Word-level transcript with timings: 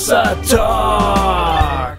Hossa 0.00 0.34
Talk. 0.48 1.98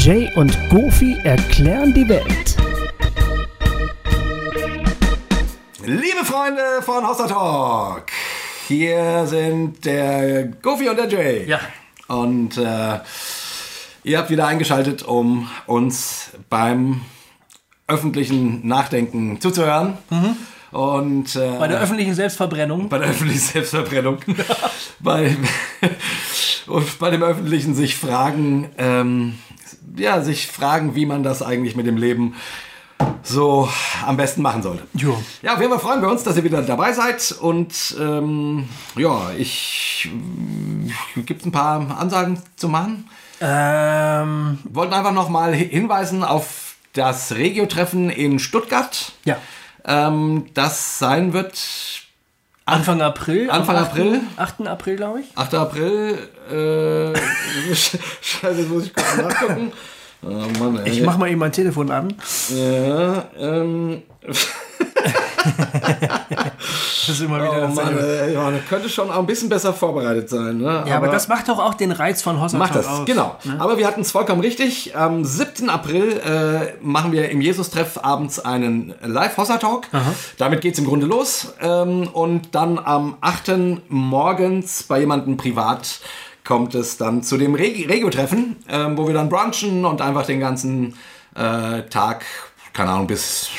Jay 0.00 0.28
und 0.34 0.58
Goofy 0.70 1.16
erklären 1.22 1.94
die 1.94 2.08
Welt. 2.08 2.56
Liebe 5.84 6.24
Freunde 6.24 6.82
von 6.82 7.06
Hossa 7.06 7.28
Talk, 7.28 8.06
hier 8.66 9.24
sind 9.28 9.84
der 9.84 10.46
Goofy 10.46 10.88
und 10.88 10.96
der 10.96 11.06
Jay. 11.06 11.48
Ja. 11.48 11.60
Und 12.08 12.58
äh, 12.58 12.98
ihr 14.02 14.18
habt 14.18 14.30
wieder 14.30 14.48
eingeschaltet, 14.48 15.04
um 15.04 15.48
uns 15.68 16.32
beim 16.50 17.02
öffentlichen 17.86 18.66
Nachdenken 18.66 19.40
zuzuhören. 19.40 19.96
Und 20.72 21.36
äh, 21.36 21.58
Bei 21.58 21.68
der 21.68 21.80
öffentlichen 21.80 22.14
Selbstverbrennung. 22.14 22.88
bei 22.88 22.98
der 22.98 23.08
öffentlichen 23.08 23.40
Selbstverbrennung, 23.40 24.18
bei, 25.00 25.36
und 26.66 26.98
bei 26.98 27.10
dem 27.10 27.22
öffentlichen 27.22 27.74
sich 27.74 27.96
fragen, 27.96 28.70
ähm, 28.78 29.38
ja, 29.96 30.20
sich 30.22 30.48
fragen, 30.48 30.94
wie 30.94 31.06
man 31.06 31.22
das 31.22 31.42
eigentlich 31.42 31.76
mit 31.76 31.86
dem 31.86 31.96
Leben 31.96 32.34
so 33.22 33.68
am 34.04 34.16
besten 34.16 34.42
machen 34.42 34.62
sollte. 34.62 34.84
Jo. 34.94 35.16
Ja, 35.42 35.54
auf 35.54 35.60
jeden 35.60 35.70
Fall 35.70 35.80
freuen 35.80 36.00
wir 36.02 36.08
uns, 36.08 36.22
dass 36.22 36.36
ihr 36.36 36.44
wieder 36.44 36.62
dabei 36.62 36.92
seid 36.92 37.32
und 37.40 37.96
ähm, 38.00 38.68
ja, 38.96 39.30
ich 39.36 40.08
gibt 41.16 41.40
es 41.42 41.46
ein 41.46 41.52
paar 41.52 41.98
Ansagen 41.98 42.40
zu 42.56 42.68
machen. 42.68 43.08
Ähm, 43.40 44.58
Wir 44.64 44.74
wollten 44.74 44.94
einfach 44.94 45.12
noch 45.12 45.28
mal 45.28 45.54
hinweisen 45.54 46.24
auf 46.24 46.76
das 46.94 47.34
Regio-Treffen 47.34 48.08
in 48.10 48.38
Stuttgart. 48.38 49.12
ja. 49.24 49.36
Ähm, 49.86 50.46
das 50.54 50.98
sein 50.98 51.32
wird 51.32 51.54
Anfang 52.64 53.00
April. 53.00 53.48
Anfang 53.48 53.76
8. 53.76 53.90
April? 53.90 54.20
8. 54.36 54.66
April, 54.66 54.96
glaube 54.96 55.20
ich. 55.20 55.26
8. 55.36 55.54
April. 55.54 56.18
Äh, 56.50 57.16
Scheiße, 57.74 58.60
jetzt 58.60 58.68
muss 58.68 58.86
ich 58.86 58.94
kurz 58.94 59.16
nachgucken. 59.16 59.72
Oh 60.22 60.28
Mann. 60.58 60.84
Ich 60.86 61.02
mach 61.02 61.18
mal 61.18 61.28
eben 61.30 61.38
mein 61.38 61.52
Telefon 61.52 61.90
an. 61.92 62.14
Ja, 62.48 63.28
ähm, 63.38 64.02
Das 67.06 67.14
ist 67.14 67.20
immer 67.20 67.36
oh 67.36 67.42
wieder 67.42 67.68
Mann, 67.68 67.76
dasselbe. 67.76 68.22
ey, 68.22 68.34
das 68.34 68.68
könnte 68.68 68.88
schon 68.88 69.10
auch 69.10 69.18
ein 69.18 69.26
bisschen 69.26 69.48
besser 69.48 69.72
vorbereitet 69.72 70.28
sein. 70.28 70.58
Ne? 70.58 70.84
Ja, 70.88 70.96
aber, 70.96 71.08
das 71.08 71.28
macht 71.28 71.48
doch 71.48 71.60
auch 71.60 71.74
den 71.74 71.92
Reiz 71.92 72.20
von 72.20 72.40
Hossa 72.40 72.58
Macht 72.58 72.74
das, 72.74 72.86
aus. 72.86 73.06
genau. 73.06 73.36
Ne? 73.44 73.56
Aber 73.60 73.78
wir 73.78 73.86
hatten 73.86 74.00
es 74.00 74.10
vollkommen 74.10 74.40
richtig. 74.40 74.96
Am 74.96 75.24
7. 75.24 75.70
April 75.70 76.18
äh, 76.18 76.84
machen 76.84 77.12
wir 77.12 77.28
im 77.28 77.40
Jesus-Treff 77.40 77.98
abends 78.02 78.40
einen 78.40 78.92
Live-Hossa-Talk. 79.02 79.86
Damit 80.38 80.62
geht 80.62 80.74
es 80.74 80.80
im 80.80 80.86
Grunde 80.86 81.06
los. 81.06 81.54
Ähm, 81.60 82.08
und 82.12 82.54
dann 82.56 82.78
am 82.78 83.18
8. 83.20 83.52
morgens 83.88 84.82
bei 84.82 84.98
jemandem 85.00 85.36
privat 85.36 86.00
kommt 86.44 86.74
es 86.74 86.96
dann 86.96 87.22
zu 87.22 87.36
dem 87.36 87.54
Reg 87.54 87.88
Regio-Treffen, 87.88 88.56
ähm, 88.68 88.96
wo 88.96 89.06
wir 89.06 89.14
dann 89.14 89.28
brunchen 89.28 89.84
und 89.84 90.00
einfach 90.00 90.26
den 90.26 90.40
ganzen 90.40 90.94
äh, 91.34 91.82
Tag, 91.82 92.24
keine 92.72 92.90
Ahnung, 92.90 93.06
bis 93.06 93.50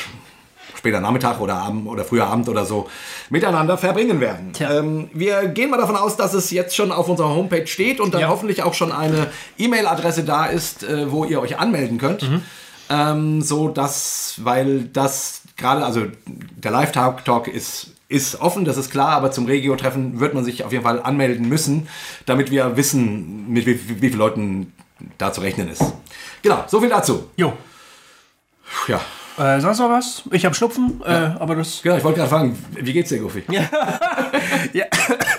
später 0.78 1.00
Nachmittag 1.00 1.40
oder 1.40 1.56
Abend 1.56 1.86
oder 1.86 2.04
früher 2.04 2.26
Abend 2.26 2.48
oder 2.48 2.64
so 2.64 2.88
miteinander 3.28 3.76
verbringen 3.76 4.20
werden. 4.20 4.52
Ähm, 4.60 5.10
wir 5.12 5.46
gehen 5.48 5.70
mal 5.70 5.76
davon 5.76 5.96
aus, 5.96 6.16
dass 6.16 6.32
es 6.34 6.50
jetzt 6.50 6.74
schon 6.74 6.92
auf 6.92 7.08
unserer 7.08 7.30
Homepage 7.30 7.66
steht 7.66 8.00
und 8.00 8.14
dann 8.14 8.22
Ja. 8.22 8.28
hoffentlich 8.28 8.62
auch 8.62 8.74
schon 8.74 8.92
eine 8.92 9.26
E-Mail-Adresse 9.58 10.24
da 10.24 10.46
ist, 10.46 10.84
äh, 10.84 11.10
wo 11.12 11.24
ihr 11.24 11.40
euch 11.40 11.58
anmelden 11.58 11.98
könnt. 11.98 12.26
Ähm, 12.90 13.42
so 13.42 13.68
dass, 13.68 14.36
weil 14.38 14.84
das 14.84 15.42
gerade, 15.58 15.84
also 15.84 16.06
der 16.26 16.70
Live-Talk 16.70 17.24
Talk 17.24 17.48
ist, 17.48 17.88
ist 18.08 18.40
offen, 18.40 18.64
das 18.64 18.78
ist 18.78 18.90
klar, 18.90 19.10
aber 19.10 19.30
zum 19.30 19.44
Regio-Treffen 19.44 20.18
wird 20.20 20.32
man 20.32 20.42
sich 20.42 20.64
auf 20.64 20.72
jeden 20.72 20.84
Fall 20.84 21.02
anmelden 21.02 21.46
müssen, 21.48 21.88
damit 22.24 22.50
wir 22.50 22.78
wissen, 22.78 23.50
mit 23.52 23.66
wie, 23.66 23.78
wie, 23.88 24.00
wie 24.00 24.08
vielen 24.08 24.18
Leuten 24.18 24.72
da 25.18 25.32
zu 25.32 25.42
rechnen 25.42 25.68
ist. 25.68 25.82
Genau, 26.42 26.64
so 26.66 26.80
viel 26.80 26.88
dazu. 26.88 27.28
Jo. 27.36 27.52
Ja, 28.86 29.00
Äh, 29.38 29.60
sonst 29.60 29.78
noch 29.78 29.90
was? 29.90 30.22
Ich 30.32 30.44
habe 30.44 30.54
Schnupfen, 30.54 31.00
äh, 31.04 31.10
aber 31.38 31.56
das. 31.56 31.80
genau, 31.82 31.96
ich 31.96 32.04
wollte 32.04 32.18
gerade 32.18 32.30
fragen, 32.30 32.58
wie 32.72 32.92
geht's 32.92 33.08
dir, 33.08 33.20
Goofy? 33.20 33.44
Ja, 33.50 33.68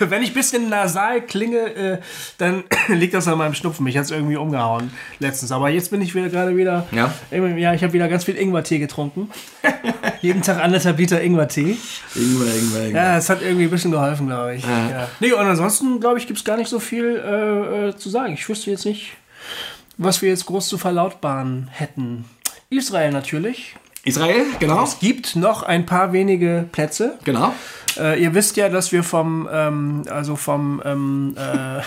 wenn 0.00 0.22
ich 0.22 0.30
ein 0.30 0.34
bisschen 0.34 0.68
nasal 0.68 1.22
klinge, 1.22 1.58
äh, 1.58 1.98
dann 2.38 2.64
liegt 2.88 3.14
das 3.14 3.28
an 3.28 3.38
meinem 3.38 3.54
Schnupfen. 3.54 3.84
Mich 3.84 3.96
hat 3.96 4.04
es 4.04 4.10
irgendwie 4.10 4.36
umgehauen 4.36 4.90
letztens. 5.18 5.52
Aber 5.52 5.68
jetzt 5.68 5.90
bin 5.90 6.00
ich 6.00 6.14
wieder 6.14 6.28
gerade 6.28 6.56
wieder. 6.56 6.86
Ja? 6.92 7.12
Ja, 7.30 7.74
ich 7.74 7.82
habe 7.82 7.92
wieder 7.92 8.08
ganz 8.08 8.24
viel 8.24 8.36
Ingwertee 8.36 8.78
getrunken. 8.78 9.30
Jeden 10.20 10.42
Tag 10.42 10.62
anderthalb 10.62 10.98
Liter 10.98 11.20
Ingwertee. 11.20 11.76
Irgendwann, 12.14 12.48
irgendwann, 12.48 12.82
irgendwann. 12.82 12.94
Ja, 12.94 13.16
es 13.16 13.28
hat 13.30 13.42
irgendwie 13.42 13.64
ein 13.64 13.70
bisschen 13.70 13.90
geholfen, 13.90 14.26
glaube 14.26 14.56
ich. 14.56 14.62
Ja. 14.64 15.08
Nee, 15.20 15.32
und 15.32 15.46
ansonsten, 15.46 16.00
glaube 16.00 16.18
ich, 16.18 16.26
gibt 16.26 16.38
es 16.38 16.44
gar 16.44 16.56
nicht 16.56 16.68
so 16.68 16.78
viel 16.78 17.16
äh, 17.16 17.88
äh, 17.88 17.96
zu 17.96 18.10
sagen. 18.10 18.34
Ich 18.34 18.48
wüsste 18.48 18.70
jetzt 18.70 18.84
nicht, 18.84 19.12
was 19.96 20.22
wir 20.22 20.28
jetzt 20.28 20.46
groß 20.46 20.68
zu 20.68 20.78
verlautbaren 20.78 21.68
hätten. 21.72 22.24
Israel 22.70 23.10
natürlich. 23.10 23.76
Israel, 24.04 24.44
genau. 24.58 24.82
Es 24.84 24.98
gibt 24.98 25.36
noch 25.36 25.62
ein 25.62 25.84
paar 25.86 26.12
wenige 26.12 26.66
Plätze. 26.72 27.18
Genau. 27.24 27.52
Äh, 27.98 28.22
ihr 28.22 28.34
wisst 28.34 28.56
ja, 28.56 28.68
dass 28.68 28.92
wir 28.92 29.02
vom, 29.02 29.48
ähm, 29.52 30.02
also 30.10 30.36
vom 30.36 30.80
ähm, 30.84 31.36
äh, 31.36 31.80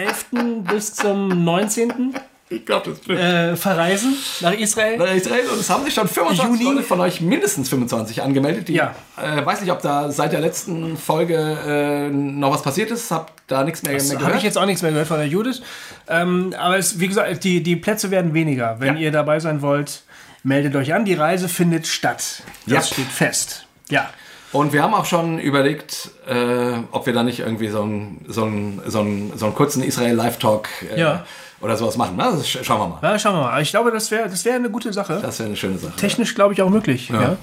11. 0.04 0.26
bis 0.70 0.94
zum 0.94 1.44
19. 1.44 2.14
Ich 2.52 2.66
glaube, 2.66 2.96
das. 3.06 3.16
Äh, 3.16 3.54
verreisen 3.56 4.12
nach 4.40 4.52
Israel. 4.52 4.98
Nach 4.98 5.14
Israel 5.14 5.46
und 5.52 5.60
es 5.60 5.70
haben 5.70 5.84
sich 5.84 5.94
schon 5.94 6.08
25 6.08 6.44
Juni. 6.62 6.64
Leute 6.74 6.82
von 6.86 6.98
euch, 7.00 7.20
mindestens 7.20 7.68
25 7.68 8.22
angemeldet. 8.22 8.66
Die, 8.66 8.72
Ja. 8.74 8.92
Äh, 9.22 9.46
weiß 9.46 9.60
nicht, 9.60 9.70
ob 9.70 9.80
da 9.82 10.10
seit 10.10 10.32
der 10.32 10.40
letzten 10.40 10.96
Folge 10.96 11.36
äh, 11.38 12.08
noch 12.10 12.52
was 12.52 12.62
passiert 12.62 12.90
ist. 12.90 13.12
Hab 13.12 13.32
da 13.46 13.62
nichts 13.62 13.84
mehr, 13.84 13.92
mehr 13.92 14.02
Habe 14.02 14.16
gehört. 14.18 14.36
ich 14.38 14.42
jetzt 14.42 14.58
auch 14.58 14.66
nichts 14.66 14.82
mehr 14.82 14.90
gehört 14.90 15.06
von 15.06 15.18
der 15.18 15.28
Judith. 15.28 15.62
Ähm, 16.08 16.52
aber 16.58 16.76
es, 16.76 16.98
wie 16.98 17.06
gesagt, 17.06 17.44
die, 17.44 17.62
die 17.62 17.76
Plätze 17.76 18.10
werden 18.10 18.34
weniger. 18.34 18.76
Wenn 18.80 18.96
Ja. 18.96 19.00
ihr 19.02 19.12
dabei 19.12 19.38
sein 19.38 19.62
wollt, 19.62 20.02
meldet 20.42 20.74
euch 20.76 20.92
an. 20.94 21.04
Die 21.04 21.14
Reise 21.14 21.48
findet 21.48 21.86
statt. 21.86 22.42
Das 22.66 22.88
Ja. 22.88 22.94
steht 22.94 23.06
fest. 23.08 23.66
Ja. 23.88 24.10
Und 24.52 24.72
wir 24.72 24.82
haben 24.82 24.94
auch 24.94 25.04
schon 25.04 25.38
überlegt, 25.38 26.10
äh, 26.26 26.72
ob 26.90 27.06
wir 27.06 27.12
da 27.12 27.22
nicht 27.22 27.38
irgendwie 27.40 27.68
so 27.68 27.82
einen 27.82 28.24
so 28.28 28.44
einen- 28.44 28.82
so 28.86 29.00
einen- 29.00 29.38
so 29.38 29.46
einen 29.46 29.54
kurzen 29.54 29.82
Israel-Live-Talk 29.82 30.68
äh, 30.96 31.00
Ja. 31.00 31.24
oder 31.60 31.76
sowas 31.76 31.96
machen. 31.96 32.14
Na, 32.16 32.32
das 32.32 32.46
sch- 32.48 32.64
schauen 32.64 32.80
wir 32.80 32.88
mal. 32.88 32.98
ja, 33.12 33.18
schauen 33.18 33.34
wir 33.36 33.42
mal. 33.42 33.62
Ich 33.62 33.70
glaube, 33.70 33.92
das 33.92 34.10
wäre 34.10 34.28
das 34.28 34.44
wär 34.44 34.54
eine 34.56 34.68
gute 34.70 34.92
Sache. 34.92 35.20
Das 35.22 35.38
wäre 35.38 35.46
eine 35.48 35.56
schöne 35.56 35.78
Sache. 35.78 35.94
Technisch, 35.96 36.34
glaube 36.34 36.54
ich, 36.54 36.62
auch 36.62 36.70
möglich. 36.70 37.08
Ja. 37.10 37.36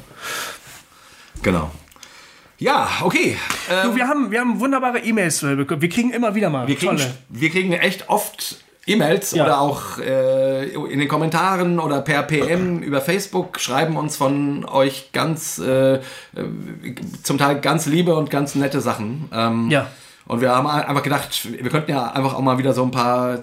Genau. 1.43 1.71
Ja, 2.59 2.89
okay. 3.03 3.37
Äh, 3.69 3.83
Du, 3.83 3.95
wir, 3.95 4.07
haben, 4.07 4.31
wir 4.31 4.39
haben 4.39 4.59
wunderbare 4.59 4.99
E-Mails 4.99 5.43
äh, 5.43 5.55
bekommen. 5.55 5.81
Wir 5.81 5.89
kriegen 5.89 6.11
immer 6.11 6.33
wieder 6.35 6.49
mal 6.49 6.67
Wir 6.67 6.75
kriegen, 6.75 6.97
tolle. 6.97 7.13
wir 7.29 7.49
kriegen 7.51 7.71
echt 7.73 8.09
oft 8.09 8.57
E-Mails 8.87 9.31
Ja. 9.31 9.43
oder 9.43 9.61
auch 9.61 9.99
äh, 9.99 10.69
in 10.69 10.99
den 10.99 11.07
Kommentaren 11.07 11.79
oder 11.79 12.01
per 12.01 12.23
PM 12.23 12.79
über 12.81 13.01
Facebook 13.01 13.59
schreiben 13.59 13.97
uns 13.97 14.15
von 14.17 14.65
euch 14.65 15.11
ganz, 15.11 15.59
äh, 15.59 15.95
äh, 15.95 15.99
zum 17.23 17.37
Teil 17.37 17.59
ganz 17.59 17.85
liebe 17.85 18.15
und 18.15 18.29
ganz 18.29 18.55
nette 18.55 18.81
Sachen. 18.81 19.29
Ähm, 19.33 19.69
Ja. 19.69 19.87
Und 20.27 20.41
wir 20.41 20.53
haben 20.53 20.67
einfach 20.67 21.03
gedacht, 21.03 21.47
wir 21.49 21.69
könnten 21.69 21.91
ja 21.91 22.11
einfach 22.11 22.33
auch 22.33 22.41
mal 22.41 22.57
wieder 22.57 22.73
so 22.73 22.83
ein 22.83 22.91
paar 22.91 23.39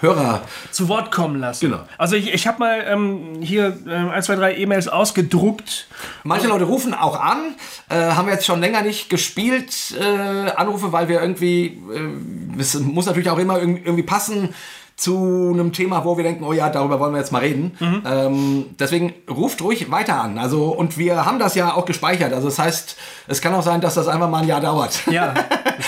Hörer. 0.00 0.42
zu 0.70 0.88
Wort 0.88 1.10
kommen 1.10 1.40
lassen. 1.40 1.70
Genau. 1.70 1.80
Also 1.96 2.16
ich, 2.16 2.32
ich 2.32 2.46
habe 2.46 2.58
mal 2.58 2.84
ähm, 2.86 3.40
hier 3.40 3.78
ähm, 3.88 4.10
ein, 4.10 4.22
zwei, 4.22 4.36
drei 4.36 4.56
E-Mails 4.56 4.88
ausgedruckt. 4.88 5.86
Manche 6.24 6.48
Leute 6.48 6.64
rufen 6.64 6.92
auch 6.92 7.18
an, 7.18 7.54
äh, 7.88 7.94
haben 7.94 8.26
wir 8.26 8.34
jetzt 8.34 8.44
schon 8.44 8.60
länger 8.60 8.82
nicht 8.82 9.08
gespielt, 9.08 9.94
äh, 9.98 10.50
Anrufe, 10.50 10.92
weil 10.92 11.08
wir 11.08 11.22
irgendwie, 11.22 11.80
äh, 11.90 12.60
es 12.60 12.78
muss 12.78 13.06
natürlich 13.06 13.30
auch 13.30 13.38
immer 13.38 13.58
irgendwie 13.58 14.02
passen 14.02 14.54
zu 15.02 15.50
einem 15.52 15.72
Thema, 15.72 16.04
wo 16.04 16.16
wir 16.16 16.24
denken, 16.24 16.44
oh 16.44 16.52
ja, 16.52 16.70
darüber 16.70 17.00
wollen 17.00 17.12
wir 17.12 17.18
jetzt 17.18 17.32
mal 17.32 17.40
reden. 17.40 17.72
Ähm, 17.80 18.66
deswegen 18.78 19.12
ruft 19.28 19.60
ruhig 19.62 19.90
weiter 19.90 20.20
an. 20.22 20.38
Also, 20.38 20.66
und 20.66 20.96
wir 20.98 21.24
haben 21.26 21.38
das 21.38 21.54
ja 21.54 21.74
auch 21.74 21.84
gespeichert. 21.84 22.32
Also 22.32 22.48
das 22.48 22.58
heißt, 22.58 22.96
es 23.28 23.40
kann 23.40 23.54
auch 23.54 23.62
sein, 23.62 23.80
dass 23.80 23.94
das 23.94 24.06
einfach 24.08 24.30
mal 24.30 24.42
ein 24.42 24.48
Jahr 24.48 24.60
dauert. 24.60 25.06
Ja, 25.10 25.34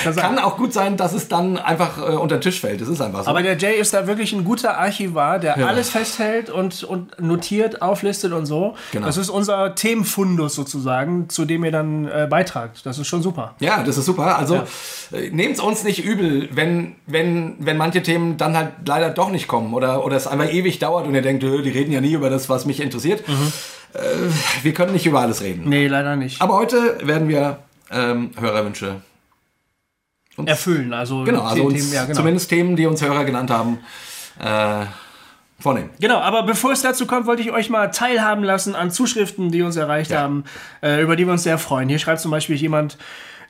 kann 0.03 0.17
kann 0.25 0.39
auch 0.39 0.57
gut 0.57 0.73
sein, 0.73 0.97
dass 0.97 1.13
es 1.13 1.29
dann 1.29 1.57
einfach 1.59 1.99
äh, 1.99 2.13
unter 2.17 2.37
den 2.39 2.41
Tisch 2.41 2.61
fällt. 2.61 2.81
Das 2.81 2.89
ist 2.89 3.01
einfach 3.01 3.23
so. 3.25 3.31
Aber 3.31 3.43
der 3.43 3.57
Jay 3.57 3.79
ist 3.79 3.95
da 3.95 4.07
wirklich 4.07 4.33
ein 4.33 4.45
guter 4.45 4.77
Archivar, 4.79 5.39
der 5.39 5.59
Ja. 5.59 5.67
alles 5.67 5.91
festhält 5.91 6.51
und, 6.51 6.83
und 6.85 7.21
notiert, 7.21 7.83
auflistet 7.83 8.33
und 8.33 8.47
so. 8.47 8.75
Genau. 8.93 9.07
Das 9.07 9.17
ist 9.17 9.29
unser 9.31 9.75
Themenfundus 9.75 10.55
sozusagen, 10.55 11.29
zu 11.29 11.45
dem 11.45 11.65
ihr 11.65 11.73
dann 11.73 12.07
äh, 12.09 12.27
beitragt. 12.29 12.81
Das 12.85 12.99
ist 12.99 13.07
schon 13.07 13.23
super. 13.23 13.55
Ja, 13.61 13.83
das 13.85 13.97
ist 13.99 14.07
super. 14.07 14.37
Also 14.39 14.57
Ja. 14.57 14.65
äh, 15.13 15.31
nehmt 15.31 15.55
es 15.55 15.61
uns 15.61 15.85
nicht 15.85 16.05
übel, 16.05 16.49
wenn, 16.53 16.97
wenn, 17.07 17.55
wenn 17.61 17.77
manche 17.77 18.03
Themen 18.03 18.37
dann 18.37 18.57
halt 18.57 18.73
leider 18.87 19.04
doch 19.11 19.31
nicht 19.31 19.49
kommen 19.49 19.75
oder, 19.75 20.05
oder 20.05 20.17
es 20.17 20.27
einfach 20.27 20.53
ewig 20.53 20.79
dauert 20.79 21.07
und 21.07 21.15
ihr 21.15 21.23
denkt, 21.23 21.43
äh, 21.43 21.63
die 21.63 21.71
reden 21.71 21.93
ja 21.93 22.01
nie 22.01 22.13
über 22.13 22.31
das, 22.31 22.49
was 22.49 22.67
mich 22.67 22.81
interessiert. 22.81 23.27
Mhm. 23.27 23.53
Äh, 23.95 24.01
wir 24.63 24.75
können 24.75 24.93
nicht 24.93 25.07
über 25.07 25.21
alles 25.21 25.43
reden. 25.43 25.69
Nee, 25.69 25.87
leider 25.87 26.17
nicht. 26.17 26.41
Aber 26.43 26.57
heute 26.57 26.99
werden 27.07 27.29
wir 27.29 27.59
ähm, 27.91 28.31
Hörerwünsche. 28.39 29.01
Erfüllen, 30.47 30.93
also, 30.93 31.23
Genau, 31.23 31.43
also 31.43 31.71
Themen, 31.71 31.93
ja, 31.93 32.05
genau. 32.05 32.17
zumindest 32.17 32.51
Themen, 32.51 32.75
die 32.75 32.87
uns 32.87 33.01
Hörer 33.01 33.25
genannt 33.25 33.51
haben, 33.51 33.79
äh, 34.41 34.85
vornehmen. 35.61 35.91
Genau, 36.01 36.19
aber 36.19 36.43
bevor 36.43 36.73
es 36.73 36.83
dazu 36.83 37.07
kommt, 37.07 37.27
wollte 37.27 37.43
ich 37.43 37.53
euch 37.53 37.71
mal 37.71 37.93
teilhaben 37.93 38.43
lassen 38.43 38.75
an 38.75 38.91
Zuschriften, 38.91 39.53
die 39.53 39.63
uns 39.63 39.77
erreicht 39.77 40.13
haben, 40.13 40.43
äh, 40.83 41.01
über 41.01 41.15
die 41.15 41.25
wir 41.25 41.33
uns 41.33 41.45
sehr 41.45 41.59
freuen. 41.59 41.89
Hier 41.89 42.01
schreibt 42.01 42.21
zum 42.21 42.33
Beispiel 42.33 42.57
jemand, 42.57 42.99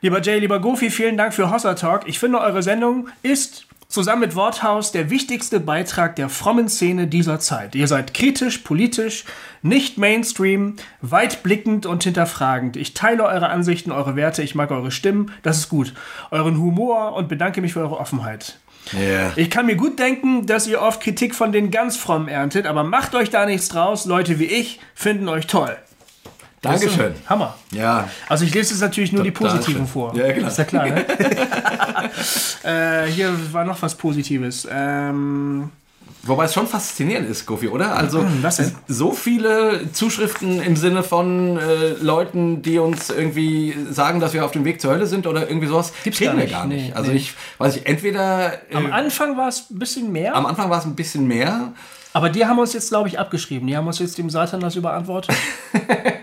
Lieber 0.04 0.20
Jay, 0.20 0.38
lieber 0.38 0.60
Goofy, 0.60 0.90
vielen 0.90 1.16
Dank 1.16 1.32
für 1.32 1.50
Hossa 1.50 1.72
Talk. 1.72 2.02
Ich 2.06 2.18
finde, 2.18 2.38
eure 2.38 2.62
Sendung 2.62 3.08
ist 3.22 3.66
zusammen 3.94 4.22
mit 4.22 4.34
Worthaus 4.34 4.90
der 4.90 5.08
wichtigste 5.08 5.60
Beitrag 5.60 6.16
der 6.16 6.28
frommen 6.28 6.68
Szene 6.68 7.06
dieser 7.06 7.38
Zeit. 7.38 7.76
Ihr 7.76 7.86
seid 7.86 8.12
kritisch, 8.12 8.58
politisch, 8.58 9.24
nicht 9.62 9.98
Mainstream, 9.98 10.74
weitblickend 11.00 11.86
und 11.86 12.02
hinterfragend. 12.02 12.76
Ich 12.76 12.94
teile 12.94 13.24
eure 13.24 13.48
Ansichten, 13.48 13.92
eure 13.92 14.16
Werte, 14.16 14.42
ich 14.42 14.56
mag 14.56 14.72
eure 14.72 14.90
Stimmen, 14.90 15.30
das 15.42 15.58
ist 15.58 15.68
gut. 15.68 15.94
Euren 16.32 16.58
Humor 16.58 17.14
und 17.14 17.28
bedanke 17.28 17.60
mich 17.60 17.74
für 17.74 17.80
eure 17.80 17.98
Offenheit. 17.98 18.58
Yeah. 18.92 19.32
Ich 19.36 19.48
kann 19.48 19.66
mir 19.66 19.76
gut 19.76 19.98
denken, 19.98 20.46
dass 20.46 20.66
ihr 20.66 20.82
oft 20.82 21.00
Kritik 21.00 21.34
von 21.34 21.52
den 21.52 21.70
ganz 21.70 21.96
frommen 21.96 22.28
erntet, 22.28 22.66
aber 22.66 22.82
macht 22.82 23.14
euch 23.14 23.30
da 23.30 23.46
nichts 23.46 23.68
draus. 23.68 24.06
Leute 24.06 24.40
wie 24.40 24.44
ich 24.44 24.80
finden 24.94 25.28
euch 25.28 25.46
toll. 25.46 25.74
Dankeschön. 26.64 27.14
Du? 27.14 27.30
Hammer. 27.30 27.56
Ja. 27.72 28.08
Also 28.28 28.44
ich 28.44 28.54
lese 28.54 28.72
jetzt 28.72 28.80
natürlich 28.80 29.12
nur 29.12 29.22
die 29.22 29.32
Total 29.32 29.58
positiven 29.58 29.86
vor. 29.86 30.14
Ja, 30.16 30.32
genau. 30.32 30.48
Ist 30.48 30.58
ja 30.58 30.64
klar, 30.64 30.86
ne? 30.86 31.04
äh, 32.64 33.06
hier 33.06 33.32
war 33.52 33.64
noch 33.64 33.80
was 33.82 33.94
Positives. 33.94 34.66
Ähm, 34.70 35.70
Wobei 36.26 36.44
es 36.44 36.54
schon 36.54 36.66
faszinierend 36.66 37.28
ist, 37.28 37.44
Goofy, 37.44 37.68
oder? 37.68 37.96
Also 37.96 38.24
so 38.88 39.12
viele 39.12 39.92
Zuschriften 39.92 40.62
im 40.62 40.76
Sinne 40.76 41.02
von 41.02 41.58
äh, 41.58 41.90
Leuten, 42.00 42.62
die 42.62 42.78
uns 42.78 43.10
irgendwie 43.10 43.76
sagen, 43.90 44.20
dass 44.20 44.32
wir 44.32 44.44
auf 44.44 44.50
dem 44.50 44.64
Weg 44.64 44.80
zur 44.80 44.92
Hölle 44.92 45.06
sind 45.06 45.26
oder 45.26 45.48
irgendwie 45.48 45.66
sowas, 45.66 45.92
Gibt's 46.02 46.18
kriegen 46.18 46.32
gar 46.32 46.38
wir 46.38 46.44
nicht. 46.44 46.54
gar 46.54 46.66
nicht. 46.66 46.88
Nee, 46.88 46.92
also 46.94 47.10
nee. 47.10 47.18
ich 47.18 47.34
weiß 47.58 47.74
nicht, 47.74 47.86
entweder 47.86 48.54
äh, 48.70 48.74
am 48.74 48.90
Anfang 48.90 49.36
war 49.36 49.48
es 49.48 49.66
ein 49.70 49.78
bisschen 49.78 50.12
mehr, 50.12 50.34
am 50.34 50.46
Anfang 50.46 50.70
war 50.70 50.78
es 50.78 50.84
ein 50.84 50.94
bisschen 50.94 51.26
mehr. 51.26 51.72
Aber 52.14 52.30
die 52.30 52.46
haben 52.46 52.58
uns 52.58 52.72
jetzt, 52.72 52.88
glaube 52.88 53.08
ich, 53.08 53.18
abgeschrieben. 53.18 53.66
Die 53.66 53.76
haben 53.76 53.86
uns 53.86 53.98
jetzt 53.98 54.16
dem 54.16 54.30
Satan 54.30 54.60
das 54.60 54.74
überantwortet. 54.76 55.36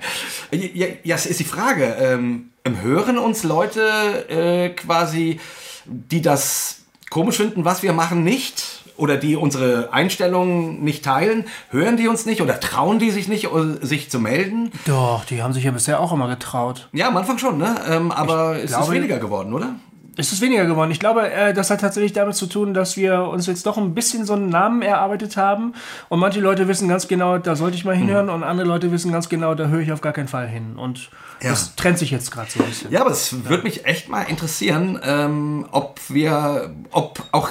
Ja, 0.54 0.88
ja, 1.04 1.16
es 1.16 1.26
ist 1.26 1.40
die 1.40 1.46
Frage. 1.46 1.96
Ähm, 1.98 2.50
hören 2.82 3.18
uns 3.18 3.44
Leute 3.44 3.82
äh, 4.30 4.70
quasi, 4.70 5.40
die 5.86 6.22
das 6.22 6.82
komisch 7.10 7.38
finden, 7.38 7.64
was 7.64 7.84
wir 7.84 7.94
machen, 7.94 8.26
nicht? 8.26 8.84
Oder 8.98 9.16
die 9.16 9.38
unsere 9.38 9.94
Einstellungen 9.94 10.84
nicht 10.84 11.06
teilen? 11.06 11.46
Hören 11.70 11.96
die 11.96 12.10
uns 12.10 12.26
nicht 12.26 12.42
oder 12.42 12.60
trauen 12.60 13.00
die 13.00 13.12
sich 13.12 13.30
nicht, 13.30 13.48
sich 13.82 14.12
zu 14.12 14.20
melden? 14.20 14.72
Doch, 14.86 15.24
die 15.24 15.42
haben 15.42 15.54
sich 15.54 15.64
ja 15.64 15.72
bisher 15.72 16.02
auch 16.02 16.12
immer 16.12 16.28
getraut. 16.28 16.90
Ja, 16.92 17.08
am 17.08 17.16
Anfang 17.16 17.38
schon, 17.38 17.58
ne? 17.58 17.76
Ähm, 17.90 18.12
aber 18.12 18.58
es 18.58 18.72
ist 18.72 18.76
glaube- 18.78 18.92
weniger 18.94 19.20
geworden, 19.20 19.54
oder? 19.54 19.76
Es 20.18 20.34
ist 20.34 20.42
weniger 20.42 20.66
geworden. 20.66 20.92
Ich 20.92 21.00
glaube, 21.00 21.32
äh, 21.32 21.54
das 21.54 21.70
hat 21.70 21.80
tatsächlich 21.82 22.12
damit 22.12 22.36
zu 22.36 22.46
tun, 22.48 22.74
dass 22.74 22.98
wir 22.98 23.24
uns 23.24 23.48
jetzt 23.48 23.66
doch 23.66 23.78
ein 23.78 23.94
bisschen 23.94 24.26
so 24.26 24.34
einen 24.34 24.50
Namen 24.50 24.82
erarbeitet 24.82 25.38
haben. 25.38 25.74
Und 26.10 26.20
manche 26.20 26.42
Leute 26.42 26.68
wissen 26.68 26.90
ganz 26.90 27.08
genau, 27.08 27.38
da 27.38 27.56
sollte 27.56 27.78
ich 27.78 27.86
mal 27.86 27.96
hinhören. 27.96 28.30
Und 28.30 28.44
andere 28.44 28.68
Leute 28.68 28.92
wissen 28.92 29.12
ganz 29.14 29.30
genau, 29.30 29.56
da 29.56 29.68
höre 29.68 29.80
ich 29.80 29.92
auf 29.94 30.02
gar 30.02 30.12
keinen 30.14 30.28
Fall 30.28 30.48
hin. 30.48 30.76
Und 30.76 31.10
Ja. 31.42 31.52
das 31.52 31.76
trennt 31.76 31.98
sich 31.98 32.12
jetzt 32.12 32.30
gerade 32.30 32.52
so 32.52 32.60
ein 32.62 32.68
bisschen. 32.70 32.92
Ja, 32.92 33.02
aber 33.02 33.12
es 33.12 33.46
würde 33.48 33.64
mich 33.64 33.86
echt 33.86 34.10
mal 34.10 34.24
interessieren, 34.24 35.00
ähm, 35.04 35.66
ob 35.72 36.00
wir, 36.10 36.76
ob 36.92 37.24
auch 37.32 37.50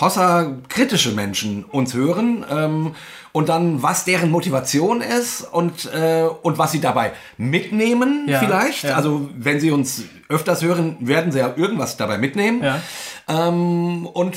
Hossa 0.00 0.46
kritische 0.68 1.12
Menschen 1.12 1.64
uns 1.64 1.94
hören 1.94 2.44
ähm, 2.50 2.94
und 3.34 3.48
dann 3.48 3.82
was 3.82 4.04
deren 4.04 4.30
Motivation 4.30 5.00
ist 5.00 5.40
und, 5.42 5.92
äh, 5.92 6.22
und 6.42 6.56
was 6.56 6.70
sie 6.70 6.80
dabei 6.80 7.12
mitnehmen 7.36 8.28
Ja, 8.28 8.38
vielleicht. 8.38 8.84
ja. 8.84 8.94
Also 8.94 9.28
wenn 9.36 9.58
sie 9.58 9.72
uns 9.72 10.04
öfters 10.28 10.62
hören, 10.62 10.96
werden 11.00 11.32
sie 11.32 11.40
ja 11.40 11.52
irgendwas 11.56 11.96
dabei 11.96 12.16
mitnehmen. 12.16 12.62
Ja. 12.62 12.80
Ähm, 13.26 14.06
und 14.06 14.36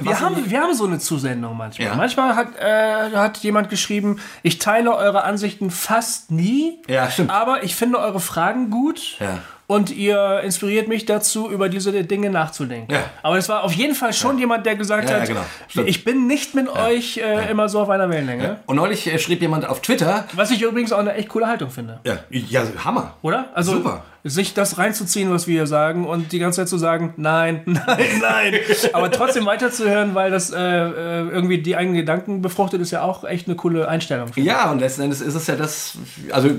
Wir 0.00 0.20
haben, 0.20 0.48
wir 0.48 0.60
haben 0.60 0.74
so 0.74 0.86
eine 0.86 1.00
Zusendung 1.00 1.56
manchmal. 1.56 1.88
Ja. 1.88 1.94
Manchmal 1.96 2.36
hat, 2.36 2.56
äh, 2.56 3.16
hat 3.16 3.38
jemand 3.38 3.68
geschrieben, 3.68 4.20
ich 4.44 4.60
teile 4.60 4.94
eure 4.94 5.24
Ansichten 5.24 5.72
fast 5.72 6.30
nie, 6.30 6.78
Ja, 6.86 7.10
stimmt. 7.10 7.30
aber 7.30 7.64
ich 7.64 7.74
finde 7.74 7.98
eure 7.98 8.20
Fragen 8.20 8.70
gut. 8.70 9.16
Ja. 9.18 9.38
Und 9.66 9.90
ihr 9.90 10.40
inspiriert 10.44 10.88
mich 10.88 11.06
dazu, 11.06 11.50
über 11.50 11.68
diese 11.70 11.90
Dinge 12.04 12.28
nachzudenken. 12.28 12.92
Ja. 12.92 13.04
Aber 13.22 13.38
es 13.38 13.48
war 13.48 13.64
auf 13.64 13.72
jeden 13.72 13.94
Fall 13.94 14.12
schon 14.12 14.38
jemand, 14.38 14.66
der 14.66 14.76
gesagt 14.76 15.08
Ja, 15.08 15.16
ja, 15.16 15.20
hat, 15.22 15.28
genau. 15.28 15.86
Ich 15.86 16.04
bin 16.04 16.26
nicht 16.26 16.54
mit 16.54 16.68
euch 16.68 17.16
äh, 17.16 17.50
immer 17.50 17.68
so 17.70 17.80
auf 17.80 17.88
einer 17.88 18.10
Wellenlänge. 18.10 18.58
und 18.66 18.76
neulich 18.76 19.06
äh, 19.06 19.18
schrieb 19.18 19.40
jemand 19.40 19.66
auf 19.66 19.80
Twitter, 19.80 20.26
Was 20.34 20.50
ich 20.50 20.60
übrigens 20.62 20.92
auch 20.92 20.98
eine 20.98 21.14
echt 21.14 21.30
coole 21.30 21.46
Haltung 21.46 21.70
finde. 21.70 22.00
ja, 22.04 22.18
ja 22.30 22.62
Hammer. 22.84 23.16
Oder? 23.22 23.48
Also 23.54 23.72
Super. 23.72 24.02
Sich 24.26 24.54
das 24.54 24.78
reinzuziehen, 24.78 25.30
was 25.30 25.46
wir 25.46 25.54
hier 25.54 25.66
sagen 25.66 26.06
und 26.06 26.32
die 26.32 26.38
ganze 26.38 26.62
Zeit 26.62 26.68
zu 26.70 26.78
sagen, 26.78 27.12
nein, 27.18 27.60
nein, 27.66 27.98
nein. 28.22 28.54
Aber 28.94 29.10
trotzdem 29.10 29.44
weiterzuhören, 29.44 30.14
weil 30.14 30.30
das 30.30 30.50
äh, 30.50 30.56
äh, 30.58 31.28
irgendwie 31.28 31.58
die 31.58 31.76
eigenen 31.76 31.96
Gedanken 31.96 32.40
befruchtet, 32.40 32.80
ist 32.80 32.90
ja 32.90 33.02
auch 33.02 33.24
echt 33.24 33.46
eine 33.48 33.56
coole 33.56 33.86
Einstellung. 33.86 34.30
Ja, 34.36 34.70
und 34.70 34.78
letzten 34.80 35.02
Endes 35.02 35.20
ist 35.20 35.34
es 35.34 35.46
ja 35.46 35.56
das, 35.56 35.98
also 36.30 36.50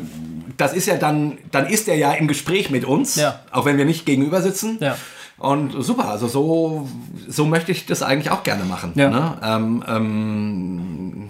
das 0.57 0.73
ist 0.73 0.85
ja 0.85 0.95
dann, 0.97 1.39
dann 1.51 1.65
ist 1.65 1.87
er 1.87 1.95
ja 1.95 2.11
im 2.13 2.27
Gespräch 2.27 2.69
mit 2.69 2.85
uns, 2.85 3.15
Ja. 3.15 3.39
auch 3.51 3.65
wenn 3.65 3.77
wir 3.77 3.85
nicht 3.85 4.05
gegenüber 4.05 4.41
sitzen. 4.43 4.77
Ja. 4.79 4.95
Und 5.37 5.71
super, 5.83 6.07
also 6.09 6.27
so, 6.27 6.87
so 7.27 7.45
möchte 7.45 7.71
ich 7.71 7.85
das 7.87 8.03
eigentlich 8.03 8.29
auch 8.31 8.43
gerne 8.43 8.63
machen. 8.63 8.93
Ja. 8.95 9.09
Ne? 9.09 9.37
Ähm, 9.43 9.83
ähm, 9.87 11.29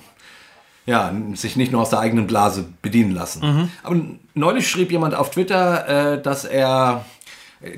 ja, 0.86 1.12
sich 1.34 1.56
nicht 1.56 1.72
nur 1.72 1.82
aus 1.82 1.90
der 1.90 2.00
eigenen 2.00 2.28
Blase 2.28 2.66
bedienen 2.82 3.12
lassen. 3.12 3.42
Mhm. 3.46 3.70
Aber 3.84 3.96
neulich 4.34 4.70
schrieb 4.70 4.92
jemand 4.92 5.16
auf 5.16 5.32
Twitter, 5.32 6.14
äh, 6.16 6.22
dass 6.22 6.46
er 6.46 7.06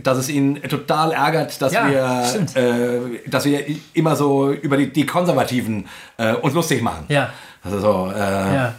dass 0.04 0.18
es 0.18 0.30
ihn 0.30 0.62
total 0.64 1.12
ärgert, 1.12 1.62
dass 1.62 1.72
Ja, 1.72 1.88
wir, 1.88 2.62
äh, 2.62 3.30
dass 3.30 3.46
wir 3.46 3.64
immer 3.94 4.16
so 4.16 4.52
über 4.52 4.76
die, 4.76 4.92
die 4.92 5.06
Konservativen 5.06 5.88
äh, 6.18 6.34
uns 6.34 6.54
lustig 6.54 6.82
machen. 6.82 7.06
Ja, 7.08 7.30
Also 7.64 7.80
so, 7.80 8.12
äh, 8.14 8.20
ja, 8.20 8.74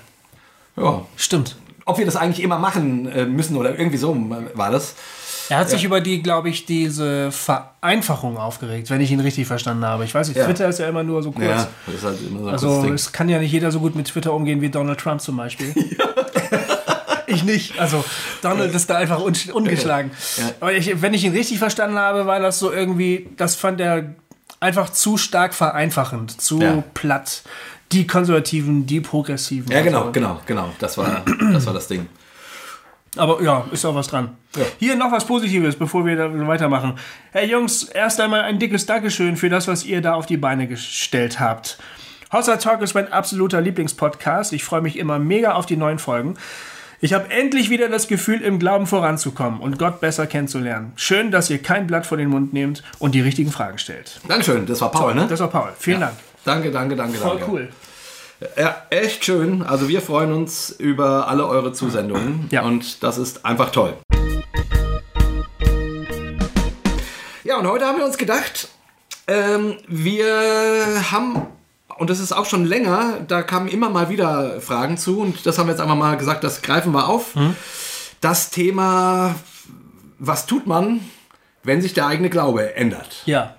ja. 0.76 1.06
stimmt. 1.16 1.56
Ob 1.84 1.98
wir 1.98 2.04
das 2.04 2.16
eigentlich 2.16 2.44
immer 2.44 2.58
machen 2.58 3.10
äh, 3.10 3.24
müssen 3.24 3.56
oder 3.56 3.78
irgendwie 3.78 3.96
so 3.96 4.14
war 4.54 4.70
das. 4.70 4.94
Er 5.48 5.58
hat 5.58 5.70
sich 5.70 5.84
über 5.84 6.00
die, 6.00 6.22
glaube 6.22 6.48
ich, 6.50 6.66
diese 6.66 7.30
Vereinfachung 7.32 8.36
aufgeregt, 8.36 8.90
wenn 8.90 9.00
ich 9.00 9.10
ihn 9.10 9.20
richtig 9.20 9.46
verstanden 9.46 9.84
habe. 9.84 10.04
Ich 10.04 10.14
weiß 10.14 10.28
nicht. 10.28 10.40
Twitter 10.40 10.68
ist 10.68 10.78
ja 10.78 10.88
immer 10.88 11.02
nur 11.02 11.22
so 11.22 11.32
kurz. 11.32 11.46
Ja, 11.46 11.68
das 11.86 11.94
ist 11.94 12.04
halt 12.04 12.18
immer 12.28 12.58
so 12.58 12.68
Also 12.82 12.92
es 12.92 13.12
kann 13.12 13.28
ja 13.28 13.38
nicht 13.38 13.52
jeder 13.52 13.70
so 13.70 13.80
gut 13.80 13.94
mit 13.94 14.06
Twitter 14.08 14.32
umgehen 14.32 14.60
wie 14.60 14.68
Donald 14.68 14.98
Trump 15.00 15.20
zum 15.20 15.36
Beispiel. 15.36 15.74
ich 17.26 17.44
nicht. 17.44 17.78
Also 17.78 18.04
Donald 18.42 18.74
ist 18.74 18.88
da 18.90 18.96
einfach 18.96 19.20
un 19.20 19.34
ungeschlagen. 19.52 20.10
Ja. 20.36 20.50
Aber 20.60 20.72
ich, 20.72 21.00
wenn 21.02 21.14
ich 21.14 21.24
ihn 21.24 21.32
richtig 21.32 21.58
verstanden 21.58 21.96
habe, 21.98 22.26
war 22.26 22.40
das 22.40 22.58
so 22.58 22.72
irgendwie, 22.72 23.28
das 23.36 23.54
fand 23.54 23.80
er 23.80 24.14
einfach 24.60 24.90
zu 24.90 25.16
stark 25.16 25.54
vereinfachend, 25.54 26.40
zu 26.40 26.60
Ja. 26.60 26.82
platt. 26.94 27.42
Die 27.92 28.06
Konservativen, 28.06 28.84
die 28.86 29.00
Progressiven. 29.00 29.70
Ja, 29.72 29.80
genau, 29.80 30.00
Also, 30.00 30.12
genau, 30.12 30.40
genau. 30.44 30.68
Das 30.78 30.98
war, 30.98 31.22
das 31.52 31.64
war 31.64 31.72
das 31.72 31.88
Ding. 31.88 32.06
Aber 33.16 33.42
ja, 33.42 33.66
ist 33.72 33.84
auch 33.84 33.94
was 33.94 34.08
dran. 34.08 34.36
Ja. 34.56 34.64
Hier 34.78 34.96
noch 34.96 35.10
was 35.10 35.24
Positives, 35.24 35.76
bevor 35.76 36.04
wir 36.04 36.16
da 36.16 36.46
weitermachen. 36.46 36.98
Hey 37.32 37.50
Jungs, 37.50 37.84
erst 37.84 38.20
einmal 38.20 38.42
ein 38.42 38.58
dickes 38.58 38.86
Dankeschön 38.86 39.36
für 39.36 39.48
das, 39.48 39.66
was 39.68 39.84
ihr 39.84 40.00
da 40.00 40.14
auf 40.14 40.26
die 40.26 40.36
Beine 40.36 40.68
gestellt 40.68 41.40
habt. 41.40 41.78
Hossa 42.32 42.56
Talk 42.56 42.82
ist 42.82 42.94
mein 42.94 43.10
absoluter 43.10 43.60
Lieblingspodcast. 43.60 44.52
Ich 44.52 44.64
freue 44.64 44.82
mich 44.82 44.98
immer 44.98 45.18
mega 45.18 45.54
auf 45.54 45.64
die 45.66 45.76
neuen 45.76 45.98
Folgen. 45.98 46.34
Ich 47.00 47.14
habe 47.14 47.30
endlich 47.30 47.70
wieder 47.70 47.88
das 47.88 48.08
Gefühl, 48.08 48.42
im 48.42 48.58
Glauben 48.58 48.86
voranzukommen 48.86 49.60
und 49.60 49.78
Gott 49.78 50.00
besser 50.00 50.26
kennenzulernen. 50.26 50.92
Schön, 50.96 51.30
dass 51.30 51.48
ihr 51.48 51.62
kein 51.62 51.86
Blatt 51.86 52.06
vor 52.06 52.18
den 52.18 52.28
Mund 52.28 52.52
nehmt 52.52 52.82
und 52.98 53.14
die 53.14 53.20
richtigen 53.20 53.52
Fragen 53.52 53.78
stellt. 53.78 54.20
Dankeschön, 54.26 54.66
das 54.66 54.80
war 54.80 54.90
Paul, 54.90 55.14
ne? 55.14 55.26
Das 55.28 55.38
war 55.40 55.48
Paul. 55.48 55.70
Vielen 55.78 56.00
Dank. 56.00 56.14
Danke, 56.44 56.70
danke, 56.70 56.96
danke, 56.96 57.16
Voll 57.18 57.38
danke. 57.38 57.50
cool. 57.52 57.68
Ja, 58.56 58.82
echt 58.90 59.24
schön. 59.24 59.62
Also 59.62 59.88
wir 59.88 60.00
freuen 60.00 60.32
uns 60.32 60.70
über 60.70 61.26
alle 61.26 61.46
eure 61.46 61.72
Zusendungen. 61.72 62.46
Ja. 62.50 62.62
Und 62.62 63.02
das 63.02 63.18
ist 63.18 63.44
einfach 63.44 63.70
toll. 63.70 63.94
Ja, 67.42 67.58
und 67.58 67.66
heute 67.66 67.86
haben 67.86 67.98
wir 67.98 68.04
uns 68.04 68.16
gedacht, 68.16 68.68
ähm, 69.26 69.76
wir 69.88 71.10
haben, 71.10 71.46
und 71.96 72.10
das 72.10 72.20
ist 72.20 72.30
auch 72.32 72.46
schon 72.46 72.64
länger, 72.64 73.20
da 73.26 73.42
kamen 73.42 73.66
immer 73.66 73.90
mal 73.90 74.08
wieder 74.08 74.60
Fragen 74.60 74.98
zu 74.98 75.20
und 75.20 75.44
das 75.44 75.58
haben 75.58 75.66
wir 75.66 75.72
jetzt 75.72 75.80
einfach 75.80 75.96
mal 75.96 76.16
gesagt, 76.16 76.44
das 76.44 76.62
greifen 76.62 76.92
wir 76.92 77.08
auf. 77.08 77.34
Das 78.20 78.50
Thema, 78.50 79.34
was 80.18 80.46
tut 80.46 80.66
man, 80.66 81.00
wenn 81.64 81.82
sich 81.82 81.94
der 81.94 82.06
eigene 82.06 82.30
Glaube 82.30 82.76
ändert? 82.76 83.22
Ja. 83.24 83.56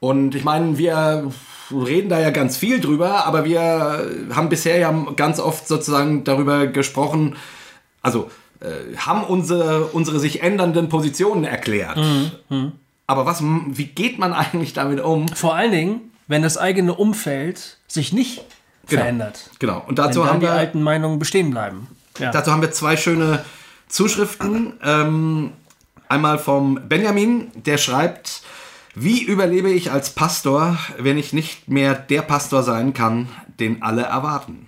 Und 0.00 0.34
ich 0.34 0.42
meine, 0.44 0.78
wir 0.78 1.30
reden 1.70 2.08
da 2.08 2.18
ja 2.20 2.30
ganz 2.30 2.56
viel 2.56 2.80
drüber, 2.80 3.26
aber 3.26 3.44
wir 3.44 4.06
haben 4.34 4.48
bisher 4.48 4.78
ja 4.78 4.90
ganz 5.16 5.40
oft 5.40 5.68
sozusagen 5.68 6.24
darüber 6.24 6.66
gesprochen, 6.66 7.36
also 8.02 8.30
äh, 8.60 8.96
haben 8.96 9.22
unsere, 9.24 9.86
unsere 9.86 10.18
sich 10.20 10.42
ändernden 10.42 10.88
Positionen 10.88 11.44
erklärt. 11.44 11.98
Aber 13.06 13.26
was, 13.26 13.42
wie 13.42 13.86
geht 13.86 14.18
man 14.18 14.32
eigentlich 14.32 14.72
damit 14.72 15.00
um? 15.00 15.28
Vor 15.28 15.54
allen 15.54 15.72
Dingen, 15.72 16.00
wenn 16.26 16.42
das 16.42 16.58
eigene 16.58 16.94
Umfeld 16.94 17.78
sich 17.86 18.12
nicht 18.12 18.42
Genau. 18.88 19.02
verändert. 19.02 19.50
Genau. 19.58 19.84
Und 19.86 19.98
dazu 19.98 20.20
dann 20.20 20.30
haben 20.30 20.40
die 20.40 20.46
wir 20.46 20.52
alten 20.52 20.80
Meinungen 20.82 21.18
bestehen 21.18 21.50
bleiben. 21.50 21.88
Ja. 22.18 22.30
Dazu 22.30 22.50
haben 22.52 22.62
wir 22.62 22.70
zwei 22.72 22.96
schöne 22.96 23.44
Zuschriften. 23.88 24.72
Ähm, 24.82 25.52
einmal 26.08 26.38
vom 26.38 26.80
Benjamin, 26.88 27.50
der 27.54 27.76
schreibt, 27.78 28.42
wie 28.94 29.22
überlebe 29.22 29.70
ich 29.70 29.90
als 29.90 30.10
Pastor, 30.10 30.78
wenn 30.98 31.18
ich 31.18 31.32
nicht 31.32 31.68
mehr 31.68 31.94
der 31.94 32.22
Pastor 32.22 32.62
sein 32.62 32.94
kann, 32.94 33.28
den 33.60 33.82
alle 33.82 34.02
erwarten? 34.02 34.66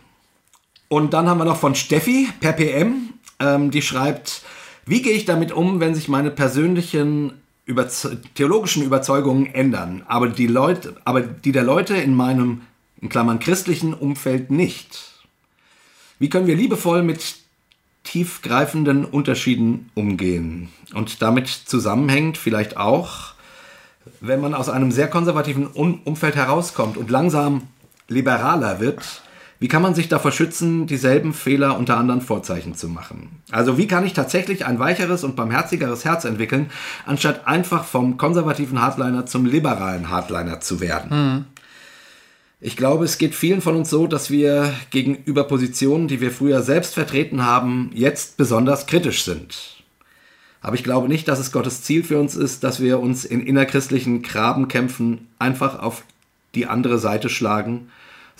Und 0.88 1.14
dann 1.14 1.28
haben 1.28 1.38
wir 1.38 1.44
noch 1.44 1.56
von 1.56 1.74
Steffi 1.74 2.28
per 2.40 2.52
PM, 2.52 3.14
ähm, 3.38 3.70
die 3.70 3.82
schreibt, 3.82 4.42
Wie 4.86 5.02
gehe 5.02 5.12
ich 5.12 5.24
damit 5.24 5.52
um, 5.52 5.78
wenn 5.80 5.94
sich 5.94 6.08
meine 6.08 6.30
persönlichen 6.30 7.32
Überze 7.64 8.20
theologischen 8.34 8.82
Überzeugungen 8.82 9.46
ändern, 9.46 10.02
aber 10.08 10.28
die, 10.28 10.48
Leute, 10.48 10.96
aber 11.04 11.20
die 11.20 11.52
der 11.52 11.62
Leute 11.62 11.96
in 11.96 12.14
meinem, 12.14 12.62
in 13.00 13.08
Klammern, 13.08 13.38
christlichen 13.38 13.94
Umfeld 13.94 14.50
nicht? 14.50 15.10
Wie 16.18 16.28
können 16.28 16.48
wir 16.48 16.56
liebevoll 16.56 17.02
mit 17.02 17.36
tiefgreifenden 18.02 19.04
Unterschieden 19.04 19.90
umgehen? 19.94 20.68
Und 20.92 21.22
damit 21.22 21.48
zusammenhängt 21.48 22.36
vielleicht 22.36 22.76
auch, 22.76 23.29
wenn 24.20 24.40
man 24.40 24.54
aus 24.54 24.68
einem 24.68 24.92
sehr 24.92 25.08
konservativen 25.08 25.66
Umfeld 25.66 26.36
herauskommt 26.36 26.96
und 26.96 27.10
langsam 27.10 27.62
liberaler 28.08 28.80
wird, 28.80 29.22
wie 29.60 29.68
kann 29.68 29.82
man 29.82 29.94
sich 29.94 30.08
davor 30.08 30.32
schützen, 30.32 30.86
dieselben 30.86 31.34
Fehler 31.34 31.76
unter 31.76 31.98
anderen 31.98 32.22
Vorzeichen 32.22 32.74
zu 32.74 32.88
machen? 32.88 33.42
Also 33.50 33.76
wie 33.76 33.86
kann 33.86 34.06
ich 34.06 34.14
tatsächlich 34.14 34.64
ein 34.64 34.78
weicheres 34.78 35.22
und 35.22 35.36
barmherzigeres 35.36 36.06
Herz 36.06 36.24
entwickeln, 36.24 36.70
anstatt 37.04 37.46
einfach 37.46 37.84
vom 37.84 38.16
konservativen 38.16 38.80
Hardliner 38.80 39.26
zum 39.26 39.44
liberalen 39.44 40.08
Hardliner 40.08 40.60
zu 40.60 40.80
werden? 40.80 41.10
Mhm. 41.10 41.44
Ich 42.62 42.76
glaube, 42.76 43.04
es 43.04 43.18
geht 43.18 43.34
vielen 43.34 43.60
von 43.60 43.76
uns 43.76 43.90
so, 43.90 44.06
dass 44.06 44.30
wir 44.30 44.72
gegenüber 44.90 45.44
Positionen, 45.44 46.08
die 46.08 46.22
wir 46.22 46.30
früher 46.30 46.62
selbst 46.62 46.94
vertreten 46.94 47.44
haben, 47.44 47.90
jetzt 47.94 48.38
besonders 48.38 48.86
kritisch 48.86 49.24
sind. 49.24 49.79
Aber 50.60 50.74
ich 50.74 50.84
glaube 50.84 51.08
nicht, 51.08 51.26
dass 51.28 51.38
es 51.38 51.52
Gottes 51.52 51.82
Ziel 51.82 52.04
für 52.04 52.18
uns 52.18 52.36
ist, 52.36 52.64
dass 52.64 52.80
wir 52.80 53.00
uns 53.00 53.24
in 53.24 53.40
innerchristlichen 53.40 54.22
Grabenkämpfen 54.22 55.28
einfach 55.38 55.78
auf 55.78 56.04
die 56.54 56.66
andere 56.66 56.98
Seite 56.98 57.28
schlagen 57.28 57.88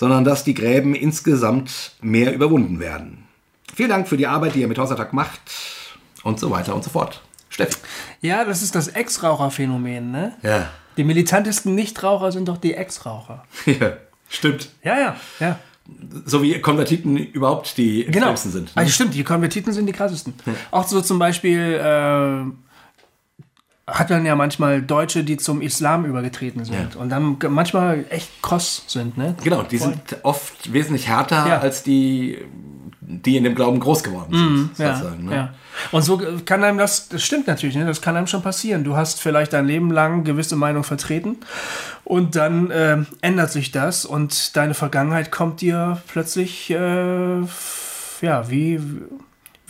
sondern 0.00 0.24
dass 0.24 0.44
die 0.44 0.54
Gräben 0.54 0.94
insgesamt 0.94 1.92
mehr 2.00 2.32
überwunden 2.32 2.80
werden. 2.80 3.26
Vielen 3.74 3.90
Dank 3.90 4.08
für 4.08 4.16
die 4.16 4.26
Arbeit, 4.26 4.54
die 4.54 4.62
ihr 4.62 4.68
mit 4.68 4.78
Hausattag 4.78 5.12
macht 5.12 5.42
und 6.22 6.40
so 6.40 6.50
weiter 6.50 6.74
und 6.74 6.82
so 6.82 6.88
fort. 6.88 7.20
Steffi. 7.50 7.76
Ja, 8.22 8.46
das 8.46 8.62
ist 8.62 8.74
das 8.74 8.88
Ex-Raucher-Phänomen, 8.88 10.10
ne? 10.10 10.32
Ja. 10.42 10.70
Die 10.96 11.04
militantesten 11.04 11.74
Nichtraucher 11.74 12.32
sind 12.32 12.48
doch 12.48 12.56
die 12.56 12.74
Ex-Raucher. 12.74 13.44
Ja, 13.66 13.92
stimmt. 14.30 14.70
Ja, 14.82 14.98
ja, 14.98 15.16
ja. 15.38 15.58
So 16.25 16.42
wie 16.42 16.60
Konvertiten 16.60 17.16
überhaupt 17.16 17.76
die 17.76 18.04
genau. 18.04 18.30
extremsten 18.30 18.52
sind. 18.52 18.64
Ne? 18.66 18.72
Also 18.75 18.92
stimmt, 18.92 19.14
die 19.14 19.25
Konvertiten 19.25 19.72
sind 19.72 19.87
die 19.87 19.92
krassesten. 19.92 20.34
Hm. 20.44 20.54
Auch 20.70 20.87
so 20.87 21.00
zum 21.00 21.18
Beispiel 21.18 21.75
äh, 21.75 22.44
hat 23.90 24.10
man 24.10 24.25
ja 24.25 24.37
manchmal 24.37 24.82
Deutsche, 24.82 25.25
die 25.25 25.37
zum 25.37 25.60
Islam 25.60 26.04
übergetreten 26.04 26.64
sind 26.64 26.94
ja. 26.94 27.00
und 27.00 27.10
dann 27.10 27.38
manchmal 27.49 28.04
echt 28.10 28.42
kross 28.42 28.84
sind. 28.87 29.18
Ne? 29.18 29.34
Genau, 29.42 29.62
die 29.62 29.78
Voll. 29.78 29.90
sind 29.90 30.25
oft 30.25 30.72
wesentlich 30.72 31.08
härter 31.08 31.46
ja. 31.46 31.58
als 31.58 31.82
die, 31.82 32.38
die 33.10 33.36
in 33.36 33.44
dem 33.44 33.54
Glauben 33.54 33.80
groß 33.80 34.02
geworden 34.02 34.32
sind. 34.32 34.78
Mm, 34.78 34.82
ja, 34.82 35.14
ne? 35.18 35.34
ja. 35.34 35.54
Und 35.92 36.02
so 36.02 36.20
kann 36.44 36.62
einem 36.62 36.78
das, 36.78 37.08
das 37.08 37.22
stimmt 37.22 37.46
natürlich, 37.46 37.76
ne? 37.76 37.86
das 37.86 38.00
kann 38.00 38.16
einem 38.16 38.26
schon 38.26 38.42
passieren. 38.42 38.84
Du 38.84 38.96
hast 38.96 39.20
vielleicht 39.20 39.52
dein 39.52 39.66
Leben 39.66 39.90
lang 39.90 40.24
gewisse 40.24 40.56
Meinung 40.56 40.84
vertreten 40.84 41.36
und 42.04 42.36
dann 42.36 42.70
äh, 42.70 42.98
ändert 43.20 43.50
sich 43.52 43.72
das 43.72 44.04
und 44.04 44.56
deine 44.56 44.74
Vergangenheit 44.74 45.30
kommt 45.30 45.60
dir 45.60 46.00
plötzlich, 46.08 46.70
äh, 46.70 47.40
ja, 48.20 48.50
wie 48.50 48.80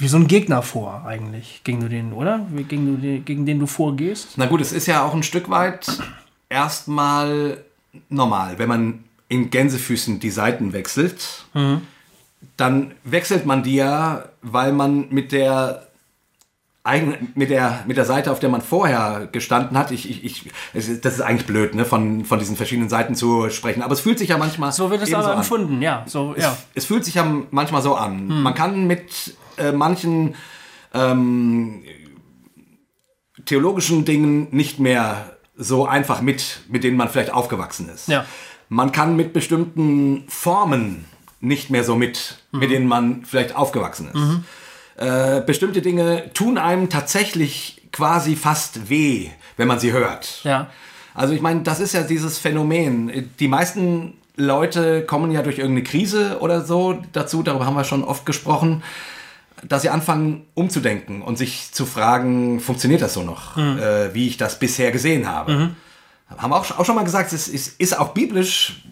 wie 0.00 0.09
so 0.09 0.16
ein 0.16 0.28
Gegner 0.28 0.62
vor, 0.62 1.04
eigentlich, 1.06 1.61
gegen 1.62 1.80
du 1.80 1.88
den, 1.88 2.14
oder? 2.14 2.47
Gegen, 2.68 3.02
du, 3.02 3.20
gegen 3.20 3.44
den 3.44 3.59
du 3.59 3.66
vorgehst. 3.66 4.30
Na 4.37 4.47
gut, 4.47 4.62
es 4.62 4.73
ist 4.73 4.87
ja 4.87 5.04
auch 5.04 5.12
ein 5.12 5.23
Stück 5.23 5.50
weit 5.50 5.87
erstmal 6.49 7.59
normal, 8.09 8.59
wenn 8.59 8.68
man 8.68 9.04
in 9.28 9.50
Gänsefüßen 9.50 10.18
die 10.18 10.30
Seiten 10.30 10.73
wechselt, 10.73 11.44
mhm. 11.54 11.82
Dann 12.56 12.92
wechselt 13.04 13.47
man 13.47 13.62
die 13.62 13.76
ja, 13.76 14.25
weil 14.42 14.73
man 14.73 15.09
mit 15.11 15.32
der 15.32 15.87
mit 17.35 17.50
der, 17.50 17.85
mit 17.87 17.97
der 17.99 18.04
Seite, 18.04 18.32
auf 18.32 18.40
der 18.40 18.49
man 18.49 18.62
vorher 18.62 19.28
gestanden 19.30 19.76
hat, 19.76 19.90
ich, 19.90 20.11
ich, 20.11 20.25
ich, 20.25 20.50
das 20.73 21.14
ist 21.14 21.20
eigentlich 21.20 21.47
blöd, 21.47 21.75
ne, 21.75 21.85
von, 21.85 22.25
von 22.25 22.38
diesen 22.38 22.56
verschiedenen 22.56 22.88
Seiten 22.88 23.14
zu 23.14 23.50
sprechen. 23.50 23.82
Aber 23.82 23.92
es 23.92 24.00
fühlt 24.00 24.18
sich 24.18 24.30
ja 24.30 24.38
manchmal. 24.38 24.73
So 24.73 24.90
wird 24.90 25.02
es 25.02 25.12
aber 25.12 25.25
so 25.25 25.30
empfunden, 25.30 25.82
ja. 25.82 26.04
So, 26.06 26.35
ja. 26.37 26.56
Es, 26.75 26.82
es, 26.82 26.85
fühlt 26.87 27.04
sich 27.04 27.14
ja 27.14 27.32
manchmal 27.50 27.82
so 27.82 27.94
an. 27.94 28.28
Hm. 28.28 28.42
Man 28.42 28.54
kann 28.54 28.87
mit 28.87 29.37
äh, 29.59 29.73
manchen 29.73 30.35
ähm, 30.94 31.82
theologischen 33.44 34.04
Dingen 34.04 34.49
nicht 34.50 34.80
mehr 34.80 35.37
so 35.56 35.87
einfach 35.87 36.23
mit, 36.23 36.61
mit 36.68 36.82
denen 36.82 36.97
man 36.97 37.09
vielleicht 37.09 37.32
aufgewachsen 37.32 37.88
ist. 37.90 38.09
Ja. 38.09 38.25
Man 38.68 38.90
kann 38.90 39.16
mit 39.16 39.32
bestimmten 39.32 40.25
Formen 40.28 41.04
nicht 41.40 41.70
mehr 41.70 41.85
so 41.85 41.97
mit, 41.97 42.38
mhm. 42.52 42.59
mit 42.61 42.70
denen 42.70 42.87
man 42.87 43.25
vielleicht 43.25 43.56
aufgewachsen 43.56 44.09
ist. 44.09 44.14
Mhm. 44.14 44.44
Äh, 44.97 45.40
bestimmte 45.40 45.82
Dinge 45.82 46.30
tun 46.35 46.59
einem 46.59 46.90
tatsächlich 46.90 47.82
quasi 47.92 48.37
fast 48.37 48.90
weh, 48.90 49.30
wenn 49.56 49.66
man 49.66 49.78
sie 49.78 49.92
hört. 49.92 50.40
Ja. 50.44 50.68
Also 51.14 51.35
ich 51.35 51.40
meine, 51.40 51.62
das 51.62 51.80
ist 51.80 51.92
ja 51.92 52.02
dieses 52.02 52.38
Phänomen. 52.38 53.30
Die 53.38 53.49
meisten 53.49 54.14
Leute 54.37 55.02
kommen 55.02 55.30
ja 55.32 55.42
durch 55.42 55.59
irgendeine 55.59 55.85
Krise 55.85 56.38
oder 56.40 56.64
so 56.64 57.02
dazu, 57.12 57.42
darüber 57.42 57.66
haben 57.66 57.75
wir 57.75 57.85
schon 57.85 58.04
oft 58.04 58.26
gesprochen, 58.26 58.82
dass 59.66 59.82
sie 59.82 59.90
anfangen 59.90 60.47
umzudenken 60.54 61.23
und 61.23 61.37
sich 61.37 61.73
zu 61.73 61.85
fragen, 61.85 62.61
funktioniert 62.61 63.02
das 63.02 63.14
so 63.14 63.23
noch, 63.23 63.56
mhm. 63.56 63.78
äh, 63.78 64.14
wie 64.14 64.26
ich 64.26 64.37
das 64.37 64.59
bisher 64.59 64.90
gesehen 64.92 65.28
habe. 65.28 65.52
Mhm. 65.52 65.76
Haben 66.37 66.50
wir 66.50 66.56
auch, 66.56 66.78
auch 66.78 66.85
schon 66.85 66.94
mal 66.94 67.04
gesagt, 67.04 67.32
es 67.32 67.49
ist, 67.49 67.80
ist 67.80 67.99
auch 67.99 68.14
biblisch 68.14 68.82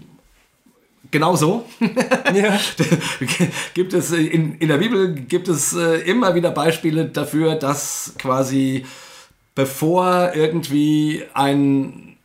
genauso. 1.10 1.64
Ja. 2.34 2.60
gibt 3.74 3.94
es 3.94 4.12
in, 4.12 4.56
in 4.58 4.68
der 4.68 4.76
Bibel 4.76 5.14
gibt 5.14 5.48
es 5.48 5.72
äh, 5.74 6.00
immer 6.00 6.34
wieder 6.34 6.50
Beispiele 6.50 7.06
dafür, 7.06 7.54
dass 7.54 8.14
quasi 8.18 8.84
bevor 9.54 10.32
irgendwie 10.34 11.24
ein 11.34 12.16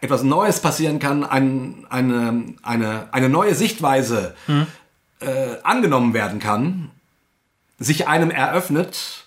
etwas 0.00 0.22
Neues 0.22 0.60
passieren 0.60 0.98
kann, 0.98 1.24
ein, 1.24 1.86
eine, 1.90 2.54
eine, 2.62 3.08
eine 3.12 3.28
neue 3.28 3.54
Sichtweise 3.54 4.34
hm. 4.46 4.66
äh, 5.20 5.56
angenommen 5.62 6.14
werden 6.14 6.38
kann, 6.38 6.90
sich 7.78 8.08
einem 8.08 8.30
eröffnet, 8.30 9.24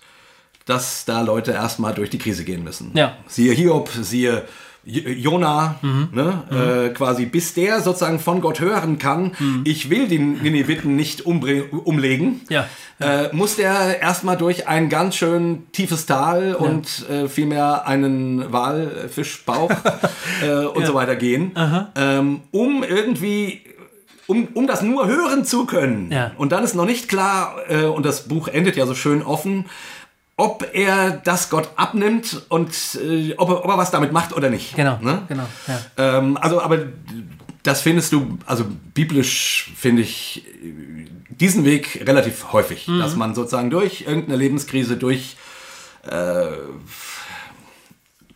dass 0.65 1.05
da 1.05 1.21
Leute 1.21 1.51
erstmal 1.51 1.93
durch 1.93 2.09
die 2.09 2.17
Krise 2.17 2.45
gehen 2.45 2.63
müssen. 2.63 2.91
Ja. 2.93 3.17
Siehe 3.27 3.53
Hiob, 3.53 3.89
siehe 3.89 4.43
Jona, 4.85 5.75
mhm. 5.81 6.09
Ne, 6.11 6.43
mhm. 6.49 6.57
Äh, 6.57 6.89
quasi, 6.89 7.25
bis 7.25 7.53
der 7.53 7.81
sozusagen 7.81 8.19
von 8.19 8.41
Gott 8.41 8.59
hören 8.59 8.97
kann, 8.97 9.31
mhm. 9.39 9.61
ich 9.63 9.89
will 9.89 10.07
die 10.07 10.19
Nineviten 10.19 10.95
nicht 10.95 11.25
umlegen, 11.25 12.41
ja. 12.49 12.67
ja. 12.99 13.23
Äh, 13.23 13.29
muss 13.33 13.55
der 13.55 14.01
erstmal 14.01 14.35
durch 14.35 14.67
ein 14.67 14.89
ganz 14.89 15.15
schön 15.15 15.63
tiefes 15.71 16.05
Tal 16.05 16.49
ja. 16.49 16.55
und 16.55 17.09
äh, 17.09 17.29
vielmehr 17.29 17.87
einen 17.87 18.51
Walfischbauch 18.51 19.71
äh, 20.41 20.65
und 20.65 20.85
so 20.85 20.93
weiter 20.93 21.15
gehen, 21.15 21.53
ähm, 21.95 22.41
um 22.51 22.83
irgendwie 22.83 23.61
um, 24.25 24.47
um 24.53 24.67
das 24.67 24.81
nur 24.81 25.07
hören 25.07 25.45
zu 25.45 25.65
können. 25.65 26.11
Ja. 26.11 26.31
Und 26.37 26.51
dann 26.51 26.63
ist 26.63 26.75
noch 26.75 26.85
nicht 26.85 27.09
klar, 27.09 27.55
äh, 27.67 27.83
und 27.83 28.05
das 28.05 28.27
Buch 28.27 28.47
endet 28.47 28.75
ja 28.75 28.85
so 28.85 28.95
schön 28.95 29.21
offen, 29.21 29.65
ob 30.35 30.67
er 30.73 31.11
das 31.11 31.49
Gott 31.49 31.69
abnimmt 31.75 32.43
und 32.49 32.69
äh, 32.95 33.35
ob, 33.37 33.49
er, 33.49 33.65
ob, 33.65 33.71
er, 33.71 33.77
was 33.77 33.91
damit 33.91 34.11
macht 34.11 34.33
oder 34.33 34.49
nicht. 34.49 34.75
Genau, 34.75 34.97
ne? 34.99 35.23
genau. 35.27 35.47
Ja. 35.67 35.79
Ähm, 35.97 36.37
also, 36.37 36.61
aber 36.61 36.79
das 37.61 37.81
findest 37.81 38.11
du, 38.13 38.37
also 38.45 38.65
biblisch 38.93 39.71
finde 39.75 40.01
ich 40.01 40.43
diesen 41.29 41.65
Weg 41.65 42.03
relativ 42.05 42.51
häufig, 42.51 42.87
mhm. 42.87 42.99
dass 42.99 43.15
man 43.15 43.35
sozusagen 43.35 43.69
durch 43.69 44.01
irgendeine 44.01 44.37
Lebenskrise, 44.37 44.97
durch 44.97 45.37
äh, 46.03 46.47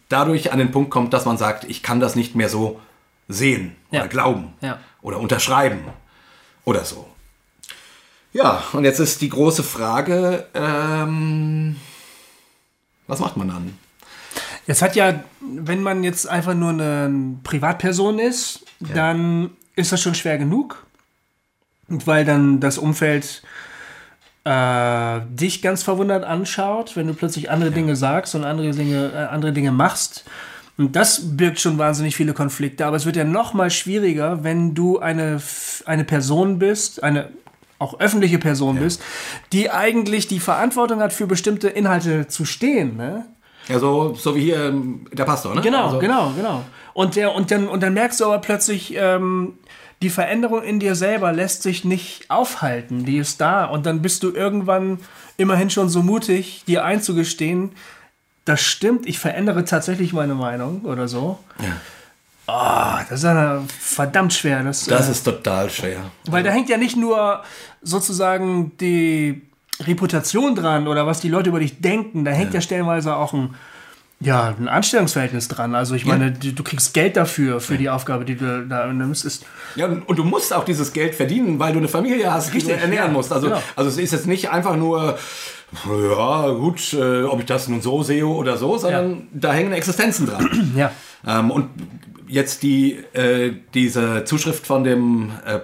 dadurch 0.10 0.52
an 0.52 0.60
den 0.60 0.72
Punkt 0.72 0.92
kommt, 0.92 1.14
dass 1.14 1.26
man 1.26 1.38
sagt, 1.38 1.66
ich 1.66 1.84
kann 1.84 2.00
das 2.00 2.16
nicht 2.16 2.36
mehr 2.36 2.50
so 2.50 2.80
sehen 3.28 3.76
ja. 3.92 4.02
oder 4.02 4.10
glauben 4.10 4.54
ja. 4.62 4.80
oder 5.02 5.20
unterschreiben 5.20 5.80
oder 6.64 6.86
so. 6.86 7.08
Ja, 8.38 8.64
und 8.74 8.84
jetzt 8.84 9.00
ist 9.00 9.22
die 9.22 9.30
große 9.30 9.64
Frage, 9.64 10.46
ähm, 10.54 11.76
was 13.08 13.20
macht 13.20 13.36
man 13.36 13.48
dann? 13.48 13.78
Jetzt 14.68 14.84
hat 14.84 14.96
ja, 14.96 15.24
wenn 15.40 15.82
man 15.82 16.04
jetzt 16.04 16.28
einfach 16.30 16.54
nur 16.54 16.70
eine 16.70 17.38
Privatperson 17.44 18.20
ist, 18.20 18.64
ja. 18.80 18.94
dann 18.94 19.52
ist 19.76 19.92
das 19.92 20.02
schon 20.02 20.14
schwer 20.14 20.38
genug, 20.38 20.86
weil 21.88 22.26
dann 22.26 22.60
das 22.60 22.78
Umfeld 22.78 23.42
äh, 24.44 25.22
dich 25.30 25.64
ganz 25.64 25.82
verwundert 25.82 26.24
anschaut, 26.24 26.96
wenn 26.96 27.08
du 27.08 27.16
plötzlich 27.16 27.50
andere 27.50 27.72
ja. 27.72 27.76
Dinge 27.76 27.96
sagst 27.96 28.36
und 28.36 28.44
andere 28.44 28.70
Dinge, 28.70 29.14
äh, 29.16 29.34
andere 29.34 29.52
Dinge 29.52 29.72
machst. 29.72 30.26
Und 30.78 30.96
das 30.96 31.36
birgt 31.36 31.60
schon 31.60 31.80
wahnsinnig 31.80 32.16
viele 32.16 32.34
Konflikte. 32.34 32.86
Aber 32.86 32.98
es 32.98 33.08
wird 33.08 33.16
ja 33.16 33.24
noch 33.24 33.56
mal 33.56 33.72
schwieriger, 33.72 34.44
wenn 34.44 34.76
du 34.76 35.00
eine, 35.00 35.42
eine 35.86 36.04
Person 36.04 36.60
bist, 36.60 37.02
eine 37.02 37.32
auch 37.80 38.00
öffentliche 38.00 38.40
Person 38.40 38.76
ja. 38.76 38.84
bist, 38.84 39.02
die 39.52 39.70
eigentlich 39.70 40.28
die 40.28 40.40
Verantwortung 40.40 41.00
hat, 41.00 41.14
für 41.14 41.28
bestimmte 41.28 41.70
Inhalte 41.70 42.28
zu 42.28 42.46
stehen. 42.46 42.98
Ne? 42.98 43.26
Ja, 43.68 43.80
so, 43.80 44.14
so 44.14 44.36
wie 44.36 44.42
hier 44.42 44.66
ähm, 44.66 45.06
der 45.12 45.26
Pastor, 45.26 45.54
ne? 45.54 45.62
Genau, 45.62 45.86
also. 45.86 46.00
genau, 46.00 46.32
genau. 46.36 46.64
Und, 46.94 47.16
der, 47.16 47.36
und, 47.36 47.52
dann, 47.52 47.68
und 47.68 47.84
dann 47.84 47.94
merkst 47.94 48.20
du 48.20 48.26
aber 48.26 48.40
plötzlich, 48.40 48.96
ähm, 48.96 49.54
die 50.02 50.10
Veränderung 50.10 50.64
in 50.64 50.80
dir 50.80 50.96
selber 50.96 51.34
lässt 51.34 51.64
sich 51.64 51.84
nicht 51.84 52.30
aufhalten. 52.30 53.06
Die 53.06 53.18
ist 53.18 53.42
da. 53.42 53.66
Und 53.66 53.86
dann 53.86 54.02
bist 54.02 54.24
du 54.24 54.32
irgendwann 54.32 55.00
immerhin 55.38 55.70
schon 55.70 55.90
so 55.90 56.04
mutig, 56.04 56.64
dir 56.68 56.84
einzugestehen, 56.86 57.72
das 58.46 58.62
stimmt, 58.62 59.06
ich 59.06 59.20
verändere 59.20 59.66
tatsächlich 59.66 60.14
meine 60.14 60.34
Meinung 60.34 60.86
oder 60.86 61.08
so. 61.08 61.40
Ja. 61.60 61.76
Oh, 62.48 62.96
das 63.10 63.20
ist 63.20 63.24
ja 63.24 63.62
verdammt 63.80 64.34
schwer. 64.34 64.64
Das, 64.64 64.86
das 64.86 65.10
äh, 65.10 65.12
ist 65.12 65.24
total 65.24 65.70
schwer. 65.70 66.00
Weil 66.28 66.44
da 66.44 66.50
hängt 66.50 66.70
ja 66.70 66.78
nicht 66.78 66.96
nur 66.96 67.44
sozusagen 67.82 68.72
die 68.78 69.42
Reputation 69.82 70.56
dran 70.56 70.88
oder 70.88 71.06
was 71.06 71.20
die 71.20 71.30
Leute 71.30 71.50
über 71.50 71.60
dich 71.60 71.82
denken, 71.82 72.24
da 72.24 72.32
hängt 72.32 72.54
ja, 72.54 72.60
ja 72.60 72.62
stellenweise 72.62 73.16
auch 73.18 73.34
ein, 73.34 73.56
ja, 74.22 74.56
ein 74.58 74.70
Anstellungsverhältnis 74.70 75.50
dran. 75.50 75.76
Also 75.76 75.94
ich 75.94 76.06
meine, 76.06 76.32
du, 76.32 76.54
du 76.54 76.64
kriegst 76.64 76.94
Geld 76.94 77.18
dafür, 77.18 77.60
für 77.60 77.74
ja. 77.74 77.80
die 77.80 77.90
Aufgabe, 77.90 78.24
die 78.24 78.36
du 78.36 78.66
da 78.66 78.88
nimmst. 78.88 79.26
Ist 79.26 79.46
ja, 79.76 79.86
und 79.88 80.18
du 80.18 80.24
musst 80.24 80.54
auch 80.54 80.64
dieses 80.64 80.94
Geld 80.94 81.16
verdienen, 81.16 81.60
weil 81.60 81.74
du 81.74 81.80
eine 81.80 81.90
Familie 81.90 82.34
hast, 82.34 82.54
Richtig, 82.54 82.74
die 82.74 82.74
du 82.74 82.80
ernähren 82.80 83.12
musst. 83.12 83.32
Also, 83.34 83.48
genau. 83.48 83.62
also 83.76 83.90
es 83.90 83.98
ist 83.98 84.14
jetzt 84.14 84.26
nicht 84.26 84.50
einfach 84.50 84.78
nur, 84.78 85.20
ja, 85.86 86.50
gut, 86.52 86.94
äh, 86.94 87.24
ob 87.24 87.42
ich 87.42 87.46
das 87.46 87.68
nun 87.68 87.82
so 87.82 88.04
sehe 88.04 88.26
oder 88.26 88.58
so, 88.58 88.78
sondern 88.78 89.28
da 89.34 89.52
hängen 89.52 89.74
Existenzen 89.74 90.28
dran. 90.28 90.74
Ja. 90.76 90.92
Ähm, 91.28 91.52
und 91.52 91.70
jetzt 92.28 92.64
die, 92.64 92.94
äh, 93.14 93.54
diese 93.74 94.26
Zuschrift 94.26 94.66
von 94.68 94.84
dem, 94.84 95.32
äh, 95.46 95.60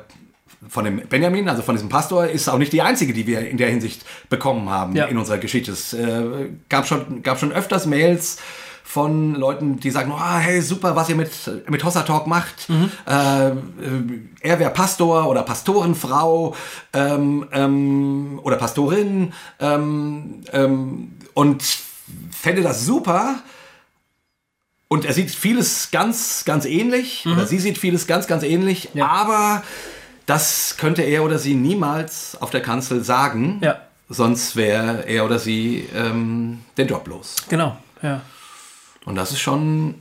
von 0.67 0.85
dem 0.85 1.01
Benjamin, 1.07 1.49
also 1.49 1.61
von 1.61 1.75
diesem 1.75 1.89
Pastor, 1.89 2.27
ist 2.27 2.47
auch 2.47 2.57
nicht 2.57 2.73
die 2.73 2.81
einzige, 2.81 3.13
die 3.13 3.27
wir 3.27 3.47
in 3.47 3.57
der 3.57 3.69
Hinsicht 3.69 4.05
bekommen 4.29 4.69
haben 4.69 4.95
ja. 4.95 5.05
in 5.05 5.17
unserer 5.17 5.37
Geschichte. 5.37 5.71
Es 5.71 5.93
äh, 5.93 6.49
gab, 6.69 6.87
schon, 6.87 7.21
gab 7.21 7.39
schon 7.39 7.51
öfters 7.51 7.85
Mails 7.85 8.37
von 8.83 9.33
Leuten, 9.35 9.79
die 9.79 9.89
sagen, 9.89 10.11
oh, 10.13 10.35
hey, 10.37 10.61
super, 10.61 10.95
was 10.95 11.09
ihr 11.09 11.15
mit, 11.15 11.31
mit 11.67 11.83
Hossa 11.83 12.03
Talk 12.03 12.27
macht. 12.27 12.69
Mhm. 12.69 12.91
Äh, 13.07 13.47
äh 13.47 13.53
er 14.41 14.59
wäre 14.59 14.71
Pastor 14.71 15.27
oder 15.27 15.41
Pastorenfrau 15.43 16.53
ähm, 16.93 17.47
ähm, 17.51 18.39
oder 18.43 18.57
Pastorin 18.57 19.33
ähm, 19.59 20.41
ähm 20.51 21.13
und 21.33 21.63
fände 22.29 22.61
das 22.61 22.85
super, 22.85 23.37
und 24.93 25.05
er 25.05 25.13
sieht 25.13 25.31
vieles 25.31 25.89
ganz, 25.89 26.45
ganz 26.45 26.65
ähnlich. 26.65 27.25
Mhm. 27.25 27.31
Oder 27.33 27.47
sie 27.47 27.57
sieht 27.57 27.79
vieles 27.79 28.05
ganz, 28.05 28.27
ganz 28.27 28.43
ähnlich. 28.43 28.89
Ja. 28.93 29.07
Aber 29.07 29.63
das 30.27 30.75
könnte 30.77 31.01
er 31.01 31.23
oder 31.23 31.39
sie 31.39 31.55
niemals 31.55 32.37
auf 32.39 32.51
der 32.51 32.61
Kanzel 32.61 33.03
sagen. 33.03 33.59
Ja. 33.63 33.81
Sonst 34.07 34.55
wäre 34.55 35.07
er 35.07 35.25
oder 35.25 35.39
sie 35.39 35.89
ähm, 35.95 36.59
den 36.77 36.87
Job 36.87 37.07
los. 37.07 37.37
Genau, 37.49 37.75
ja. 38.03 38.21
Und 39.05 39.15
das 39.15 39.31
ist 39.31 39.39
schon 39.39 39.95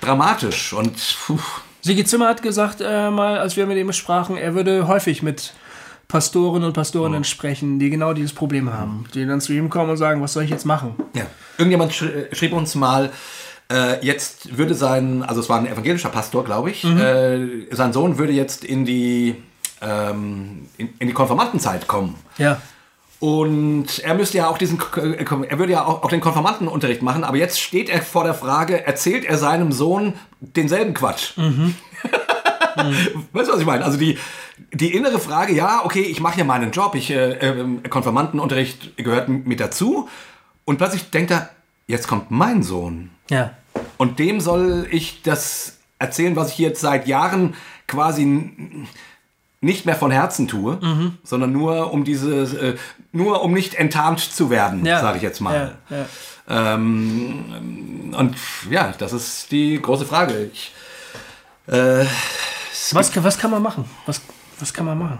dramatisch. 0.00 0.72
Und 0.72 0.94
puh. 1.26 1.38
Sigi 1.82 2.06
Zimmer 2.06 2.28
hat 2.28 2.40
gesagt, 2.40 2.80
äh, 2.80 3.10
mal, 3.10 3.38
als 3.38 3.54
wir 3.54 3.66
mit 3.66 3.76
ihm 3.76 3.92
sprachen, 3.92 4.38
er 4.38 4.54
würde 4.54 4.88
häufig 4.88 5.22
mit 5.22 5.52
Pastoren 6.08 6.64
und 6.64 6.72
Pastorinnen 6.72 7.20
oh. 7.20 7.24
sprechen, 7.24 7.78
die 7.78 7.90
genau 7.90 8.14
dieses 8.14 8.32
Problem 8.32 8.72
haben. 8.72 9.04
Die 9.12 9.26
dann 9.26 9.42
zu 9.42 9.52
ihm 9.52 9.68
kommen 9.68 9.90
und 9.90 9.98
sagen, 9.98 10.22
was 10.22 10.32
soll 10.32 10.44
ich 10.44 10.50
jetzt 10.50 10.64
machen? 10.64 10.94
Ja. 11.14 11.26
Irgendjemand 11.58 11.92
schrieb 11.92 12.54
uns 12.54 12.74
mal, 12.74 13.12
äh, 13.70 14.04
jetzt 14.04 14.56
würde 14.56 14.74
sein, 14.74 15.22
also 15.22 15.40
es 15.40 15.48
war 15.48 15.58
ein 15.58 15.66
evangelischer 15.66 16.08
Pastor, 16.08 16.44
glaube 16.44 16.70
ich, 16.70 16.84
mhm. 16.84 16.98
äh, 16.98 17.74
sein 17.74 17.92
Sohn 17.92 18.18
würde 18.18 18.32
jetzt 18.32 18.64
in 18.64 18.84
die, 18.84 19.36
ähm, 19.82 20.68
in, 20.78 20.90
in, 20.98 21.08
die 21.08 21.14
Konfirmandenzeit 21.14 21.86
kommen. 21.86 22.14
Ja. 22.38 22.60
Und 23.20 23.98
er 23.98 24.14
müsste 24.14 24.38
ja 24.38 24.48
auch 24.48 24.58
diesen, 24.58 24.80
er 24.96 25.58
würde 25.58 25.72
ja 25.72 25.84
auch, 25.84 26.04
auch 26.04 26.08
den 26.08 26.20
Konfirmandenunterricht 26.20 27.02
machen, 27.02 27.24
aber 27.24 27.36
jetzt 27.36 27.60
steht 27.60 27.88
er 27.88 28.00
vor 28.00 28.24
der 28.24 28.34
Frage, 28.34 28.86
erzählt 28.86 29.24
er 29.24 29.36
seinem 29.38 29.72
Sohn 29.72 30.14
denselben 30.40 30.94
Quatsch? 30.94 31.36
Mhm. 31.36 31.74
Weißt 33.32 33.48
du, 33.48 33.52
was 33.52 33.60
ich 33.60 33.66
meine? 33.66 33.84
Also 33.84 33.98
die, 33.98 34.18
die 34.72 34.94
innere 34.94 35.18
Frage, 35.18 35.52
ja, 35.52 35.84
okay, 35.84 36.02
ich 36.02 36.20
mache 36.20 36.38
ja 36.38 36.44
meinen 36.44 36.70
Job, 36.70 36.94
ich, 36.94 37.10
äh, 37.10 37.32
äh, 37.32 37.88
Konfirmandenunterricht 37.88 38.96
gehört 38.96 39.28
mit 39.28 39.58
dazu. 39.58 40.08
Und 40.64 40.78
plötzlich 40.78 41.10
denkt 41.10 41.32
er, 41.32 41.50
jetzt 41.88 42.06
kommt 42.06 42.30
mein 42.30 42.62
Sohn. 42.62 43.10
Ja. 43.30 43.52
Und 43.96 44.18
dem 44.18 44.40
soll 44.40 44.86
ich 44.90 45.22
das 45.22 45.78
erzählen, 45.98 46.36
was 46.36 46.52
ich 46.52 46.58
jetzt 46.58 46.80
seit 46.80 47.06
Jahren 47.06 47.54
quasi 47.86 48.86
nicht 49.60 49.86
mehr 49.86 49.96
von 49.96 50.10
Herzen 50.10 50.46
tue, 50.46 50.78
mhm. 50.80 51.18
sondern 51.24 51.52
nur 51.52 51.92
um 51.92 52.04
diese, 52.04 52.42
äh, 52.42 52.76
nur 53.12 53.42
um 53.42 53.52
nicht 53.52 53.74
enttarnt 53.74 54.20
zu 54.20 54.50
werden, 54.50 54.86
ja. 54.86 55.00
sage 55.00 55.16
ich 55.16 55.22
jetzt 55.22 55.40
mal. 55.40 55.76
Ja, 55.90 55.96
ja. 55.96 56.74
Ähm, 56.74 58.14
und 58.16 58.36
ja, 58.70 58.94
das 58.96 59.12
ist 59.12 59.50
die 59.50 59.80
große 59.80 60.06
Frage. 60.06 60.50
Ich, 60.52 60.72
äh, 61.66 62.04
was, 62.92 63.22
was 63.22 63.38
kann 63.38 63.50
man 63.50 63.62
machen? 63.62 63.84
Was, 64.06 64.20
was 64.60 64.72
kann 64.72 64.86
man 64.86 64.98
machen? 64.98 65.18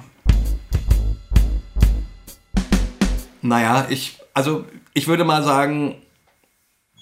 Naja, 3.42 3.86
ich, 3.88 4.18
also 4.34 4.64
ich 4.94 5.08
würde 5.08 5.24
mal 5.24 5.42
sagen, 5.42 5.96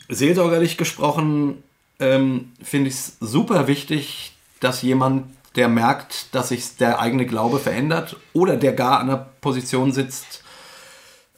seelsorgerlich 0.09 0.77
gesprochen 0.77 1.63
ähm, 1.99 2.53
finde 2.63 2.89
ich 2.89 2.95
es 2.95 3.17
super 3.21 3.67
wichtig, 3.67 4.37
dass 4.61 4.83
jemand, 4.83 5.25
der 5.55 5.69
merkt, 5.69 6.35
dass 6.35 6.51
sich 6.51 6.77
der 6.77 7.01
eigene 7.01 7.27
Glaube 7.27 7.59
verändert 7.59 8.17
oder 8.33 8.57
der 8.57 8.73
gar 8.73 9.01
an 9.01 9.09
einer 9.09 9.27
Position 9.41 9.93
sitzt, 9.93 10.43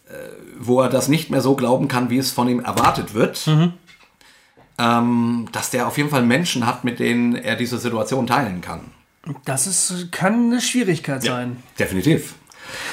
äh, 0.09 0.14
wo 0.59 0.81
er 0.81 0.88
das 0.88 1.09
nicht 1.09 1.31
mehr 1.31 1.40
so 1.40 1.54
glauben 1.54 1.88
kann, 1.88 2.11
wie 2.11 2.18
es 2.18 2.33
von 2.33 2.48
ihm 2.48 2.61
erwartet 2.61 3.14
wird, 3.14 3.46
mhm. 3.46 3.74
ähm, 4.78 5.48
dass 5.52 5.70
der 5.70 5.87
auf 5.87 5.96
jeden 5.96 6.11
Fall 6.11 6.24
Menschen 6.24 6.66
hat, 6.66 6.85
mit 6.85 6.98
denen 6.98 7.37
er 7.37 7.57
diese 7.57 7.78
Situation 7.78 8.26
teilen 8.26 8.61
kann. 8.61 8.81
Das 9.44 9.66
ist, 9.66 10.11
kann 10.11 10.46
eine 10.46 10.61
Schwierigkeit 10.61 11.22
ja, 11.22 11.37
sein. 11.37 11.62
Definitiv. 11.78 12.35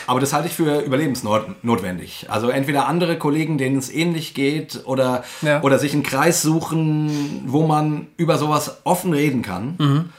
Aber 0.08 0.20
das 0.20 0.34
halte 0.34 0.48
ich 0.48 0.54
für 0.54 0.80
überlebensnotwendig. 0.80 2.28
Also 2.30 2.50
entweder 2.50 2.88
andere 2.88 3.18
Kollegen, 3.18 3.58
denen 3.58 3.78
es 3.78 3.90
ähnlich 3.90 4.34
geht, 4.34 4.82
oder, 4.86 5.24
ja. 5.42 5.62
oder 5.62 5.80
sich 5.80 5.94
einen 5.94 6.04
Kreis 6.04 6.42
suchen, 6.42 7.44
wo 7.48 7.66
man 7.66 8.08
über 8.18 8.38
sowas 8.38 8.82
offen 8.84 9.14
reden 9.14 9.42
kann. 9.42 9.76
Mhm. 9.78 10.10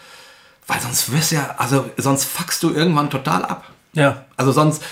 Weil 0.66 0.80
sonst 0.80 1.12
wirst 1.12 1.32
ja, 1.32 1.54
also 1.58 1.84
sonst 1.96 2.24
fuckst 2.24 2.62
du 2.62 2.70
irgendwann 2.70 3.10
total 3.10 3.44
ab. 3.44 3.70
Ja. 3.92 4.26
Also 4.36 4.52
sonst, 4.52 4.82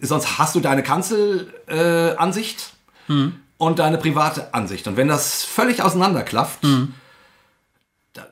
sonst 0.00 0.38
hast 0.38 0.54
du 0.54 0.60
deine 0.60 0.82
Kanzelansicht 0.82 2.72
äh, 3.08 3.12
mhm. 3.12 3.34
und 3.58 3.78
deine 3.78 3.98
private 3.98 4.54
Ansicht. 4.54 4.86
Und 4.86 4.96
wenn 4.96 5.08
das 5.08 5.44
völlig 5.44 5.82
auseinanderklafft, 5.82 6.62
mhm. 6.62 6.94
da, 8.14 8.26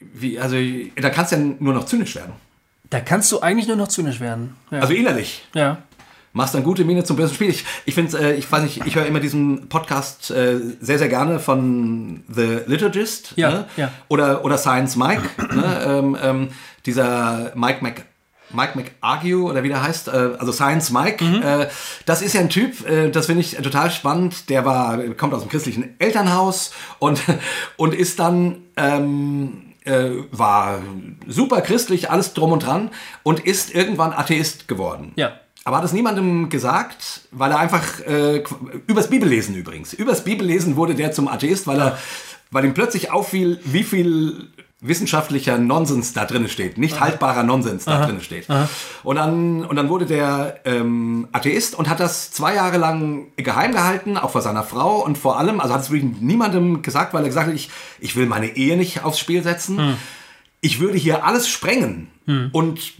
wie, 0.00 0.40
also, 0.40 0.56
da 0.96 1.10
kannst 1.10 1.32
du 1.32 1.36
ja 1.36 1.42
nur 1.60 1.74
noch 1.74 1.86
zynisch 1.86 2.16
werden. 2.16 2.32
Da 2.92 3.00
kannst 3.00 3.32
du 3.32 3.40
eigentlich 3.40 3.66
nur 3.66 3.76
noch 3.76 3.88
zynisch 3.88 4.20
werden. 4.20 4.54
Ja. 4.70 4.80
Also 4.80 4.92
innerlich. 4.92 5.46
Ja. 5.54 5.78
Machst 6.34 6.54
dann 6.54 6.62
gute 6.62 6.84
Miene 6.84 7.04
zum 7.04 7.16
bösen 7.16 7.34
Spiel. 7.34 7.48
Ich, 7.48 7.64
ich 7.86 7.94
finde, 7.94 8.18
äh, 8.18 8.34
ich 8.34 8.52
weiß 8.52 8.62
nicht, 8.62 8.84
ich 8.84 8.96
höre 8.96 9.06
immer 9.06 9.18
diesen 9.18 9.70
Podcast 9.70 10.30
äh, 10.30 10.58
sehr, 10.78 10.98
sehr 10.98 11.08
gerne 11.08 11.40
von 11.40 12.22
The 12.28 12.60
Liturgist 12.66 13.32
ja, 13.36 13.50
ne? 13.50 13.64
ja. 13.78 13.92
Oder, 14.08 14.44
oder 14.44 14.58
Science 14.58 14.96
Mike. 14.96 15.22
ne? 15.54 15.82
ähm, 15.86 16.18
ähm, 16.22 16.48
dieser 16.84 17.52
Mike 17.54 17.82
Mc, 17.82 18.02
Mike 18.50 18.78
McArgue 18.78 19.42
oder 19.42 19.62
wie 19.62 19.68
der 19.68 19.82
heißt, 19.82 20.08
äh, 20.08 20.10
also 20.38 20.52
Science 20.52 20.90
Mike. 20.90 21.24
Mhm. 21.24 21.42
Äh, 21.42 21.68
das 22.04 22.20
ist 22.20 22.34
ja 22.34 22.42
ein 22.42 22.50
Typ, 22.50 22.86
äh, 22.86 23.10
das 23.10 23.24
finde 23.24 23.40
ich 23.40 23.56
total 23.56 23.90
spannend. 23.90 24.50
Der 24.50 24.66
war, 24.66 24.98
kommt 25.16 25.32
aus 25.32 25.40
einem 25.40 25.50
christlichen 25.50 25.98
Elternhaus 25.98 26.72
und, 26.98 27.22
und 27.78 27.94
ist 27.94 28.18
dann 28.18 28.56
ähm, 28.76 29.71
äh, 29.84 30.10
war 30.30 30.82
super 31.26 31.60
christlich, 31.60 32.10
alles 32.10 32.34
drum 32.34 32.52
und 32.52 32.64
dran 32.64 32.90
und 33.22 33.40
ist 33.40 33.74
irgendwann 33.74 34.12
Atheist 34.12 34.68
geworden. 34.68 35.12
Ja. 35.16 35.32
Aber 35.64 35.76
hat 35.76 35.84
es 35.84 35.92
niemandem 35.92 36.48
gesagt, 36.48 37.22
weil 37.30 37.52
er 37.52 37.58
einfach, 37.58 38.00
äh, 38.00 38.42
übers 38.86 39.08
Bibellesen 39.08 39.54
übrigens, 39.54 39.92
übers 39.92 40.24
Bibellesen 40.24 40.76
wurde 40.76 40.94
der 40.94 41.12
zum 41.12 41.28
Atheist, 41.28 41.66
weil 41.66 41.80
er, 41.80 41.98
weil 42.50 42.64
ihm 42.64 42.74
plötzlich 42.74 43.10
auffiel, 43.12 43.60
wie 43.64 43.84
viel 43.84 44.48
wissenschaftlicher 44.82 45.58
Nonsens 45.58 46.12
da 46.12 46.24
drin 46.24 46.48
steht, 46.48 46.76
nicht 46.76 46.96
Aha. 46.96 47.04
haltbarer 47.04 47.44
Nonsens 47.44 47.84
da 47.84 48.04
drin 48.04 48.20
steht. 48.20 48.48
Und 49.04 49.16
dann, 49.16 49.64
und 49.64 49.76
dann 49.76 49.88
wurde 49.88 50.06
der 50.06 50.60
ähm, 50.64 51.28
Atheist 51.30 51.76
und 51.76 51.88
hat 51.88 52.00
das 52.00 52.32
zwei 52.32 52.56
Jahre 52.56 52.78
lang 52.78 53.28
geheim 53.36 53.72
gehalten, 53.72 54.16
auch 54.18 54.30
vor 54.30 54.42
seiner 54.42 54.64
Frau 54.64 54.96
und 55.04 55.16
vor 55.16 55.38
allem, 55.38 55.60
also 55.60 55.72
hat 55.72 55.82
es 55.82 55.90
wirklich 55.90 56.20
niemandem 56.20 56.82
gesagt, 56.82 57.14
weil 57.14 57.22
er 57.22 57.28
gesagt 57.28 57.46
hat, 57.46 57.54
ich, 57.54 57.70
ich 58.00 58.16
will 58.16 58.26
meine 58.26 58.56
Ehe 58.56 58.76
nicht 58.76 59.04
aufs 59.04 59.20
Spiel 59.20 59.44
setzen. 59.44 59.78
Hm. 59.78 59.96
Ich 60.60 60.80
würde 60.80 60.98
hier 60.98 61.24
alles 61.24 61.48
sprengen. 61.48 62.08
Hm. 62.26 62.50
Und 62.52 62.94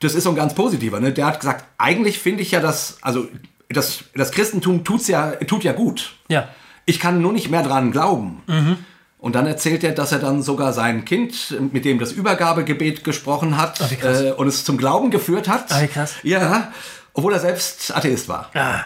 das 0.00 0.14
ist 0.14 0.24
so 0.24 0.30
ein 0.30 0.36
ganz 0.36 0.54
positiver. 0.54 0.98
Ne? 0.98 1.12
Der 1.12 1.26
hat 1.26 1.38
gesagt, 1.38 1.64
eigentlich 1.78 2.18
finde 2.18 2.42
ich 2.42 2.50
ja 2.50 2.60
das, 2.60 2.98
also 3.02 3.28
das, 3.68 4.04
das 4.14 4.32
Christentum 4.32 4.82
tut's 4.82 5.06
ja, 5.06 5.30
tut 5.32 5.62
ja 5.62 5.72
gut. 5.72 6.16
Ja. 6.28 6.48
Ich 6.86 6.98
kann 6.98 7.22
nur 7.22 7.32
nicht 7.32 7.50
mehr 7.50 7.62
dran 7.62 7.92
glauben. 7.92 8.42
Mhm. 8.46 8.76
Und 9.24 9.34
dann 9.34 9.46
erzählt 9.46 9.82
er, 9.84 9.92
dass 9.92 10.12
er 10.12 10.18
dann 10.18 10.42
sogar 10.42 10.74
sein 10.74 11.06
Kind, 11.06 11.56
mit 11.72 11.86
dem 11.86 11.98
das 11.98 12.12
Übergabegebet 12.12 13.04
gesprochen 13.04 13.56
hat 13.56 13.80
oh, 13.80 14.06
äh, 14.06 14.32
und 14.32 14.48
es 14.48 14.66
zum 14.66 14.76
Glauben 14.76 15.10
geführt 15.10 15.48
hat. 15.48 15.64
Oh, 15.70 15.86
krass. 15.90 16.16
Ja, 16.22 16.74
obwohl 17.14 17.32
er 17.32 17.40
selbst 17.40 17.96
Atheist 17.96 18.28
war. 18.28 18.50
Ah. 18.52 18.84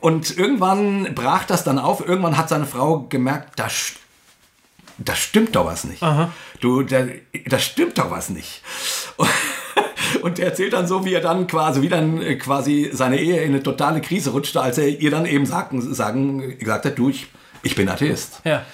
Und 0.00 0.38
irgendwann 0.38 1.16
brach 1.16 1.46
das 1.46 1.64
dann 1.64 1.80
auf. 1.80 2.06
Irgendwann 2.06 2.36
hat 2.36 2.48
seine 2.48 2.64
Frau 2.64 3.08
gemerkt, 3.08 3.58
da, 3.58 3.66
das 4.98 5.18
stimmt 5.18 5.56
doch 5.56 5.66
was 5.66 5.82
nicht. 5.82 6.00
Aha. 6.00 6.30
Du, 6.60 6.84
da, 6.84 7.06
das 7.46 7.64
stimmt 7.64 7.98
doch 7.98 8.12
was 8.12 8.30
nicht. 8.30 8.62
Und 10.22 10.38
er 10.38 10.46
erzählt 10.46 10.74
dann 10.74 10.86
so, 10.86 11.04
wie 11.04 11.12
er 11.12 11.22
dann 11.22 11.48
quasi, 11.48 11.82
wie 11.82 11.88
dann 11.88 12.22
äh, 12.22 12.36
quasi 12.36 12.90
seine 12.92 13.18
Ehe 13.18 13.42
in 13.42 13.54
eine 13.54 13.64
totale 13.64 14.00
Krise 14.00 14.30
rutschte, 14.30 14.60
als 14.60 14.78
er 14.78 14.86
ihr 14.86 15.10
dann 15.10 15.26
eben 15.26 15.44
sagen, 15.44 15.92
sagen 15.92 16.56
gesagt 16.56 16.84
hat, 16.84 16.96
du, 16.96 17.08
ich, 17.08 17.26
ich 17.64 17.74
bin 17.74 17.88
Atheist. 17.88 18.42
Ja. 18.44 18.64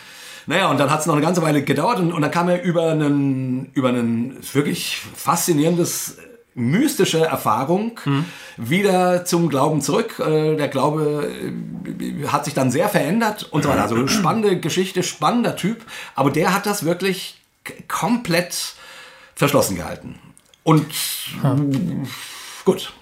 Naja, 0.46 0.70
und 0.70 0.78
dann 0.78 0.90
hat 0.90 1.00
es 1.00 1.06
noch 1.06 1.14
eine 1.14 1.24
ganze 1.24 1.42
Weile 1.42 1.62
gedauert 1.62 1.98
und, 1.98 2.12
und 2.12 2.22
dann 2.22 2.30
kam 2.30 2.48
er 2.48 2.62
über 2.62 2.90
einen, 2.92 3.70
über 3.74 3.88
einen 3.88 4.38
wirklich 4.52 5.00
faszinierendes 5.14 6.18
mystische 6.54 7.26
Erfahrung 7.26 8.00
mhm. 8.04 8.24
wieder 8.56 9.24
zum 9.24 9.48
Glauben 9.48 9.82
zurück. 9.82 10.18
Äh, 10.18 10.56
der 10.56 10.68
Glaube 10.68 11.30
äh, 11.30 12.26
hat 12.28 12.46
sich 12.46 12.54
dann 12.54 12.70
sehr 12.70 12.88
verändert 12.88 13.48
und 13.50 13.62
so 13.62 13.68
weiter. 13.68 13.82
Also 13.82 14.06
spannende 14.08 14.58
Geschichte, 14.58 15.02
spannender 15.02 15.56
Typ, 15.56 15.84
aber 16.14 16.30
der 16.30 16.54
hat 16.54 16.64
das 16.64 16.84
wirklich 16.84 17.42
komplett 17.88 18.74
verschlossen 19.34 19.76
gehalten. 19.76 20.18
Und 20.62 20.92
hm. 21.42 22.06
gut. 22.64 22.92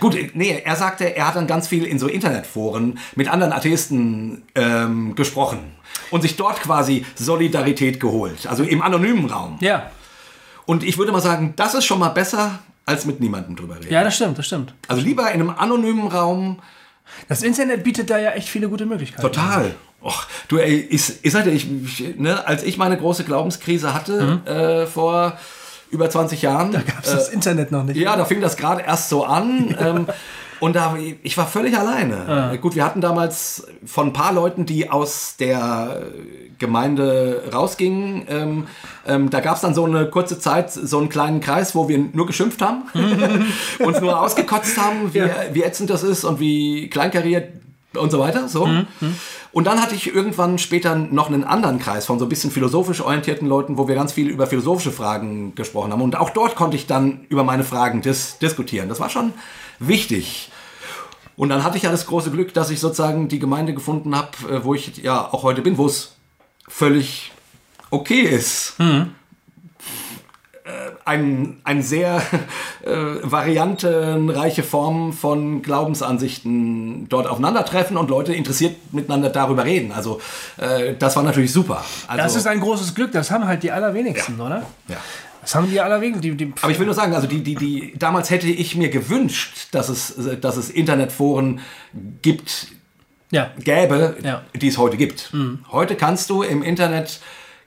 Gut, 0.00 0.16
nee, 0.34 0.60
er 0.64 0.74
sagte, 0.74 1.14
er 1.14 1.28
hat 1.28 1.36
dann 1.36 1.46
ganz 1.46 1.68
viel 1.68 1.84
in 1.84 2.00
so 2.00 2.08
Internetforen 2.08 2.98
mit 3.14 3.28
anderen 3.28 3.52
Atheisten 3.52 4.42
ähm, 4.56 5.14
gesprochen 5.14 5.77
und 6.10 6.22
sich 6.22 6.36
dort 6.36 6.60
quasi 6.60 7.04
Solidarität 7.14 8.00
geholt, 8.00 8.46
also 8.46 8.62
im 8.62 8.82
anonymen 8.82 9.30
Raum. 9.30 9.58
Ja. 9.60 9.90
Und 10.66 10.84
ich 10.84 10.98
würde 10.98 11.12
mal 11.12 11.20
sagen, 11.20 11.54
das 11.56 11.74
ist 11.74 11.84
schon 11.84 11.98
mal 11.98 12.10
besser, 12.10 12.58
als 12.84 13.04
mit 13.04 13.20
niemandem 13.20 13.56
drüber 13.56 13.76
reden. 13.76 13.92
Ja, 13.92 14.02
das 14.02 14.16
stimmt, 14.16 14.38
das 14.38 14.46
stimmt. 14.46 14.74
Also 14.86 15.02
lieber 15.02 15.30
in 15.30 15.40
einem 15.40 15.50
anonymen 15.50 16.08
Raum. 16.08 16.58
Das 17.28 17.42
Internet 17.42 17.84
bietet 17.84 18.10
da 18.10 18.18
ja 18.18 18.30
echt 18.32 18.48
viele 18.48 18.68
gute 18.68 18.86
Möglichkeiten. 18.86 19.22
Total. 19.22 19.74
Och, 20.02 20.26
du, 20.48 20.58
ey, 20.58 20.86
ich, 20.90 21.12
ich 21.22 21.32
sagte, 21.32 21.50
ich, 21.50 21.66
ne, 22.16 22.46
als 22.46 22.62
ich 22.62 22.76
meine 22.78 22.96
große 22.96 23.24
Glaubenskrise 23.24 23.94
hatte 23.94 24.40
mhm. 24.44 24.46
äh, 24.46 24.86
vor 24.86 25.38
über 25.90 26.08
20 26.08 26.42
Jahren. 26.42 26.72
Da 26.72 26.80
gab 26.80 27.02
es 27.02 27.12
äh, 27.12 27.16
das 27.16 27.28
Internet 27.28 27.72
noch 27.72 27.84
nicht. 27.84 27.96
Ja, 27.96 28.16
da 28.16 28.24
fing 28.24 28.40
das 28.40 28.56
gerade 28.56 28.82
erst 28.82 29.08
so 29.08 29.24
an. 29.24 29.74
ähm, 29.80 30.06
und 30.60 30.76
da, 30.76 30.96
ich 31.22 31.36
war 31.36 31.46
völlig 31.46 31.76
alleine. 31.76 32.28
Ah. 32.28 32.56
Gut, 32.56 32.74
wir 32.74 32.84
hatten 32.84 33.00
damals 33.00 33.66
von 33.84 34.08
ein 34.08 34.12
paar 34.12 34.32
Leuten, 34.32 34.66
die 34.66 34.90
aus 34.90 35.36
der 35.38 36.02
Gemeinde 36.58 37.44
rausgingen, 37.52 38.26
ähm, 38.28 38.66
ähm, 39.06 39.30
da 39.30 39.40
gab 39.40 39.56
es 39.56 39.62
dann 39.62 39.74
so 39.74 39.84
eine 39.84 40.06
kurze 40.10 40.38
Zeit, 40.38 40.72
so 40.72 40.98
einen 40.98 41.08
kleinen 41.08 41.40
Kreis, 41.40 41.74
wo 41.74 41.88
wir 41.88 41.98
nur 42.12 42.26
geschimpft 42.26 42.60
haben, 42.60 42.82
uns 43.78 44.00
nur 44.00 44.20
ausgekotzt 44.20 44.76
haben, 44.76 45.14
wie, 45.14 45.18
ja. 45.18 45.30
wie 45.52 45.62
ätzend 45.62 45.90
das 45.90 46.02
ist 46.02 46.24
und 46.24 46.40
wie 46.40 46.90
kleinkariert 46.90 47.52
und 47.96 48.10
so 48.10 48.18
weiter. 48.18 48.48
So. 48.48 48.66
Mhm. 48.66 48.86
Und 49.52 49.66
dann 49.66 49.80
hatte 49.80 49.94
ich 49.94 50.14
irgendwann 50.14 50.58
später 50.58 50.94
noch 50.94 51.28
einen 51.28 51.44
anderen 51.44 51.78
Kreis 51.78 52.06
von 52.06 52.18
so 52.18 52.26
ein 52.26 52.28
bisschen 52.28 52.50
philosophisch 52.50 53.00
orientierten 53.00 53.48
Leuten, 53.48 53.78
wo 53.78 53.88
wir 53.88 53.94
ganz 53.94 54.12
viel 54.12 54.28
über 54.28 54.46
philosophische 54.46 54.92
Fragen 54.92 55.54
gesprochen 55.54 55.92
haben. 55.92 56.02
Und 56.02 56.16
auch 56.16 56.30
dort 56.30 56.54
konnte 56.54 56.76
ich 56.76 56.86
dann 56.86 57.20
über 57.28 57.44
meine 57.44 57.64
Fragen 57.64 58.02
dis 58.02 58.38
diskutieren. 58.38 58.88
Das 58.88 59.00
war 59.00 59.08
schon 59.08 59.32
wichtig. 59.78 60.50
Und 61.36 61.50
dann 61.50 61.62
hatte 61.62 61.76
ich 61.76 61.84
ja 61.84 61.90
das 61.90 62.06
große 62.06 62.30
Glück, 62.30 62.52
dass 62.52 62.70
ich 62.70 62.80
sozusagen 62.80 63.28
die 63.28 63.38
Gemeinde 63.38 63.74
gefunden 63.74 64.16
habe, 64.16 64.30
äh, 64.50 64.64
wo 64.64 64.74
ich 64.74 64.96
ja 64.98 65.32
auch 65.32 65.42
heute 65.42 65.62
bin, 65.62 65.78
wo 65.78 65.86
es 65.86 66.16
völlig 66.68 67.32
okay 67.90 68.20
ist. 68.20 68.78
Mhm 68.78 69.14
ein, 71.08 71.60
ein 71.64 71.82
sehr 71.82 72.22
äh, 72.84 72.90
variantenreiche 73.22 74.62
Form 74.62 75.12
von 75.12 75.62
Glaubensansichten 75.62 77.08
dort 77.08 77.26
aufeinandertreffen 77.26 77.96
und 77.96 78.10
Leute 78.10 78.34
interessiert 78.34 78.76
miteinander 78.92 79.30
darüber 79.30 79.64
reden. 79.64 79.90
Also 79.92 80.20
äh, 80.58 80.94
das 80.98 81.16
war 81.16 81.22
natürlich 81.22 81.52
super. 81.52 81.84
Also, 82.06 82.22
das 82.22 82.36
ist 82.36 82.46
ein 82.46 82.60
großes 82.60 82.94
Glück, 82.94 83.12
das 83.12 83.30
haben 83.30 83.46
halt 83.46 83.62
die 83.62 83.72
allerwenigsten, 83.72 84.38
ja. 84.38 84.46
oder? 84.46 84.62
Ja. 84.88 84.96
Das 85.48 85.54
haben 85.54 85.70
die 85.70 85.80
allerwenigsten. 85.80 86.20
Die, 86.20 86.34
die 86.36 86.52
Aber 86.60 86.70
ich 86.70 86.78
will 86.78 86.84
nur 86.84 86.94
sagen, 86.94 87.14
also 87.14 87.26
die, 87.26 87.42
die, 87.42 87.54
die, 87.54 87.94
damals 87.98 88.28
hätte 88.28 88.48
ich 88.48 88.76
mir 88.76 88.90
gewünscht, 88.90 89.68
dass 89.70 89.88
es, 89.88 90.14
dass 90.42 90.58
es 90.58 90.68
Internetforen 90.68 91.60
gibt, 92.20 92.66
ja. 93.30 93.50
gäbe, 93.58 94.18
ja. 94.22 94.42
die 94.54 94.68
es 94.68 94.76
heute 94.76 94.98
gibt. 94.98 95.32
Mhm. 95.32 95.60
Heute 95.72 95.94
kannst 95.94 96.28
du 96.28 96.42
im 96.42 96.62
Internet 96.62 97.20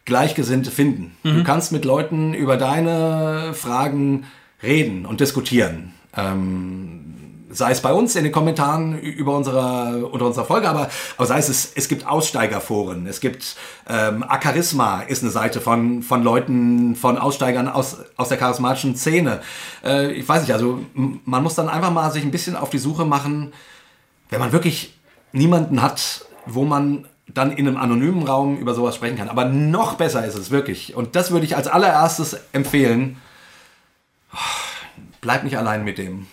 Gleichgesinnte 0.06 0.70
finden. 0.70 1.18
Mhm. 1.24 1.38
Du 1.38 1.44
kannst 1.44 1.72
mit 1.72 1.84
Leuten 1.84 2.36
über 2.36 2.56
deine 2.56 3.56
Fragen 3.56 4.28
reden 4.62 5.08
und 5.08 5.20
diskutieren. 5.20 5.96
Ähm, 6.16 7.16
sei 7.52 7.72
es 7.72 7.82
bei 7.82 7.94
uns 7.94 8.16
in 8.16 8.24
den 8.24 8.32
Kommentaren 8.32 9.00
über 9.00 9.36
unsere, 9.36 10.08
unter 10.08 10.26
unserer 10.26 10.46
Folge, 10.46 10.70
aber, 10.70 10.90
aber 11.18 11.26
sei 11.26 11.38
es, 11.38 11.50
es, 11.50 11.72
es 11.76 11.88
gibt 11.88 12.08
Aussteigerforen, 12.08 13.08
es 13.08 13.20
gibt 13.20 13.56
ähm, 13.88 14.24
Akarisma 14.24 15.02
ist 15.02 15.24
eine 15.24 15.32
Seite 15.32 15.62
von, 15.62 16.02
von 16.02 16.24
Leuten, 16.24 16.96
von 16.96 17.18
Aussteigern 17.18 17.68
aus, 17.68 17.98
aus 18.18 18.30
der 18.30 18.38
charismatischen 18.38 18.96
Szene. 18.96 19.42
Äh, 19.84 20.12
ich 20.14 20.28
weiß 20.28 20.42
nicht, 20.42 20.54
also 20.54 20.80
man 20.94 21.44
muss 21.44 21.56
dann 21.56 21.70
einfach 21.70 21.92
mal 21.92 22.12
sich 22.12 22.24
ein 22.24 22.32
bisschen 22.32 22.56
auf 22.56 22.70
die 22.70 22.80
Suche 22.80 23.06
machen, 23.06 23.54
wenn 24.30 24.40
man 24.40 24.52
wirklich 24.52 24.98
niemanden 25.34 25.82
hat, 25.82 26.26
wo 26.46 26.64
man 26.64 27.06
dann 27.28 27.52
in 27.52 27.68
einem 27.68 27.78
anonymen 27.78 28.24
Raum 28.24 28.58
über 28.58 28.74
sowas 28.74 28.96
sprechen 28.96 29.18
kann. 29.18 29.30
Aber 29.30 29.46
noch 29.46 29.96
besser 29.96 30.26
ist 30.26 30.36
es 30.36 30.52
wirklich. 30.52 30.96
Und 30.96 31.16
das 31.16 31.32
würde 31.32 31.46
ich 31.46 31.56
als 31.56 31.68
allererstes 31.68 32.38
empfehlen. 32.52 33.18
Bleib 35.22 35.44
nicht 35.44 35.58
allein 35.58 35.84
mit 35.84 35.98
dem. 35.98 36.28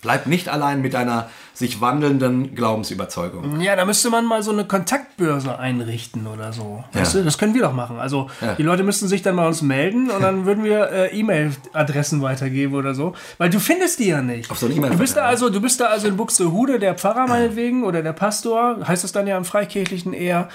Bleib 0.00 0.26
nicht 0.26 0.48
allein 0.48 0.80
mit 0.80 0.94
deiner 0.94 1.30
sich 1.54 1.80
wandelnden 1.80 2.54
Glaubensüberzeugung. 2.54 3.60
Ja, 3.60 3.76
da 3.76 3.84
müsste 3.84 4.10
man 4.10 4.24
mal 4.24 4.42
so 4.42 4.50
eine 4.50 4.64
Kontaktbörse 4.64 5.58
einrichten 5.58 6.26
oder 6.26 6.52
so. 6.52 6.84
Ja. 6.94 7.00
Weißt 7.00 7.14
du, 7.14 7.24
das 7.24 7.38
können 7.38 7.54
wir 7.54 7.62
doch 7.62 7.72
machen. 7.72 7.98
Also 7.98 8.30
ja. 8.40 8.54
die 8.54 8.62
Leute 8.62 8.82
müssten 8.82 9.08
sich 9.08 9.22
dann 9.22 9.34
mal 9.34 9.46
uns 9.46 9.62
melden 9.62 10.10
und 10.10 10.22
dann 10.22 10.46
würden 10.46 10.64
wir 10.64 10.90
äh, 10.90 11.18
E-Mail-Adressen 11.18 12.22
weitergeben 12.22 12.74
oder 12.74 12.94
so. 12.94 13.14
Weil 13.38 13.50
du 13.50 13.60
findest 13.60 13.98
die 13.98 14.08
ja 14.08 14.22
nicht. 14.22 14.50
Auf 14.50 14.58
so 14.58 14.66
eine 14.66 14.74
E-Mail. 14.74 14.90
Du 14.90 14.98
bist 14.98 15.16
da 15.16 15.24
also, 15.24 15.50
du 15.50 15.60
bist 15.60 15.80
da 15.80 15.86
also 15.86 16.08
in 16.08 16.16
Buxtehude, 16.16 16.78
der 16.78 16.94
Pfarrer 16.94 17.26
meinetwegen 17.26 17.84
oder 17.84 18.02
der 18.02 18.12
Pastor, 18.12 18.86
heißt 18.86 19.04
es 19.04 19.12
dann 19.12 19.26
ja 19.26 19.36
im 19.36 19.44
Freikirchlichen 19.44 20.12
eher. 20.12 20.48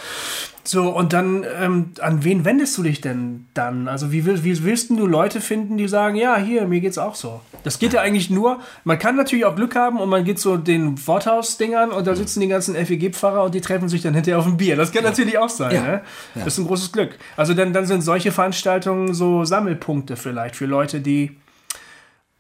So, 0.68 0.90
und 0.90 1.14
dann, 1.14 1.46
ähm, 1.62 1.92
an 2.02 2.24
wen 2.24 2.44
wendest 2.44 2.76
du 2.78 2.84
dich 2.84 3.00
denn 3.00 3.46
dann? 3.54 3.88
Also, 3.88 4.12
wie, 4.12 4.26
wie 4.26 4.64
willst 4.64 4.90
du 4.90 5.06
Leute 5.06 5.40
finden, 5.40 5.78
die 5.78 5.88
sagen, 5.88 6.16
ja, 6.16 6.38
hier, 6.38 6.66
mir 6.66 6.80
geht's 6.80 6.98
auch 6.98 7.14
so? 7.14 7.40
Das 7.64 7.78
geht 7.78 7.94
ja 7.94 8.02
eigentlich 8.02 8.32
nur, 8.32 8.60
man 8.84 8.98
kann 8.98 9.16
natürlich 9.16 9.46
auch 9.46 9.56
Glück 9.56 9.76
haben 9.76 10.00
und 10.00 10.10
man 10.10 10.24
geht 10.24 10.40
so 10.40 10.58
den 10.58 10.85
Worthaus-Dingern 11.08 11.92
und 11.92 12.08
da 12.08 12.16
sitzen 12.16 12.40
die 12.40 12.48
ganzen 12.48 12.76
FEG-Pfarrer 12.76 13.44
und 13.44 13.56
die 13.56 13.62
treffen 13.62 13.90
sich 13.90 14.02
dann 14.02 14.14
hinterher 14.14 14.40
auf 14.40 14.46
ein 14.46 14.58
Bier. 14.58 14.76
Das 14.76 14.92
kann 14.92 15.04
ja. 15.04 15.10
natürlich 15.10 15.38
auch 15.38 15.50
sein, 15.50 15.76
ja. 15.76 15.82
ne? 15.84 16.02
Das 16.36 16.48
ist 16.48 16.58
ein 16.60 16.68
großes 16.68 16.92
Glück. 16.92 17.18
Also, 17.38 17.54
dann, 17.54 17.74
dann 17.74 17.86
sind 17.86 18.02
solche 18.02 18.32
Veranstaltungen 18.32 19.14
so 19.14 19.44
Sammelpunkte 19.44 20.16
vielleicht 20.16 20.56
für 20.56 20.66
Leute, 20.66 21.02
die 21.02 21.38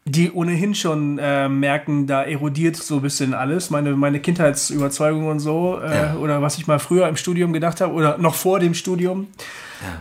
die 0.08 0.32
ohnehin 0.32 0.76
schon 0.76 1.18
äh, 1.18 1.50
merken, 1.50 2.06
da 2.06 2.22
erodiert 2.22 2.76
so 2.76 2.98
ein 2.98 3.02
bisschen 3.02 3.34
alles, 3.34 3.72
meine, 3.72 3.96
meine 3.96 4.20
Kindheitsüberzeugung 4.20 5.28
und 5.28 5.40
so, 5.40 5.80
äh, 5.82 5.96
ja. 5.96 6.16
oder 6.18 6.44
was 6.44 6.60
ich 6.60 6.68
mal 6.68 6.78
früher 6.78 7.08
im 7.08 7.18
Studium 7.18 7.54
gedacht 7.54 7.82
habe, 7.82 7.92
oder 7.92 8.20
noch 8.20 8.36
vor 8.36 8.60
dem 8.60 8.76
Studium. 8.76 9.28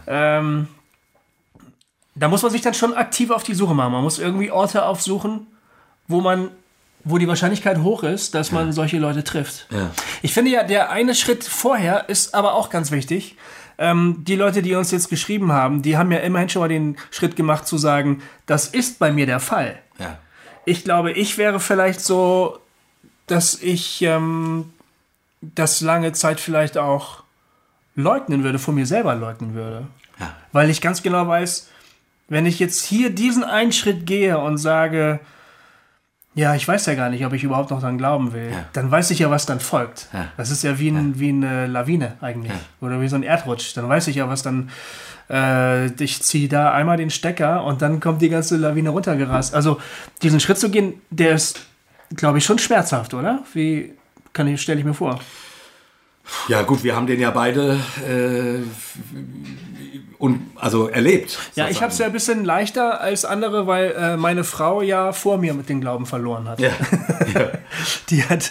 Ja. 0.06 0.38
Ähm, 0.38 0.68
da 2.14 2.28
muss 2.28 2.42
man 2.42 2.52
sich 2.52 2.60
dann 2.60 2.74
schon 2.74 2.92
aktiv 2.92 3.30
auf 3.30 3.44
die 3.44 3.54
Suche 3.54 3.74
machen. 3.74 3.92
Man 3.92 4.02
muss 4.02 4.18
irgendwie 4.18 4.50
Orte 4.50 4.84
aufsuchen, 4.84 5.46
wo 6.06 6.20
man, 6.20 6.50
wo 7.04 7.18
die 7.18 7.28
Wahrscheinlichkeit 7.28 7.78
hoch 7.78 8.02
ist, 8.02 8.34
dass 8.34 8.50
man 8.50 8.72
solche 8.72 8.98
Leute 8.98 9.24
trifft. 9.24 9.66
Ich 10.22 10.32
finde 10.32 10.50
ja, 10.50 10.62
der 10.62 10.90
eine 10.90 11.14
Schritt 11.14 11.44
vorher 11.44 12.08
ist 12.08 12.34
aber 12.34 12.54
auch 12.54 12.70
ganz 12.70 12.90
wichtig. 12.90 13.36
Ähm, 13.76 14.22
die 14.26 14.36
Leute, 14.36 14.62
die 14.62 14.74
uns 14.74 14.90
jetzt 14.90 15.10
geschrieben 15.10 15.52
haben, 15.52 15.82
die 15.82 15.96
haben 15.96 16.12
ja 16.12 16.18
immerhin 16.18 16.48
schon 16.48 16.60
mal 16.60 16.68
den 16.68 16.96
Schritt 17.10 17.36
gemacht 17.36 17.66
zu 17.66 17.76
sagen, 17.76 18.22
das 18.46 18.68
ist 18.68 18.98
bei 18.98 19.10
mir 19.10 19.26
der 19.26 19.40
Fall. 19.40 19.78
Ja. 19.98 20.18
Ich 20.64 20.84
glaube, 20.84 21.12
ich 21.12 21.36
wäre 21.38 21.60
vielleicht 21.60 22.00
so, 22.00 22.60
dass 23.26 23.60
ich 23.60 24.00
ähm, 24.02 24.72
das 25.40 25.80
lange 25.80 26.12
Zeit 26.12 26.40
vielleicht 26.40 26.78
auch 26.78 27.24
leugnen 27.96 28.44
würde, 28.44 28.58
von 28.58 28.74
mir 28.74 28.86
selber 28.86 29.14
leugnen 29.14 29.54
würde. 29.54 29.86
Ja. 30.20 30.34
Weil 30.52 30.70
ich 30.70 30.80
ganz 30.80 31.02
genau 31.02 31.26
weiß, 31.26 31.68
wenn 32.28 32.46
ich 32.46 32.58
jetzt 32.58 32.84
hier 32.84 33.10
diesen 33.10 33.44
einen 33.44 33.72
Schritt 33.72 34.06
gehe 34.06 34.38
und 34.38 34.56
sage, 34.58 35.20
ja, 36.34 36.54
ich 36.54 36.66
weiß 36.66 36.86
ja 36.86 36.94
gar 36.94 37.10
nicht, 37.10 37.24
ob 37.24 37.32
ich 37.32 37.44
überhaupt 37.44 37.70
noch 37.70 37.80
dran 37.80 37.96
glauben 37.96 38.32
will, 38.32 38.50
ja. 38.50 38.64
dann 38.72 38.90
weiß 38.90 39.10
ich 39.12 39.20
ja, 39.20 39.30
was 39.30 39.46
dann 39.46 39.60
folgt. 39.60 40.08
Ja. 40.12 40.28
Das 40.36 40.50
ist 40.50 40.64
ja 40.64 40.78
wie, 40.78 40.88
ein, 40.88 41.14
ja. 41.14 41.20
wie 41.20 41.28
eine 41.28 41.66
Lawine 41.66 42.14
eigentlich. 42.20 42.52
Oder 42.80 43.00
wie 43.00 43.08
so 43.08 43.16
ein 43.16 43.22
Erdrutsch. 43.22 43.76
Dann 43.76 43.88
weiß 43.88 44.08
ich 44.08 44.16
ja, 44.16 44.28
was 44.28 44.42
dann 44.42 44.70
äh, 45.30 45.86
ich 46.02 46.22
ziehe 46.22 46.48
da 46.48 46.72
einmal 46.72 46.96
den 46.96 47.10
Stecker 47.10 47.64
und 47.64 47.82
dann 47.82 48.00
kommt 48.00 48.20
die 48.20 48.28
ganze 48.28 48.56
Lawine 48.56 48.90
runtergerast. 48.90 49.54
Also 49.54 49.80
diesen 50.22 50.40
Schritt 50.40 50.58
zu 50.58 50.70
gehen, 50.70 50.94
der 51.10 51.34
ist, 51.34 51.66
glaube 52.14 52.38
ich, 52.38 52.44
schon 52.44 52.58
schmerzhaft, 52.58 53.14
oder? 53.14 53.44
Wie 53.52 53.92
kann 54.32 54.48
ich, 54.48 54.60
stelle 54.60 54.80
ich 54.80 54.84
mir 54.84 54.94
vor. 54.94 55.20
Ja, 56.48 56.62
gut, 56.62 56.82
wir 56.82 56.96
haben 56.96 57.06
den 57.06 57.20
ja 57.20 57.30
beide 57.30 57.78
äh, 58.06 58.62
und, 60.24 60.40
also 60.56 60.88
erlebt. 60.88 61.38
Ja, 61.54 61.68
ich 61.68 61.82
habe 61.82 61.92
es 61.92 61.98
ja 61.98 62.06
ein 62.06 62.12
bisschen 62.12 62.46
leichter 62.46 63.00
als 63.00 63.26
andere, 63.26 63.66
weil 63.66 63.92
äh, 63.92 64.16
meine 64.16 64.42
Frau 64.42 64.80
ja 64.80 65.12
vor 65.12 65.36
mir 65.36 65.52
mit 65.52 65.68
dem 65.68 65.82
Glauben 65.82 66.06
verloren 66.06 66.48
hat. 66.48 66.60
Ja. 66.60 66.70
ja. 67.34 67.48
Die 68.08 68.24
hat 68.24 68.50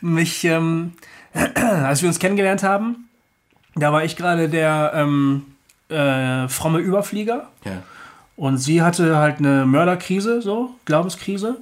mich, 0.00 0.44
ähm, 0.44 0.92
als 1.54 2.00
wir 2.00 2.08
uns 2.08 2.18
kennengelernt 2.18 2.62
haben, 2.62 3.08
da 3.74 3.92
war 3.92 4.02
ich 4.02 4.16
gerade 4.16 4.48
der, 4.48 4.92
ähm, 4.94 5.44
äh, 5.90 6.48
fromme 6.48 6.78
Überflieger. 6.78 7.48
Ja. 7.64 7.82
Und 8.36 8.56
sie 8.56 8.80
hatte 8.80 9.18
halt 9.18 9.40
eine 9.40 9.66
Mörderkrise, 9.66 10.40
so, 10.40 10.70
Glaubenskrise. 10.86 11.56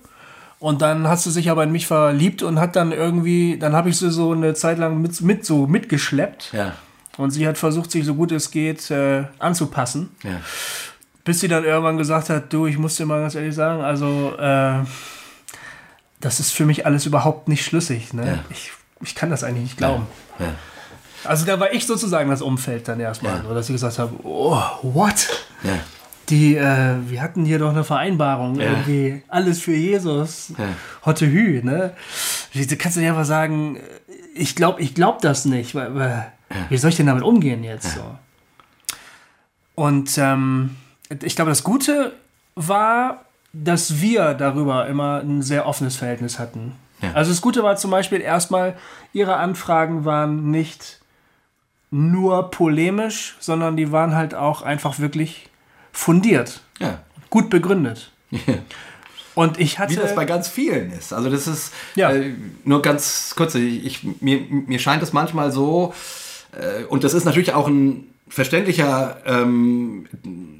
Und 0.60 0.82
dann 0.82 1.08
hat 1.08 1.18
sie 1.18 1.32
sich 1.32 1.50
aber 1.50 1.64
in 1.64 1.72
mich 1.72 1.88
verliebt 1.88 2.44
und 2.44 2.60
hat 2.60 2.76
dann 2.76 2.92
irgendwie, 2.92 3.58
dann 3.58 3.74
habe 3.74 3.88
ich 3.88 3.96
sie 3.96 4.10
so 4.12 4.32
eine 4.32 4.54
Zeit 4.54 4.78
lang 4.78 5.02
mit, 5.02 5.20
mit 5.20 5.44
so 5.44 5.66
mitgeschleppt. 5.66 6.52
Ja. 6.52 6.74
Und 7.18 7.30
sie 7.32 7.46
hat 7.46 7.58
versucht, 7.58 7.90
sich 7.90 8.04
so 8.06 8.14
gut 8.14 8.32
es 8.32 8.50
geht 8.50 8.90
äh, 8.90 9.24
anzupassen. 9.38 10.08
Ja. 10.22 10.40
Bis 11.24 11.40
sie 11.40 11.48
dann 11.48 11.64
irgendwann 11.64 11.98
gesagt 11.98 12.30
hat, 12.30 12.50
du, 12.52 12.66
ich 12.66 12.78
muss 12.78 12.96
dir 12.96 13.04
mal 13.04 13.20
ganz 13.20 13.34
ehrlich 13.34 13.54
sagen, 13.54 13.82
also 13.82 14.34
äh, 14.38 14.78
das 16.20 16.40
ist 16.40 16.52
für 16.52 16.64
mich 16.64 16.86
alles 16.86 17.04
überhaupt 17.06 17.48
nicht 17.48 17.64
schlüssig. 17.64 18.14
Ne? 18.14 18.26
Ja. 18.26 18.38
Ich, 18.50 18.72
ich 19.02 19.14
kann 19.14 19.28
das 19.30 19.44
eigentlich 19.44 19.64
nicht 19.64 19.76
glauben. 19.76 20.06
Ja. 20.38 20.46
Also 21.24 21.44
da 21.44 21.58
war 21.60 21.72
ich 21.72 21.86
sozusagen 21.86 22.30
das 22.30 22.40
Umfeld 22.40 22.88
dann 22.88 23.00
erstmal, 23.00 23.42
Ja. 23.44 23.52
dass 23.54 23.68
ich 23.68 23.74
gesagt 23.74 23.98
habe, 23.98 24.14
oh, 24.22 24.56
what? 24.82 25.26
Die, 26.28 26.56
äh, 26.56 26.94
wir 27.06 27.20
hatten 27.22 27.44
hier 27.44 27.58
doch 27.58 27.70
eine 27.70 27.84
Vereinbarung, 27.84 28.60
irgendwie 28.60 29.22
alles 29.28 29.60
für 29.60 29.74
Jesus, 29.74 30.52
Ja. 30.56 30.64
Hotte 31.04 31.26
Hü, 31.26 31.62
ne? 31.64 31.94
Kannst 32.78 32.96
du 32.96 33.00
nicht 33.00 33.08
einfach 33.08 33.24
sagen, 33.24 33.80
ich 34.34 34.54
glaube 34.54 34.80
ich 34.82 34.94
glaub 34.94 35.20
das 35.22 35.44
nicht, 35.46 35.74
weil, 35.74 35.94
weil, 35.94 36.32
wie 36.68 36.76
soll 36.76 36.90
ich 36.90 36.96
denn 36.96 37.06
damit 37.06 37.22
umgehen 37.22 37.62
jetzt 37.64 37.94
so? 37.94 38.16
Und 39.74 40.18
ähm, 40.18 40.76
ich 41.22 41.36
glaube, 41.36 41.50
das 41.50 41.62
Gute 41.62 42.12
war, 42.54 43.24
dass 43.52 44.00
wir 44.00 44.34
darüber 44.34 44.86
immer 44.86 45.20
ein 45.20 45.42
sehr 45.42 45.66
offenes 45.66 45.96
Verhältnis 45.96 46.38
hatten. 46.38 46.74
Ja. 47.00 47.12
Also 47.12 47.30
das 47.30 47.40
Gute 47.40 47.62
war 47.62 47.76
zum 47.76 47.90
Beispiel 47.90 48.20
erstmal, 48.20 48.76
ihre 49.12 49.36
Anfragen 49.36 50.04
waren 50.04 50.50
nicht 50.50 50.98
nur 51.90 52.50
polemisch, 52.50 53.36
sondern 53.40 53.76
die 53.76 53.92
waren 53.92 54.14
halt 54.14 54.34
auch 54.34 54.62
einfach 54.62 54.98
wirklich 54.98 55.48
fundiert, 55.92 56.60
ja. 56.78 57.00
gut 57.30 57.48
begründet. 57.50 58.10
Und 59.34 59.58
ich 59.60 59.78
hatte 59.78 59.92
Wie 59.92 59.96
das 59.96 60.14
bei 60.14 60.24
ganz 60.24 60.48
vielen 60.48 60.90
ist. 60.90 61.12
Also 61.12 61.30
das 61.30 61.46
ist 61.46 61.72
Ja. 61.94 62.10
äh, 62.10 62.34
nur 62.64 62.82
ganz 62.82 63.34
kurz. 63.36 63.54
Ich, 63.54 63.86
ich, 63.86 64.20
mir, 64.20 64.40
mir 64.40 64.80
scheint 64.80 65.02
es 65.02 65.12
manchmal 65.12 65.52
so, 65.52 65.94
und 66.88 67.04
das 67.04 67.14
ist 67.14 67.24
natürlich 67.24 67.52
auch 67.54 67.68
ein 67.68 68.04
verständlicher 68.28 69.16
ähm, 69.26 70.06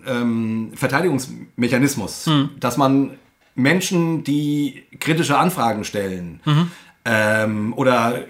ähm, 0.07 0.73
Verteidigungsmechanismus, 0.75 2.27
Hm. 2.27 2.51
dass 2.61 2.77
man 2.77 3.13
Menschen, 3.55 4.25
die 4.25 4.85
kritische 5.01 5.37
Anfragen 5.37 5.85
stellen 5.85 6.41
Mhm. 6.45 6.71
ähm, 7.05 7.75
oder 7.77 8.21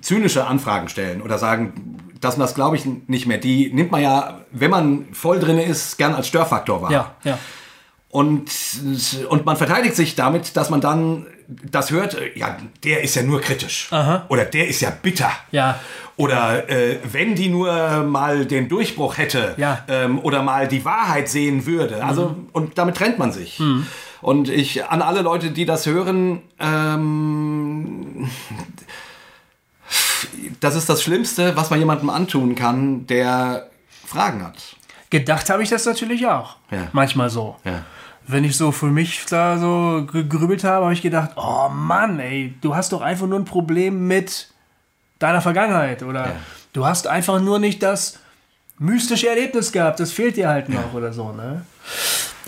zynische 0.00 0.46
Anfragen 0.46 0.88
stellen 0.88 1.20
oder 1.22 1.36
sagen, 1.38 1.98
das 2.20 2.34
und 2.34 2.40
das 2.40 2.54
glaube 2.54 2.76
ich 2.76 2.86
nicht 3.06 3.26
mehr, 3.26 3.38
die 3.38 3.72
nimmt 3.72 3.90
man 3.92 4.02
ja, 4.02 4.40
wenn 4.52 4.70
man 4.70 5.06
voll 5.12 5.38
drin 5.38 5.58
ist, 5.58 5.98
gern 5.98 6.14
als 6.14 6.28
Störfaktor 6.28 6.82
wahr. 6.82 6.90
ja, 6.90 7.14
ja, 7.24 7.38
Und, 8.10 8.50
und 9.28 9.46
man 9.46 9.56
verteidigt 9.56 9.94
sich 9.94 10.16
damit, 10.16 10.56
dass 10.56 10.68
man 10.68 10.80
dann 10.80 11.26
das 11.46 11.90
hört, 11.92 12.14
äh, 12.14 12.36
ja, 12.36 12.56
der 12.84 13.02
ist 13.02 13.14
ja 13.14 13.22
nur 13.22 13.40
kritisch. 13.40 13.88
Oder 14.28 14.44
der 14.44 14.66
ist 14.68 14.80
ja 14.80 14.90
bitter. 14.90 15.30
ja, 15.52 15.78
Oder 16.16 16.68
äh, 16.68 16.98
wenn 17.04 17.34
die 17.36 17.48
nur 17.48 18.02
mal 18.02 18.46
den 18.46 18.68
Durchbruch 18.68 19.16
hätte 19.18 19.54
Ja. 19.58 19.84
ähm, 19.88 20.18
oder 20.20 20.42
mal 20.42 20.66
die 20.68 20.84
Wahrheit 20.84 21.28
sehen 21.28 21.66
würde. 21.66 22.04
Also, 22.04 22.34
und 22.52 22.78
damit 22.78 22.96
trennt 22.96 23.18
man 23.18 23.30
sich. 23.32 23.60
Und 24.20 24.48
ich 24.48 24.84
an 24.86 25.02
alle 25.02 25.22
Leute, 25.22 25.50
die 25.50 25.64
das 25.64 25.86
hören, 25.86 26.42
ähm, 26.58 28.28
das 30.60 30.74
ist 30.74 30.88
das 30.88 31.02
Schlimmste, 31.02 31.56
was 31.56 31.70
man 31.70 31.78
jemandem 31.78 32.10
antun 32.10 32.54
kann, 32.54 33.06
der 33.06 33.68
Fragen 34.06 34.44
hat. 34.44 34.56
Gedacht 35.10 35.48
habe 35.50 35.62
ich 35.62 35.70
das 35.70 35.84
natürlich 35.86 36.26
auch. 36.26 36.56
Ja. 36.70 36.88
Manchmal 36.92 37.30
so. 37.30 37.56
Ja. 37.64 37.84
Wenn 38.30 38.44
ich 38.44 38.56
so 38.56 38.70
für 38.72 38.86
mich 38.86 39.24
da 39.28 39.58
so 39.58 40.06
gegrübelt 40.10 40.62
habe, 40.64 40.84
habe 40.84 40.94
ich 40.94 41.02
gedacht, 41.02 41.30
oh 41.36 41.68
Mann, 41.68 42.20
ey, 42.20 42.54
du 42.60 42.74
hast 42.76 42.92
doch 42.92 43.00
einfach 43.00 43.26
nur 43.26 43.38
ein 43.38 43.44
Problem 43.44 44.06
mit 44.06 44.48
deiner 45.18 45.40
Vergangenheit. 45.40 46.02
Oder 46.02 46.26
Ja. 46.26 46.32
du 46.72 46.86
hast 46.86 47.06
einfach 47.06 47.40
nur 47.40 47.58
nicht 47.58 47.82
das 47.82 48.18
mystische 48.78 49.28
Erlebnis 49.28 49.72
gehabt. 49.72 50.00
Das 50.00 50.12
fehlt 50.12 50.36
dir 50.36 50.48
halt 50.48 50.68
noch 50.68 50.94
oder 50.94 51.12
so, 51.12 51.32
ne? 51.32 51.64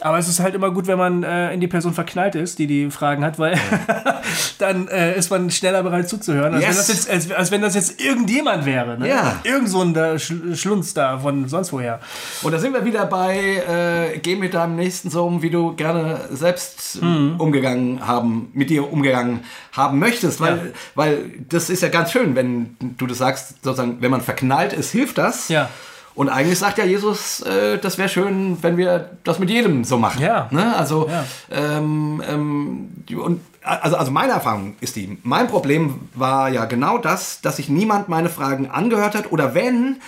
Aber 0.00 0.18
es 0.18 0.28
ist 0.28 0.40
halt 0.40 0.54
immer 0.54 0.70
gut, 0.70 0.86
wenn 0.86 0.98
man 0.98 1.22
äh, 1.22 1.52
in 1.54 1.60
die 1.60 1.68
Person 1.68 1.94
verknallt 1.94 2.34
ist, 2.34 2.58
die 2.58 2.66
die 2.66 2.90
Fragen 2.90 3.24
hat, 3.24 3.38
weil 3.38 3.56
dann 4.58 4.88
äh, 4.88 5.16
ist 5.16 5.30
man 5.30 5.50
schneller 5.50 5.82
bereit 5.82 6.08
zuzuhören, 6.08 6.54
als, 6.54 6.62
Yes. 6.64 6.70
wenn, 6.70 6.76
das 6.76 6.88
jetzt, 6.88 7.10
als, 7.10 7.30
als 7.32 7.50
wenn 7.50 7.60
das 7.62 7.74
jetzt 7.74 8.00
irgendjemand 8.02 8.64
wäre. 8.66 8.98
Ne? 8.98 9.08
Ja. 9.08 9.40
Irgend 9.44 9.68
so 9.68 9.80
ein 9.82 9.94
da, 9.94 10.12
Schl- 10.14 10.56
Schlunz 10.56 10.94
da 10.94 11.18
von 11.18 11.48
sonst 11.48 11.72
woher. 11.72 12.00
Und 12.42 12.52
da 12.52 12.58
sind 12.58 12.72
wir 12.72 12.84
wieder 12.84 13.06
bei, 13.06 13.36
äh, 14.14 14.18
geh 14.18 14.36
mit 14.36 14.54
deinem 14.54 14.76
Nächsten 14.76 15.10
so 15.10 15.24
um, 15.24 15.42
wie 15.42 15.50
du 15.50 15.74
gerne 15.74 16.20
selbst 16.30 16.98
äh, 17.00 17.04
Mhm. 17.04 17.34
umgegangen 17.40 18.06
haben, 18.06 18.50
mit 18.54 18.70
dir 18.70 18.90
umgegangen 18.92 19.40
haben 19.72 19.98
möchtest. 19.98 20.40
Weil, 20.40 20.56
Ja. 20.56 20.62
weil 20.94 21.30
das 21.48 21.70
ist 21.70 21.82
ja 21.82 21.88
ganz 21.88 22.12
schön, 22.12 22.34
wenn 22.34 22.76
du 22.98 23.06
das 23.06 23.18
sagst, 23.18 23.62
sozusagen, 23.62 23.98
wenn 24.00 24.10
man 24.10 24.20
verknallt 24.20 24.72
ist, 24.72 24.90
hilft 24.90 25.18
das. 25.18 25.48
Ja. 25.48 25.68
Und 26.14 26.28
eigentlich 26.28 26.58
sagt 26.58 26.78
ja 26.78 26.84
Jesus, 26.84 27.40
äh, 27.40 27.78
das 27.78 27.96
wäre 27.98 28.08
schön, 28.08 28.58
wenn 28.62 28.76
wir 28.76 29.10
das 29.24 29.38
mit 29.38 29.48
jedem 29.50 29.84
so 29.84 29.96
machen. 29.98 30.20
Ja. 30.22 30.48
Ne? 30.50 30.76
Also, 30.76 31.08
Ja. 31.08 31.24
ähm, 31.50 32.22
ähm, 32.28 32.90
und, 33.18 33.40
also, 33.62 33.96
also 33.96 34.10
meine 34.10 34.32
Erfahrung 34.32 34.76
ist 34.80 34.96
die, 34.96 35.18
mein 35.22 35.46
Problem 35.48 36.00
war 36.14 36.48
ja 36.50 36.64
genau 36.66 36.98
das, 36.98 37.40
dass 37.40 37.56
sich 37.56 37.68
niemand 37.68 38.08
meine 38.08 38.28
Fragen 38.28 38.68
angehört 38.70 39.14
hat 39.14 39.32
oder 39.32 39.54
wenn, 39.54 40.00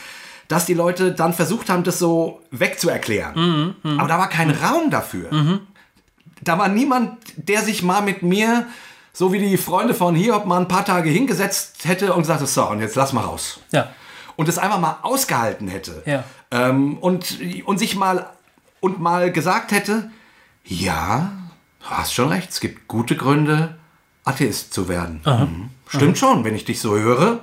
dass 0.49 0.67
die 0.67 0.75
Leute 0.75 1.13
dann 1.13 1.33
versucht 1.33 1.71
haben, 1.71 1.85
das 1.85 1.99
so 1.99 2.41
wegzuerklären. 2.51 3.75
Mhm, 3.83 3.99
Aber 3.99 4.09
da 4.09 4.19
war 4.19 4.29
kein 4.29 4.51
Raum 4.51 4.91
dafür. 4.91 5.31
Da 6.43 6.59
war 6.59 6.69
niemand, 6.69 7.17
der 7.37 7.63
sich 7.63 7.83
mal 7.83 8.03
mit 8.03 8.23
mir, 8.23 8.67
so 9.15 9.33
wie 9.33 9.39
die 9.39 9.57
Freunde 9.57 9.95
von 9.95 10.15
Hiob, 10.15 10.45
mal 10.45 10.61
ein 10.61 10.69
paar 10.69 10.85
Tage 10.85 11.09
hingesetzt 11.09 11.85
hätte 11.85 12.13
und 12.13 12.23
gesagt, 12.23 12.47
so, 12.47 12.69
und 12.69 12.81
jetzt 12.81 12.97
lass 12.97 13.13
mal 13.15 13.23
raus 13.23 13.61
Ja. 13.71 13.89
Und 14.37 14.49
es 14.49 14.59
einfach 14.59 14.81
mal 14.81 14.99
ausgehalten 15.03 15.69
hätte 15.69 16.03
Ja. 16.07 16.25
ähm, 16.51 16.99
und, 16.99 17.39
und 17.65 17.79
sich 17.79 17.97
mal 17.97 18.27
und 18.81 19.01
mal 19.01 19.33
gesagt 19.33 19.73
hätte, 19.73 20.11
ja, 20.65 21.33
du 21.81 21.87
hast 21.87 22.13
schon 22.15 22.29
recht, 22.29 22.51
es 22.51 22.61
gibt 22.61 22.89
gute 22.89 23.17
Gründe, 23.17 23.77
Atheist 24.25 24.73
zu 24.73 24.89
werden. 24.89 25.21
Mhm. 25.25 25.71
Stimmt 25.87 26.19
schon, 26.19 26.45
wenn 26.45 26.55
ich 26.55 26.65
dich 26.65 26.81
so 26.81 26.97
höre. 26.97 27.41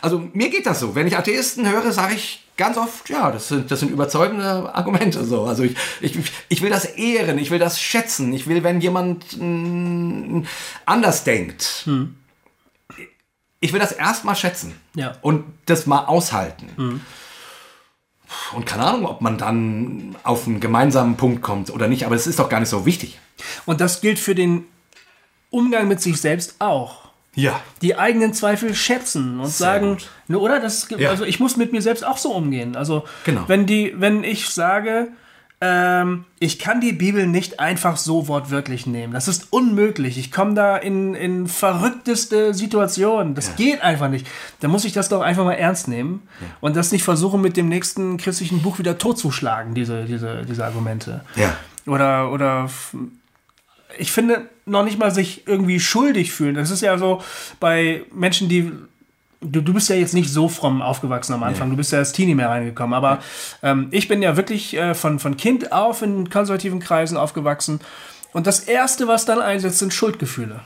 Also 0.00 0.22
mir 0.32 0.48
geht 0.48 0.64
das 0.66 0.80
so. 0.80 0.94
Wenn 0.94 1.06
ich 1.06 1.16
Atheisten 1.16 1.70
höre, 1.70 1.92
sage 1.92 2.14
ich 2.14 2.48
ganz 2.56 2.76
oft, 2.78 3.08
ja, 3.10 3.30
das 3.30 3.48
sind, 3.48 3.70
das 3.70 3.80
sind 3.80 3.90
überzeugende 3.90 4.74
Argumente. 4.74 5.24
So. 5.24 5.44
Also 5.44 5.62
ich, 5.62 5.76
ich, 6.00 6.18
ich 6.48 6.62
will 6.62 6.70
das 6.70 6.86
ehren, 6.86 7.38
ich 7.38 7.50
will 7.50 7.58
das 7.58 7.80
schätzen. 7.80 8.32
Ich 8.32 8.46
will, 8.46 8.64
wenn 8.64 8.80
jemand 8.80 9.24
mm, 9.38 10.44
anders 10.86 11.24
denkt, 11.24 11.86
ich 13.62 13.72
will 13.72 13.80
das 13.80 13.92
erstmal 13.92 14.36
schätzen 14.36 14.78
Ja. 14.94 15.12
und 15.22 15.44
das 15.66 15.86
mal 15.86 16.04
aushalten. 16.04 17.00
Und 18.54 18.66
keine 18.66 18.84
Ahnung, 18.84 19.06
ob 19.06 19.20
man 19.20 19.38
dann 19.38 20.16
auf 20.24 20.46
einen 20.46 20.60
gemeinsamen 20.60 21.16
Punkt 21.16 21.42
kommt 21.42 21.70
oder 21.70 21.86
nicht, 21.88 22.04
aber 22.06 22.14
es 22.14 22.26
ist 22.26 22.38
doch 22.38 22.48
gar 22.48 22.60
nicht 22.60 22.68
so 22.68 22.84
wichtig. 22.86 23.18
Und 23.66 23.80
das 23.80 24.00
gilt 24.00 24.18
für 24.18 24.34
den 24.34 24.64
Umgang 25.50 25.86
mit 25.88 26.00
sich 26.00 26.20
selbst 26.20 26.56
auch. 26.58 27.02
Ja. 27.34 27.60
Die 27.80 27.96
eigenen 27.96 28.34
Zweifel 28.34 28.74
schätzen 28.74 29.40
und 29.40 29.48
sagen, 29.48 29.90
gut. 29.96 30.08
ne, 30.28 30.38
oder? 30.38 30.60
Das, 30.60 30.88
Ja. 30.90 31.08
Also 31.10 31.24
ich 31.24 31.40
muss 31.40 31.56
mit 31.56 31.72
mir 31.72 31.80
selbst 31.82 32.04
auch 32.04 32.18
so 32.18 32.32
umgehen. 32.32 32.76
Also 32.76 33.04
Genau. 33.24 33.44
wenn 33.48 33.66
die, 33.66 33.94
wenn 33.96 34.22
ich 34.24 34.48
sage, 34.50 35.08
ähm, 35.64 36.24
ich 36.40 36.58
kann 36.58 36.80
die 36.80 36.92
Bibel 36.92 37.28
nicht 37.28 37.60
einfach 37.60 37.96
so 37.96 38.26
wortwörtlich 38.26 38.88
nehmen. 38.88 39.12
Das 39.12 39.28
ist 39.28 39.52
unmöglich. 39.52 40.18
Ich 40.18 40.32
komme 40.32 40.54
da 40.54 40.76
in, 40.76 41.14
in 41.14 41.46
verrückteste 41.46 42.52
Situationen. 42.52 43.36
Das 43.36 43.54
geht 43.54 43.80
einfach 43.80 44.08
nicht. 44.08 44.26
Dann 44.58 44.72
muss 44.72 44.84
ich 44.84 44.92
das 44.92 45.08
doch 45.08 45.20
einfach 45.20 45.44
mal 45.44 45.52
ernst 45.52 45.86
nehmen 45.86 46.26
und 46.60 46.74
das 46.74 46.90
nicht 46.90 47.04
versuchen, 47.04 47.40
mit 47.40 47.56
dem 47.56 47.68
nächsten 47.68 48.16
christlichen 48.16 48.60
Buch 48.60 48.80
wieder 48.80 48.98
totzuschlagen, 48.98 49.72
diese, 49.72 50.04
diese, 50.04 50.42
diese 50.42 50.64
Argumente. 50.64 51.20
Ja. 51.36 51.54
Oder, 51.86 52.32
oder 52.32 52.68
ich 53.96 54.10
finde 54.10 54.48
noch 54.66 54.82
nicht 54.82 54.98
mal 54.98 55.12
sich 55.12 55.46
irgendwie 55.46 55.78
schuldig 55.78 56.32
fühlen. 56.32 56.56
Das 56.56 56.72
ist 56.72 56.80
ja 56.80 56.98
so 56.98 57.22
bei 57.60 58.02
Menschen, 58.12 58.48
die. 58.48 58.72
Du, 59.42 59.60
du 59.60 59.74
bist 59.74 59.88
ja 59.88 59.96
jetzt 59.96 60.14
nicht 60.14 60.30
so 60.30 60.48
fromm 60.48 60.82
aufgewachsen 60.82 61.34
am 61.34 61.42
Anfang, 61.42 61.70
du 61.70 61.76
bist 61.76 61.92
ja 61.92 61.98
als 61.98 62.12
Teenie 62.12 62.34
mehr 62.34 62.48
reingekommen, 62.48 62.94
aber 62.94 63.18
ähm, 63.62 63.88
ich 63.90 64.08
bin 64.08 64.22
ja 64.22 64.36
wirklich 64.36 64.76
äh, 64.76 64.94
von, 64.94 65.18
von 65.18 65.36
Kind 65.36 65.72
auf 65.72 66.02
in 66.02 66.30
konservativen 66.30 66.80
Kreisen 66.80 67.16
aufgewachsen. 67.16 67.80
Und 68.32 68.46
das 68.46 68.60
Erste, 68.60 69.08
was 69.08 69.26
dann 69.26 69.40
einsetzt, 69.40 69.78
sind 69.78 69.92
Schuldgefühle. 69.92 70.60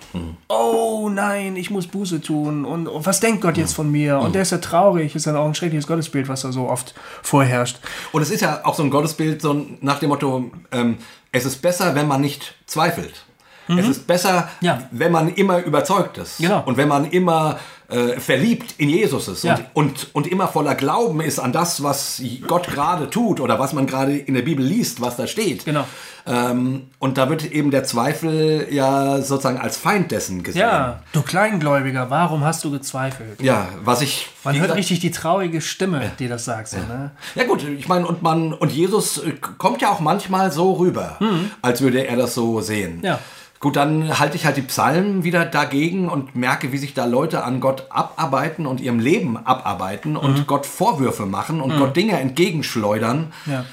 Oh 0.49 1.09
nein, 1.13 1.57
ich 1.57 1.71
muss 1.71 1.89
Buße 1.89 2.21
tun. 2.21 2.65
Und, 2.65 2.87
und 2.87 3.07
was 3.07 3.19
denkt 3.19 3.41
Gott 3.41 3.57
jetzt 3.57 3.73
von 3.73 3.91
mir? 3.91 4.21
Und 4.21 4.37
der 4.37 4.43
ist 4.43 4.53
ja 4.53 4.59
traurig, 4.59 5.17
ist 5.17 5.27
dann 5.27 5.35
auch 5.35 5.47
ein 5.47 5.55
schreckliches 5.55 5.89
Gottesbild, 5.89 6.29
was 6.29 6.43
da 6.43 6.53
so 6.53 6.69
oft 6.69 6.95
vorherrscht. 7.23 7.81
Und 8.13 8.23
es 8.23 8.31
ist 8.31 8.41
ja 8.41 8.61
auch 8.65 8.75
so 8.75 8.85
ein 8.85 8.91
Gottesbild 8.91 9.43
so 9.43 9.67
nach 9.81 9.99
dem 9.99 10.11
Motto, 10.11 10.51
ähm, 10.71 10.99
es 11.33 11.45
ist 11.45 11.61
besser, 11.61 11.97
wenn 11.97 12.07
man 12.07 12.21
nicht 12.21 12.55
zweifelt. 12.67 13.26
Es 13.69 13.89
ist 13.89 14.07
besser, 14.07 14.49
Ja. 14.61 14.83
wenn 14.91 15.13
man 15.13 15.29
immer 15.35 15.63
überzeugt 15.65 16.19
ist. 16.19 16.39
Genau. 16.39 16.63
Und 16.67 16.77
wenn 16.77 16.89
man 16.89 17.05
immer 17.11 17.59
äh, 17.89 18.19
verliebt 18.19 18.75
in 18.79 18.89
Jesus 18.89 19.29
ist 19.29 19.45
Ja. 19.45 19.55
und, 19.55 19.65
und, 19.75 20.15
und 20.15 20.27
immer 20.27 20.49
voller 20.49 20.75
Glauben 20.75 21.21
ist 21.21 21.39
an 21.39 21.53
das, 21.53 21.83
was 21.85 22.21
Gott 22.49 22.67
gerade 22.67 23.09
tut 23.11 23.41
oder 23.41 23.61
was 23.61 23.73
man 23.73 23.87
gerade 23.87 24.17
in 24.17 24.35
der 24.35 24.43
Bibel 24.43 24.65
liest, 24.65 25.01
was 25.01 25.17
da 25.17 25.29
steht. 25.29 25.65
Genau. 25.65 25.85
Ähm, 26.27 26.89
und 26.99 27.19
da 27.19 27.31
wird 27.31 27.45
eben 27.53 27.71
der 27.71 27.85
Zweifel 27.85 28.67
ja 28.73 29.21
sozusagen 29.23 29.59
als 29.59 29.77
Feind 29.77 30.11
dessen 30.11 30.43
gesehen. 30.43 30.63
Ja, 30.63 31.01
du 31.13 31.23
Kleingläubiger, 31.23 32.11
warum 32.11 32.43
hast 32.45 32.65
du 32.65 32.73
gezweifelt? 32.73 33.41
Ja, 33.41 33.69
was 33.85 34.03
ich. 34.03 34.29
Man 34.43 34.59
hört 34.59 34.75
richtig 34.75 34.99
die 34.99 35.13
traurige 35.13 35.61
Stimme, 35.61 36.11
die 36.19 36.27
das 36.27 36.45
sagt. 36.45 36.69
So, 36.69 36.79
ne? 36.79 37.13
Ja 37.37 37.45
gut, 37.45 37.63
ich 37.63 37.87
meine, 37.87 38.07
und 38.09 38.23
man 38.23 38.53
und 38.53 38.73
Jesus 38.73 39.19
äh, 39.19 39.35
kommt 39.59 39.81
ja 39.83 39.91
auch 39.93 40.01
manchmal 40.01 40.51
so 40.51 40.73
rüber, 40.73 41.19
als 41.63 41.81
würde 41.81 42.05
er 42.07 42.17
das 42.17 42.35
so 42.35 42.61
sehen. 42.61 42.97
Mhm. 42.99 43.05
Ja. 43.05 43.19
Gut, 43.67 43.75
dann 43.75 44.17
halte 44.21 44.37
ich 44.37 44.47
halt 44.47 44.57
die 44.57 44.63
Psalmen 44.63 45.25
wieder 45.25 45.45
dagegen 45.45 46.09
und 46.09 46.37
merke, 46.37 46.71
wie 46.71 46.79
sich 46.79 46.95
da 46.95 47.05
Leute 47.05 47.43
an 47.43 47.59
Gott 47.59 47.87
abarbeiten 47.91 48.65
und 48.65 48.81
ihrem 48.81 49.01
Leben 49.01 49.37
abarbeiten 49.37 50.13
Mhm. 50.13 50.19
und 50.19 50.47
Gott 50.47 50.67
Vorwürfe 50.67 51.27
machen 51.27 51.61
und 51.61 51.77
Gott 51.77 51.97
Dinge 51.97 52.13
entgegenschleudern. 52.21 53.33
Ja. 53.47 53.65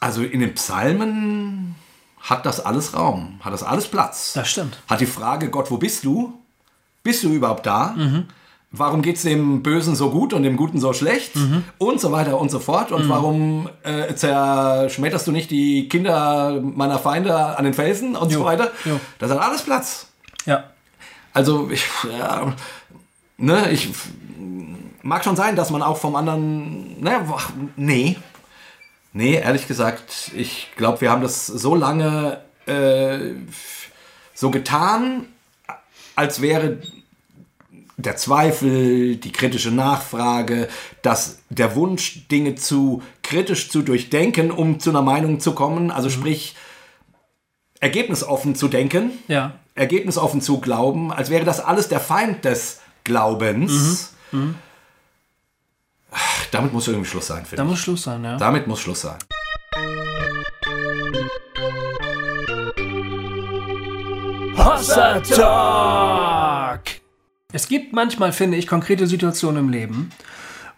Also 0.00 0.22
in 0.22 0.40
den 0.40 0.54
Psalmen 0.54 1.74
hat 2.18 2.46
das 2.46 2.60
alles 2.64 2.96
Raum, 2.96 3.38
hat 3.42 3.52
das 3.52 3.62
alles 3.62 3.88
Platz. 3.88 4.32
Das 4.32 4.48
stimmt. 4.48 4.78
Hat 4.88 5.02
die 5.02 5.06
Frage, 5.06 5.50
Gott, 5.50 5.70
wo 5.70 5.76
bist 5.76 6.04
du? 6.04 6.32
Bist 7.02 7.22
du 7.22 7.34
überhaupt 7.34 7.66
da? 7.66 7.88
Mhm. 7.94 8.26
Warum 8.72 9.02
geht 9.02 9.16
es 9.16 9.22
dem 9.22 9.62
Bösen 9.64 9.96
so 9.96 10.10
gut 10.10 10.32
und 10.32 10.44
dem 10.44 10.56
Guten 10.56 10.78
so 10.78 10.92
schlecht? 10.92 11.34
Mhm. 11.34 11.64
Und 11.78 12.00
so 12.00 12.12
weiter 12.12 12.38
und 12.40 12.52
so 12.52 12.60
fort. 12.60 12.92
Und 12.92 13.08
warum 13.08 13.68
äh, 13.82 14.14
zerschmetterst 14.14 15.26
du 15.26 15.32
nicht 15.32 15.50
die 15.50 15.88
Kinder 15.88 16.60
meiner 16.62 17.00
Feinde 17.00 17.34
an 17.58 17.64
den 17.64 17.74
Felsen 17.74 18.14
und 18.14 18.30
so 18.30 18.38
Jo, 18.40 18.44
weiter? 18.44 18.70
jo. 18.84 19.00
Das 19.18 19.30
hat 19.32 19.38
alles 19.40 19.62
Platz. 19.62 20.06
Ja. 20.46 20.70
Also, 21.32 21.68
ich, 21.70 21.84
ja, 22.16 22.54
ne, 23.38 23.70
ich 23.72 23.88
mag 25.02 25.24
schon 25.24 25.34
sein, 25.36 25.56
dass 25.56 25.70
man 25.70 25.82
auch 25.82 25.96
vom 25.96 26.14
anderen, 26.14 27.00
ne, 27.00 27.26
ach, 27.32 27.50
nee. 27.76 28.16
Nee, 29.12 29.34
ehrlich 29.34 29.66
gesagt, 29.66 30.30
ich 30.36 30.68
glaube, 30.76 31.00
wir 31.00 31.10
haben 31.10 31.22
das 31.22 31.46
so 31.46 31.74
lange 31.74 32.40
äh, 32.66 33.32
so 34.32 34.50
getan, 34.52 35.26
als 36.14 36.40
wäre 36.40 36.78
der 38.02 38.16
Zweifel, 38.16 39.16
die 39.16 39.32
kritische 39.32 39.70
Nachfrage, 39.70 40.68
dass 41.02 41.38
der 41.48 41.74
Wunsch, 41.76 42.26
Dinge 42.28 42.54
zu 42.54 43.02
kritisch 43.22 43.70
zu 43.70 43.82
durchdenken, 43.82 44.50
um 44.50 44.80
zu 44.80 44.90
einer 44.90 45.02
Meinung 45.02 45.40
zu 45.40 45.52
kommen, 45.54 45.90
also 45.90 46.10
sprich 46.10 46.56
ergebnisoffen 47.80 48.54
zu 48.54 48.68
denken, 48.68 49.12
Ja. 49.28 49.54
ergebnisoffen 49.74 50.40
zu 50.40 50.60
glauben, 50.60 51.12
als 51.12 51.30
wäre 51.30 51.44
das 51.44 51.60
alles 51.60 51.88
der 51.88 52.00
Feind 52.00 52.44
des 52.44 52.80
Glaubens. 53.04 54.14
Ach, 56.12 56.46
Damit 56.50 56.72
muss 56.72 56.88
irgendwie 56.88 57.08
Schluss 57.08 57.26
sein, 57.28 57.44
finde 57.46 57.62
ich. 57.62 57.68
muss 57.68 57.78
Schluss 57.78 58.02
sein, 58.02 58.22
ja. 58.24 58.36
Damit 58.36 58.66
muss 58.66 58.80
Schluss 58.80 59.00
sein. 59.02 59.18
Hossa 64.56 65.20
Talk! 65.20 66.99
Es 67.52 67.68
gibt 67.68 67.92
manchmal, 67.92 68.32
finde 68.32 68.56
ich, 68.56 68.66
konkrete 68.66 69.06
Situationen 69.06 69.64
im 69.64 69.68
Leben, 69.70 70.10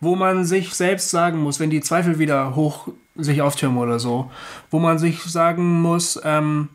wo 0.01 0.17
man 0.17 0.45
sich 0.45 0.75
selbst 0.75 1.11
sagen 1.11 1.39
muss, 1.39 1.61
wenn 1.61 1.71
die 1.71 1.81
Zweifel 1.81 2.19
wieder 2.19 2.57
hoch 2.57 2.89
sich 3.15 3.43
auftürmen 3.43 3.79
oder 3.79 3.99
so, 3.99 4.31
wo 4.71 4.79
man 4.79 4.99
sich 4.99 5.23
sagen 5.23 5.81
muss, 5.81 6.21
ähm, 6.25 6.69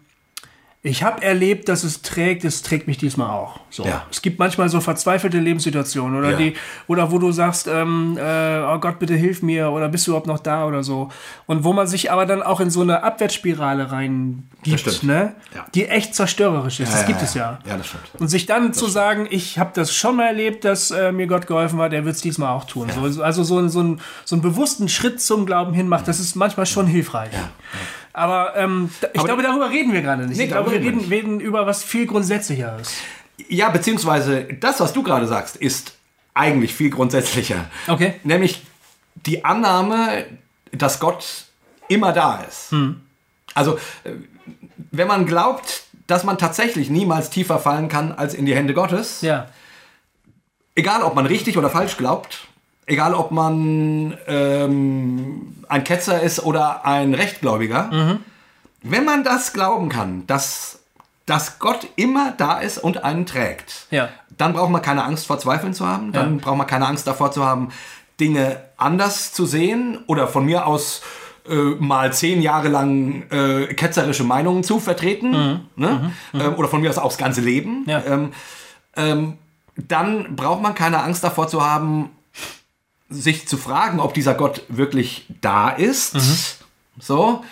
ich 0.83 1.03
habe 1.03 1.21
erlebt, 1.21 1.67
dass 1.69 1.83
es 1.83 2.01
trägt, 2.01 2.45
es 2.45 2.61
trägt 2.61 2.87
mich 2.87 2.97
diesmal 2.97 3.29
auch. 3.29 3.59
So. 3.69 3.83
Ja. 3.83 4.05
Es 4.11 4.21
gibt 4.21 4.39
manchmal 4.39 4.69
so 4.69 4.79
verzweifelte 4.79 5.39
Lebenssituationen 5.39 6.17
oder 6.17 6.31
Ja. 6.31 6.37
die, 6.37 6.53
oder 6.87 7.11
wo 7.11 7.17
du 7.17 7.31
sagst, 7.31 7.67
ähm, 7.67 8.17
äh, 8.17 8.59
oh 8.61 8.77
Gott, 8.77 8.99
bitte 8.99 9.15
hilf 9.15 9.41
mir 9.41 9.71
oder 9.71 9.89
bist 9.89 10.07
du 10.07 10.11
überhaupt 10.11 10.27
noch 10.27 10.39
da 10.39 10.65
oder 10.65 10.83
so. 10.83 11.09
Und 11.45 11.63
wo 11.63 11.73
man 11.73 11.87
sich 11.87 12.11
aber 12.11 12.25
dann 12.25 12.41
auch 12.43 12.59
in 12.61 12.69
so 12.69 12.81
eine 12.81 13.03
Abwärtsspirale 13.03 13.91
reingibt, 13.91 14.79
stimmt. 14.79 15.03
ne? 15.03 15.35
Ja. 15.53 15.65
die 15.73 15.87
echt 15.87 16.15
zerstörerisch 16.15 16.79
ist. 16.79 16.93
das 16.93 17.05
gibt 17.05 17.21
es 17.21 17.33
ja. 17.33 17.59
Ja, 17.67 17.75
das 17.75 17.87
stimmt. 17.87 18.03
Und 18.19 18.27
sich 18.29 18.45
dann 18.45 18.71
zu 18.71 18.87
sagen, 18.87 19.27
ich 19.29 19.59
habe 19.59 19.71
das 19.73 19.93
schon 19.93 20.15
mal 20.15 20.27
erlebt, 20.27 20.63
dass 20.63 20.91
äh, 20.91 21.11
mir 21.11 21.27
Gott 21.27 21.47
geholfen 21.47 21.79
hat, 21.79 21.91
er 21.91 22.05
wird 22.05 22.15
es 22.15 22.21
diesmal 22.21 22.53
auch 22.55 22.65
tun. 22.65 22.89
So, 23.09 23.23
also 23.23 23.43
so, 23.43 23.67
so, 23.67 23.81
ein, 23.81 23.99
so 24.25 24.35
einen 24.35 24.41
bewussten 24.41 24.87
Schritt 24.87 25.21
zum 25.21 25.45
Glauben 25.47 25.73
hin 25.73 25.87
macht, 25.89 26.07
das 26.07 26.19
ist 26.19 26.35
manchmal 26.35 26.65
schon 26.65 26.85
hilfreich. 26.87 27.31
Aber 28.17 28.55
ähm, 28.55 28.89
ich 29.13 29.19
Aber 29.19 29.27
glaube, 29.27 29.43
darüber 29.43 29.69
reden 29.69 29.93
wir 29.93 30.01
gerade 30.01 30.25
nicht. 30.25 30.37
Nee, 30.37 30.45
ich 30.45 30.49
glaube, 30.51 30.71
wir 30.71 30.79
reden, 30.79 31.01
reden 31.01 31.39
über 31.39 31.67
was 31.67 31.83
viel 31.83 32.07
Grundsätzlicheres. 32.07 32.91
Ja, 33.47 33.69
beziehungsweise 33.69 34.45
das, 34.59 34.79
was 34.79 34.91
du 34.91 35.03
gerade 35.03 35.27
sagst, 35.27 35.55
ist 35.55 35.93
eigentlich 36.33 36.73
viel 36.73 36.89
grundsätzlicher. 36.89 37.65
Okay. 37.87 38.15
Nämlich 38.23 38.65
die 39.13 39.45
Annahme, 39.45 40.25
dass 40.71 40.99
Gott 40.99 41.45
immer 41.89 42.11
da 42.11 42.41
ist. 42.41 42.73
Also, 43.53 43.75
äh, 44.03 44.13
wenn 44.91 45.07
man 45.07 45.27
glaubt, 45.27 45.83
dass 46.07 46.23
man 46.23 46.39
tatsächlich 46.39 46.89
niemals 46.89 47.29
tiefer 47.29 47.59
fallen 47.59 47.87
kann 47.87 48.11
als 48.11 48.33
in 48.33 48.47
die 48.47 48.55
Hände 48.55 48.73
Gottes, 48.73 49.21
Ja. 49.21 49.47
egal 50.73 51.03
ob 51.03 51.13
man 51.13 51.27
richtig 51.27 51.55
oder 51.55 51.69
falsch 51.69 51.97
glaubt, 51.97 52.46
egal 52.87 53.13
ob 53.13 53.31
man 53.31 54.17
ähm, 54.27 55.53
ein 55.69 55.83
Ketzer 55.83 56.21
ist 56.21 56.43
oder 56.43 56.85
ein 56.85 57.13
Rechtgläubiger, 57.13 58.17
wenn 58.81 59.05
man 59.05 59.23
das 59.23 59.53
glauben 59.53 59.89
kann, 59.89 60.25
dass, 60.27 60.79
dass 61.25 61.59
Gott 61.59 61.87
immer 61.95 62.33
da 62.37 62.59
ist 62.59 62.77
und 62.77 63.03
einen 63.03 63.25
trägt, 63.25 63.87
Ja. 63.91 64.09
dann 64.37 64.53
braucht 64.53 64.71
man 64.71 64.81
keine 64.81 65.03
Angst 65.03 65.27
vor 65.27 65.37
Zweifeln 65.39 65.73
zu 65.73 65.85
haben, 65.87 66.11
dann 66.13 66.37
Ja. 66.37 66.43
braucht 66.45 66.57
man 66.57 66.67
keine 66.67 66.87
Angst 66.87 67.05
davor 67.07 67.31
zu 67.31 67.45
haben, 67.45 67.69
Dinge 68.19 68.61
anders 68.77 69.31
zu 69.33 69.45
sehen 69.45 69.99
oder 70.07 70.27
von 70.27 70.45
mir 70.45 70.65
aus 70.65 71.01
äh, 71.49 71.53
mal 71.79 72.11
zehn 72.13 72.41
Jahre 72.41 72.67
lang 72.67 73.23
äh, 73.31 73.67
ketzerische 73.73 74.23
Meinungen 74.23 74.63
zu 74.63 74.79
vertreten 74.79 75.69
ne? 75.75 76.11
Ähm, 76.33 76.55
oder 76.55 76.67
von 76.67 76.81
mir 76.81 76.89
aus 76.89 76.97
auch 76.97 77.09
das 77.09 77.17
ganze 77.17 77.41
Leben. 77.41 77.83
Ja. 77.87 78.01
Ähm, 78.05 78.31
ähm, 78.95 79.33
dann 79.75 80.35
braucht 80.35 80.61
man 80.61 80.73
keine 80.73 81.03
Angst 81.03 81.23
davor 81.23 81.47
zu 81.47 81.63
haben, 81.65 82.09
sich 83.09 83.47
zu 83.47 83.57
fragen, 83.57 83.99
ob 83.99 84.13
dieser 84.13 84.33
Gott 84.33 84.63
wirklich 84.69 85.25
da 85.41 85.69
ist. 85.69 86.15
So. 86.99 87.43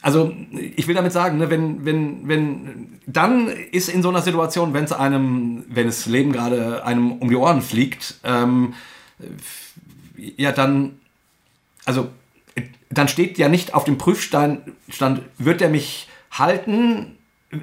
Also, 0.00 0.34
ich 0.76 0.88
will 0.88 0.96
damit 0.96 1.12
sagen, 1.12 1.38
ne, 1.38 1.48
wenn, 1.48 1.84
wenn, 1.84 2.26
wenn, 2.26 3.00
dann 3.06 3.46
ist 3.48 3.88
in 3.88 4.02
so 4.02 4.08
einer 4.08 4.22
Situation, 4.22 4.74
wenn 4.74 4.84
es 4.84 4.92
einem, 4.92 5.64
wenn 5.68 5.86
das 5.86 6.06
Leben 6.06 6.32
gerade 6.32 6.84
einem 6.84 7.12
um 7.12 7.28
die 7.28 7.36
Ohren 7.36 7.62
fliegt, 7.62 8.16
ähm, 8.24 8.74
ja, 10.16 10.50
dann, 10.50 10.98
also, 11.84 12.08
dann 12.90 13.06
steht 13.06 13.38
ja 13.38 13.48
nicht 13.48 13.74
auf 13.74 13.84
dem 13.84 13.96
Prüfstand, 13.96 14.72
stand, 14.88 15.22
wird 15.38 15.62
er 15.62 15.68
mich 15.68 16.08
halten, 16.32 17.16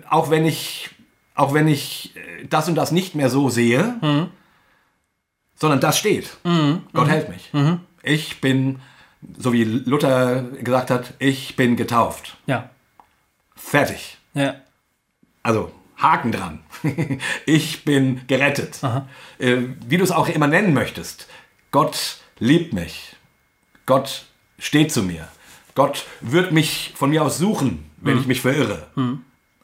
auch 0.09 0.29
wenn 0.29 0.45
ich, 0.45 0.91
auch 1.35 1.53
wenn 1.53 1.67
ich 1.67 2.15
äh, 2.15 2.45
das 2.49 2.69
und 2.69 2.75
das 2.75 2.91
nicht 2.91 3.15
mehr 3.15 3.29
so 3.29 3.49
sehe, 3.49 3.95
sondern 5.59 5.79
das 5.79 5.97
steht. 5.97 6.37
Gott 6.93 7.07
hält 7.07 7.29
mich. 7.29 7.51
Ich 8.03 8.41
bin, 8.41 8.79
so 9.37 9.53
wie 9.53 9.63
Luther 9.63 10.43
gesagt 10.61 10.89
hat, 10.89 11.13
ich 11.19 11.55
bin 11.55 11.75
getauft. 11.75 12.37
Ja. 12.45 12.69
Fertig. 13.55 14.17
Ja. 14.33 14.55
Also 15.43 15.71
Haken 15.97 16.31
dran. 16.31 16.59
ich 17.45 17.83
bin 17.83 18.21
gerettet. 18.27 18.79
Äh, 19.37 19.57
wie 19.85 19.97
du 19.97 20.03
es 20.03 20.11
auch 20.11 20.29
immer 20.29 20.47
nennen 20.47 20.73
möchtest. 20.73 21.27
Gott 21.71 22.17
liebt 22.39 22.73
mich. 22.73 23.15
Gott 23.85 24.25
steht 24.57 24.91
zu 24.91 25.03
mir. 25.03 25.27
Gott 25.75 26.05
wird 26.21 26.51
mich 26.51 26.93
von 26.95 27.09
mir 27.09 27.23
aus 27.23 27.37
suchen, 27.37 27.89
wenn 27.97 28.19
ich 28.19 28.27
mich 28.27 28.41
verirre. 28.41 28.87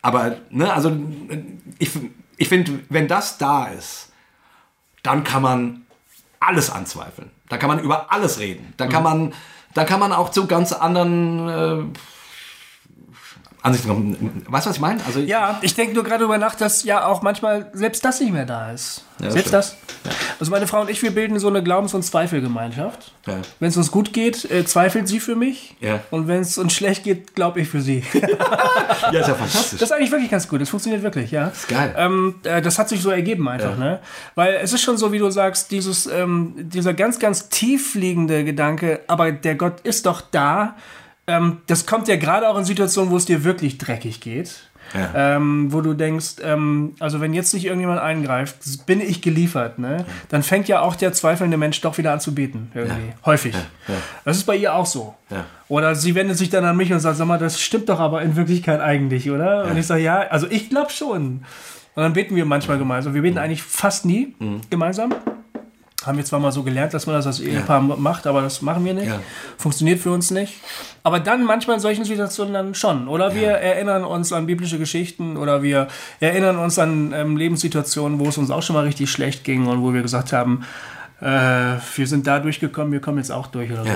Aber, 0.02 0.38
ne, 0.50 0.72
also 0.72 0.96
ich, 1.80 1.92
ich 2.38 2.48
finde, 2.48 2.80
wenn 2.90 3.08
das 3.08 3.38
da 3.38 3.68
ist, 3.68 4.12
dann 5.04 5.24
kann 5.24 5.42
man 5.42 5.85
alles 6.48 6.70
anzweifeln. 6.70 7.32
Dann 7.50 7.60
kann 7.60 7.70
man 7.70 7.80
über 7.80 8.12
alles 8.12 8.40
reden. 8.40 8.74
Dann 8.78 8.90
kann 8.90 9.04
man, 9.04 9.34
dann 9.74 9.86
kann 9.86 10.00
man 10.00 10.14
auch 10.14 10.30
zu 10.30 10.48
ganz 10.48 10.72
anderen 10.72 11.50
äh, 11.50 12.00
Ansichten 13.66 13.88
kommen. 13.88 14.44
Weißt 14.48 14.66
du, 14.66 14.70
was 14.70 14.76
ich 14.78 14.82
meine? 14.82 15.02
Also 15.06 15.20
Ja, 15.20 15.60
ich 15.62 15.74
denke 15.76 15.94
nur 15.94 16.04
gerade 16.04 16.24
über 16.24 16.38
nach, 16.38 16.56
dass 16.56 16.84
ja 16.84 17.06
auch 17.06 17.22
manchmal 17.22 17.70
selbst 17.74 18.06
das 18.06 18.20
nicht 18.20 18.32
mehr 18.32 18.46
da 18.46 18.72
ist. 18.72 19.04
Ja, 19.20 19.32
selbst 19.32 19.48
stimmt. 19.48 19.54
das. 19.54 19.76
Also 20.40 20.52
meine 20.52 20.68
Frau 20.68 20.82
und 20.82 20.90
ich, 20.90 21.02
wir 21.02 21.12
bilden 21.12 21.40
so 21.40 21.48
eine 21.48 21.64
Glaubens- 21.64 21.94
und 21.94 22.04
Zweifelgemeinschaft. 22.04 23.14
Ja. 23.26 23.40
Wenn 23.60 23.70
es 23.70 23.78
uns 23.78 23.90
gut 23.90 24.12
geht, 24.14 24.50
äh, 24.52 24.66
zweifelt 24.66 25.08
sie 25.08 25.20
für 25.20 25.36
mich. 25.36 25.76
Ja. 25.80 26.02
Und 26.12 26.28
wenn 26.28 26.42
es 26.42 26.58
uns 26.58 26.74
schlecht 26.74 27.04
geht, 27.04 27.34
glaube 27.34 27.62
ich 27.62 27.68
für 27.70 27.82
sie. 27.82 28.04
Ja, 29.12 29.20
ist 29.20 29.28
ja 29.28 29.36
fantastisch. 29.36 29.80
Das 29.80 29.90
ist 29.90 29.92
eigentlich 29.92 30.12
wirklich 30.12 30.32
ganz 30.32 30.48
gut. 30.48 30.62
Das 30.62 30.70
funktioniert 30.70 31.04
wirklich, 31.04 31.30
ja. 31.30 31.48
Das 31.48 31.60
ist 31.60 31.68
geil. 31.68 31.94
Ähm, 31.98 32.36
äh, 32.44 32.62
das 32.62 32.80
hat 32.80 32.90
sich 32.90 33.02
so 33.02 33.12
ergeben 33.12 33.48
einfach, 33.48 33.78
ne? 33.78 34.00
Weil 34.34 34.56
es 34.56 34.74
ist 34.74 34.82
schon 34.82 34.98
so, 34.98 35.12
wie 35.12 35.20
du 35.20 35.30
sagst, 35.30 35.70
dieses, 35.70 36.08
ähm, 36.08 36.54
dieser 36.58 36.94
ganz, 36.94 37.20
ganz 37.20 37.50
tief 37.50 37.94
liegende 37.94 38.44
Gedanke, 38.44 39.02
aber 39.08 39.32
der 39.32 39.56
Gott 39.56 39.82
ist 39.82 40.06
doch 40.08 40.22
da. 40.22 40.76
Ähm, 41.28 41.58
das 41.68 41.86
kommt 41.86 42.08
ja 42.08 42.16
gerade 42.18 42.48
auch 42.50 42.58
in 42.58 42.66
Situationen, 42.66 43.12
wo 43.12 43.18
es 43.18 43.26
dir 43.26 43.44
wirklich 43.44 43.78
dreckig 43.78 44.22
geht. 44.22 44.70
ja. 44.94 45.36
ähm, 45.36 45.74
wo 45.74 45.82
du 45.82 45.96
denkst, 45.96 46.36
ähm, 46.44 46.94
also 47.00 47.20
wenn 47.20 47.34
jetzt 47.34 47.56
nicht 47.56 47.66
irgendjemand 47.66 48.00
eingreift, 48.00 48.86
bin 48.86 49.02
ich 49.02 49.22
geliefert, 49.24 49.80
ne? 49.80 49.98
Ja. 49.98 50.06
dann 50.30 50.44
fängt 50.44 50.68
ja 50.68 50.82
auch 50.82 50.96
der 50.96 51.12
zweifelnde 51.12 51.58
Mensch 51.58 51.82
doch 51.82 51.98
wieder 51.98 52.14
an 52.14 52.20
zu 52.20 52.36
beten, 52.36 52.72
irgendwie. 52.76 53.14
Häufig. 53.26 53.56
Das 54.24 54.38
ist 54.38 54.44
bei 54.44 54.56
ihr 54.56 54.76
auch 54.76 54.86
so. 54.86 55.16
Oder 55.70 55.96
sie 55.96 56.14
wendet 56.14 56.38
sich 56.38 56.52
dann 56.52 56.64
an 56.66 56.78
mich 56.78 56.94
und 56.94 57.00
sagt, 57.00 57.18
sag 57.18 57.26
mal, 57.26 57.40
das 57.40 57.60
stimmt 57.60 57.90
doch 57.90 58.00
aber 58.00 58.22
in 58.22 58.36
Wirklichkeit 58.36 58.80
eigentlich, 58.80 59.32
oder? 59.32 59.66
Und 59.66 59.78
ich 59.78 59.88
sage, 59.88 60.04
ja, 60.04 60.20
also 60.20 60.46
ich 60.48 60.70
glaube 60.70 60.92
schon. 60.92 61.44
Und 61.96 62.04
dann 62.04 62.14
beten 62.14 62.36
wir 62.36 62.46
manchmal 62.46 62.78
gemeinsam. 62.78 63.14
Wir 63.14 63.22
beten 63.22 63.38
eigentlich 63.38 63.64
fast 63.64 64.06
nie 64.06 64.36
mhm. 64.40 64.62
gemeinsam. 64.70 65.16
Haben 66.06 66.18
wir 66.18 66.26
zwar 66.26 66.40
mal 66.40 66.52
so 66.52 66.64
gelernt, 66.64 66.94
dass 66.94 67.06
man 67.06 67.16
das 67.16 67.28
als 67.28 67.40
Ehepaar 67.40 67.82
ja. 67.88 67.96
macht, 67.96 68.28
aber 68.28 68.42
das 68.42 68.62
machen 68.62 68.86
wir 68.86 68.94
nicht. 68.94 69.08
Ja. 69.08 69.20
Funktioniert 69.58 70.00
für 70.00 70.12
uns 70.12 70.32
nicht. 70.32 70.56
Aber 71.04 71.20
dann 71.20 71.44
manchmal 71.44 71.76
in 71.76 71.82
solchen 71.82 72.06
Situationen 72.06 72.54
dann 72.54 72.76
schon. 72.76 73.08
Oder 73.08 73.34
wir 73.36 73.42
ja. 73.42 73.56
erinnern 73.56 74.04
uns 74.04 74.34
an 74.34 74.46
biblische 74.46 74.78
Geschichten 74.78 75.38
oder 75.38 75.64
wir 75.64 75.88
erinnern 76.20 76.58
uns 76.58 76.78
an 76.80 77.14
ähm, 77.14 77.38
Lebenssituationen, 77.38 78.20
wo 78.20 78.28
es 78.28 78.38
uns 78.38 78.52
auch 78.52 78.62
schon 78.62 78.76
mal 78.76 78.84
richtig 78.84 79.10
schlecht 79.10 79.44
ging 79.44 79.68
und 79.68 79.82
wo 79.82 79.94
wir 79.94 80.02
gesagt 80.02 80.34
haben, 80.34 80.66
äh, 81.22 81.26
wir 81.26 82.08
sind 82.08 82.28
da 82.28 82.40
durchgekommen, 82.40 82.92
wir 82.92 83.02
kommen 83.02 83.18
jetzt 83.18 83.32
auch 83.32 83.48
durch 83.48 83.72
oder 83.72 83.84
so. 83.84 83.92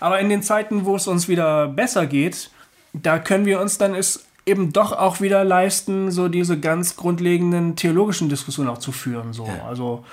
Aber 0.00 0.20
in 0.20 0.28
den 0.28 0.42
Zeiten, 0.42 0.84
wo 0.84 0.96
es 0.96 1.06
uns 1.06 1.28
wieder 1.28 1.68
besser 1.68 2.06
geht, 2.06 2.50
da 2.92 3.18
können 3.18 3.46
wir 3.46 3.60
uns 3.60 3.78
dann 3.78 3.94
ist 3.94 4.26
eben 4.44 4.72
doch 4.72 4.92
auch 4.92 5.20
wieder 5.20 5.44
leisten, 5.44 6.10
so 6.10 6.28
diese 6.28 6.58
ganz 6.58 6.96
grundlegenden 6.96 7.76
theologischen 7.76 8.28
Diskussionen 8.28 8.68
auch 8.68 8.78
zu 8.78 8.92
führen. 8.92 9.32
So. 9.32 9.48
Also 9.68 10.04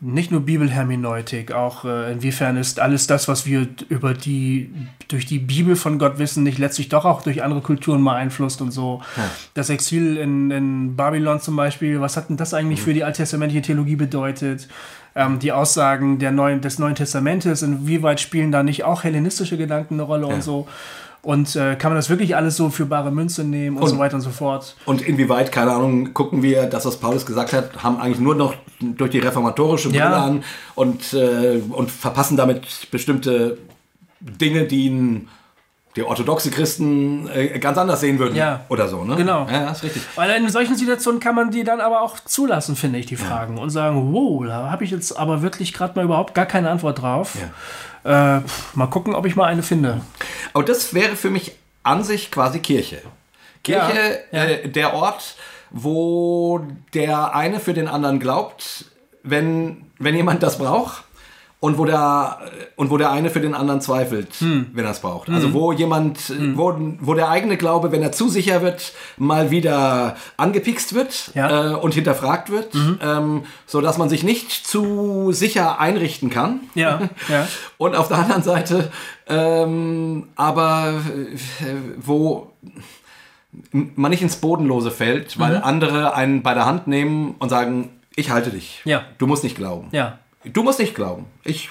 nicht 0.00 0.30
nur 0.30 0.42
Bibelhermeneutik, 0.42 1.50
auch 1.50 1.84
äh, 1.84 2.12
inwiefern 2.12 2.56
ist 2.56 2.78
alles 2.78 3.08
das, 3.08 3.26
was 3.26 3.46
wir 3.46 3.66
über 3.88 4.14
die, 4.14 4.72
durch 5.08 5.26
die 5.26 5.40
Bibel 5.40 5.74
von 5.74 5.98
Gott 5.98 6.18
wissen, 6.18 6.44
nicht 6.44 6.58
letztlich 6.58 6.88
doch 6.88 7.04
auch 7.04 7.22
durch 7.22 7.42
andere 7.42 7.62
Kulturen 7.62 8.04
beeinflusst 8.04 8.60
und 8.60 8.70
so. 8.70 9.02
Ja. 9.16 9.24
Das 9.54 9.70
Exil 9.70 10.16
in, 10.16 10.52
in 10.52 10.96
Babylon 10.96 11.40
zum 11.40 11.56
Beispiel, 11.56 12.00
was 12.00 12.16
hat 12.16 12.28
denn 12.28 12.36
das 12.36 12.54
eigentlich 12.54 12.80
mhm. 12.80 12.84
für 12.84 12.94
die 12.94 13.02
alttestamentliche 13.02 13.62
Theologie 13.62 13.96
bedeutet? 13.96 14.68
Ähm, 15.16 15.40
die 15.40 15.50
Aussagen 15.50 16.20
der 16.20 16.30
Neuen, 16.30 16.60
des 16.60 16.78
Neuen 16.78 16.94
Testamentes, 16.94 17.62
inwieweit 17.62 18.20
spielen 18.20 18.52
da 18.52 18.62
nicht 18.62 18.84
auch 18.84 19.02
hellenistische 19.02 19.56
Gedanken 19.56 19.94
eine 19.94 20.04
Rolle 20.04 20.28
ja. 20.28 20.34
und 20.34 20.44
so? 20.44 20.68
Und 21.22 21.56
äh, 21.56 21.74
kann 21.76 21.90
man 21.90 21.96
das 21.96 22.10
wirklich 22.10 22.36
alles 22.36 22.56
so 22.56 22.70
für 22.70 22.86
bare 22.86 23.10
Münze 23.10 23.44
nehmen 23.44 23.76
und, 23.76 23.82
und, 23.82 23.88
so 23.88 23.98
weiter 23.98 24.14
und 24.14 24.20
so 24.20 24.30
fort? 24.30 24.76
Und 24.86 25.02
inwieweit, 25.02 25.50
keine 25.50 25.72
Ahnung, 25.72 26.14
gucken 26.14 26.42
wir, 26.42 26.66
das, 26.66 26.86
was 26.86 26.96
Paulus 26.96 27.26
gesagt 27.26 27.52
hat, 27.52 27.82
haben 27.82 28.00
eigentlich 28.00 28.20
nur 28.20 28.34
noch 28.34 28.54
durch 28.80 29.10
die 29.10 29.18
reformatorische 29.18 29.88
Brille 29.88 30.04
ja. 30.04 30.24
an 30.24 30.44
und, 30.74 31.12
äh, 31.14 31.60
und 31.70 31.90
verpassen 31.90 32.36
damit 32.36 32.90
bestimmte 32.90 33.58
Dinge, 34.20 34.64
die 34.64 35.26
die 35.98 36.04
orthodoxe 36.04 36.50
Christen 36.50 37.28
äh, 37.28 37.58
ganz 37.58 37.76
anders 37.76 38.00
sehen 38.00 38.18
würden 38.18 38.36
ja. 38.36 38.64
oder 38.68 38.88
so, 38.88 39.04
ne? 39.04 39.16
Genau. 39.16 39.48
Ja, 39.50 39.70
ist 39.70 39.82
richtig. 39.82 40.02
Weil 40.14 40.30
in 40.30 40.48
solchen 40.48 40.76
Situationen 40.76 41.20
kann 41.20 41.34
man 41.34 41.50
die 41.50 41.64
dann 41.64 41.80
aber 41.80 42.02
auch 42.02 42.20
zulassen, 42.20 42.76
finde 42.76 43.00
ich, 43.00 43.06
die 43.06 43.16
Fragen 43.16 43.56
ja. 43.56 43.62
und 43.62 43.70
sagen, 43.70 44.12
wow, 44.12 44.44
da 44.46 44.70
habe 44.70 44.84
ich 44.84 44.92
jetzt 44.92 45.18
aber 45.18 45.42
wirklich 45.42 45.72
gerade 45.72 45.94
mal 45.96 46.04
überhaupt 46.04 46.34
gar 46.34 46.46
keine 46.46 46.70
Antwort 46.70 47.02
drauf. 47.02 47.36
Ja. 48.04 48.38
Äh, 48.38 48.42
mal 48.74 48.86
gucken, 48.86 49.14
ob 49.14 49.26
ich 49.26 49.34
mal 49.34 49.46
eine 49.46 49.64
finde. 49.64 50.00
Aber 50.54 50.64
das 50.64 50.94
wäre 50.94 51.16
für 51.16 51.30
mich 51.30 51.56
an 51.82 52.04
sich 52.04 52.30
quasi 52.30 52.60
Kirche. 52.60 53.02
Kirche. 53.64 54.32
Äh, 54.32 54.68
der 54.68 54.94
Ort, 54.94 55.34
wo 55.70 56.60
der 56.94 57.34
eine 57.34 57.58
für 57.58 57.74
den 57.74 57.88
anderen 57.88 58.20
glaubt, 58.20 58.84
wenn, 59.24 59.86
wenn 59.98 60.14
jemand 60.14 60.44
das 60.44 60.58
braucht 60.58 61.02
und 61.60 61.76
wo 61.76 61.84
der 61.84 62.38
und 62.76 62.90
wo 62.90 62.96
der 62.96 63.10
eine 63.10 63.30
für 63.30 63.40
den 63.40 63.54
anderen 63.54 63.80
zweifelt, 63.80 64.34
hm. 64.38 64.66
wenn 64.72 64.84
er 64.84 64.92
es 64.92 65.00
braucht. 65.00 65.28
Also 65.28 65.48
hm. 65.48 65.54
wo 65.54 65.72
jemand, 65.72 66.18
hm. 66.18 66.56
wo, 66.56 66.74
wo 67.00 67.14
der 67.14 67.30
eigene 67.30 67.56
Glaube, 67.56 67.90
wenn 67.90 68.02
er 68.02 68.12
zu 68.12 68.28
sicher 68.28 68.62
wird, 68.62 68.92
mal 69.16 69.50
wieder 69.50 70.16
angepikst 70.36 70.94
wird 70.94 71.32
ja. 71.34 71.72
äh, 71.72 71.74
und 71.74 71.94
hinterfragt 71.94 72.50
wird, 72.50 72.74
mhm. 72.74 72.98
ähm, 73.02 73.42
so 73.66 73.80
dass 73.80 73.98
man 73.98 74.08
sich 74.08 74.22
nicht 74.22 74.52
zu 74.52 75.32
sicher 75.32 75.80
einrichten 75.80 76.30
kann. 76.30 76.60
Ja. 76.74 77.00
ja. 77.28 77.48
Und 77.76 77.96
auf 77.96 78.06
der 78.06 78.18
anderen 78.18 78.42
Seite, 78.42 78.92
ähm, 79.26 80.28
aber 80.36 80.94
äh, 81.60 81.74
wo 81.96 82.52
man 83.72 84.10
nicht 84.10 84.22
ins 84.22 84.36
Bodenlose 84.36 84.92
fällt, 84.92 85.40
weil 85.40 85.56
mhm. 85.56 85.64
andere 85.64 86.14
einen 86.14 86.42
bei 86.42 86.54
der 86.54 86.66
Hand 86.66 86.86
nehmen 86.86 87.34
und 87.40 87.48
sagen, 87.48 87.90
ich 88.14 88.30
halte 88.30 88.50
dich. 88.50 88.80
Ja. 88.84 89.04
Du 89.18 89.26
musst 89.26 89.42
nicht 89.42 89.56
glauben. 89.56 89.88
Ja. 89.90 90.18
Du 90.52 90.62
musst 90.62 90.78
nicht 90.78 90.94
glauben. 90.94 91.26
Ich, 91.44 91.68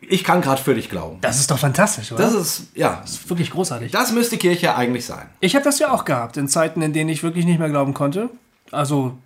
ich 0.00 0.24
kann 0.24 0.40
gerade 0.40 0.62
für 0.62 0.74
dich 0.74 0.90
glauben. 0.90 1.18
Das 1.20 1.38
ist 1.38 1.50
doch 1.50 1.58
fantastisch, 1.58 2.12
oder? 2.12 2.24
Das 2.24 2.34
ist, 2.34 2.68
ja. 2.74 3.00
Das 3.02 3.12
ist 3.12 3.30
wirklich 3.30 3.50
großartig. 3.50 3.92
Das 3.92 4.12
müsste 4.12 4.36
Kirche 4.38 4.76
eigentlich 4.76 5.06
sein. 5.06 5.28
Ich 5.40 5.54
habe 5.54 5.64
das 5.64 5.78
ja 5.78 5.92
auch 5.92 6.04
gehabt, 6.04 6.36
in 6.36 6.48
Zeiten, 6.48 6.82
in 6.82 6.92
denen 6.92 7.10
ich 7.10 7.22
wirklich 7.22 7.44
nicht 7.44 7.58
mehr 7.58 7.68
glauben 7.68 7.94
konnte. 7.94 8.30
Also, 8.70 9.18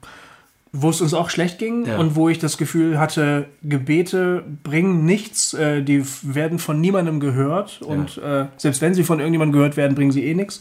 wo 0.72 0.90
es 0.90 1.00
uns 1.00 1.14
auch 1.14 1.30
schlecht 1.30 1.58
ging 1.58 1.86
ja. 1.86 1.98
und 1.98 2.16
wo 2.16 2.28
ich 2.28 2.40
das 2.40 2.58
Gefühl 2.58 2.98
hatte, 2.98 3.46
Gebete 3.62 4.44
bringen 4.64 5.04
nichts, 5.04 5.54
äh, 5.54 5.82
die 5.82 6.04
werden 6.22 6.58
von 6.58 6.80
niemandem 6.80 7.20
gehört 7.20 7.80
und 7.80 8.16
ja. 8.16 8.42
äh, 8.42 8.46
selbst 8.56 8.80
wenn 8.80 8.92
sie 8.92 9.04
von 9.04 9.20
irgendjemandem 9.20 9.52
gehört 9.52 9.76
werden, 9.76 9.94
bringen 9.94 10.10
sie 10.10 10.24
eh 10.24 10.34
nichts. 10.34 10.60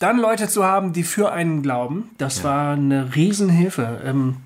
Dann 0.00 0.18
Leute 0.18 0.48
zu 0.48 0.64
haben, 0.64 0.92
die 0.92 1.04
für 1.04 1.30
einen 1.30 1.62
glauben, 1.62 2.10
das 2.18 2.38
ja. 2.38 2.44
war 2.44 2.72
eine 2.72 3.14
Riesenhilfe. 3.14 4.00
Ähm, 4.04 4.36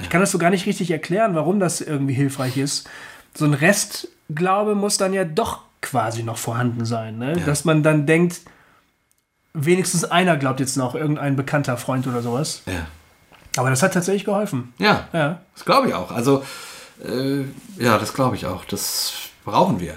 ich 0.00 0.10
kann 0.10 0.20
das 0.20 0.30
so 0.30 0.38
gar 0.38 0.50
nicht 0.50 0.66
richtig 0.66 0.90
erklären, 0.90 1.34
warum 1.34 1.60
das 1.60 1.80
irgendwie 1.80 2.14
hilfreich 2.14 2.56
ist. 2.56 2.88
So 3.34 3.44
ein 3.44 3.54
Restglaube 3.54 4.74
muss 4.74 4.96
dann 4.96 5.12
ja 5.12 5.24
doch 5.24 5.60
quasi 5.82 6.22
noch 6.22 6.38
vorhanden 6.38 6.84
sein, 6.84 7.18
ne? 7.18 7.38
Ja. 7.38 7.46
dass 7.46 7.64
man 7.64 7.82
dann 7.82 8.06
denkt, 8.06 8.40
wenigstens 9.54 10.04
einer 10.04 10.36
glaubt 10.36 10.60
jetzt 10.60 10.76
noch, 10.76 10.94
irgendein 10.94 11.36
bekannter 11.36 11.76
Freund 11.76 12.06
oder 12.06 12.22
sowas. 12.22 12.62
Ja. 12.66 12.86
Aber 13.56 13.70
das 13.70 13.82
hat 13.82 13.94
tatsächlich 13.94 14.24
geholfen. 14.24 14.72
Ja, 14.78 15.08
ja. 15.12 15.40
das 15.54 15.64
glaube 15.64 15.88
ich 15.88 15.94
auch. 15.94 16.12
Also, 16.12 16.44
äh, 17.04 17.44
ja, 17.78 17.98
das 17.98 18.14
glaube 18.14 18.36
ich 18.36 18.46
auch. 18.46 18.64
Das 18.64 19.12
brauchen 19.44 19.80
wir. 19.80 19.96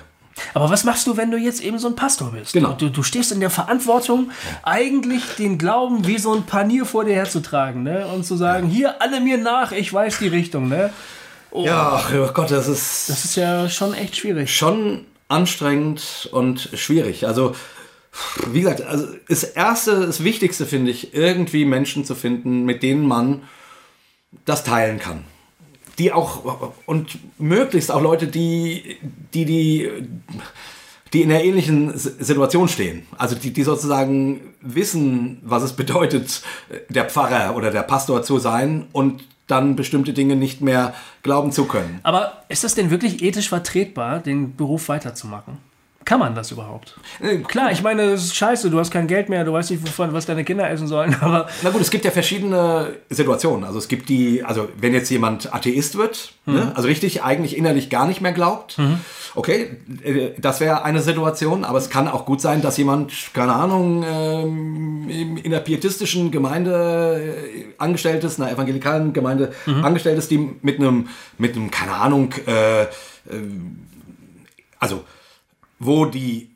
Aber 0.53 0.69
was 0.69 0.83
machst 0.83 1.07
du, 1.07 1.17
wenn 1.17 1.31
du 1.31 1.37
jetzt 1.37 1.61
eben 1.61 1.79
so 1.79 1.87
ein 1.87 1.95
Pastor 1.95 2.31
bist? 2.31 2.53
Genau. 2.53 2.73
Du, 2.73 2.89
du 2.89 3.03
stehst 3.03 3.31
in 3.31 3.39
der 3.39 3.49
Verantwortung, 3.49 4.31
eigentlich 4.63 5.23
den 5.37 5.57
Glauben 5.57 6.07
wie 6.07 6.17
so 6.17 6.33
ein 6.33 6.43
Panier 6.43 6.85
vor 6.85 7.05
dir 7.05 7.15
herzutragen 7.15 7.83
ne? 7.83 8.07
und 8.07 8.25
zu 8.25 8.35
sagen, 8.35 8.67
hier 8.67 9.01
alle 9.01 9.19
mir 9.21 9.37
nach, 9.37 9.71
ich 9.71 9.91
weiß 9.91 10.19
die 10.19 10.27
Richtung. 10.27 10.67
Ne? 10.69 10.91
Oh. 11.51 11.65
Ja, 11.65 12.01
oh 12.13 12.31
Gott, 12.33 12.51
das 12.51 12.67
ist... 12.67 13.09
Das 13.09 13.25
ist 13.25 13.35
ja 13.35 13.69
schon 13.69 13.93
echt 13.93 14.17
schwierig. 14.17 14.55
Schon 14.55 15.05
anstrengend 15.27 16.29
und 16.31 16.69
schwierig. 16.73 17.27
Also, 17.27 17.55
wie 18.51 18.61
gesagt, 18.61 18.81
also 18.81 19.07
das 19.27 19.43
Erste, 19.43 20.05
das 20.05 20.23
Wichtigste 20.23 20.65
finde 20.65 20.91
ich, 20.91 21.13
irgendwie 21.13 21.65
Menschen 21.65 22.05
zu 22.05 22.15
finden, 22.15 22.63
mit 22.65 22.83
denen 22.83 23.07
man 23.07 23.43
das 24.45 24.63
teilen 24.63 24.99
kann 24.99 25.25
die 25.99 26.11
auch 26.11 26.73
und 26.85 27.17
möglichst 27.37 27.91
auch 27.91 28.01
Leute, 28.01 28.27
die 28.27 28.97
die 29.33 29.45
die 29.45 29.89
die 31.13 31.21
in 31.21 31.31
einer 31.31 31.43
ähnlichen 31.43 31.95
Situation 31.95 32.67
stehen. 32.67 33.05
Also 33.17 33.35
die, 33.35 33.53
die 33.53 33.61
sozusagen 33.61 34.41
wissen, 34.61 35.39
was 35.43 35.61
es 35.61 35.73
bedeutet, 35.73 36.41
der 36.89 37.05
Pfarrer 37.05 37.55
oder 37.55 37.69
der 37.69 37.83
Pastor 37.83 38.23
zu 38.23 38.39
sein 38.39 38.87
und 38.93 39.23
dann 39.45 39.75
bestimmte 39.75 40.13
Dinge 40.13 40.35
nicht 40.35 40.61
mehr 40.61 40.95
glauben 41.21 41.51
zu 41.51 41.65
können. 41.65 41.99
Aber 42.01 42.43
ist 42.49 42.63
das 42.63 42.73
denn 42.73 42.89
wirklich 42.89 43.21
ethisch 43.21 43.49
vertretbar, 43.49 44.19
den 44.19 44.55
Beruf 44.55 44.89
weiterzumachen? 44.89 45.59
Kann 46.05 46.19
man 46.19 46.35
das 46.35 46.51
überhaupt? 46.51 46.95
Klar, 47.47 47.71
ich 47.71 47.81
meine, 47.81 48.11
das 48.11 48.25
ist 48.25 48.35
scheiße, 48.35 48.69
du 48.69 48.79
hast 48.79 48.91
kein 48.91 49.07
Geld 49.07 49.29
mehr, 49.29 49.43
du 49.45 49.53
weißt 49.53 49.71
nicht, 49.71 49.83
wovon, 49.83 50.11
was 50.13 50.25
deine 50.25 50.43
Kinder 50.43 50.69
essen 50.69 50.87
sollen, 50.87 51.15
aber. 51.21 51.47
Na 51.61 51.69
gut, 51.69 51.81
es 51.81 51.91
gibt 51.91 52.03
ja 52.03 52.11
verschiedene 52.11 52.93
Situationen. 53.09 53.63
Also 53.63 53.79
es 53.79 53.87
gibt 53.87 54.09
die, 54.09 54.43
also 54.43 54.67
wenn 54.77 54.93
jetzt 54.93 55.09
jemand 55.09 55.53
Atheist 55.53 55.97
wird, 55.97 56.33
ne, 56.45 56.53
mhm. 56.53 56.59
ne, 56.59 56.75
also 56.75 56.87
richtig 56.87 57.23
eigentlich 57.23 57.57
innerlich 57.57 57.89
gar 57.89 58.05
nicht 58.05 58.21
mehr 58.21 58.33
glaubt, 58.33 58.77
mhm. 58.77 58.99
okay, 59.35 59.77
äh, 60.03 60.31
das 60.37 60.59
wäre 60.59 60.83
eine 60.83 61.01
Situation, 61.01 61.63
aber 61.63 61.77
es 61.77 61.89
kann 61.89 62.07
auch 62.07 62.25
gut 62.25 62.41
sein, 62.41 62.61
dass 62.61 62.77
jemand, 62.77 63.13
keine 63.33 63.53
Ahnung, 63.53 64.03
ähm, 64.05 65.39
in 65.41 65.51
der 65.51 65.59
pietistischen 65.59 66.31
Gemeinde 66.31 67.33
äh, 67.45 67.65
angestellt 67.77 68.23
ist, 68.23 68.41
einer 68.41 68.51
evangelikalen 68.51 69.13
Gemeinde 69.13 69.53
mhm. 69.65 69.85
angestellt 69.85 70.17
ist, 70.17 70.31
die 70.31 70.49
mit 70.61 70.79
einem, 70.79 71.07
mit 71.37 71.55
einem, 71.55 71.71
keine 71.71 71.93
Ahnung, 71.93 72.33
äh, 72.45 72.87
also 74.79 75.03
wo 75.85 76.05
die 76.05 76.53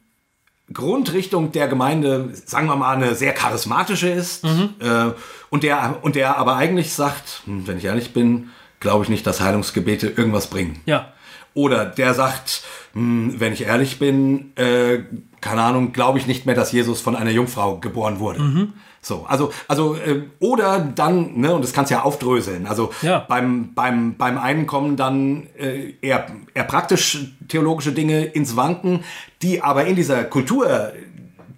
Grundrichtung 0.74 1.52
der 1.52 1.68
Gemeinde, 1.68 2.30
sagen 2.46 2.68
wir 2.68 2.76
mal, 2.76 2.96
eine 2.96 3.16
sehr 3.16 3.34
charismatische 3.34 4.10
ist 4.10 4.44
mhm. 4.44 4.70
äh, 4.80 5.12
und, 5.50 5.64
der, 5.64 6.00
und 6.02 6.16
der 6.16 6.38
aber 6.38 6.58
eigentlich 6.58 6.94
sagt, 6.94 7.44
hm, 7.46 7.68
wenn 7.68 7.78
ich 7.78 7.86
ehrlich 7.86 8.14
bin, 8.14 8.50
glaube 8.80 9.04
ich 9.04 9.10
nicht, 9.10 9.26
dass 9.26 9.40
Heilungsgebete 9.40 10.08
irgendwas 10.08 10.48
bringen. 10.48 10.82
Ja. 10.86 11.14
Oder 11.54 11.86
der 11.86 12.14
sagt, 12.14 12.64
hm, 12.94 13.40
wenn 13.40 13.54
ich 13.54 13.64
ehrlich 13.64 13.98
bin, 13.98 14.56
äh, 14.58 15.04
keine 15.40 15.62
Ahnung, 15.62 15.94
glaube 15.94 16.20
ich 16.20 16.28
nicht 16.28 16.46
mehr, 16.46 16.56
dass 16.56 16.72
Jesus 16.72 17.00
von 17.00 17.16
einer 17.16 17.32
Jungfrau 17.32 17.78
geboren 17.78 18.20
wurde. 18.20 18.42
Mhm. 18.42 18.74
So, 19.08 19.26
also, 19.28 19.52
also, 19.68 19.96
äh, 19.96 20.24
oder 20.40 20.80
dann, 20.80 21.40
ne, 21.40 21.54
und 21.54 21.64
das 21.64 21.72
kannst 21.72 21.92
du 21.92 21.96
ja 21.96 22.04
aufdröseln. 22.04 22.68
Also 22.68 22.92
ja. 23.02 23.20
beim, 23.20 23.74
beim, 23.74 24.18
beim 24.18 24.38
einen 24.38 24.68
kommen 24.68 24.98
dann 24.98 25.48
äh, 25.58 25.94
eher, 26.02 26.28
eher 26.54 26.64
praktisch 26.66 27.34
theologische 27.48 27.94
Dinge 27.94 28.26
ins 28.26 28.56
Wanken, 28.56 29.04
die 29.42 29.62
aber 29.62 29.86
in 29.86 29.96
dieser 29.96 30.26
Kultur 30.26 30.92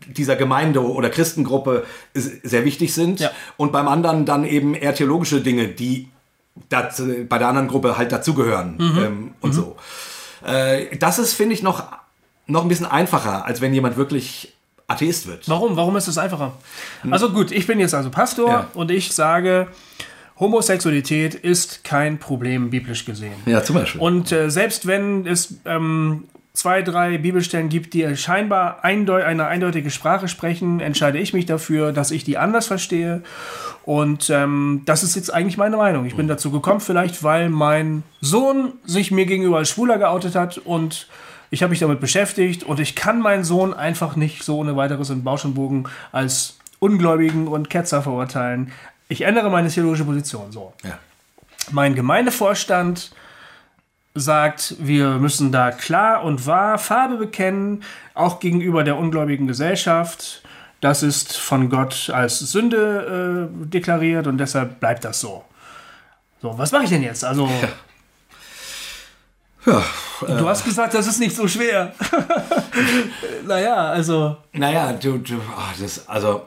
dieser 0.08 0.36
Gemeinde 0.36 0.82
oder 0.84 1.10
Christengruppe 1.10 1.86
sehr 2.14 2.66
wichtig 2.66 2.94
sind. 2.94 3.20
Ja. 3.20 3.32
Und 3.58 3.72
beim 3.72 3.88
anderen 3.88 4.26
dann 4.26 4.44
eben 4.44 4.74
eher 4.74 4.96
theologische 4.96 5.42
Dinge, 5.42 5.68
die 5.68 6.10
dazu, 6.70 7.08
bei 7.28 7.38
der 7.38 7.48
anderen 7.48 7.68
Gruppe 7.68 7.98
halt 7.98 8.12
dazugehören 8.12 8.78
ähm, 8.80 9.34
und 9.42 9.54
so. 9.54 9.76
Äh, 10.46 10.98
das 10.98 11.20
ist, 11.20 11.34
finde 11.34 11.54
ich, 11.54 11.64
noch, 11.64 11.84
noch 12.48 12.64
ein 12.64 12.70
bisschen 12.70 12.86
einfacher, 12.86 13.46
als 13.46 13.62
wenn 13.62 13.74
jemand 13.74 13.98
wirklich 13.98 14.56
Atheist 14.90 15.28
wird. 15.28 15.48
Warum? 15.48 15.76
Warum 15.78 15.96
ist 15.98 16.08
es 16.08 16.18
einfacher? 16.18 16.54
Also 17.10 17.32
gut, 17.32 17.52
ich 17.52 17.68
bin 17.68 17.80
jetzt 17.80 17.94
also 17.94 18.10
Pastor 18.10 18.50
Ja. 18.50 18.68
und 18.74 18.92
ich 18.92 19.14
sage, 19.14 19.68
Homosexualität 20.40 21.36
ist 21.36 21.84
kein 21.84 22.18
Problem 22.18 22.70
biblisch 22.70 23.06
gesehen. 23.06 23.34
Ja, 23.46 23.64
zum 23.64 23.76
Beispiel. 23.76 24.02
Und 24.02 24.32
äh, 24.32 24.50
selbst 24.50 24.88
wenn 24.88 25.28
es 25.28 25.56
ähm, 25.66 26.26
zwei, 26.54 26.82
drei 26.82 27.18
Bibelstellen 27.18 27.70
gibt, 27.70 27.94
die 27.94 28.16
scheinbar 28.16 28.84
eindeu 28.84 29.24
eine 29.24 29.48
eindeutige 29.48 29.92
Sprache 29.92 30.28
sprechen, 30.28 30.80
entscheide 30.80 31.20
ich 31.20 31.34
mich 31.34 31.46
dafür, 31.46 31.92
dass 31.92 32.12
ich 32.12 32.24
die 32.24 32.38
anders 32.38 32.68
verstehe. 32.68 33.22
Und 33.84 34.30
ähm, 34.30 34.84
das 34.86 35.04
ist 35.04 35.16
jetzt 35.16 35.34
eigentlich 35.34 35.58
meine 35.58 35.78
Meinung. 35.78 36.06
Ich 36.06 36.16
bin 36.16 36.28
dazu 36.28 36.52
gekommen, 36.52 36.80
vielleicht 36.80 37.24
weil 37.24 37.50
mein 37.50 38.04
Sohn 38.22 38.74
sich 38.86 39.12
mir 39.12 39.26
gegenüber 39.26 39.58
als 39.58 39.70
Schwuler 39.70 39.98
geoutet 39.98 40.36
hat 40.36 40.58
und 40.58 41.08
ich 41.50 41.64
habe 41.64 41.72
mich 41.72 41.80
damit 41.80 42.00
beschäftigt 42.00 42.64
und 42.64 42.80
ich 42.80 42.96
kann 42.96 43.22
meinen 43.22 43.44
Sohn 43.44 43.74
einfach 43.74 44.16
nicht 44.16 44.44
so 44.44 44.58
ohne 44.58 44.76
weiteres 44.76 45.10
in 45.10 45.24
Bausch 45.24 45.46
und 45.46 45.56
Bogen 45.56 45.86
als 46.12 46.58
Ungläubigen 46.80 47.48
und 47.48 47.70
Ketzer 47.70 48.02
verurteilen. 48.02 48.72
Ich 49.08 49.22
ändere 49.22 49.50
meine 49.50 49.70
theologische 49.70 50.06
Position 50.06 50.52
so. 50.52 50.74
ja. 50.84 50.98
Mein 51.72 51.94
Gemeindevorstand 51.94 53.12
sagt, 54.16 54.76
wir 54.80 55.18
müssen 55.18 55.52
da 55.52 55.72
klar 55.72 56.24
und 56.24 56.46
wahr 56.46 56.78
Farbe 56.78 57.18
bekennen, 57.18 57.84
auch 58.14 58.40
gegenüber 58.40 58.84
der 58.84 58.98
ungläubigen 58.98 59.48
Gesellschaft. 59.48 60.42
Das 60.82 61.04
ist 61.04 61.38
von 61.38 61.70
Gott 61.70 62.10
als 62.10 62.40
Sünde 62.40 63.50
äh, 63.52 63.68
deklariert 63.68 64.28
und 64.28 64.38
deshalb 64.38 64.80
bleibt 64.80 65.04
das 65.04 65.20
so. 65.20 65.44
So, 66.42 66.58
was 66.58 66.72
mache 66.72 66.86
ich 66.86 66.90
denn 66.90 67.04
jetzt? 67.04 67.26
Also, 67.26 67.48
ja. 67.48 67.68
Du 69.66 70.48
hast 70.48 70.64
gesagt, 70.64 70.94
das 70.94 71.08
ist 71.08 71.20
nicht 71.20 71.36
so 71.36 71.48
schwer. 71.48 71.94
naja, 73.46 73.76
also. 73.90 74.38
Naja, 74.54 74.94
du, 74.94 75.18
du 75.18 75.36
ah, 75.56 75.74
das, 75.80 76.08
also, 76.08 76.44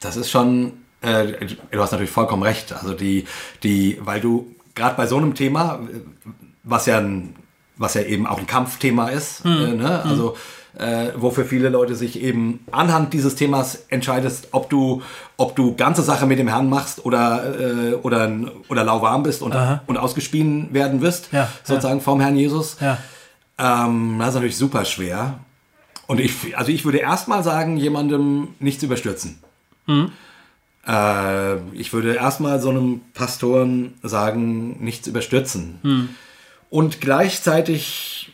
das 0.00 0.16
ist 0.16 0.30
schon, 0.30 0.72
äh, 1.00 1.46
du 1.70 1.80
hast 1.80 1.92
natürlich 1.92 2.10
vollkommen 2.10 2.42
recht. 2.42 2.72
Also 2.72 2.94
die, 2.94 3.26
die, 3.62 3.98
weil 4.00 4.20
du 4.20 4.54
gerade 4.74 4.96
bei 4.96 5.06
so 5.06 5.16
einem 5.16 5.34
Thema, 5.34 5.80
äh, 5.90 6.00
was 6.62 6.86
ja 6.86 6.98
ein, 6.98 7.36
was 7.76 7.94
ja 7.94 8.02
eben 8.02 8.26
auch 8.26 8.38
ein 8.38 8.46
Kampfthema 8.46 9.08
ist, 9.08 9.44
äh, 9.44 9.48
ne? 9.48 10.02
also 10.04 10.36
äh, 10.78 11.08
wo 11.16 11.30
für 11.30 11.44
viele 11.44 11.68
Leute 11.68 11.94
sich 11.94 12.20
eben 12.20 12.64
anhand 12.72 13.12
dieses 13.12 13.36
Themas 13.36 13.84
entscheidest, 13.88 14.48
ob 14.52 14.68
du, 14.70 15.02
ob 15.36 15.54
du 15.54 15.76
ganze 15.76 16.02
Sache 16.02 16.26
mit 16.26 16.38
dem 16.38 16.48
Herrn 16.48 16.68
machst 16.68 17.04
oder, 17.04 17.60
äh, 17.60 17.94
oder, 17.94 18.30
oder 18.68 18.84
lauwarm 18.84 19.22
bist 19.22 19.42
und, 19.42 19.54
und 19.86 19.96
ausgespien 19.96 20.72
werden 20.72 21.00
wirst, 21.00 21.28
Ja, 21.32 21.48
sozusagen 21.62 22.00
vom 22.00 22.20
Herrn 22.20 22.36
Jesus. 22.36 22.76
Ja. 22.80 22.98
Ähm, 23.58 24.16
das 24.18 24.28
ist 24.30 24.34
natürlich 24.34 24.56
super 24.56 24.84
schwer. 24.84 25.38
Und 26.06 26.20
ich, 26.20 26.56
also 26.56 26.70
ich 26.70 26.84
würde 26.84 26.98
erstmal 26.98 27.42
sagen, 27.42 27.76
jemandem 27.76 28.48
nichts 28.58 28.82
überstürzen. 28.82 29.38
Äh, 30.86 31.56
ich 31.72 31.92
würde 31.92 32.14
erstmal 32.14 32.60
so 32.60 32.70
einem 32.70 33.00
Pastoren 33.14 33.94
sagen, 34.02 34.82
nichts 34.84 35.06
überstürzen. 35.06 36.16
Und 36.68 37.00
gleichzeitig, 37.00 38.32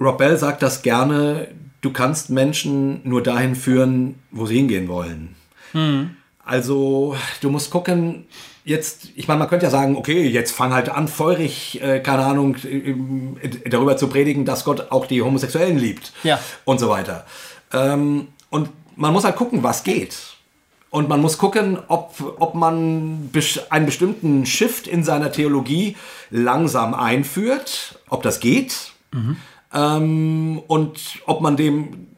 Rob 0.00 0.18
Bell 0.18 0.36
sagt 0.36 0.62
das 0.62 0.82
gerne, 0.82 1.48
du 1.80 1.92
kannst 1.92 2.30
Menschen 2.30 3.00
nur 3.04 3.22
dahin 3.22 3.54
führen, 3.54 4.16
wo 4.30 4.46
sie 4.46 4.56
hingehen 4.56 4.88
wollen. 4.88 5.34
Also 6.44 7.14
du 7.40 7.50
musst 7.50 7.70
gucken, 7.70 8.26
jetzt, 8.64 9.08
ich 9.16 9.28
meine, 9.28 9.38
man 9.40 9.48
könnte 9.48 9.66
ja 9.66 9.70
sagen, 9.70 9.96
okay, 9.96 10.26
jetzt 10.26 10.52
fang 10.52 10.72
halt 10.72 10.88
an, 10.88 11.08
feurig, 11.08 11.80
äh, 11.82 12.00
keine 12.00 12.24
Ahnung, 12.24 12.56
ähm, 12.64 13.36
darüber 13.68 13.96
zu 13.96 14.08
predigen, 14.08 14.44
dass 14.44 14.64
Gott 14.64 14.90
auch 14.90 15.06
die 15.06 15.22
Homosexuellen 15.22 15.78
liebt 15.78 16.12
Ja. 16.22 16.38
und 16.64 16.80
so 16.80 16.88
weiter. 16.88 17.26
Ähm, 17.72 18.28
und 18.50 18.70
man 18.96 19.12
muss 19.12 19.24
halt 19.24 19.36
gucken, 19.36 19.62
was 19.62 19.84
geht. 19.84 20.16
Und 20.90 21.08
man 21.10 21.20
muss 21.20 21.36
gucken, 21.36 21.78
ob, 21.88 22.14
ob 22.38 22.54
man 22.54 23.28
einen 23.68 23.86
bestimmten 23.86 24.46
Shift 24.46 24.86
in 24.86 25.04
seiner 25.04 25.30
Theologie 25.30 25.96
langsam 26.30 26.94
einführt, 26.94 27.98
ob 28.08 28.22
das 28.22 28.40
geht. 28.40 28.92
Ähm, 29.72 30.62
und 30.66 31.00
ob 31.26 31.40
man 31.40 31.56
dem, 31.56 32.08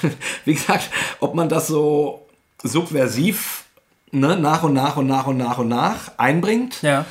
wie 0.44 0.54
gesagt, 0.54 0.90
ob 1.20 1.34
man 1.34 1.48
das 1.48 1.66
so 1.66 2.26
subversiv 2.62 3.64
ne, 4.12 4.36
nach 4.36 4.62
und 4.62 4.74
nach 4.74 4.96
und 4.96 5.06
nach 5.06 5.26
und 5.26 5.36
nach 5.36 5.58
und 5.58 5.68
nach 5.68 6.12
einbringt. 6.16 6.82
Ja. 6.82 7.04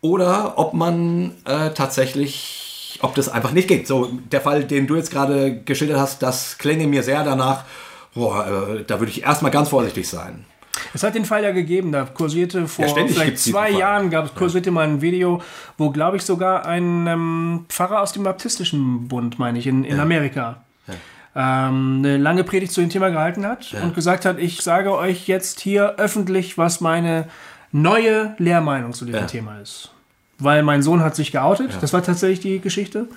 Oder 0.00 0.58
ob 0.58 0.74
man 0.74 1.32
äh, 1.44 1.70
tatsächlich, 1.70 2.98
ob 3.02 3.14
das 3.14 3.28
einfach 3.28 3.52
nicht 3.52 3.68
geht. 3.68 3.86
So, 3.86 4.10
der 4.30 4.40
Fall, 4.40 4.64
den 4.64 4.86
du 4.86 4.96
jetzt 4.96 5.10
gerade 5.10 5.60
geschildert 5.60 5.98
hast, 5.98 6.22
das 6.22 6.58
klänge 6.58 6.86
mir 6.86 7.02
sehr 7.02 7.24
danach, 7.24 7.64
boah, 8.14 8.46
äh, 8.46 8.84
da 8.84 9.00
würde 9.00 9.10
ich 9.10 9.22
erstmal 9.22 9.50
ganz 9.50 9.70
vorsichtig 9.70 10.08
sein. 10.08 10.44
Es 10.94 11.02
hat 11.02 11.14
den 11.14 11.24
Fall 11.24 11.42
ja 11.42 11.50
gegeben, 11.52 11.92
da 11.92 12.04
kursierte 12.04 12.66
vor 12.68 12.86
Ja, 12.86 12.94
vielleicht 13.06 13.38
zwei. 13.38 13.70
Jahren, 13.70 14.10
gab 14.10 14.26
es 14.26 14.34
kursierte 14.34 14.70
mal 14.70 14.86
ein 14.86 15.00
Video, 15.02 15.42
wo, 15.76 15.90
glaube 15.90 16.16
ich, 16.16 16.22
sogar 16.22 16.66
ein 16.66 17.06
ähm, 17.06 17.64
Pfarrer 17.68 18.00
aus 18.00 18.12
dem 18.12 18.22
Baptistischen 18.22 19.08
Bund, 19.08 19.38
meine 19.38 19.58
ich, 19.58 19.66
in, 19.66 19.84
in 19.84 20.00
Amerika, 20.00 20.62
ähm, 21.36 21.96
eine 21.98 22.16
lange 22.16 22.42
Predigt 22.44 22.72
zu 22.72 22.80
dem 22.80 22.90
Thema 22.90 23.10
gehalten 23.10 23.46
hat 23.46 23.74
und 23.82 23.94
gesagt 23.94 24.24
hat, 24.24 24.38
ich 24.38 24.62
sage 24.62 24.92
euch 24.94 25.28
jetzt 25.28 25.60
hier 25.60 25.96
öffentlich, 25.98 26.56
was 26.58 26.80
meine 26.80 27.28
neue 27.70 28.34
Lehrmeinung 28.38 28.92
zu 28.92 29.04
diesem 29.04 29.20
Ja. 29.20 29.26
Thema 29.26 29.58
ist. 29.60 29.90
Weil 30.38 30.62
mein 30.62 30.82
Sohn 30.82 31.00
hat 31.02 31.16
sich 31.16 31.32
geoutet, 31.32 31.76
das 31.80 31.92
war 31.92 32.02
tatsächlich 32.02 32.40
die 32.40 32.60
Geschichte. 32.60 33.08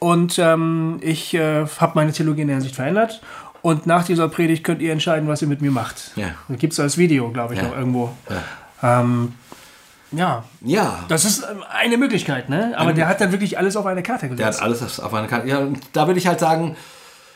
Und 0.00 0.38
ähm, 0.38 0.98
ich 1.02 1.34
äh, 1.34 1.66
habe 1.78 1.92
meine 1.94 2.12
Theologie 2.12 2.42
in 2.42 2.48
der 2.48 2.56
Hinsicht 2.56 2.74
verändert. 2.74 3.20
Und 3.62 3.86
nach 3.86 4.04
dieser 4.04 4.28
Predigt 4.28 4.64
könnt 4.64 4.80
ihr 4.80 4.92
entscheiden, 4.92 5.28
was 5.28 5.42
ihr 5.42 5.48
mit 5.48 5.60
mir 5.60 5.70
macht. 5.70 6.12
Ja. 6.16 6.28
Da 6.48 6.54
gibt 6.56 6.72
es 6.72 6.80
als 6.80 6.96
Video, 6.98 7.30
glaube 7.30 7.54
ich, 7.54 7.60
Ja. 7.60 7.68
noch 7.68 7.76
irgendwo. 7.76 8.14
Ja. 8.82 9.00
Ähm, 9.00 9.34
ja, 10.12 10.44
Ja, 10.62 11.04
das 11.08 11.24
ist 11.24 11.44
ähm, 11.48 11.62
eine 11.70 11.96
Möglichkeit, 11.98 12.48
ne? 12.48 12.72
Aber 12.76 12.92
der 12.92 13.06
hat 13.06 13.20
dann 13.20 13.32
wirklich 13.32 13.58
alles 13.58 13.76
auf 13.76 13.86
eine 13.86 14.02
Karte 14.02 14.28
der 14.28 14.46
hat 14.46 14.52
gesetzt. 14.54 14.62
alles 14.62 14.98
auf 15.00 15.14
eine 15.14 15.28
Karte. 15.28 15.46
Ja, 15.46 15.58
und 15.58 15.78
da 15.92 16.06
würde 16.06 16.18
ich 16.18 16.26
halt 16.26 16.40
sagen, 16.40 16.74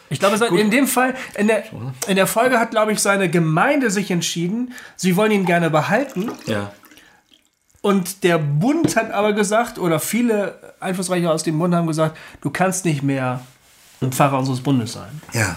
Ich 0.09 0.18
glaube, 0.18 0.37
in 0.59 0.70
dem 0.70 0.87
Fall, 0.87 1.14
in 1.37 1.47
der, 1.47 1.64
in 2.09 2.16
der 2.16 2.27
Folge 2.27 2.59
hat, 2.59 2.70
glaube 2.70 2.93
ich, 2.93 3.01
seine 3.01 3.29
Gemeinde 3.31 3.91
sich 3.91 4.11
entschieden, 4.11 4.72
sie 4.97 5.16
wollen 5.16 5.31
ihn 5.33 5.45
gerne 5.45 5.70
behalten. 5.70 6.31
ja, 6.47 6.72
Und 7.81 8.22
der 8.25 8.39
Bund 8.39 8.97
hat 8.97 9.12
aber 9.12 9.33
gesagt, 9.35 9.79
oder 9.79 9.99
viele 10.01 10.75
Einflussreiche 10.81 11.31
aus 11.31 11.43
dem 11.43 11.59
Bund 11.59 11.75
haben 11.75 11.87
gesagt, 11.87 12.16
du 12.41 12.51
kannst 12.51 12.85
nicht 12.87 13.03
mehr 13.03 13.41
ein 14.03 14.11
Pfarrer 14.12 14.39
unseres 14.39 14.61
Bundes 14.62 14.95
sein. 14.95 15.20
ja, 15.33 15.57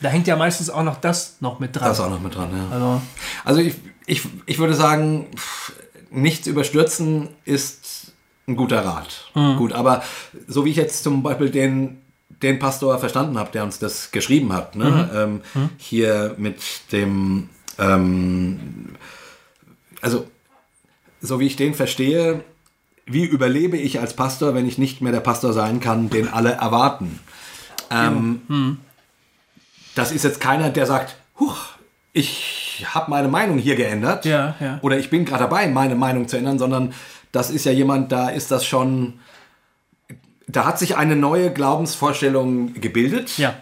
Da 0.00 0.08
hängt 0.08 0.26
ja 0.26 0.36
meistens 0.36 0.70
auch 0.70 0.82
noch 0.84 1.00
das 1.00 1.36
noch 1.40 1.58
mit 1.58 1.74
dran. 1.74 1.88
das 1.88 2.00
auch 2.00 2.10
noch 2.10 2.20
mit 2.20 2.34
dran. 2.34 2.50
Ja. 2.56 2.68
Also, 2.70 3.02
Also 3.44 3.60
ich, 3.60 3.74
ich, 4.06 4.22
ich 4.46 4.58
würde 4.58 4.74
sagen, 4.74 5.26
nichts 6.10 6.46
überstürzen 6.46 7.28
ist 7.44 8.12
ein 8.46 8.56
guter 8.56 8.84
Rat. 8.84 9.30
Gut, 9.56 9.72
aber 9.72 10.02
so 10.46 10.64
wie 10.64 10.70
ich 10.70 10.76
jetzt 10.76 11.02
zum 11.02 11.22
Beispiel 11.22 11.50
den, 11.50 11.98
den 12.42 12.58
Pastor 12.58 12.98
verstanden 12.98 13.38
habe, 13.38 13.50
der 13.52 13.64
uns 13.64 13.78
das 13.78 14.10
geschrieben 14.10 14.52
hat, 14.52 14.74
ne? 14.76 15.10
Ähm, 15.14 15.40
hier 15.76 16.34
mit 16.38 16.60
dem, 16.92 17.50
ähm, 17.78 18.94
also 20.00 20.26
so 21.20 21.40
wie 21.40 21.46
ich 21.46 21.56
den 21.56 21.74
verstehe, 21.74 22.42
wie 23.04 23.24
überlebe 23.24 23.76
ich 23.76 24.00
als 24.00 24.14
Pastor, 24.14 24.54
wenn 24.54 24.66
ich 24.66 24.78
nicht 24.78 25.00
mehr 25.00 25.12
der 25.12 25.20
Pastor 25.20 25.52
sein 25.52 25.80
kann, 25.80 26.08
den 26.10 26.28
alle 26.28 26.52
erwarten? 26.52 27.18
Ähm, 27.90 28.78
Das 29.98 30.12
ist 30.12 30.22
jetzt 30.22 30.40
keiner, 30.40 30.70
der 30.70 30.86
sagt, 30.86 31.16
huch, 31.40 31.56
ich 32.12 32.86
habe 32.94 33.10
meine 33.10 33.28
Meinung 33.28 33.58
hier 33.58 33.74
geändert. 33.74 34.24
Ja, 34.24 34.54
ja. 34.60 34.78
Oder 34.82 34.98
ich 34.98 35.10
bin 35.10 35.24
gerade 35.24 35.42
dabei, 35.44 35.66
meine 35.66 35.96
Meinung 35.96 36.28
zu 36.28 36.36
ändern, 36.36 36.58
sondern 36.58 36.94
das 37.32 37.50
ist 37.50 37.64
ja 37.64 37.72
jemand, 37.72 38.12
da 38.12 38.28
ist 38.28 38.50
das 38.50 38.64
schon, 38.64 39.20
da 40.46 40.64
hat 40.64 40.78
sich 40.78 40.96
eine 40.96 41.16
neue 41.16 41.52
Glaubensvorstellung 41.52 42.74
gebildet. 42.74 43.36
ja. 43.38 43.54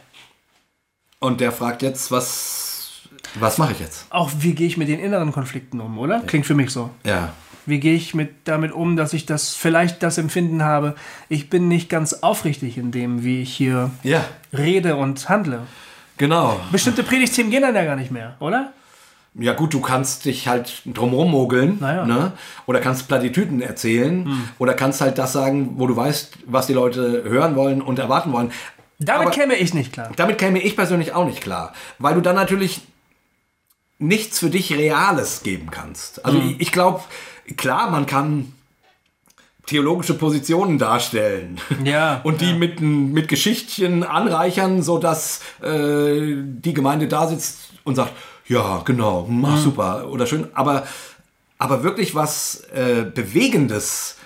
Und 1.18 1.40
der 1.40 1.50
fragt 1.50 1.80
jetzt, 1.80 2.10
was, 2.10 3.08
was 3.36 3.56
mache 3.56 3.72
ich 3.72 3.80
jetzt? 3.80 4.04
Auch 4.10 4.30
wie 4.38 4.54
gehe 4.54 4.66
ich 4.66 4.76
mit 4.76 4.88
den 4.88 5.00
inneren 5.00 5.32
Konflikten 5.32 5.80
um, 5.80 5.98
oder? 5.98 6.20
Klingt 6.20 6.44
für 6.44 6.54
mich 6.54 6.70
so. 6.70 6.90
Ja. 7.04 7.32
Wie 7.64 7.80
gehe 7.80 7.94
ich 7.94 8.14
mit, 8.14 8.30
damit 8.44 8.70
um, 8.72 8.96
dass 8.96 9.14
ich 9.14 9.24
das 9.24 9.54
vielleicht 9.54 10.02
das 10.02 10.18
Empfinden 10.18 10.62
habe, 10.62 10.94
ich 11.30 11.48
bin 11.48 11.68
nicht 11.68 11.88
ganz 11.88 12.12
aufrichtig 12.12 12.76
in 12.76 12.92
dem, 12.92 13.24
wie 13.24 13.40
ich 13.40 13.54
hier 13.56 13.90
Ja, 14.02 14.22
rede 14.52 14.96
und 14.96 15.26
handle. 15.30 15.62
Genau. 16.16 16.60
Bestimmte 16.72 17.02
Predigtthemen 17.02 17.50
gehen 17.50 17.62
dann 17.62 17.74
ja 17.74 17.84
gar 17.84 17.96
nicht 17.96 18.10
mehr, 18.10 18.36
oder? 18.40 18.72
Ja 19.38 19.52
gut, 19.52 19.74
du 19.74 19.80
kannst 19.82 20.24
dich 20.24 20.48
halt 20.48 20.80
drumherum 20.86 21.30
mogeln, 21.30 21.76
Naja. 21.80 22.06
ne? 22.06 22.32
oder 22.64 22.80
kannst 22.80 23.06
Plattitüden 23.06 23.60
erzählen, 23.60 24.48
oder 24.58 24.72
kannst 24.72 25.02
halt 25.02 25.18
das 25.18 25.34
sagen, 25.34 25.74
wo 25.76 25.86
du 25.86 25.94
weißt, 25.94 26.38
was 26.46 26.66
die 26.66 26.72
Leute 26.72 27.22
hören 27.24 27.54
wollen 27.54 27.82
und 27.82 27.98
erwarten 27.98 28.32
wollen. 28.32 28.50
Damit 28.98 29.26
Aber- 29.26 29.30
käme 29.36 29.54
ich 29.56 29.74
nicht 29.74 29.92
klar. 29.92 30.10
Damit 30.16 30.38
käme 30.38 30.58
ich 30.60 30.74
persönlich 30.74 31.12
auch 31.12 31.26
nicht 31.26 31.42
klar, 31.42 31.74
weil 31.98 32.14
du 32.14 32.22
dann 32.22 32.34
natürlich 32.34 32.80
nichts 33.98 34.38
für 34.38 34.48
dich 34.50 34.72
Reales 34.74 35.42
geben 35.42 35.70
kannst. 35.70 36.24
Also 36.24 36.38
ich, 36.38 36.60
ich 36.60 36.72
glaube, 36.72 37.02
klar, 37.58 37.90
man 37.90 38.06
kann 38.06 38.52
theologische 39.66 40.14
Positionen 40.14 40.78
darstellen 40.78 41.58
Ja, 41.84 42.20
und 42.24 42.40
die 42.40 42.50
ja. 42.50 42.56
mit, 42.56 42.80
mit 42.80 43.28
Geschichtchen 43.28 44.04
anreichern, 44.04 44.82
sodass 44.82 45.40
äh, 45.62 46.34
die 46.36 46.72
Gemeinde 46.74 47.08
da 47.08 47.26
sitzt 47.26 47.58
und 47.84 47.96
sagt, 47.96 48.12
ja, 48.48 48.82
genau, 48.84 49.26
Mhm. 49.28 49.40
mach 49.40 49.58
super 49.58 50.08
oder 50.08 50.24
schön, 50.26 50.46
aber, 50.54 50.84
aber 51.58 51.82
wirklich 51.82 52.14
was 52.14 52.62
äh, 52.74 53.04
Bewegendes, 53.12 54.16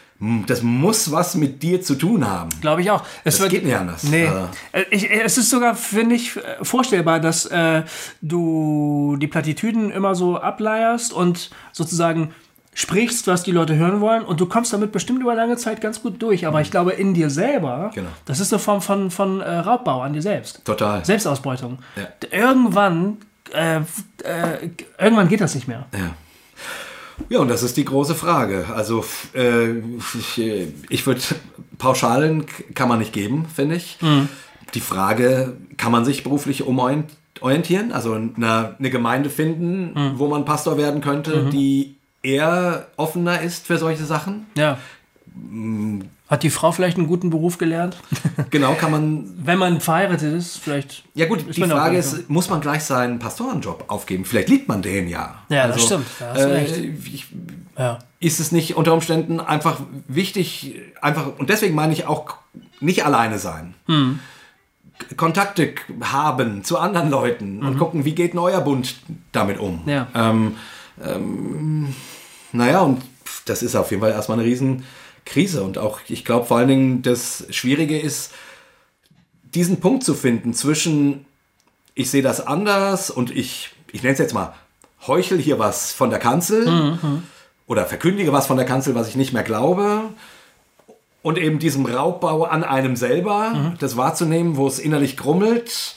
das 0.47 0.61
muss 0.63 1.11
was 1.11 1.35
mit 1.35 1.63
dir 1.63 1.81
zu 1.81 1.95
tun 1.95 2.29
haben. 2.29 2.51
Glaube 2.61 2.83
ich 2.83 2.91
auch. 2.91 3.03
Es 3.25 3.39
Das 3.39 3.49
geht 3.49 3.65
nicht 3.65 3.75
anders. 3.75 4.03
Nee. 4.03 4.29
Äh, 4.73 4.85
Ich, 4.91 5.11
es 5.11 5.39
ist 5.39 5.49
sogar, 5.49 5.75
finde 5.75 6.17
ich, 6.17 6.37
äh, 6.37 6.63
vorstellbar, 6.63 7.21
dass 7.21 7.47
äh, 7.47 7.85
du 8.21 9.17
die 9.19 9.27
Plattitüden 9.29 9.91
immer 9.91 10.15
so 10.15 10.37
ableierst 10.39 11.15
und 11.15 11.51
sozusagen 11.73 12.35
sprichst, 12.73 13.27
was 13.27 13.43
die 13.43 13.51
Leute 13.53 13.75
hören 13.77 14.01
wollen 14.01 14.23
und 14.25 14.41
du 14.41 14.47
kommst 14.47 14.73
damit 14.73 14.93
bestimmt 14.93 15.21
über 15.21 15.35
lange 15.35 15.57
Zeit 15.57 15.81
ganz 15.81 16.03
gut 16.03 16.23
durch. 16.23 16.47
Aber 16.47 16.61
ich 16.61 16.71
glaube, 16.71 16.93
in 16.93 17.15
dir 17.15 17.29
selber, 17.31 17.91
Genau. 17.95 18.09
das 18.27 18.39
ist 18.41 18.53
eine 18.53 18.61
Form 18.61 18.81
von, 18.81 19.11
von 19.11 19.41
äh, 19.41 19.51
Raubbau 19.59 20.03
an 20.03 20.13
dir 20.13 20.23
selbst. 20.23 20.65
Total. 20.65 21.05
Selbstausbeutung. 21.05 21.79
Ja. 21.97 22.09
Irgendwann, 22.31 23.19
äh, 23.53 23.79
äh, 23.79 23.83
irgendwann 24.99 25.29
geht 25.29 25.41
das 25.41 25.55
nicht 25.55 25.67
mehr. 25.69 25.87
Ja. 25.93 26.15
Ja, 27.29 27.39
und 27.41 27.49
das 27.49 27.63
ist 27.63 27.77
die 27.77 27.85
große 27.85 28.15
Frage. 28.15 28.65
Also 28.75 29.05
äh, 29.35 29.73
ich, 30.19 30.41
ich 30.89 31.07
würde 31.07 31.21
Pauschalen 31.77 32.47
kann 32.75 32.89
man 32.89 32.99
nicht 32.99 33.13
geben, 33.13 33.45
finde 33.55 33.75
ich. 33.77 33.99
Die 34.75 34.81
Frage, 34.81 35.57
kann 35.77 35.93
man 35.93 36.07
sich 36.07 36.23
beruflich 36.23 36.63
umorientieren? 36.67 37.93
Also 37.93 38.15
eine, 38.15 38.75
eine 38.79 38.91
Gemeinde 38.91 39.29
finden, 39.29 40.15
wo 40.17 40.29
man 40.29 40.47
Pastor 40.47 40.79
werden 40.79 41.03
könnte, 41.03 41.51
die 41.53 41.97
eher 42.23 42.87
offener 42.97 43.41
ist 43.41 43.67
für 43.67 43.79
solche 43.79 44.05
Sachen? 44.05 44.47
Ja. 44.57 44.79
Hat 46.29 46.43
die 46.43 46.51
Frau 46.51 46.73
vielleicht 46.73 46.97
einen 46.97 47.07
guten 47.07 47.31
Beruf 47.31 47.59
gelernt? 47.59 47.97
Genau, 48.51 48.75
kann 48.75 48.91
man. 48.91 49.33
Wenn 49.45 49.59
man 49.59 49.81
verheiratet 49.81 50.35
ist, 50.35 50.57
vielleicht. 50.57 51.05
Ja 51.15 51.27
gut, 51.27 51.45
die 51.57 51.63
Frage 51.63 51.99
ist, 51.99 52.29
muss 52.29 52.49
man 52.49 52.61
gleich 52.61 52.83
seinen 52.83 53.21
Pastorenjob 53.21 53.85
aufgeben? 53.89 54.25
Vielleicht 54.25 54.49
liebt 54.49 54.67
man 54.67 54.83
den 54.83 55.09
ja. 55.09 55.37
Ja, 55.51 55.69
das 55.69 55.85
stimmt, 55.85 56.07
da 56.19 56.35
äh. 56.35 56.65
Ich, 56.65 57.27
Ja. 57.79 57.99
ist 58.19 58.41
es 58.41 58.51
nicht 58.51 58.77
unter 58.77 58.93
Umständen 58.93 59.39
einfach 59.39 59.81
wichtig, 60.09 60.75
einfach, 61.01 61.39
und 61.39 61.49
deswegen 61.49 61.77
meine 61.77 61.93
ich 61.93 62.07
auch 62.07 62.35
nicht 62.81 63.05
alleine 63.05 63.39
sein. 63.39 63.75
Hm. 63.87 64.19
Kontakte 65.17 65.75
haben 66.01 66.65
zu 66.65 66.79
anderen 66.79 67.11
Leuten 67.11 67.63
und 67.65 67.79
gucken, 67.79 68.05
wie 68.05 68.15
geht 68.15 68.35
ein 68.35 68.39
euer 68.39 68.61
Bund 68.61 68.97
damit 69.33 69.59
um. 69.61 69.83
Mhm. 69.85 69.89
Ja. 69.89 70.09
Ähm, 70.15 70.57
ähm, 71.05 71.95
naja, 72.53 72.81
und 72.81 73.03
das 73.47 73.63
ist 73.63 73.75
auf 73.77 73.91
jeden 73.91 74.03
Fall 74.03 74.13
erstmal 74.13 74.39
eine 74.39 74.47
Riesenkrise. 74.47 75.63
Und 75.63 75.79
auch, 75.79 76.01
ich 76.09 76.25
glaube 76.25 76.47
vor 76.47 76.59
allen 76.59 76.69
Dingen, 76.69 77.03
das 77.03 77.47
Schwierige 77.51 77.99
ist, 77.99 78.33
diesen 79.55 79.81
Punkt 79.81 80.05
zu 80.05 80.15
finden 80.15 80.55
zwischen, 80.55 81.27
ich 81.95 82.11
sehe 82.11 82.23
das 82.23 82.47
anders 82.47 83.11
und 83.11 83.35
ich, 83.35 83.71
ich 83.93 84.03
nenne 84.03 84.13
es 84.13 84.19
jetzt 84.19 84.35
mal, 84.35 84.55
heuchel 85.07 85.39
hier 85.39 85.59
was 85.59 85.93
von 85.93 86.11
der 86.11 86.19
Kanzel 86.19 86.99
oder 87.67 87.87
verkündige 87.87 88.33
was 88.33 88.47
von 88.47 88.57
der 88.57 88.67
Kanzel, 88.67 88.95
was 88.95 89.09
ich 89.09 89.17
nicht 89.17 89.33
mehr 89.33 89.43
glaube. 89.43 90.03
Und 91.23 91.37
eben 91.37 91.59
diesem 91.59 91.85
Raubbau 91.85 92.45
an 92.45 92.65
einem 92.65 92.97
selber, 92.97 93.75
das 93.79 93.97
wahrzunehmen, 93.97 94.57
wo 94.57 94.67
es 94.67 94.79
innerlich 94.79 95.17
grummelt. 95.17 95.97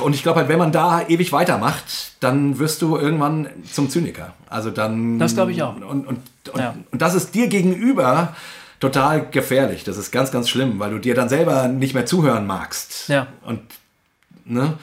Und 0.00 0.14
ich 0.14 0.22
glaube 0.22 0.40
halt, 0.40 0.48
wenn 0.48 0.58
man 0.58 0.72
da 0.72 1.06
ewig 1.06 1.32
weitermacht, 1.32 2.12
dann 2.20 2.58
wirst 2.58 2.82
du 2.82 2.96
irgendwann 2.96 3.48
zum 3.70 3.88
Zyniker. 3.88 4.34
Also 4.48 4.70
dann. 4.70 5.18
Das 5.18 5.34
glaube 5.34 5.52
ich 5.52 5.62
auch. 5.62 5.76
Und, 5.76 5.82
und, 5.84 6.06
und, 6.06 6.58
Ja. 6.58 6.74
und 6.90 7.02
das 7.02 7.14
ist 7.14 7.34
dir 7.34 7.48
gegenüber 7.48 8.34
total 8.80 9.26
gefährlich. 9.30 9.84
Das 9.84 9.96
ist 9.96 10.10
ganz, 10.10 10.30
ganz 10.30 10.48
schlimm, 10.48 10.78
weil 10.78 10.90
du 10.90 10.98
dir 10.98 11.14
dann 11.14 11.28
selber 11.28 11.68
nicht 11.68 11.94
mehr 11.94 12.06
zuhören 12.06 12.46
magst. 12.46 13.08
Ja. 13.08 13.28
Und, 13.42 13.60
ne? 14.44 14.74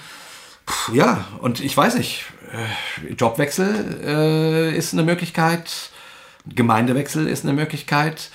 Puh, 0.65 0.93
ja, 0.95 1.25
und 1.41 1.59
ich 1.59 1.75
weiß 1.75 1.95
nicht, 1.95 2.23
äh, 2.53 3.13
Jobwechsel 3.13 3.99
äh, 4.03 4.77
ist 4.77 4.93
eine 4.93 5.03
Möglichkeit, 5.03 5.91
Gemeindewechsel 6.47 7.27
ist 7.27 7.43
eine 7.43 7.53
Möglichkeit. 7.53 8.29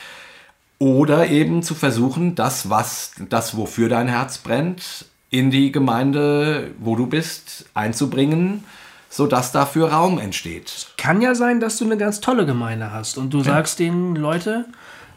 Oder 0.80 1.26
eben 1.26 1.64
zu 1.64 1.74
versuchen, 1.74 2.36
das, 2.36 2.70
was, 2.70 3.12
das, 3.28 3.56
wofür 3.56 3.88
dein 3.88 4.06
Herz 4.06 4.38
brennt, 4.38 5.06
in 5.30 5.50
die 5.50 5.72
Gemeinde, 5.72 6.70
wo 6.78 6.96
du 6.96 7.06
bist, 7.06 7.66
einzubringen, 7.74 8.64
sodass 9.10 9.52
dafür 9.52 9.92
Raum 9.92 10.18
entsteht. 10.18 10.88
Kann 10.96 11.20
ja 11.20 11.34
sein, 11.34 11.60
dass 11.60 11.76
du 11.78 11.84
eine 11.84 11.96
ganz 11.96 12.20
tolle 12.20 12.46
Gemeinde 12.46 12.92
hast 12.92 13.18
und 13.18 13.32
du 13.32 13.42
sagst 13.42 13.78
denen, 13.78 14.16
Leute, 14.16 14.66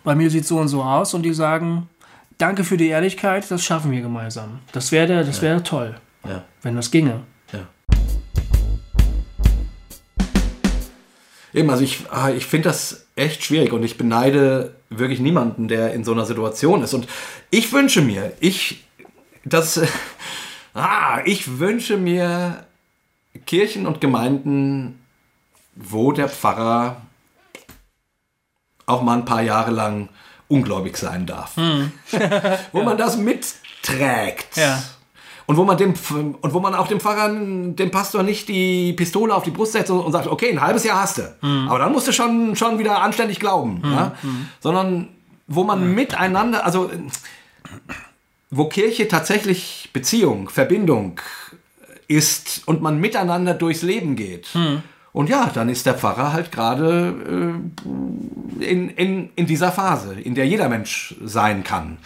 bei 0.04 0.16
mir 0.16 0.30
sieht 0.30 0.46
so 0.46 0.58
und 0.60 0.68
so 0.68 0.82
aus 0.84 1.14
und 1.14 1.24
die 1.24 1.34
sagen, 1.34 1.88
danke 2.38 2.64
für 2.64 2.78
die 2.78 2.88
Ehrlichkeit, 2.88 3.50
das 3.50 3.64
schaffen 3.64 3.92
wir 3.92 4.02
gemeinsam. 4.02 4.60
Das 4.72 4.92
wäre 4.92 5.24
das 5.26 5.42
wäre 5.42 5.64
toll, 5.64 5.96
Ja, 6.28 6.44
wenn 6.62 6.76
das 6.76 6.92
ginge. 6.92 7.22
ja. 7.54 7.68
Eben, 11.54 11.70
also 11.70 11.84
ich, 11.84 12.06
ah, 12.10 12.30
ich 12.30 12.46
finde 12.46 12.70
das 12.70 13.08
echt 13.18 13.44
schwierig 13.44 13.74
und 13.74 13.84
ich 13.84 13.98
beneide 13.98 14.74
wirklich 14.90 15.20
niemanden, 15.20 15.68
der 15.68 15.94
in 15.94 16.06
so 16.06 16.14
einer 16.14 16.26
Situation 16.26 16.82
ist. 16.82 16.94
Und 16.94 17.08
ich 17.50 17.74
wünsche 17.74 18.02
mir, 18.02 18.32
ich, 18.40 18.86
das, 19.44 19.82
ah, 20.74 21.20
ich 21.26 21.60
wünsche 21.60 21.98
mir 21.98 22.66
Kirchen 23.46 23.88
und 23.88 24.02
Gemeinden, 24.02 25.00
wo 25.76 26.12
der 26.12 26.30
Pfarrer 26.30 26.98
auch 28.86 29.02
mal 29.02 29.18
ein 29.18 29.26
paar 29.26 29.42
Jahre 29.42 29.72
lang 29.72 30.10
ungläubig 30.48 30.98
sein 30.98 31.26
darf. 31.26 31.56
wo 32.72 32.84
man 32.84 32.98
das 32.98 33.18
mitträgt. 33.18 34.58
Ja. 34.58 34.84
Und 35.46 35.58
wo 35.58 35.66
man 35.66 35.78
dem 35.78 35.94
und 36.42 36.54
wo 36.54 36.60
man 36.60 36.76
auch 36.76 36.88
dem 36.88 37.00
Pfarrer, 37.00 37.30
dem 37.30 37.92
Pastor 37.92 38.24
nicht 38.24 38.48
die 38.48 38.94
Pistole 38.94 39.34
auf 39.34 39.44
die 39.44 39.52
Brust 39.52 39.74
setzt 39.74 39.90
und 39.92 40.12
sagt, 40.12 40.28
okay, 40.28 40.52
ein 40.52 40.62
halbes 40.62 40.84
Jahr 40.84 41.02
hast 41.02 41.18
du. 41.18 41.36
Aber 41.42 41.80
dann 41.80 41.92
musst 41.92 42.08
du 42.08 42.14
schon, 42.14 42.56
schon 42.56 42.80
wieder 42.80 43.02
anständig 43.02 43.40
glauben. 43.40 43.82
Ja? 43.84 44.14
Sondern 44.60 45.10
wo 45.48 45.64
man 45.64 45.94
miteinander, 45.94 46.66
also 46.66 46.90
wo 48.52 48.66
Kirche 48.66 49.08
tatsächlich 49.08 49.90
Beziehung, 49.94 50.50
Verbindung 50.50 51.20
ist 52.08 52.62
und 52.66 52.82
man 52.82 53.00
miteinander 53.00 53.54
durchs 53.54 53.82
Leben 53.82 54.16
geht. 54.16 54.50
Und 55.14 55.30
ja, 55.30 55.50
dann 55.54 55.70
ist 55.70 55.86
der 55.86 55.96
Pfarrer 55.96 56.34
halt 56.34 56.52
gerade 56.52 57.16
äh, 58.60 58.64
in, 58.64 58.90
in, 58.90 59.30
in 59.36 59.46
dieser 59.46 59.72
Phase, 59.72 60.14
in 60.14 60.36
der 60.36 60.48
jeder 60.48 60.70
Mensch 60.70 61.16
sein 61.24 61.64
kann. 61.64 61.98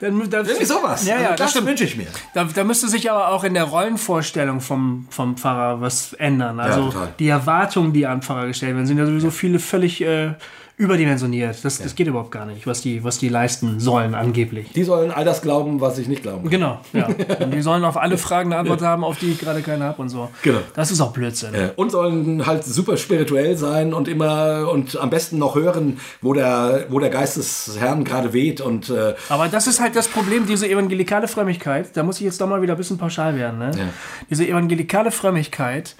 Dann, 0.00 0.30
dann, 0.30 0.46
Irgendwie 0.46 0.64
sowas. 0.64 1.06
Ja, 1.06 1.20
ja, 1.20 1.30
also 1.30 1.44
das 1.44 1.52
das 1.52 1.64
wünsche 1.64 1.84
ich 1.84 1.96
mir. 1.96 2.06
Da, 2.32 2.44
da 2.44 2.64
müsste 2.64 2.88
sich 2.88 3.10
aber 3.10 3.28
auch 3.28 3.44
in 3.44 3.52
der 3.52 3.64
Rollenvorstellung 3.64 4.60
vom, 4.60 5.06
vom 5.10 5.36
Pfarrer 5.36 5.82
was 5.82 6.14
ändern. 6.14 6.58
Also 6.58 6.90
total. 6.90 7.12
die 7.18 7.28
Erwartungen, 7.28 7.92
die 7.92 8.06
an 8.06 8.22
Pfarrer 8.22 8.46
gestellt 8.46 8.74
werden, 8.74 8.86
sind 8.86 8.96
ja 8.96 9.04
sowieso 9.04 9.30
viele 9.30 9.58
völlig 9.58 10.00
äh, 10.00 10.32
überdimensioniert. 10.80 11.62
Das, 11.62 11.76
das 11.78 11.94
geht 11.94 12.06
überhaupt 12.06 12.30
gar 12.30 12.46
nicht, 12.46 12.66
was 12.66 12.80
die, 12.80 13.04
was 13.04 13.18
die 13.18 13.28
leisten 13.28 13.78
sollen 13.80 14.14
angeblich. 14.14 14.72
Die 14.72 14.82
sollen 14.82 15.10
all 15.10 15.26
das 15.26 15.42
glauben, 15.42 15.82
was 15.82 15.98
ich 15.98 16.08
nicht 16.08 16.22
glaube. 16.22 16.48
Genau, 16.48 16.80
ja. 16.94 17.06
Und 17.38 17.50
die 17.54 17.60
sollen 17.60 17.84
auf 17.84 17.98
alle 17.98 18.16
Fragen 18.16 18.50
eine 18.50 18.60
Antwort 18.60 18.80
haben, 18.80 19.04
auf 19.04 19.18
die 19.18 19.32
ich 19.32 19.38
gerade 19.38 19.60
keine 19.60 19.84
habe 19.84 20.00
und 20.00 20.08
so. 20.08 20.30
Genau. 20.42 20.60
Das 20.74 20.90
ist 20.90 21.02
auch 21.02 21.12
Blödsinn. 21.12 21.52
Äh, 21.52 21.72
Und 21.76 21.90
sollen 21.92 22.46
halt 22.46 22.64
super 22.64 22.96
spirituell 22.96 23.58
sein 23.58 23.92
und 23.92 24.08
immer 24.08 24.70
und 24.72 24.98
am 24.98 25.10
besten 25.10 25.36
noch 25.36 25.54
hören, 25.54 25.98
wo 26.22 26.32
der, 26.32 26.86
wo 26.88 26.98
der 26.98 27.10
Geist 27.10 27.36
des 27.36 27.76
Herrn 27.78 28.04
gerade 28.04 28.32
weht 28.32 28.62
und 28.62 28.88
äh, 28.88 29.14
Aber 29.28 29.48
das 29.48 29.66
ist 29.66 29.80
halt 29.80 29.94
das 29.96 30.08
Problem, 30.08 30.46
diese 30.46 30.66
evangelikale 30.66 31.28
Frömmigkeit. 31.28 31.94
Da 31.94 32.02
muss 32.02 32.16
ich 32.16 32.22
jetzt 32.22 32.40
doch 32.40 32.48
mal 32.48 32.62
wieder 32.62 32.72
ein 32.72 32.78
bisschen 32.78 32.96
pauschal 32.96 33.36
werden. 33.36 33.58
Ne? 33.58 33.70
Ja. 33.76 33.84
Diese 34.30 34.48
evangelikale 34.48 35.10
Frömmigkeit 35.10 35.94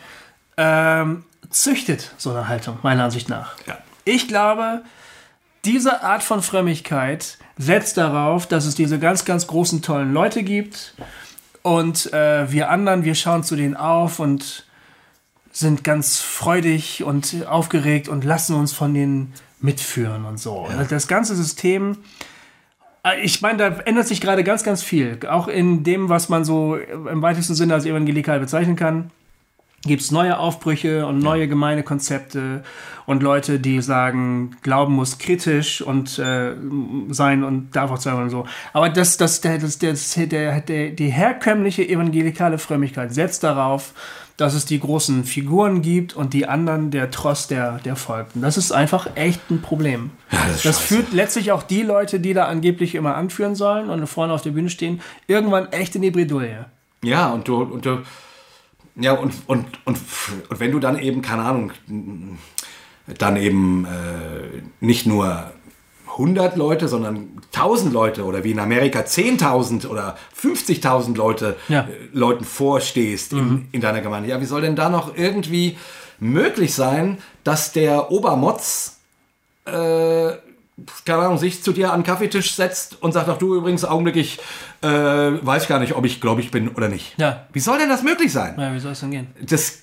ähm, 0.57 1.25
züchtet 1.51 2.15
so 2.17 2.31
eine 2.31 2.49
Haltung, 2.49 2.79
meiner 2.83 3.05
Ansicht 3.05 3.29
nach. 3.29 3.57
Ja. 3.67 3.77
Ich 4.11 4.27
glaube, 4.27 4.83
diese 5.65 6.03
Art 6.03 6.25
von 6.25 6.43
Frömmigkeit 6.43 7.39
setzt 7.57 7.97
darauf, 7.97 8.49
dass 8.49 8.67
es 8.67 8.75
diese 8.75 8.99
ganz, 8.99 9.25
ganz 9.25 9.47
großen, 9.47 9.83
tollen 9.83 10.13
Leute 10.13 10.43
gibt. 10.43 10.95
Und 11.63 12.13
äh, 12.13 12.51
wir 12.51 12.71
anderen, 12.71 13.05
wir 13.05 13.15
schauen 13.15 13.45
zu 13.45 13.55
denen 13.55 13.77
auf 13.77 14.19
und 14.19 14.67
sind 15.53 15.85
ganz 15.85 16.19
freudig 16.19 17.05
und 17.05 17.47
aufgeregt 17.47 18.09
und 18.09 18.25
lassen 18.25 18.57
uns 18.57 18.73
von 18.73 18.95
denen 18.95 19.33
mitführen 19.61 20.25
und 20.25 20.41
so. 20.41 20.67
Und 20.67 20.91
das 20.91 21.07
ganze 21.07 21.37
System, 21.37 21.99
äh, 23.05 23.21
ich 23.21 23.43
meine, 23.43 23.59
da 23.59 23.69
ändert 23.83 24.09
sich 24.09 24.21
gerade 24.21 24.43
ganz, 24.43 24.65
ganz 24.65 24.83
viel. 24.83 25.21
Auch 25.29 25.47
in 25.47 25.85
dem, 25.85 26.09
was 26.09 26.29
man 26.29 26.45
so 26.45 26.75
im 26.75 27.23
weitesten 27.23 27.55
Sinne 27.55 27.75
als 27.75 27.87
evangelikal 27.87 28.41
bezeichnen 28.41 28.75
kann. 28.75 29.13
Gibt 29.83 30.03
es 30.03 30.11
neue 30.11 30.39
Aufbrüche 30.39 31.07
und 31.07 31.21
neue 31.21 31.49
Gemeindekonzepte 31.49 32.63
und 33.07 33.23
Leute, 33.23 33.59
die 33.59 33.81
sagen, 33.81 34.57
Glauben 34.63 34.95
muss 34.95 35.19
kritisch 35.19 35.81
und 35.81 36.19
äh, 36.19 36.55
sein 37.09 37.45
und 37.45 37.75
darf 37.75 37.91
auch 37.91 37.97
sein 38.01 38.17
und 38.17 38.31
so. 38.31 38.47
Aber 38.75 38.91
das, 38.91 39.17
das, 39.17 39.41
der, 39.41 39.59
das, 39.59 39.79
das, 39.79 40.13
der, 40.15 40.61
der, 40.61 40.91
die 40.91 41.09
herkömmliche 41.09 41.89
evangelikale 41.89 42.59
Frömmigkeit 42.59 43.15
setzt 43.15 43.43
darauf, 43.43 43.95
dass 44.37 44.55
es 44.55 44.65
die 44.65 44.81
großen 44.81 45.25
Figuren 45.25 45.83
gibt 45.83 46.15
und 46.15 46.33
die 46.35 46.47
anderen 46.47 46.91
der 46.91 47.11
Tross 47.11 47.47
der, 47.47 47.79
der 47.85 47.97
Folgten. 47.97 48.41
Das 48.41 48.57
ist 48.57 48.73
einfach 48.73 49.09
echt 49.15 49.51
ein 49.51 49.61
Problem. 49.61 50.11
Ja, 50.31 50.39
das, 50.49 50.63
das 50.63 50.79
führt 50.79 51.13
letztlich 51.13 51.53
auch 51.53 51.63
die 51.63 51.83
Leute, 51.83 52.21
die 52.21 52.33
da 52.33 52.47
angeblich 52.47 52.95
immer 52.95 53.17
anführen 53.17 53.55
sollen 53.55 53.91
und 53.91 54.07
vorne 54.07 54.33
auf 54.33 54.43
der 54.43 54.51
Bühne 54.51 54.71
stehen, 54.71 55.01
irgendwann 55.27 55.71
echt 55.73 55.95
in 55.95 56.03
die 56.03 56.11
Bredouille. 56.11 56.67
Ja, 57.03 57.31
und 57.31 57.49
du, 57.49 57.63
und 57.63 57.85
du, 57.85 58.03
ja, 59.01 59.13
und, 59.13 59.33
und, 59.47 59.67
und, 59.85 59.99
und 60.49 60.61
wenn 60.61 60.73
du 60.73 60.79
dann 60.79 60.99
eben, 60.99 61.23
keine 61.23 61.43
Ahnung, 61.43 61.73
dann 63.19 63.37
eben 63.37 63.85
äh, 63.87 64.63
nicht 64.81 65.07
nur 65.07 65.51
100 66.13 66.57
Leute, 66.57 66.89
sondern 66.89 67.41
1000 67.55 67.93
Leute 67.93 68.25
oder 68.25 68.45
wie 68.45 68.51
in 68.51 68.59
Amerika 68.59 69.01
10.000 69.01 69.87
oder 69.87 70.17
50.000 70.41 71.17
Leute 71.17 71.57
Ja. 71.69 71.83
äh, 71.83 71.87
Leuten 72.13 72.45
vorstehst 72.45 73.33
in, 73.33 73.69
in 73.73 73.81
deiner 73.81 74.01
Gemeinde. 74.01 74.29
Ja, 74.29 74.41
wie 74.41 74.45
soll 74.47 74.61
denn 74.63 74.77
da 74.77 74.89
noch 74.89 75.17
irgendwie 75.17 75.79
möglich 76.19 76.75
sein, 76.75 77.19
dass 77.45 77.73
der 77.73 78.11
Obermotz 78.11 78.99
äh, 79.67 80.33
keine 81.05 81.23
Ahnung, 81.23 81.39
sich 81.39 81.63
zu 81.63 81.73
dir 81.73 81.93
an 81.93 82.01
den 82.01 82.07
Kaffeetisch 82.07 82.55
setzt 82.55 83.03
und 83.03 83.13
sagt, 83.13 83.29
ach 83.29 83.39
du 83.39 83.55
übrigens 83.55 83.85
augenblicklich, 83.85 84.39
äh, 84.83 84.89
weiß 84.89 85.69
gar 85.69 85.79
nicht, 85.79 85.95
ob 85.95 86.05
ich 86.05 86.21
gläubig 86.21 86.51
bin 86.51 86.69
oder 86.69 86.89
nicht. 86.89 87.15
Ja. 87.19 87.47
Wie 87.53 87.61
soll 87.61 87.79
denn 87.79 87.89
das 87.89 88.03
möglich 88.03 88.33
sein? 88.33 88.55
Ja, 88.59 88.75
wie 88.75 88.81
soll 88.81 88.93
es 88.93 89.01
denn 89.01 89.11
gehen? 89.11 89.29
Das, 89.41 89.81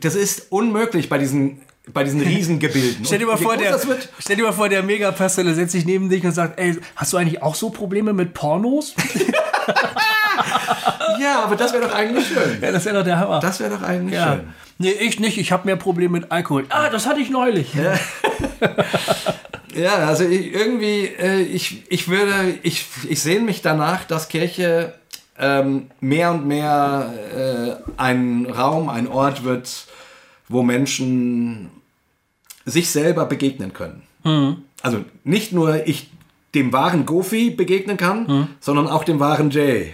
das 0.00 0.14
ist 0.14 0.46
unmöglich 0.50 1.08
bei 1.08 1.18
diesen, 1.18 1.60
bei 1.92 2.04
diesen 2.04 2.20
Riesengebilden. 2.22 3.04
Stell 3.04 3.18
dir, 3.18 3.26
mal 3.26 3.36
vor, 3.36 3.56
der, 3.56 3.78
stell 4.18 4.36
dir 4.36 4.44
mal 4.44 4.52
vor, 4.52 4.68
der 4.68 4.82
Megapastor 4.82 5.44
der 5.44 5.54
setzt 5.54 5.72
sich 5.72 5.86
neben 5.86 6.08
dich 6.08 6.24
und 6.24 6.32
sagt, 6.32 6.58
ey, 6.58 6.78
hast 6.96 7.12
du 7.12 7.16
eigentlich 7.16 7.42
auch 7.42 7.54
so 7.54 7.70
Probleme 7.70 8.12
mit 8.12 8.34
Pornos? 8.34 8.94
ja, 11.20 11.42
aber 11.44 11.56
das 11.56 11.72
wäre 11.72 11.86
doch 11.86 11.94
eigentlich 11.94 12.26
schön. 12.26 12.58
ja, 12.60 12.72
das 12.72 12.84
wäre 12.84 12.96
doch 12.96 13.04
der 13.04 13.18
Hammer. 13.18 13.40
Das 13.40 13.60
wäre 13.60 13.70
doch 13.70 13.82
eigentlich 13.82 14.18
ja. 14.18 14.34
schön. 14.34 14.48
Nee, 14.78 14.92
ich 14.92 15.20
nicht. 15.20 15.38
Ich 15.38 15.52
habe 15.52 15.66
mehr 15.66 15.76
Probleme 15.76 16.20
mit 16.20 16.32
Alkohol. 16.32 16.64
Ah, 16.70 16.88
das 16.88 17.06
hatte 17.06 17.20
ich 17.20 17.28
neulich. 17.28 17.74
Ja, 17.74 17.94
also 19.76 20.24
ich, 20.24 20.52
irgendwie, 20.54 21.06
äh, 21.06 21.40
ich, 21.42 21.82
ich 21.88 22.08
würde, 22.08 22.58
ich, 22.62 22.86
ich 23.08 23.20
sehne 23.22 23.44
mich 23.44 23.62
danach, 23.62 24.04
dass 24.04 24.28
Kirche 24.28 24.94
ähm, 25.38 25.86
mehr 26.00 26.32
und 26.32 26.46
mehr 26.46 27.12
äh, 27.88 27.90
ein 28.00 28.46
Raum, 28.46 28.88
ein 28.88 29.06
Ort 29.08 29.44
wird, 29.44 29.86
wo 30.48 30.62
Menschen 30.62 31.70
sich 32.66 32.90
selber 32.90 33.24
begegnen 33.26 33.72
können. 33.72 34.02
Also 34.82 35.04
nicht 35.24 35.52
nur 35.52 35.86
ich 35.86 36.10
dem 36.54 36.72
wahren 36.72 37.06
Gofi 37.06 37.50
begegnen 37.50 37.96
kann, 37.96 38.48
sondern 38.60 38.86
auch 38.88 39.04
dem 39.04 39.18
wahren 39.20 39.50
Jay. 39.50 39.92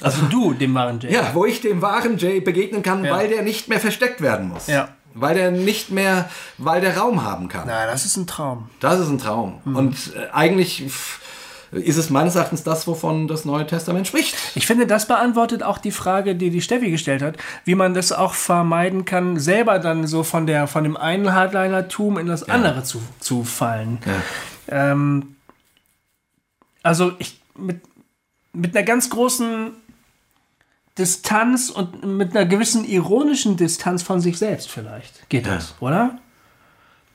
Also 0.00 0.22
du, 0.30 0.52
dem 0.54 0.74
waren 0.74 0.98
Jay. 1.00 1.12
Ja, 1.12 1.30
wo 1.34 1.44
ich 1.44 1.60
dem 1.60 1.80
wahren 1.82 2.18
Jay 2.18 2.40
begegnen 2.40 2.82
kann, 2.82 3.04
Ja. 3.04 3.12
weil 3.12 3.28
der 3.28 3.42
nicht 3.42 3.68
mehr 3.68 3.78
versteckt 3.78 4.20
werden 4.20 4.48
muss. 4.48 4.66
Ja. 4.66 4.88
Weil 5.18 5.34
der 5.34 5.50
nicht 5.50 5.90
mehr, 5.90 6.28
weil 6.58 6.80
der 6.80 6.98
Raum 6.98 7.24
haben 7.24 7.48
kann. 7.48 7.64
Na, 7.66 7.86
das 7.86 8.04
ist 8.04 8.16
ein 8.16 8.26
Traum. 8.26 8.68
Das 8.80 9.00
ist 9.00 9.08
ein 9.08 9.18
Traum. 9.18 9.60
Und 9.64 10.14
äh, 10.14 10.28
eigentlich 10.32 10.84
ist 11.72 11.96
es 11.96 12.10
meines 12.10 12.36
Erachtens 12.36 12.62
das, 12.62 12.86
wovon 12.86 13.26
das 13.26 13.44
Neue 13.44 13.66
Testament 13.66 14.06
spricht. 14.06 14.36
Ich 14.54 14.66
finde, 14.66 14.86
das 14.86 15.08
beantwortet 15.08 15.62
auch 15.62 15.78
die 15.78 15.90
Frage, 15.90 16.34
die 16.34 16.50
die 16.50 16.60
Steffi 16.62 16.90
gestellt 16.90 17.22
hat, 17.22 17.36
wie 17.64 17.74
man 17.74 17.94
das 17.94 18.12
auch 18.12 18.34
vermeiden 18.34 19.04
kann, 19.04 19.38
selber 19.38 19.78
dann 19.78 20.06
so 20.06 20.22
von, 20.22 20.46
der, 20.46 20.66
von 20.66 20.84
dem 20.84 20.96
einen 20.96 21.32
Hardlinertum 21.32 22.18
in 22.18 22.26
das 22.26 22.48
andere 22.48 22.84
zu, 22.84 23.02
zu 23.20 23.44
fallen. 23.44 23.98
Ähm, 24.68 25.36
also 26.82 27.12
ich 27.18 27.40
mit, 27.56 27.80
mit 28.52 28.76
einer 28.76 28.84
ganz 28.84 29.10
großen 29.10 29.72
Distanz 30.98 31.70
und 31.70 32.04
mit 32.04 32.34
einer 32.36 32.46
gewissen 32.46 32.84
ironischen 32.84 33.56
Distanz 33.56 34.02
von 34.02 34.20
sich 34.20 34.38
selbst 34.38 34.70
vielleicht 34.70 35.28
geht 35.28 35.46
das, 35.46 35.74
oder? 35.80 36.18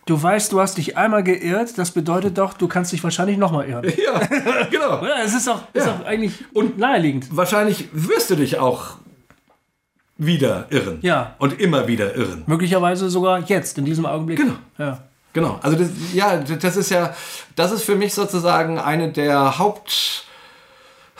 Du 0.06 0.22
weißt, 0.22 0.52
du 0.52 0.60
hast 0.60 0.78
dich 0.78 0.98
einmal 0.98 1.24
geirrt, 1.24 1.78
das 1.78 1.92
bedeutet 1.92 2.38
doch, 2.38 2.54
du 2.54 2.68
kannst 2.68 2.92
dich 2.92 3.04
wahrscheinlich 3.04 3.38
nochmal 3.38 3.68
irren. 3.70 3.86
Ja, 4.04 4.20
genau. 4.70 5.02
Es 5.24 5.34
ist 5.34 5.48
doch, 5.48 5.62
ist 5.74 5.86
Ja. 5.86 5.94
doch 5.94 6.06
eigentlich 6.06 6.34
und 6.54 6.78
naheliegend. 6.78 7.36
Wahrscheinlich 7.36 7.88
wirst 7.94 8.30
du 8.32 8.36
dich 8.36 8.58
auch 8.60 8.96
wieder 10.18 10.66
irren. 10.70 11.00
Ja. 11.02 11.36
Und 11.40 11.60
immer 11.60 11.88
wieder 11.88 12.16
irren. 12.16 12.44
Möglicherweise 12.48 13.10
sogar 13.10 13.40
jetzt, 13.42 13.78
in 13.78 13.86
diesem 13.86 14.06
Augenblick. 14.06 14.38
Genau. 14.38 14.56
Ja. 14.78 15.04
Genau. 15.34 15.60
Also 15.62 15.78
das, 15.78 15.90
ja, 16.14 16.38
das 16.38 16.76
ist 16.78 16.90
ja, 16.92 17.16
das 17.56 17.72
ist 17.72 17.84
für 17.84 17.96
mich 17.96 18.14
sozusagen 18.14 18.80
eine 18.80 19.12
der 19.12 19.58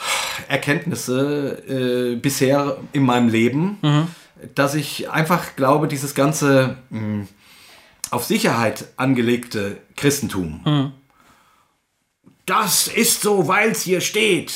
Haupterkenntnisse 0.02 1.62
äh, 1.68 2.16
bisher 2.16 2.76
in 2.92 3.04
meinem 3.04 3.28
Leben, 3.28 3.78
dass 4.54 4.74
ich 4.74 5.10
einfach 5.10 5.56
glaube, 5.56 5.88
dieses 5.88 6.14
ganze 6.14 6.76
mh, 6.90 7.26
auf 8.10 8.24
Sicherheit 8.24 8.86
angelegte 8.96 9.78
Christentum, 9.96 10.92
das 12.46 12.88
ist 12.88 13.22
so, 13.22 13.48
weil 13.48 13.70
es 13.70 13.82
hier 13.82 14.00
steht. 14.00 14.52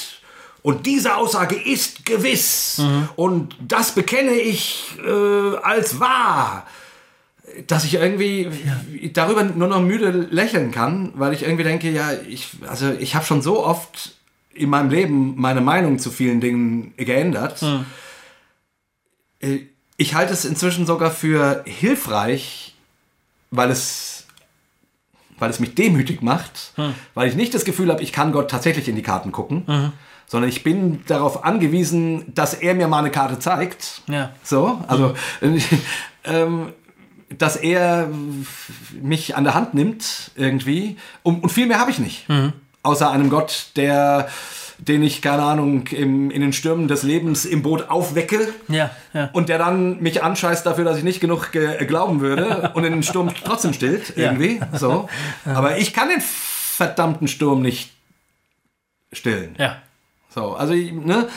Und 0.62 0.86
diese 0.86 1.14
Aussage 1.14 1.55
ist 1.55 2.05
gewiss. 2.05 2.82
Und 3.14 3.57
das 3.61 3.92
bekenne 3.92 4.32
ich 4.32 4.97
äh, 5.07 5.57
als 5.62 6.01
wahr 6.01 6.66
dass 7.66 7.84
ich 7.84 7.94
irgendwie 7.94 8.51
darüber 9.14 9.42
nur 9.44 9.68
noch 9.68 9.80
müde 9.80 10.11
lächeln 10.11 10.72
kann, 10.72 11.12
weil 11.14 11.32
ich 11.32 11.42
irgendwie 11.42 11.64
denke, 11.64 11.90
ja, 11.90 12.11
ich, 12.28 12.49
also 12.68 12.90
ich 12.99 13.14
habe 13.14 13.24
schon 13.24 13.40
so 13.40 13.64
oft 13.64 14.15
in 14.59 14.70
meinem 14.70 14.90
Leben 14.90 15.34
meine 15.36 15.61
Meinung 15.61 15.98
zu 15.98 16.11
vielen 16.11 16.40
Dingen 16.40 16.94
geändert. 16.96 17.62
Äh, 19.40 19.59
Ich 19.98 20.14
halte 20.14 20.32
es 20.34 20.44
inzwischen 20.44 20.84
sogar 20.86 21.11
für 21.11 21.62
hilfreich, 21.66 22.74
weil 23.50 23.70
es, 23.70 24.26
weil 25.38 25.48
es 25.50 25.59
mich 25.59 25.74
demütig 25.74 26.20
macht, 26.22 26.74
weil 27.14 27.28
ich 27.28 27.34
nicht 27.36 27.54
das 27.54 27.64
Gefühl 27.64 27.90
habe, 27.90 28.02
ich 28.02 28.12
kann 28.12 28.32
Gott 28.32 28.50
tatsächlich 28.50 28.88
in 28.88 28.96
die 28.96 29.02
Karten 29.02 29.32
gucken, 29.32 29.92
sondern 30.26 30.50
ich 30.50 30.62
bin 30.62 31.02
darauf 31.07 31.44
angewiesen, 31.44 32.34
dass 32.34 32.52
er 32.52 32.74
mir 32.74 32.88
mal 32.88 32.98
eine 32.98 33.11
Karte 33.11 33.38
zeigt. 33.38 34.02
Ja. 34.09 34.34
So, 34.42 34.82
also 34.86 35.14
ähm, 36.24 36.72
dass 37.38 37.57
er 37.57 38.09
mich 39.02 39.34
an 39.34 39.44
der 39.44 39.54
Hand 39.54 39.72
nimmt 39.74 40.30
irgendwie 40.36 40.96
und, 41.22 41.42
und 41.42 41.50
viel 41.50 41.66
mehr 41.66 41.78
habe 41.80 41.90
ich 41.90 41.98
nicht. 41.98 42.26
Außer 42.87 43.11
einem 43.11 43.30
Gott, 43.30 43.66
der 43.76 44.28
den 44.78 45.03
ich, 45.03 45.22
keine 45.22 45.43
Ahnung, 45.43 45.87
im, 45.89 46.30
in 46.30 46.41
den 46.43 46.53
Stürmen 46.53 46.87
des 46.87 47.03
Lebens 47.03 47.45
im 47.45 47.62
Boot 47.62 47.89
aufwecke 47.89 48.49
Ja, 48.68 48.91
ja. 49.14 49.30
und 49.32 49.49
der 49.49 49.59
dann 49.59 50.03
mich 50.03 50.22
anscheißt 50.22 50.66
dafür, 50.66 50.84
dass 50.84 50.99
ich 50.99 51.03
nicht 51.03 51.20
genug 51.20 51.51
ge 51.51 51.84
glauben 51.87 52.20
würde 52.20 52.72
und 52.74 52.84
in 52.84 52.93
den 52.93 53.03
Sturm 53.03 53.30
trotzdem 53.43 53.72
stillt 53.72 54.12
irgendwie. 54.16 54.61
So. 54.74 55.09
Aber 55.47 55.78
ich 55.78 55.95
kann 55.95 56.11
den 56.11 56.20
verdammten 56.20 57.26
Sturm 57.26 57.62
nicht 57.62 57.91
stillen. 59.12 59.55
Ja. 59.59 59.78
So, 60.28 60.55
also, 60.55 60.74
ne? 60.74 61.28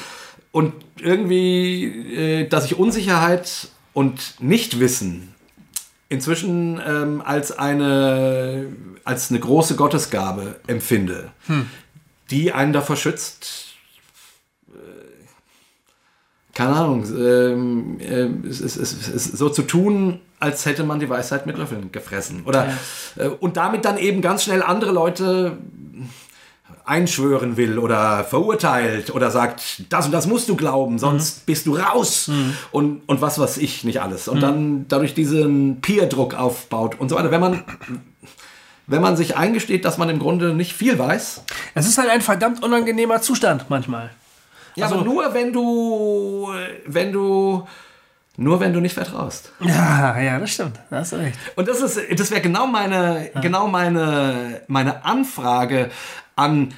Und 0.52 0.74
irgendwie, 0.98 2.44
äh, 2.44 2.48
dass 2.50 2.66
ich 2.66 2.78
Unsicherheit 2.78 3.70
und 3.94 4.36
Nichtwissen 4.40 5.34
inzwischen 6.10 6.82
ähm, 6.86 7.22
als 7.24 7.58
eine 7.58 8.68
als 9.06 9.32
eine 9.32 9.40
große 9.40 9.76
Gottesgabe 9.76 10.60
empfinde, 10.68 11.32
die 12.30 12.52
einen 12.52 12.74
davor 12.74 12.96
schützt, 12.96 13.76
äh, 14.68 14.72
keine 16.54 16.76
Ahnung, 16.76 17.06
ähm, 17.06 18.00
äh, 18.00 18.48
es, 18.48 18.60
es, 18.60 18.76
es, 18.76 19.08
es 19.08 19.26
so 19.26 19.50
zu 19.50 19.64
tun, 19.64 20.20
als 20.40 20.66
hätte 20.66 20.84
man 20.84 21.00
die 21.00 21.10
Weisheit 21.10 21.46
mit 21.46 21.58
Löffeln 21.58 21.92
gefressen. 21.92 22.44
Oder 22.46 22.74
äh, 23.16 23.28
und 23.28 23.58
damit 23.58 23.86
dann 23.86 23.98
eben 23.98 24.22
ganz 24.22 24.44
schnell 24.44 24.62
andere 24.62 24.92
Leute 24.92 25.58
einschwören 26.90 27.56
will 27.56 27.78
oder 27.80 28.24
verurteilt 28.24 29.14
oder 29.14 29.30
sagt, 29.32 29.84
das 29.90 30.08
und 30.08 30.12
das 30.12 30.28
musst 30.28 30.50
du 30.50 30.56
glauben, 30.56 30.98
sonst 31.00 31.46
bist 31.46 31.66
du 31.68 31.76
raus 31.78 32.30
und, 32.72 33.02
und 33.08 33.22
was 33.22 33.38
weiß 33.40 33.58
ich 33.58 33.84
nicht 33.84 34.02
alles. 34.02 34.28
Und 34.28 34.42
dann 34.42 34.86
dadurch 34.88 35.14
diesen 35.14 35.82
Peer-Druck 35.82 36.34
aufbaut 36.34 37.00
und 37.00 37.10
so 37.10 37.16
weiter. 37.16 37.32
Wenn 37.32 37.42
man, 37.42 37.64
wenn 38.88 39.02
man 39.02 39.16
sich 39.16 39.38
eingesteht, 39.38 39.86
dass 39.86 39.98
man 39.98 40.10
im 40.10 40.20
Grunde 40.20 40.54
nicht 40.54 40.74
viel 40.74 40.98
weiß, 40.98 41.44
Es 41.76 41.88
ist 41.88 41.98
halt 41.98 42.10
ein 42.10 42.22
verdammt 42.22 42.64
unangenehmer 42.64 43.22
Zustand 43.22 43.66
manchmal. 43.70 44.10
ja, 44.76 44.86
Also- 44.86 44.96
aber 44.98 45.06
nur 45.06 45.34
wenn 45.34 45.54
du, 45.54 46.50
wenn 46.88 47.12
du, 47.12 47.68
nur 48.38 48.60
wenn 48.62 48.74
du 48.74 48.80
nicht 48.80 48.94
vertraust. 48.94 49.52
Ja, 49.60 50.18
ja, 50.20 50.40
das 50.40 50.52
stimmt. 50.52 50.80
Da 50.90 50.98
hast 51.00 51.12
du 51.12 51.18
recht. 51.18 51.38
Und 51.56 51.68
das 51.68 51.82
ist, 51.82 52.00
das 52.20 52.32
wäre 52.32 52.42
genau 52.42 52.66
meine, 52.68 53.30
genau 53.42 53.68
meine, 53.68 54.62
meine 54.68 55.04
Anfrage 55.06 55.90
an 56.40 56.74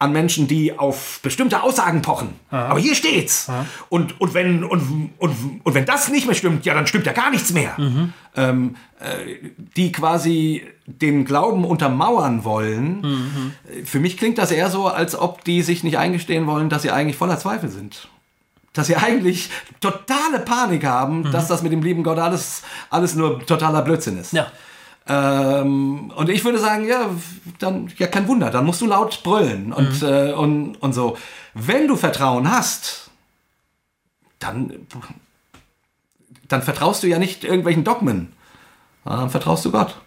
an 0.00 0.12
Menschen, 0.12 0.48
die 0.48 0.78
auf 0.78 1.20
bestimmte 1.22 1.62
Aussagen 1.62 2.02
pochen. 2.02 2.28
Aber 2.50 2.80
hier 2.80 2.94
steht's. 2.94 3.48
Und, 3.88 4.20
und, 4.20 4.34
wenn, 4.34 4.64
und, 4.64 5.12
und, 5.18 5.60
und 5.62 5.74
wenn 5.74 5.86
das 5.86 6.08
nicht 6.10 6.26
mehr 6.26 6.34
stimmt, 6.34 6.66
ja, 6.66 6.74
dann 6.74 6.86
stimmt 6.86 7.06
ja 7.06 7.12
gar 7.12 7.30
nichts 7.30 7.52
mehr. 7.52 7.74
Ähm, 8.36 8.76
äh, 9.00 9.50
die 9.76 9.92
quasi 9.92 10.66
den 10.86 11.24
Glauben 11.24 11.64
untermauern 11.64 12.44
wollen. 12.44 13.54
Für 13.84 14.00
mich 14.00 14.18
klingt 14.18 14.36
das 14.36 14.50
eher 14.50 14.68
so, 14.68 14.88
als 14.88 15.16
ob 15.16 15.44
die 15.44 15.62
sich 15.62 15.84
nicht 15.84 15.96
eingestehen 15.96 16.46
wollen, 16.46 16.68
dass 16.68 16.82
sie 16.82 16.90
eigentlich 16.90 17.16
voller 17.16 17.38
Zweifel 17.38 17.70
sind. 17.70 18.08
Dass 18.74 18.88
sie 18.88 18.96
eigentlich 18.96 19.48
totale 19.80 20.40
Panik 20.44 20.84
haben, 20.84 21.30
dass 21.30 21.48
das 21.48 21.62
mit 21.62 21.72
dem 21.72 21.82
lieben 21.82 22.02
Gott 22.02 22.18
alles, 22.18 22.62
alles 22.90 23.14
nur 23.14 23.46
totaler 23.46 23.82
Blödsinn 23.82 24.18
ist. 24.18 24.32
Ja. 24.32 24.48
Ähm, 25.06 26.10
und 26.16 26.30
ich 26.30 26.44
würde 26.44 26.58
sagen, 26.58 26.86
ja, 26.86 27.10
dann, 27.58 27.92
ja, 27.98 28.06
kein 28.06 28.26
Wunder, 28.26 28.50
dann 28.50 28.64
musst 28.64 28.80
du 28.80 28.86
laut 28.86 29.22
brüllen 29.22 29.72
und, 29.72 30.02
äh, 30.02 30.32
und, 30.32 30.76
und 30.76 30.92
so. 30.94 31.18
Wenn 31.52 31.86
du 31.88 31.96
Vertrauen 31.96 32.50
hast, 32.50 33.10
dann, 34.38 34.86
dann 36.48 36.62
vertraust 36.62 37.02
du 37.02 37.06
ja 37.06 37.18
nicht 37.18 37.44
irgendwelchen 37.44 37.84
Dogmen, 37.84 38.32
dann 39.04 39.28
vertraust 39.28 39.64
du 39.66 39.72
Gott. 39.72 40.00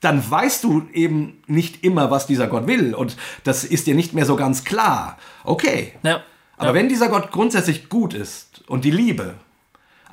Dann 0.00 0.28
weißt 0.28 0.64
du 0.64 0.88
eben 0.92 1.42
nicht 1.46 1.84
immer, 1.84 2.10
was 2.10 2.26
dieser 2.26 2.48
Gott 2.48 2.66
will 2.66 2.92
und 2.94 3.16
das 3.44 3.64
ist 3.64 3.86
dir 3.86 3.94
nicht 3.94 4.14
mehr 4.14 4.26
so 4.26 4.34
ganz 4.34 4.64
klar. 4.64 5.16
Okay. 5.44 5.92
Ja. 6.02 6.22
Aber 6.56 6.68
ja. 6.68 6.74
wenn 6.74 6.88
dieser 6.88 7.08
Gott 7.08 7.30
grundsätzlich 7.30 7.88
gut 7.88 8.14
ist 8.14 8.64
und 8.66 8.84
die 8.84 8.90
Liebe, 8.90 9.34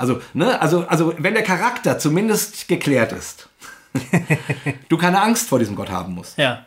also, 0.01 0.21
ne, 0.33 0.59
also, 0.61 0.85
also 0.87 1.13
wenn 1.17 1.33
der 1.33 1.43
Charakter 1.43 1.99
zumindest 1.99 2.67
geklärt 2.67 3.11
ist, 3.13 3.49
du 4.89 4.97
keine 4.97 5.21
Angst 5.21 5.47
vor 5.47 5.59
diesem 5.59 5.75
Gott 5.75 5.89
haben 5.89 6.13
musst. 6.15 6.37
Ja. 6.37 6.65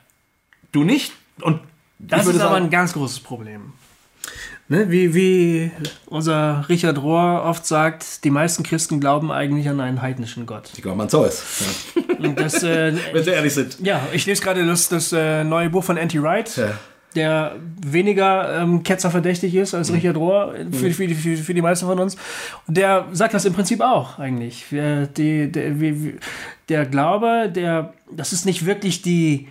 Du 0.73 0.85
nicht 0.85 1.13
und 1.41 1.61
Das 1.99 2.27
ist 2.27 2.41
aber 2.41 2.57
ein 2.57 2.71
ganz 2.71 2.93
großes 2.93 3.21
Problem. 3.21 3.73
Ne? 4.69 4.91
Wie, 4.91 5.15
wie 5.15 5.71
unser 6.07 6.65
Richard 6.69 7.03
Rohr 7.03 7.43
oft 7.45 7.67
sagt, 7.67 8.25
die 8.25 8.31
meisten 8.31 8.63
Christen 8.63 8.99
glauben 8.99 9.31
eigentlich 9.31 9.69
an 9.69 9.81
einen 9.81 10.01
heidnischen 10.01 10.47
Gott. 10.47 10.71
ich 10.75 10.83
glaube, 10.83 10.97
man 10.97 11.09
so 11.11 11.25
ist. 11.25 11.43
Ja. 12.19 12.29
Das, 12.31 12.63
äh, 12.63 12.95
Wenn 13.13 13.25
sie 13.25 13.31
ehrlich 13.31 13.53
sind. 13.53 13.79
ja, 13.81 14.01
ich 14.13 14.25
lese 14.25 14.43
gerade 14.43 14.65
das, 14.65 14.89
das 14.89 15.13
äh, 15.13 15.45
neue 15.45 15.69
Buch 15.69 15.85
von 15.85 15.99
Anti 15.99 16.23
Wright, 16.23 16.57
Ja. 16.57 16.79
Der 17.15 17.57
weniger 17.85 18.61
ähm, 18.63 18.83
ketzerverdächtig 18.83 19.55
ist 19.55 19.75
als 19.75 19.93
Richard 19.93 20.17
Rohr 20.17 20.55
für, 20.73 20.91
für, 20.91 21.07
die- 21.07 21.15
für, 21.15 21.37
für 21.37 21.55
die 21.55 21.63
meisten 21.63 21.87
von 21.87 21.99
uns. 22.01 22.17
Und 22.67 22.77
der 22.77 23.07
sagt 23.13 23.35
das 23.35 23.45
im 23.45 23.53
Prinzip 23.53 23.81
auch 23.81 24.19
eigentlich. 24.19 24.71
Wir- 24.71 25.07
Die, 25.07 25.51
der, 25.51 25.81
wie- 25.81 26.15
der 26.69 26.87
Glaube, 26.87 27.51
der, 27.55 27.93
das 28.11 28.33
ist 28.33 28.47
nicht 28.47 28.65
wirklich 28.67 29.03
die 29.03 29.49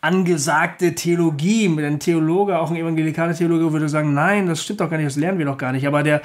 angesagte 0.00 0.94
Theologie. 0.94 1.66
Ein 1.66 2.00
Theologe, 2.00 2.58
auch 2.58 2.70
ein 2.70 2.76
evangelikaler 2.76 3.34
Theologe, 3.34 3.72
würde 3.72 3.88
sagen, 3.88 4.14
nein, 4.14 4.46
das 4.46 4.62
stimmt 4.62 4.80
doch 4.80 4.90
gar 4.90 4.96
nicht, 4.96 5.06
das 5.06 5.16
lernen 5.16 5.38
wir 5.38 5.46
doch 5.46 5.58
gar 5.58 5.72
nicht. 5.72 5.86
Aber 5.86 6.02
der, 6.02 6.22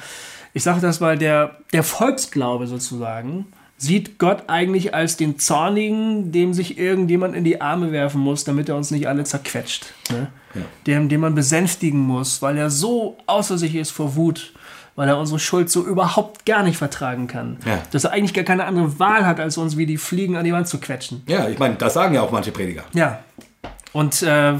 ich 0.52 0.62
sage 0.62 0.80
das 0.80 1.00
mal, 1.00 1.16
der, 1.16 1.56
der 1.72 1.82
Volksglaube 1.82 2.66
sozusagen 2.66 3.46
sieht 3.78 4.18
Gott 4.18 4.44
eigentlich 4.48 4.92
als 4.92 5.16
den 5.16 5.38
Zornigen, 5.38 6.32
dem 6.32 6.52
sich 6.52 6.78
irgendjemand 6.78 7.36
in 7.36 7.44
die 7.44 7.60
Arme 7.60 7.92
werfen 7.92 8.20
muss, 8.20 8.42
damit 8.44 8.68
er 8.68 8.76
uns 8.76 8.90
nicht 8.90 9.08
alle 9.08 9.24
zerquetscht. 9.24 9.86
Ne? 10.10 10.26
Dem, 10.86 11.08
den 11.08 11.20
man 11.20 11.36
besänftigen 11.36 12.00
muss, 12.00 12.42
weil 12.42 12.58
er 12.58 12.70
so 12.70 13.16
außer 13.26 13.56
sich 13.56 13.76
ist 13.76 13.92
vor 13.92 14.16
Wut, 14.16 14.52
weil 14.96 15.08
er 15.08 15.16
unsere 15.16 15.38
Schuld 15.38 15.70
so 15.70 15.86
überhaupt 15.86 16.44
gar 16.44 16.64
nicht 16.64 16.76
vertragen 16.76 17.28
kann. 17.28 17.58
Ja. 17.64 17.80
Dass 17.92 18.02
er 18.02 18.10
eigentlich 18.10 18.34
gar 18.34 18.42
keine 18.42 18.64
andere 18.64 18.98
Wahl 18.98 19.24
hat, 19.24 19.38
als 19.38 19.56
uns 19.56 19.76
wie 19.76 19.86
die 19.86 19.96
Fliegen 19.96 20.36
an 20.36 20.44
die 20.44 20.52
Wand 20.52 20.66
zu 20.66 20.78
quetschen. 20.78 21.22
Ja, 21.28 21.48
ich 21.48 21.60
meine, 21.60 21.76
das 21.76 21.94
sagen 21.94 22.14
ja 22.14 22.22
auch 22.22 22.32
manche 22.32 22.50
Prediger. 22.50 22.82
Ja. 22.94 23.20
Und 23.92 24.22
äh, 24.22 24.54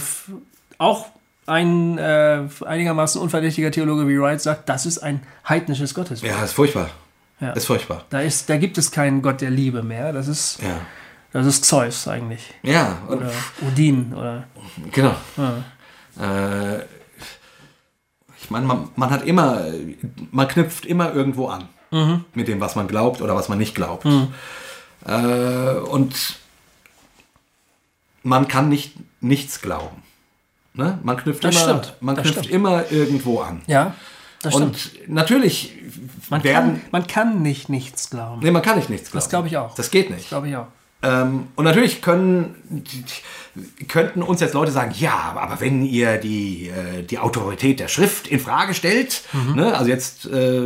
auch 0.78 1.06
ein 1.46 1.98
äh, 1.98 2.44
einigermaßen 2.64 3.20
unverdächtiger 3.20 3.72
Theologe 3.72 4.06
wie 4.06 4.20
Wright 4.20 4.40
sagt, 4.40 4.68
das 4.68 4.86
ist 4.86 4.98
ein 4.98 5.22
heidnisches 5.48 5.92
Gottesbild. 5.94 6.32
Ja, 6.32 6.44
ist 6.44 6.52
furchtbar. 6.52 6.90
Ja. 7.40 7.50
Ist 7.52 7.66
furchtbar. 7.66 8.04
Da, 8.10 8.20
ist, 8.20 8.48
da 8.50 8.56
gibt 8.56 8.78
es 8.78 8.90
keinen 8.90 9.22
Gott 9.22 9.40
der 9.40 9.50
Liebe 9.50 9.82
mehr. 9.82 10.12
Das 10.12 10.26
ist, 10.28 10.60
Ja. 10.62 10.80
das 11.32 11.46
ist 11.46 11.64
Zeus 11.64 12.08
eigentlich. 12.08 12.42
Ja, 12.62 12.98
und, 13.08 13.18
Oder 13.18 13.30
Odin. 13.66 14.12
Oder, 14.12 14.44
genau. 14.92 15.14
Äh, 16.20 16.78
ich 18.40 18.50
meine, 18.50 18.66
man, 18.66 18.88
man 18.96 19.10
hat 19.10 19.24
immer, 19.24 19.62
man 20.30 20.48
knüpft 20.48 20.84
immer 20.86 21.12
irgendwo 21.14 21.48
an. 21.48 21.68
Mit 22.34 22.48
dem, 22.48 22.60
was 22.60 22.76
man 22.76 22.86
glaubt 22.86 23.22
oder 23.22 23.34
was 23.34 23.48
man 23.48 23.56
nicht 23.56 23.74
glaubt. 23.74 24.04
Äh, 25.06 25.10
und 25.10 26.36
man 28.22 28.46
kann 28.48 28.68
nicht 28.68 28.94
nichts 29.22 29.60
glauben. 29.62 30.02
Ne? 30.74 30.98
Man 31.02 31.16
knüpft, 31.16 31.44
Das 31.44 31.54
immer, 31.56 31.64
stimmt. 31.82 31.94
Man 32.02 32.14
Das 32.16 32.24
knüpft 32.24 32.38
stimmt. 32.40 32.54
immer 32.54 32.90
irgendwo 32.92 33.40
an. 33.40 33.62
ja, 33.66 33.94
das 34.42 34.54
stimmt. 34.54 34.90
Und 35.06 35.08
natürlich 35.08 35.72
Man 36.30 36.44
werden. 36.44 36.72
kann, 36.72 36.80
man 36.90 37.06
kann 37.06 37.42
nicht 37.42 37.68
nichts 37.68 38.10
glauben. 38.10 38.40
Nee, 38.42 38.50
man 38.50 38.62
kann 38.62 38.76
nicht 38.76 38.90
nichts 38.90 39.10
glauben. 39.10 39.22
Das 39.22 39.28
glaube 39.28 39.48
ich 39.48 39.56
auch. 39.56 39.74
Das 39.74 39.90
geht 39.90 40.10
nicht. 40.10 40.28
glaube 40.28 40.48
ich 40.48 40.56
auch. 40.56 40.66
Ähm, 41.00 41.46
und 41.54 41.64
natürlich 41.64 42.02
können, 42.02 42.82
könnten 43.86 44.20
uns 44.20 44.40
jetzt 44.40 44.54
Leute 44.54 44.72
sagen, 44.72 44.92
ja, 44.98 45.32
aber 45.36 45.60
wenn 45.60 45.84
ihr 45.84 46.18
die, 46.18 46.70
äh, 46.70 47.04
die 47.04 47.20
Autorität 47.20 47.78
der 47.78 47.86
Schrift 47.86 48.26
in 48.26 48.40
Frage 48.40 48.74
stellt, 48.74 49.22
ne, 49.54 49.76
also 49.78 49.88
jetzt, 49.88 50.26
äh, 50.26 50.60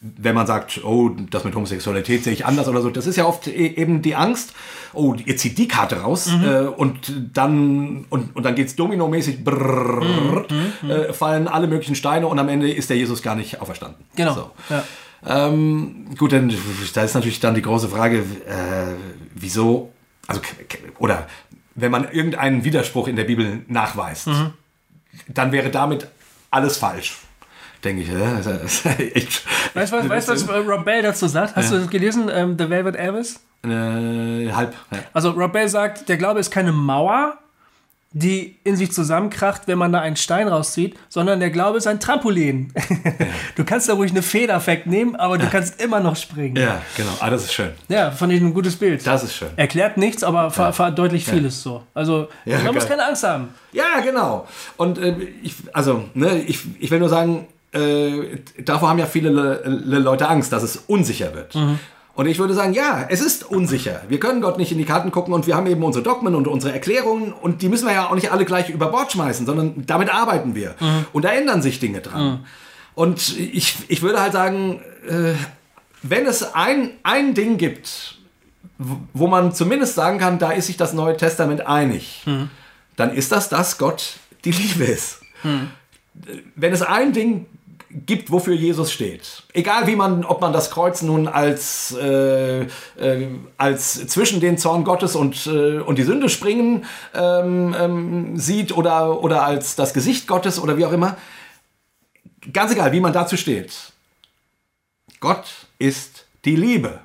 wenn 0.00 0.34
man 0.34 0.48
sagt, 0.48 0.84
oh, 0.84 1.10
das 1.30 1.44
mit 1.44 1.54
Homosexualität 1.54 2.24
sehe 2.24 2.32
ich 2.32 2.44
anders 2.44 2.66
oder 2.66 2.82
so, 2.82 2.90
das 2.90 3.06
ist 3.06 3.14
ja 3.14 3.26
oft 3.26 3.46
e 3.46 3.74
eben 3.76 4.02
die 4.02 4.16
Angst, 4.16 4.54
oh, 4.92 5.14
ihr 5.24 5.36
zieht 5.36 5.56
die 5.56 5.68
Karte 5.68 6.00
raus 6.00 6.30
äh, 6.44 6.62
und 6.62 7.12
dann 7.32 8.06
und, 8.10 8.34
und 8.34 8.42
dann 8.42 8.56
geht's 8.56 8.74
dominomäßig, 8.74 9.44
brrrr, 9.44 10.46
äh, 10.88 11.12
fallen 11.12 11.46
alle 11.46 11.68
möglichen 11.68 11.94
Steine 11.94 12.26
und 12.26 12.40
am 12.40 12.48
Ende 12.48 12.72
ist 12.72 12.90
der 12.90 12.96
Jesus 12.96 13.22
gar 13.22 13.36
nicht 13.36 13.60
auferstanden. 13.60 14.04
Genau. 14.16 14.34
So. 14.34 14.50
Ja. 14.68 14.82
Ähm, 15.24 16.14
gut, 16.18 16.32
dann 16.32 16.52
da 16.94 17.02
ist 17.02 17.14
natürlich 17.14 17.40
dann 17.40 17.54
die 17.54 17.62
große 17.62 17.88
Frage, 17.88 18.18
äh, 18.18 18.94
wieso, 19.34 19.92
also 20.26 20.40
oder 20.98 21.26
wenn 21.74 21.90
man 21.90 22.10
irgendeinen 22.10 22.64
Widerspruch 22.64 23.08
in 23.08 23.16
der 23.16 23.24
Bibel 23.24 23.62
nachweist, 23.68 24.28
dann 25.28 25.52
wäre 25.52 25.70
damit 25.70 26.08
alles 26.50 26.76
falsch. 26.76 27.18
Denke 27.84 28.02
ich. 28.02 28.08
Ja? 28.08 28.40
Das 28.42 28.46
ist 28.46 28.84
ja 28.84 28.90
echt, 29.14 29.44
Weißt 29.74 29.92
du, 29.92 30.08
was, 30.08 30.28
was 30.28 30.48
Rob 30.48 30.84
Bell 30.84 31.02
dazu 31.02 31.26
sagt? 31.26 31.54
Hast 31.54 31.70
du 31.70 31.78
das 31.78 31.90
gelesen? 31.90 32.30
Ähm, 32.32 32.56
The 32.58 32.70
Velvet 32.70 32.96
Elvis? 32.96 33.40
äh, 33.64 34.52
halb. 34.52 34.74
Ja. 34.90 34.98
Also 35.12 35.30
Rob 35.30 35.52
Bell 35.52 35.68
sagt, 35.68 36.08
der 36.08 36.16
Glaube 36.16 36.40
ist 36.40 36.50
keine 36.50 36.72
Mauer, 36.72 37.38
die 38.18 38.56
in 38.64 38.76
sich 38.76 38.92
zusammenkracht, 38.92 39.62
wenn 39.66 39.76
man 39.76 39.92
da 39.92 40.00
einen 40.00 40.16
Stein 40.16 40.48
rauszieht, 40.48 40.96
sondern 41.10 41.38
der 41.38 41.50
Glaube 41.50 41.76
ist 41.76 41.86
ein 41.86 42.00
Trampolin. 42.00 42.72
Du 43.56 43.64
kannst 43.64 43.88
da 43.88 43.94
ruhig 43.94 44.10
eine 44.10 44.22
Feder 44.22 44.64
wegnehmen, 44.66 45.16
aber 45.16 45.38
du 45.38 45.48
kannst 45.48 45.80
immer 45.82 46.00
noch 46.00 46.16
springen. 46.16 46.56
ja, 46.56 46.80
genau. 46.96 47.10
Ah, 47.20 47.30
das 47.30 47.44
ist 47.44 47.52
schön. 47.54 47.70
Ja, 47.88 48.10
fand 48.10 48.32
ich 48.32 48.40
ein 48.40 48.52
gutes 48.54 48.76
Bild. 48.76 49.06
Das 49.06 49.22
ist 49.22 49.34
schön. 49.34 49.48
Erklärt 49.56 49.96
nichts, 49.96 50.22
aber 50.24 50.50
ver 50.50 50.72
verdeutlicht 50.72 51.28
vieles 51.28 51.62
so. 51.62 51.82
Also 51.94 52.28
Ja, 52.44 52.58
man 52.60 52.74
muss 52.74 52.86
keine 52.88 53.06
Angst 53.06 53.22
haben. 53.22 53.48
Ja, 53.72 54.00
genau. 54.02 54.46
Und 54.76 54.98
äh, 54.98 55.14
ich, 55.42 55.54
also, 55.72 56.04
ne, 56.14 56.38
ich, 56.46 56.60
ich 56.78 56.90
will 56.90 56.98
nur 57.00 57.08
sagen, 57.08 57.46
äh, 57.72 58.38
davor 58.62 58.88
haben 58.90 58.98
ja 58.98 59.06
viele 59.06 59.30
Le 59.30 59.62
Le 59.64 59.98
Leute 59.98 60.28
Angst, 60.28 60.52
dass 60.52 60.62
es 60.62 60.76
unsicher 60.86 61.34
wird. 61.34 61.54
Und 62.16 62.26
ich 62.26 62.38
würde 62.38 62.54
sagen, 62.54 62.72
ja, 62.72 63.04
es 63.10 63.20
ist 63.20 63.44
unsicher. 63.44 64.00
Wir 64.08 64.18
können 64.18 64.40
Gott 64.40 64.56
nicht 64.56 64.72
in 64.72 64.78
die 64.78 64.86
Karten 64.86 65.10
gucken 65.10 65.34
und 65.34 65.46
wir 65.46 65.54
haben 65.54 65.66
eben 65.66 65.84
unsere 65.84 66.02
Dogmen 66.02 66.34
und 66.34 66.48
unsere 66.48 66.72
Erklärungen 66.72 67.34
und 67.34 67.60
die 67.60 67.68
müssen 67.68 67.86
wir 67.86 67.92
ja 67.92 68.08
auch 68.08 68.14
nicht 68.14 68.32
alle 68.32 68.46
gleich 68.46 68.70
über 68.70 68.86
Bord 68.86 69.12
schmeißen, 69.12 69.44
sondern 69.44 69.84
damit 69.86 70.12
arbeiten 70.12 70.54
wir. 70.54 70.74
Und 71.12 71.26
da 71.26 71.28
ändern 71.28 71.60
sich 71.60 71.78
Dinge 71.78 72.00
dran. 72.00 72.46
Und 72.94 73.38
ich, 73.38 73.76
ich 73.88 74.00
würde 74.00 74.18
halt 74.18 74.32
sagen, 74.32 74.80
äh, 75.06 75.34
wenn 76.02 76.24
es 76.24 76.54
ein, 76.54 76.92
ein 77.02 77.34
Ding 77.34 77.58
gibt, 77.58 78.16
wo 79.12 79.26
man 79.26 79.54
zumindest 79.54 79.94
sagen 79.94 80.18
kann, 80.18 80.38
da 80.38 80.52
ist 80.52 80.68
sich 80.68 80.78
das 80.78 80.94
Neue 80.94 81.18
Testament 81.18 81.66
einig, 81.66 82.24
dann 82.96 83.14
ist 83.14 83.30
das, 83.30 83.50
dass 83.50 83.76
Gott 83.76 84.14
die 84.46 84.52
Liebe 84.52 84.84
ist. 84.84 85.20
Wenn 86.54 86.72
es 86.72 86.80
ein 86.80 87.12
Ding 87.12 87.44
gibt, 88.04 88.30
wofür 88.30 88.54
Jesus 88.54 88.92
steht, 88.92 89.44
egal 89.54 89.86
wie 89.86 89.96
man, 89.96 90.24
ob 90.24 90.40
man 90.40 90.52
das 90.52 90.70
Kreuz 90.70 91.02
nun 91.02 91.28
als, 91.28 91.96
äh, 91.98 92.62
äh, 92.62 93.28
als 93.56 94.06
zwischen 94.08 94.40
den 94.40 94.58
Zorn 94.58 94.84
Gottes 94.84 95.16
und, 95.16 95.46
äh, 95.46 95.78
und 95.78 95.96
die 95.96 96.02
Sünde 96.02 96.28
springen 96.28 96.84
ähm, 97.14 97.74
ähm, 97.78 98.36
sieht 98.36 98.76
oder, 98.76 99.22
oder 99.22 99.44
als 99.44 99.76
das 99.76 99.94
Gesicht 99.94 100.26
Gottes 100.26 100.58
oder 100.58 100.76
wie 100.76 100.84
auch 100.84 100.92
immer, 100.92 101.16
ganz 102.52 102.72
egal, 102.72 102.92
wie 102.92 103.00
man 103.00 103.12
dazu 103.12 103.36
steht. 103.36 103.72
Gott 105.20 105.46
ist 105.78 106.26
die 106.44 106.56
Liebe. 106.56 107.00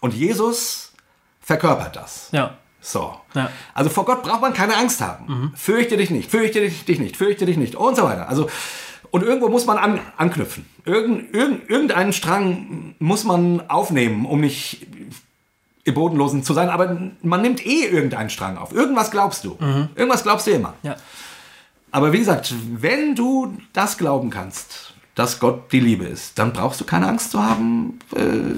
Und 0.00 0.14
Jesus 0.14 0.92
verkörpert 1.40 1.94
das. 1.94 2.28
Ja. 2.32 2.58
So. 2.80 3.14
Ja. 3.34 3.50
Also 3.74 3.90
vor 3.90 4.04
Gott 4.04 4.22
braucht 4.22 4.40
man 4.40 4.52
keine 4.52 4.76
Angst 4.76 5.00
haben. 5.00 5.52
Fürchte 5.56 5.96
dich 5.96 6.10
nicht, 6.10 6.30
fürchte 6.30 6.60
dich, 6.60 6.84
dich 6.84 6.98
nicht, 6.98 7.16
fürchte 7.16 7.46
dich 7.46 7.56
nicht 7.56 7.74
und 7.74 7.96
so 7.96 8.02
weiter. 8.02 8.28
Also 8.28 8.48
und 9.10 9.22
irgendwo 9.22 9.48
muss 9.48 9.66
man 9.66 9.78
an, 9.78 10.00
anknüpfen. 10.16 10.66
Irgend, 10.84 11.34
irgend, 11.34 11.68
irgendeinen 11.68 12.12
Strang 12.12 12.94
muss 12.98 13.24
man 13.24 13.68
aufnehmen, 13.68 14.26
um 14.26 14.40
nicht 14.40 14.86
im 15.84 15.94
Bodenlosen 15.94 16.42
zu 16.42 16.52
sein, 16.52 16.68
aber 16.68 16.98
man 17.22 17.42
nimmt 17.42 17.64
eh 17.64 17.84
irgendeinen 17.86 18.30
Strang 18.30 18.56
auf. 18.58 18.72
Irgendwas 18.72 19.10
glaubst 19.10 19.44
du. 19.44 19.56
Irgendwas 19.94 20.24
glaubst 20.24 20.46
du 20.46 20.50
immer. 20.50 20.74
Ja. 20.82 20.96
Aber 21.92 22.12
wie 22.12 22.18
gesagt, 22.18 22.52
wenn 22.74 23.14
du 23.14 23.56
das 23.72 23.96
glauben 23.96 24.30
kannst, 24.30 24.94
dass 25.14 25.38
Gott 25.38 25.72
die 25.72 25.80
Liebe 25.80 26.04
ist, 26.04 26.38
dann 26.38 26.52
brauchst 26.52 26.80
du 26.80 26.84
keine 26.84 27.08
Angst 27.08 27.30
zu 27.30 27.42
haben, 27.42 27.98
äh, 28.14 28.56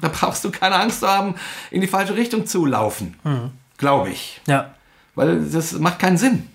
da 0.00 0.08
brauchst 0.08 0.44
du 0.44 0.50
keine 0.50 0.76
Angst 0.76 1.00
zu 1.00 1.08
haben, 1.08 1.34
in 1.70 1.80
die 1.80 1.86
falsche 1.86 2.16
Richtung 2.16 2.46
zu 2.46 2.64
laufen. 2.64 3.16
Glaube 3.76 4.10
ich. 4.10 4.40
Ja. 4.46 4.74
Weil 5.14 5.44
das 5.44 5.72
macht 5.72 5.98
keinen 5.98 6.16
Sinn. 6.16 6.48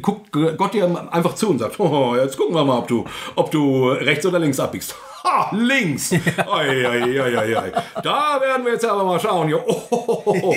Guckt 0.00 0.32
Gott 0.32 0.74
dir 0.74 1.08
einfach 1.12 1.34
zu 1.34 1.50
und 1.50 1.58
sagt, 1.58 1.78
oh, 1.80 2.16
jetzt 2.16 2.36
gucken 2.36 2.54
wir 2.54 2.64
mal, 2.64 2.78
ob 2.78 2.88
du, 2.88 3.04
ob 3.36 3.50
du 3.50 3.90
rechts 3.90 4.24
oder 4.26 4.38
links 4.38 4.60
abbiegst. 4.60 4.94
Ha, 5.22 5.54
links! 5.54 6.12
Oi, 6.12 6.86
oi, 6.86 7.20
oi, 7.20 7.36
oi, 7.36 7.54
oi. 7.54 7.72
Da 8.02 8.40
werden 8.40 8.64
wir 8.64 8.72
jetzt 8.72 8.86
aber 8.86 9.04
mal 9.04 9.20
schauen. 9.20 9.52
Oh, 9.54 9.86
oh, 9.90 10.22
oh, 10.24 10.34
oh. 10.34 10.54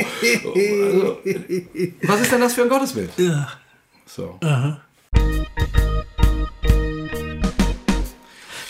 Also, 0.56 1.18
was 2.04 2.22
ist 2.22 2.32
denn 2.32 2.40
das 2.40 2.54
für 2.54 2.62
ein 2.62 2.70
Gottesbild? 2.70 3.10
So. 4.06 4.40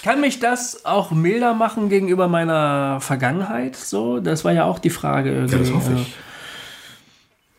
Kann 0.03 0.19
mich 0.19 0.39
das 0.39 0.83
auch 0.83 1.11
milder 1.11 1.53
machen 1.53 1.89
gegenüber 1.89 2.27
meiner 2.27 2.99
Vergangenheit? 2.99 3.75
So, 3.75 4.19
das 4.19 4.43
war 4.43 4.51
ja 4.51 4.65
auch 4.65 4.79
die 4.79 4.89
Frage 4.89 5.31
irgendwie. 5.31 5.57
Ja, 5.57 5.61
das 5.61 5.73
hoffe 5.73 5.93
ich. 5.93 6.15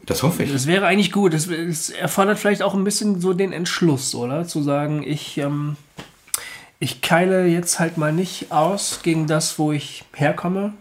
Das 0.07 0.23
hoffe 0.23 0.43
ich. 0.43 0.53
Das 0.53 0.67
wäre 0.67 0.87
eigentlich 0.87 1.13
gut. 1.13 1.33
Es, 1.35 1.47
es 1.49 1.91
erfordert 1.91 2.39
vielleicht 2.39 2.63
auch 2.63 2.75
ein 2.75 2.85
bisschen 2.85 3.21
so 3.21 3.33
den 3.33 3.53
Entschluss, 3.53 4.15
oder? 4.15 4.47
Zu 4.47 4.63
sagen, 4.63 5.03
ich, 5.07 5.39
ähm, 5.39 5.77
ich 6.79 7.01
keile 7.01 7.47
jetzt 7.47 7.79
halt 7.81 7.97
mal 7.97 8.13
nicht 8.13 8.53
aus 8.53 9.01
gegen 9.03 9.27
das, 9.27 9.59
wo 9.59 9.73
ich 9.73 10.05
herkomme. 10.13 10.75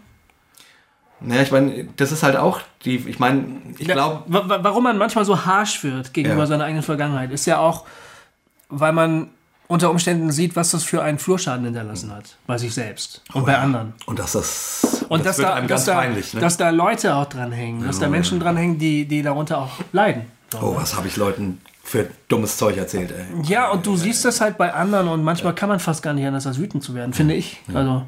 Ja, 1.26 1.40
ich 1.40 1.50
meine, 1.50 1.84
das 1.96 2.12
ist 2.12 2.22
halt 2.22 2.36
auch 2.36 2.60
die, 2.84 2.96
ich 2.96 3.18
meine, 3.18 3.44
ich 3.78 3.88
glaube, 3.88 4.24
Wa- 4.26 4.46
wa- 4.48 4.58
Warum 4.62 4.84
man 4.84 4.98
manchmal 4.98 5.24
so 5.24 5.46
harsch 5.46 5.82
wird 5.82 6.12
gegenüber 6.12 6.40
Ja. 6.42 6.46
seiner 6.46 6.64
eigenen 6.64 6.82
Vergangenheit, 6.82 7.30
ist 7.30 7.46
ja 7.46 7.58
auch, 7.60 7.86
weil 8.68 8.92
man 8.92 9.30
unter 9.66 9.90
Umständen 9.90 10.30
sieht, 10.30 10.56
was 10.56 10.70
das 10.72 10.84
für 10.84 11.02
einen 11.02 11.18
Flurschaden 11.18 11.64
hinterlassen 11.64 12.12
hat. 12.12 12.36
Bei 12.46 12.58
sich 12.58 12.74
selbst 12.74 13.22
und 13.32 13.46
bei 13.46 13.56
anderen. 13.56 13.94
und 14.06 14.18
dass 14.18 14.32
das, 14.32 15.04
Und 15.08 15.20
das 15.20 15.36
dass, 15.36 15.38
wird 15.38 15.48
da, 15.48 15.54
einem 15.54 15.68
dass, 15.68 15.84
da, 15.84 15.94
peinlich, 15.94 16.34
ne? 16.34 16.40
dass 16.40 16.56
da 16.56 16.70
Leute 16.70 17.14
auch 17.14 17.26
dranhängen, 17.26 17.86
dass 17.86 17.98
da 17.98 18.08
Menschen 18.08 18.40
dranhängen, 18.40 18.78
die, 18.78 19.06
die 19.06 19.22
darunter 19.22 19.58
auch 19.58 19.70
leiden. 19.92 20.26
Oh, 20.60 20.76
was 20.76 20.96
habe 20.96 21.08
ich 21.08 21.16
Leuten 21.16 21.60
für 21.82 22.08
dummes 22.28 22.56
Zeug 22.56 22.76
erzählt, 22.76 23.12
ey. 23.12 23.24
Ja, 23.42 23.70
und 23.70 23.86
du 23.86 23.96
siehst 23.96 24.24
das 24.24 24.40
halt 24.40 24.56
bei 24.56 24.72
anderen 24.72 25.08
und 25.08 25.22
manchmal 25.22 25.54
kann 25.54 25.68
man 25.68 25.80
fast 25.80 26.02
gar 26.02 26.14
nicht 26.14 26.26
anders 26.26 26.46
als 26.46 26.58
wütend 26.58 26.82
zu 26.82 26.94
werden, 26.94 27.12
finde 27.12 27.34
ich. 27.34 27.60
Also, 27.74 28.02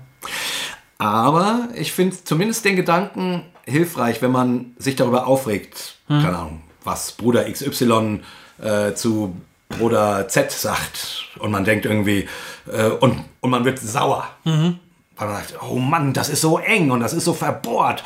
Aber 0.99 1.69
ich 1.75 1.93
finde 1.93 2.17
zumindest 2.25 2.65
den 2.65 2.77
Gedanken 2.77 3.43
hilfreich, 3.65 4.23
wenn 4.23 4.31
man 4.31 4.73
sich 4.79 4.97
darüber 4.97 5.27
aufregt, 5.27 5.97
keine 6.09 6.37
Ahnung, 6.39 6.63
was 6.85 7.13
Bruder 7.13 7.51
XY 7.51 8.21
äh, 8.63 8.95
zu 8.95 9.37
Bruder 9.69 10.29
Z 10.29 10.51
sagt. 10.53 11.27
Und 11.39 11.51
man 11.51 11.65
denkt 11.65 11.85
irgendwie, 11.87 12.29
äh, 12.73 12.87
und, 12.89 13.25
und 13.41 13.51
man 13.51 13.65
wird 13.65 13.79
sauer. 13.79 14.29
Weil 14.45 15.29
man 15.29 15.37
sagt, 15.37 15.55
oh 15.63 15.77
Mann, 15.77 16.13
das 16.13 16.29
ist 16.29 16.41
so 16.41 16.59
eng 16.59 16.91
und 16.91 17.01
das 17.01 17.13
ist 17.13 17.25
so 17.25 17.33
verbohrt. 17.35 18.05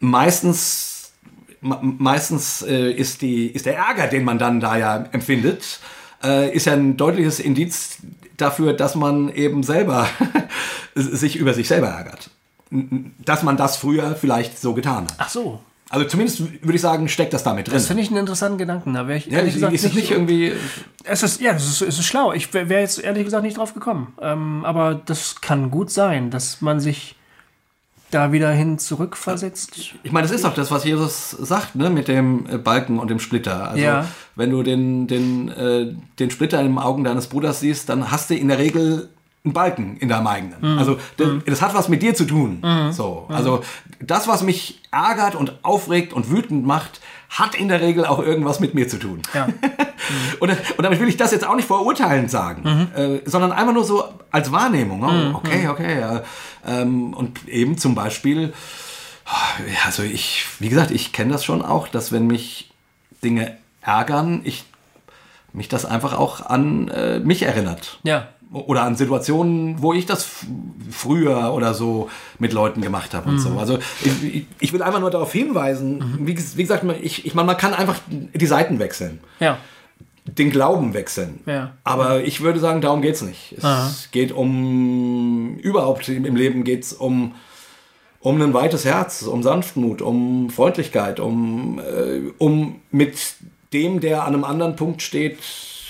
Meistens, 0.00 1.12
me- 1.60 1.78
meistens 1.82 2.62
äh, 2.62 2.90
ist, 2.92 3.22
die, 3.22 3.46
ist 3.48 3.66
der 3.66 3.76
Ärger, 3.76 4.06
den 4.08 4.24
man 4.24 4.38
dann 4.38 4.60
da 4.60 4.76
ja 4.76 5.04
empfindet, 5.12 5.80
äh, 6.22 6.54
ist 6.54 6.66
ja 6.66 6.74
ein 6.74 6.96
deutliches 6.96 7.40
Indiz 7.40 7.98
dafür, 8.36 8.74
dass 8.74 8.94
man 8.94 9.30
eben 9.30 9.62
selber 9.62 10.06
sich 10.94 11.36
über 11.36 11.54
sich 11.54 11.68
selber 11.68 11.88
ärgert. 11.88 12.30
Dass 12.70 13.42
man 13.42 13.56
das 13.56 13.76
früher 13.76 14.16
vielleicht 14.16 14.60
so 14.60 14.74
getan 14.74 15.04
hat. 15.04 15.14
ach 15.18 15.28
so. 15.30 15.60
Also 15.88 16.04
zumindest 16.06 16.40
würde 16.40 16.74
ich 16.74 16.80
sagen, 16.80 17.08
steckt 17.08 17.32
das 17.32 17.44
damit 17.44 17.68
drin. 17.68 17.74
Das 17.74 17.86
finde 17.86 18.02
ich 18.02 18.08
einen 18.08 18.18
interessanten 18.18 18.58
Gedanken. 18.58 18.94
Da 18.94 19.06
wäre 19.06 19.18
ich 19.18 19.26
ja, 19.26 19.38
ehrlich 19.38 19.50
ist, 19.50 19.54
gesagt 19.56 19.74
ist 19.74 19.84
es 19.84 19.94
nicht 19.94 20.10
irgendwie. 20.10 20.52
Es 21.04 21.22
ist, 21.22 21.40
ja, 21.40 21.52
es 21.52 21.64
ist, 21.64 21.80
es 21.82 21.98
ist 22.00 22.06
schlau. 22.06 22.32
Ich 22.32 22.52
wäre 22.52 22.80
jetzt 22.80 22.98
ehrlich 22.98 23.24
gesagt 23.24 23.44
nicht 23.44 23.56
drauf 23.56 23.72
gekommen. 23.72 24.12
Ähm, 24.20 24.64
aber 24.64 24.94
das 24.94 25.40
kann 25.40 25.70
gut 25.70 25.90
sein, 25.90 26.30
dass 26.30 26.60
man 26.60 26.80
sich 26.80 27.14
da 28.10 28.32
wieder 28.32 28.50
hin 28.50 28.78
zurückversetzt. 28.78 29.94
Ich 30.02 30.12
meine, 30.12 30.26
das 30.26 30.34
ist 30.34 30.44
doch 30.44 30.54
das, 30.54 30.70
was 30.70 30.84
Jesus 30.84 31.30
sagt, 31.30 31.74
ne, 31.74 31.90
mit 31.90 32.08
dem 32.08 32.46
äh, 32.48 32.58
Balken 32.58 32.98
und 32.98 33.08
dem 33.08 33.18
Splitter. 33.18 33.70
Also, 33.70 33.82
Ja. 33.82 34.06
wenn 34.34 34.50
du 34.50 34.62
den, 34.62 35.06
den, 35.06 35.48
äh, 35.48 35.92
den 36.18 36.30
Splitter 36.30 36.60
in 36.60 36.66
den 36.68 36.78
Augen 36.78 37.04
deines 37.04 37.26
Bruders 37.28 37.60
siehst, 37.60 37.88
dann 37.88 38.10
hast 38.10 38.30
du 38.30 38.34
in 38.34 38.48
der 38.48 38.58
Regel 38.58 39.08
einen 39.46 39.54
Balken 39.54 39.96
in 39.96 40.08
deinem 40.08 40.26
eigenen. 40.26 40.60
Mhm. 40.60 40.78
Also, 40.78 40.98
das, 41.16 41.28
das 41.46 41.62
hat 41.62 41.74
was 41.74 41.88
mit 41.88 42.02
dir 42.02 42.14
zu 42.14 42.24
tun. 42.24 42.62
So. 42.90 43.26
Also, 43.28 43.62
das, 44.00 44.28
was 44.28 44.42
mich 44.42 44.82
ärgert 44.90 45.34
und 45.34 45.64
aufregt 45.64 46.12
und 46.12 46.30
wütend 46.30 46.66
macht, 46.66 47.00
hat 47.28 47.54
in 47.54 47.68
der 47.68 47.80
Regel 47.80 48.04
auch 48.06 48.18
irgendwas 48.18 48.60
mit 48.60 48.74
mir 48.74 48.88
zu 48.88 48.98
tun. 48.98 49.22
Ja. 49.34 49.48
Und, 50.38 50.50
und 50.50 50.82
damit 50.84 51.00
will 51.00 51.08
ich 51.08 51.16
das 51.16 51.32
jetzt 51.32 51.44
auch 51.44 51.56
nicht 51.56 51.66
verurteilend 51.66 52.30
sagen, 52.30 52.88
äh, 52.94 53.20
sondern 53.24 53.50
einfach 53.50 53.72
nur 53.72 53.82
so 53.82 54.04
als 54.30 54.52
Wahrnehmung. 54.52 55.02
Oh, 55.02 55.36
okay, 55.38 55.66
okay. 55.66 55.98
Ja. 55.98 56.22
Ähm, 56.64 57.12
und 57.12 57.48
eben 57.48 57.76
zum 57.76 57.96
Beispiel, 57.96 58.52
ja, 59.26 59.86
also 59.86 60.04
ich, 60.04 60.44
wie 60.60 60.68
gesagt, 60.68 60.92
ich 60.92 61.12
kenne 61.12 61.32
das 61.32 61.44
schon 61.44 61.62
auch, 61.62 61.88
dass 61.88 62.12
wenn 62.12 62.28
mich 62.28 62.70
Dinge 63.24 63.56
ärgern, 63.80 64.42
ich 64.44 64.64
mich 65.52 65.68
das 65.68 65.84
einfach 65.86 66.12
auch 66.16 66.46
an 66.46 66.88
äh, 66.88 67.18
mich 67.18 67.42
erinnert. 67.42 67.98
ja. 68.04 68.28
Oder 68.52 68.82
an 68.82 68.94
Situationen, 68.94 69.82
wo 69.82 69.92
ich 69.92 70.06
das 70.06 70.26
früher 70.90 71.52
oder 71.52 71.74
so 71.74 72.08
mit 72.38 72.52
Leuten 72.52 72.80
gemacht 72.80 73.12
habe 73.12 73.28
und 73.28 73.38
so. 73.40 73.58
Also 73.58 73.78
ich, 74.04 74.46
ich- 74.60 74.72
will 74.72 74.82
einfach 74.82 75.00
nur 75.00 75.10
darauf 75.10 75.32
hinweisen, 75.32 76.18
wie, 76.20 76.32
ges- 76.34 76.56
wie 76.56 76.62
gesagt, 76.62 76.84
man- 76.84 76.96
ich, 77.02 77.26
ich 77.26 77.34
meine, 77.34 77.46
man 77.46 77.56
kann 77.56 77.74
einfach 77.74 77.96
die 78.08 78.46
Seiten 78.46 78.78
wechseln 78.78 79.18
Ja. 79.40 79.58
den 80.26 80.50
Glauben 80.50 80.94
wechseln. 80.94 81.40
Ja. 81.46 81.72
Aber 81.82 82.22
ich 82.22 82.40
würde 82.40 82.60
sagen, 82.60 82.80
darum 82.80 83.02
geht 83.02 83.16
es 83.16 83.22
nicht. 83.22 83.54
Es 83.58 83.64
Aha. 83.64 83.92
geht 84.12 84.30
um, 84.32 85.56
überhaupt 85.58 86.08
im 86.08 86.24
im 86.24 86.36
Leben 86.36 86.62
geht 86.62 86.84
es 86.84 86.92
um, 86.92 87.34
um 88.20 88.40
ein 88.40 88.54
weites 88.54 88.84
Herz, 88.84 89.22
um 89.22 89.42
Sanftmut, 89.42 90.02
um 90.02 90.50
Freundlichkeit, 90.50 91.18
um, 91.20 91.80
äh, 91.80 92.30
um 92.38 92.76
mit 92.92 93.16
dem, 93.72 94.00
der 94.00 94.22
an 94.24 94.34
einem 94.34 94.44
anderen 94.44 94.76
Punkt 94.76 95.02
steht, 95.02 95.38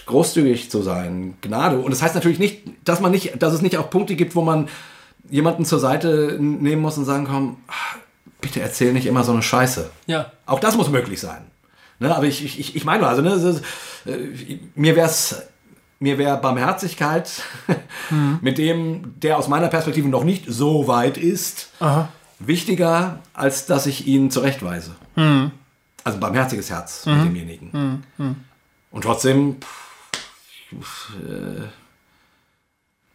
großzügig 0.06 0.70
zu 0.70 0.82
sein, 0.82 1.36
Gnade. 1.40 1.78
Und 1.78 1.90
das 1.90 2.02
heißt 2.02 2.14
natürlich 2.14 2.38
nicht, 2.38 2.62
dass 2.84 3.00
man 3.00 3.10
nicht, 3.10 3.42
dass 3.42 3.52
es 3.52 3.62
nicht 3.62 3.76
auch 3.76 3.90
Punkte 3.90 4.16
gibt, 4.16 4.34
wo 4.34 4.42
man 4.42 4.68
jemanden 5.28 5.64
zur 5.64 5.80
Seite 5.80 6.38
nehmen 6.40 6.82
muss 6.82 6.96
und 6.96 7.04
sagen 7.04 7.26
kann, 7.26 7.56
"Ah, 7.68 7.96
bitte 8.40 8.60
erzähl 8.60 8.92
nicht 8.92 9.06
immer 9.06 9.24
so 9.24 9.32
eine 9.32 9.42
Scheiße. 9.42 9.90
Ja. 10.06 10.30
Auch 10.46 10.60
das 10.60 10.76
muss 10.76 10.88
möglich 10.88 11.20
sein. 11.20 11.42
Ne, 11.98 12.14
aber 12.14 12.26
ich, 12.26 12.44
ich, 12.44 12.76
ich 12.76 12.84
meine, 12.84 13.06
also 13.06 13.22
ne, 13.22 13.60
äh, 14.06 14.58
mir 14.74 14.96
wäre 14.96 15.06
es 15.08 15.42
mir 15.98 16.18
wäre 16.18 16.36
Barmherzigkeit 16.36 17.42
mit 18.42 18.58
dem, 18.58 19.14
der 19.20 19.38
aus 19.38 19.48
meiner 19.48 19.68
Perspektive 19.68 20.08
noch 20.08 20.24
nicht 20.24 20.44
so 20.46 20.88
weit 20.88 21.16
ist, 21.16 21.70
Aha. 21.80 22.10
wichtiger, 22.38 23.20
als 23.32 23.64
dass 23.64 23.86
ich 23.86 24.06
ihn 24.06 24.30
zurechtweise. 24.30 24.94
Also 25.16 26.18
ein 26.18 26.20
barmherziges 26.20 26.68
Herz 26.68 27.06
mit 27.06 27.24
demjenigen. 27.24 28.04
Und 28.90 29.02
trotzdem, 29.02 29.56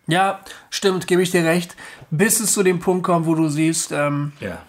Ja, 0.07 0.39
stimmt, 0.69 1.07
gebe 1.07 1.21
ich 1.21 1.31
dir 1.31 1.43
recht. 1.45 1.75
Bis 2.09 2.39
es 2.39 2.53
zu 2.53 2.63
dem 2.63 2.79
Punkt 2.79 3.03
kommt, 3.03 3.25
wo 3.27 3.35
du 3.35 3.49
siehst, 3.49 3.91
ähm, 3.91 4.31
ja, 4.39 4.61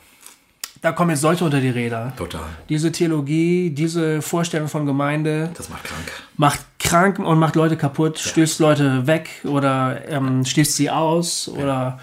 da 0.83 0.91
kommen 0.93 1.11
jetzt 1.11 1.23
Leute 1.23 1.45
unter 1.45 1.61
die 1.61 1.71
Räder. 1.71 2.13
total. 2.17 2.45
Diese 2.69 2.91
Theologie, 2.93 3.71
diese 3.71 4.21
Vorstellung 4.23 4.69
von 4.69 4.85
Gemeinde 4.87 5.51
Das 5.55 5.69
macht 5.69 5.85
krank. 5.85 6.13
macht 6.37 6.61
krank 6.79 7.19
und 7.21 7.39
macht 7.39 7.55
Leute 7.57 7.77
kaputt, 7.77 8.19
stößt 8.19 8.59
Leute 8.61 9.07
weg 9.07 9.29
oder 9.45 10.01
ähm, 10.09 10.45
stößt 10.45 10.75
sie 10.77 10.91
aus 10.91 11.49
oder, 11.49 12.01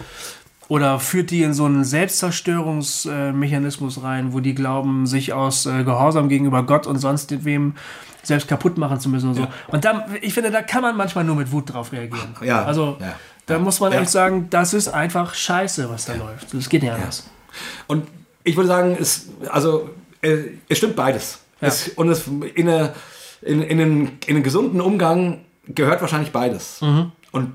oder 0.69 0.99
führt 0.99 1.31
die 1.31 1.43
in 1.43 1.53
so 1.53 1.65
einen 1.65 1.83
Selbstzerstörungsmechanismus 1.83 4.01
rein, 4.01 4.31
wo 4.33 4.39
die 4.39 4.55
glauben, 4.55 5.05
sich 5.07 5.33
aus 5.33 5.65
äh, 5.65 5.83
Gehorsam 5.83 6.29
gegenüber 6.29 6.63
Gott 6.63 6.87
und 6.87 6.97
sonst 6.99 7.43
wem 7.45 7.75
selbst 8.23 8.47
kaputt 8.47 8.77
machen 8.77 8.99
zu 8.99 9.09
müssen 9.09 9.29
und 9.29 9.35
so. 9.35 9.47
Und 9.67 9.85
dann, 9.85 10.03
ich 10.21 10.33
finde, 10.33 10.51
da 10.51 10.61
kann 10.61 10.81
man 10.81 10.95
manchmal 10.95 11.23
nur 11.23 11.35
mit 11.35 11.51
Wut 11.51 11.73
drauf 11.73 11.91
reagieren. 11.91 12.35
Ja, 12.41 12.65
Also 12.65 12.97
ja, 12.99 13.15
da 13.45 13.59
muss 13.59 13.79
man 13.79 13.91
ja. 13.91 14.01
echt 14.01 14.09
sagen, 14.09 14.47
das 14.49 14.73
ist 14.73 14.87
einfach 14.89 15.33
scheiße, 15.33 15.89
was 15.89 16.05
da 16.05 16.13
läuft. 16.13 16.53
Das 16.53 16.69
geht 16.69 16.83
nicht 16.83 16.91
anders. 16.91 17.27
Und 17.87 18.07
ich 18.43 18.55
würde 18.55 18.67
sagen, 18.67 18.97
es, 18.99 19.29
also, 19.49 19.89
äh, 20.21 20.37
es 20.67 20.77
stimmt 20.77 20.95
beides. 20.95 21.39
Es, 21.61 21.89
und 21.89 22.09
es, 22.09 22.27
in, 22.27 22.69
eine, 22.69 22.93
in, 23.41 23.61
in, 23.61 23.81
einen, 23.81 24.17
in 24.25 24.35
einen 24.35 24.43
gesunden 24.43 24.81
Umgang 24.81 25.41
gehört 25.67 26.01
wahrscheinlich 26.01 26.31
beides. 26.31 26.81
Und 27.31 27.53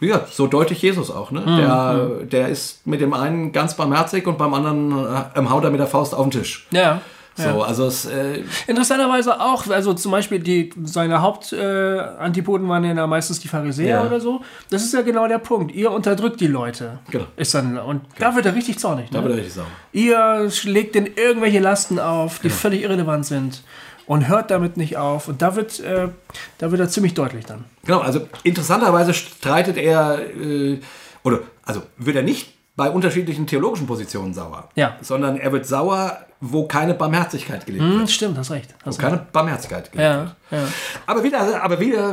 wie 0.00 0.08
gesagt, 0.08 0.32
so 0.32 0.46
deutlich 0.46 0.82
Jesus 0.82 1.10
auch. 1.10 1.30
Ne? 1.30 1.44
Der, 1.44 2.26
der 2.26 2.48
ist 2.48 2.86
mit 2.86 3.00
dem 3.00 3.12
einen 3.14 3.52
ganz 3.52 3.74
barmherzig 3.74 4.26
und 4.26 4.38
beim 4.38 4.54
anderen 4.54 4.92
äh, 4.92 5.48
haut 5.48 5.64
er 5.64 5.70
mit 5.70 5.80
der 5.80 5.86
Faust 5.86 6.14
auf 6.14 6.28
den 6.28 6.30
Tisch. 6.30 6.66
Ja, 6.70 7.00
So, 7.36 7.42
Ja. 7.42 7.58
also 7.62 7.86
es, 7.86 8.04
äh, 8.06 8.42
Interessanterweise 8.68 9.40
auch, 9.40 9.66
also 9.68 9.92
zum 9.94 10.12
Beispiel 10.12 10.38
die, 10.38 10.70
seine 10.84 11.20
Hauptantipoden 11.20 12.66
äh, 12.66 12.70
waren 12.70 12.84
ja 12.84 13.06
meistens 13.06 13.40
die 13.40 13.48
Pharisäer 13.48 14.00
Ja. 14.02 14.06
oder 14.06 14.20
so. 14.20 14.40
Das 14.70 14.82
ist 14.84 14.94
ja 14.94 15.02
genau 15.02 15.26
der 15.26 15.38
Punkt. 15.38 15.74
Ihr 15.74 15.90
unterdrückt 15.90 16.40
die 16.40 16.46
Leute. 16.46 16.98
Genau. 17.10 17.24
Ist 17.36 17.54
dann, 17.54 17.76
und 17.78 18.02
da 18.18 18.34
wird 18.36 18.46
er 18.46 18.54
richtig 18.54 18.78
zornig. 18.78 19.10
da 19.10 19.18
Ne? 19.18 19.24
wird 19.24 19.34
er 19.34 19.38
richtig 19.38 19.54
sauer. 19.54 19.66
Ihr 19.92 20.50
legt 20.64 20.94
denen 20.94 21.08
irgendwelche 21.16 21.58
Lasten 21.60 21.98
auf, 21.98 22.38
die 22.38 22.48
Genau. 22.48 22.54
völlig 22.54 22.82
irrelevant 22.82 23.26
sind 23.26 23.62
und 24.06 24.28
hört 24.28 24.50
damit 24.50 24.76
nicht 24.76 24.96
auf. 24.96 25.28
Und 25.28 25.42
da 25.42 25.56
wird, 25.56 25.80
äh, 25.80 26.08
da 26.58 26.70
wird 26.70 26.80
er 26.80 26.88
ziemlich 26.88 27.14
deutlich 27.14 27.46
dann. 27.46 27.64
Genau, 27.84 27.98
also 28.00 28.28
interessanterweise 28.44 29.12
streitet 29.12 29.76
er, 29.76 30.18
äh, 30.40 30.80
oder 31.24 31.40
also 31.64 31.82
wird 31.96 32.16
er 32.16 32.22
nicht 32.22 32.52
bei 32.76 32.90
unterschiedlichen 32.90 33.46
theologischen 33.46 33.86
Positionen 33.86 34.34
sauer, 34.34 34.68
Ja. 34.74 34.96
sondern 35.00 35.36
er 35.36 35.52
wird 35.52 35.64
sauer, 35.66 36.18
wo 36.46 36.66
keine 36.66 36.94
Barmherzigkeit 36.94 37.64
gelebt 37.64 37.84
Hm, 37.84 37.98
wird. 38.00 38.10
stimmt, 38.10 38.36
hast 38.36 38.50
recht. 38.50 38.74
Hast 38.84 38.98
Wo 38.98 39.02
keine 39.02 39.26
Barmherzigkeit 39.32 39.90
gelebt 39.92 40.10
wird. 40.10 40.28
ja, 40.50 40.58
ja. 40.58 40.64
Aber 41.06 41.24
wieder, 41.24 41.62
aber 41.62 41.80
wieder, 41.80 42.12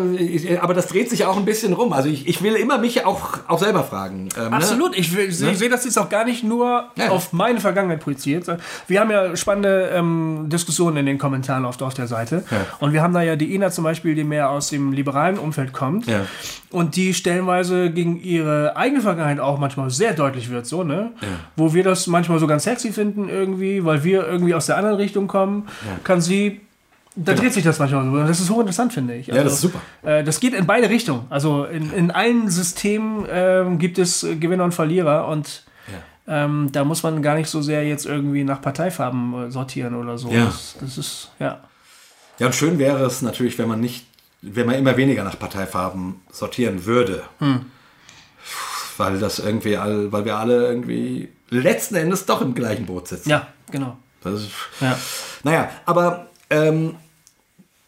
aber 0.61 0.73
das 0.73 0.87
dreht 0.87 1.09
sich 1.09 1.25
auch 1.25 1.35
ein 1.37 1.43
bisschen 1.45 1.73
rum. 1.73 1.91
Also 1.93 2.07
ich, 2.09 2.27
ich 2.27 2.41
will 2.41 2.55
immer 2.55 2.77
mich 2.77 3.05
auch, 3.05 3.39
auch 3.47 3.59
selber 3.59 3.83
fragen. 3.83 4.29
ähm, 4.37 4.49
ne? 4.51 4.55
Absolut, 4.55 4.97
ich, 4.97 5.15
will- 5.15 5.27
ich 5.29 5.35
sehe 5.37 5.69
das 5.69 5.83
jetzt 5.85 5.99
auch 5.99 6.09
gar 6.09 6.23
nicht 6.23 6.43
nur 6.43 6.85
Ja. 6.95 7.09
auf 7.09 7.33
meine 7.33 7.59
Vergangenheit 7.59 7.99
projiziert. 7.99 8.45
Wir 8.87 8.99
haben 9.01 9.11
ja 9.11 9.35
spannende 9.35 9.89
ähm, 9.93 10.45
Diskussionen 10.47 10.97
in 10.97 11.05
den 11.05 11.17
Kommentaren 11.17 11.65
auf, 11.65 11.81
auf 11.81 11.93
der 11.93 12.07
Seite. 12.07 12.43
Ja. 12.49 12.57
Und 12.79 12.93
wir 12.93 13.01
haben 13.01 13.13
da 13.13 13.21
ja 13.21 13.35
die 13.35 13.53
Ina 13.53 13.69
zum 13.69 13.83
Beispiel, 13.83 14.15
die 14.15 14.23
mehr 14.23 14.49
aus 14.49 14.69
dem 14.69 14.93
liberalen 14.93 15.37
Umfeld 15.37 15.73
kommt. 15.73 16.07
Ja. 16.07 16.21
Und 16.71 16.95
die 16.95 17.13
stellenweise 17.13 17.91
gegen 17.91 18.21
ihre 18.21 18.77
eigene 18.77 19.01
Vergangenheit 19.01 19.41
auch 19.41 19.59
manchmal 19.59 19.89
sehr 19.89 20.13
deutlich 20.13 20.49
wird, 20.49 20.65
so, 20.65 20.83
ne? 20.85 21.11
Wo 21.57 21.73
wir 21.73 21.83
das 21.83 22.07
manchmal 22.07 22.39
so 22.39 22.47
ganz 22.47 22.63
sexy 22.63 22.93
finden 22.93 23.27
irgendwie, 23.27 23.83
weil 23.83 24.05
wir 24.05 24.20
irgendwie 24.25 24.53
aus 24.53 24.65
der 24.65 24.77
anderen 24.77 24.97
Richtung 24.97 25.27
kommen, 25.27 25.67
kann 26.03 26.21
sie. 26.21 26.61
Da 27.15 27.33
dreht 27.33 27.51
sich 27.53 27.63
das 27.63 27.77
manchmal 27.77 28.05
so. 28.05 28.17
Das 28.25 28.39
ist 28.39 28.49
hochinteressant, 28.49 28.93
finde 28.93 29.15
ich. 29.15 29.27
Ja, 29.27 29.43
das 29.43 29.53
ist 29.53 29.61
super. 29.61 29.81
Äh, 30.01 30.23
das 30.23 30.39
geht 30.39 30.53
in 30.53 30.65
beide 30.65 30.89
Richtungen. 30.89 31.25
Also 31.29 31.65
in, 31.65 31.91
in 31.91 32.09
allen 32.09 32.49
Systemen 32.49 33.25
ähm, 33.29 33.79
gibt 33.79 33.99
es 33.99 34.23
äh, 34.23 34.37
Gewinner 34.37 34.63
und 34.63 34.73
Verlierer 34.73 35.27
und 35.27 35.63
ähm, 36.27 36.69
da 36.71 36.83
muss 36.85 37.03
man 37.03 37.21
gar 37.21 37.35
nicht 37.35 37.49
so 37.49 37.61
sehr 37.61 37.85
jetzt 37.85 38.05
irgendwie 38.05 38.43
nach 38.43 38.61
Parteifarben 38.61 39.47
äh, 39.47 39.51
sortieren 39.51 39.95
oder 39.95 40.17
so. 40.17 40.29
Ja. 40.29 40.45
Das, 40.45 40.75
das 40.79 40.97
ist, 40.97 41.31
ja. 41.39 41.59
Ja, 42.39 42.47
und 42.47 42.55
schön 42.55 42.79
wäre 42.79 43.03
es 43.05 43.21
natürlich, 43.21 43.57
wenn 43.57 43.67
man 43.67 43.81
nicht, 43.81 44.05
wenn 44.41 44.65
man 44.65 44.75
immer 44.75 44.95
weniger 44.97 45.23
nach 45.23 45.37
Parteifarben 45.37 46.21
sortieren 46.31 46.85
würde. 46.85 47.23
Hm. 47.39 47.65
Weil 48.97 49.19
das 49.19 49.39
irgendwie 49.39 49.77
all, 49.77 50.11
weil 50.11 50.25
wir 50.25 50.37
alle 50.37 50.67
irgendwie 50.67 51.29
letzten 51.49 51.95
Endes 51.95 52.25
doch 52.25 52.41
im 52.41 52.53
gleichen 52.53 52.85
Boot 52.85 53.07
sitzen. 53.07 53.29
Ja, 53.29 53.47
genau. 53.69 53.97
Das 54.23 54.41
Ja. 54.79 54.97
Naja, 55.43 55.69
aber 55.85 56.27
ähm, 56.49 56.95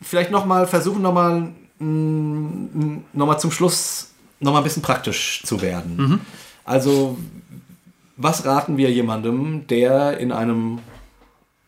vielleicht 0.01 0.31
nochmal 0.31 0.67
versuchen, 0.67 1.01
nochmal 1.01 1.49
noch 1.79 3.25
mal 3.25 3.37
zum 3.39 3.51
Schluss 3.51 4.11
nochmal 4.39 4.61
ein 4.61 4.63
bisschen 4.63 4.81
praktisch 4.83 5.41
zu 5.45 5.61
werden. 5.61 6.21
Also, 6.65 7.17
was 8.15 8.45
raten 8.45 8.77
wir 8.77 8.89
jemandem, 8.91 9.67
der 9.67 10.17
in 10.17 10.31
einem, 10.31 10.79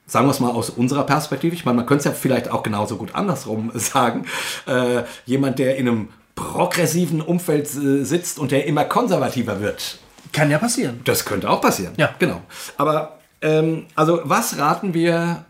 sagen 0.07 0.27
wir 0.27 0.31
es 0.31 0.39
mal 0.39 0.51
aus 0.51 0.69
unserer 0.69 1.03
Perspektive, 1.05 1.53
ich 1.55 1.65
meine, 1.65 1.77
man 1.77 1.85
könnte 1.85 1.99
es 1.99 2.05
ja 2.05 2.11
vielleicht 2.11 2.49
auch 2.49 2.63
genauso 2.63 2.97
gut 2.97 3.13
andersrum 3.13 3.71
sagen, 3.75 4.25
äh, 4.67 5.03
jemand, 5.25 5.59
der 5.59 5.75
in 5.77 5.87
einem 5.89 6.09
progressiven 6.35 7.21
Umfeld 7.21 7.65
äh, 7.75 8.03
sitzt 8.05 8.39
und 8.39 8.51
der 8.51 8.65
immer 8.67 8.85
konservativer 8.85 9.59
wird, 9.59 9.97
Kann 10.31 10.49
ja 10.51 10.59
passieren. 10.59 11.01
das 11.03 11.25
könnte 11.25 11.49
auch 11.49 11.61
passieren. 11.61 11.93
Ja. 11.97 12.13
Genau. 12.19 12.41
Aber, 12.77 13.19
ähm, 13.45 13.85
also, 13.95 14.21
was 14.23 14.57
raten 14.57 14.93
wir 14.93 15.45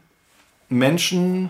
Menschen, 0.69 1.49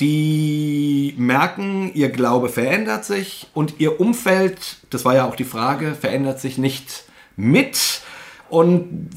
die 0.00 1.14
merken, 1.18 1.92
ihr 1.94 2.08
Glaube 2.08 2.48
verändert 2.48 3.04
sich 3.04 3.48
und 3.52 3.74
ihr 3.78 4.00
Umfeld, 4.00 4.78
das 4.90 5.04
war 5.04 5.14
ja 5.14 5.24
auch 5.26 5.36
die 5.36 5.44
Frage, 5.44 5.94
verändert 5.94 6.40
sich 6.40 6.58
nicht 6.58 7.04
mit? 7.36 8.00
Und 8.48 9.10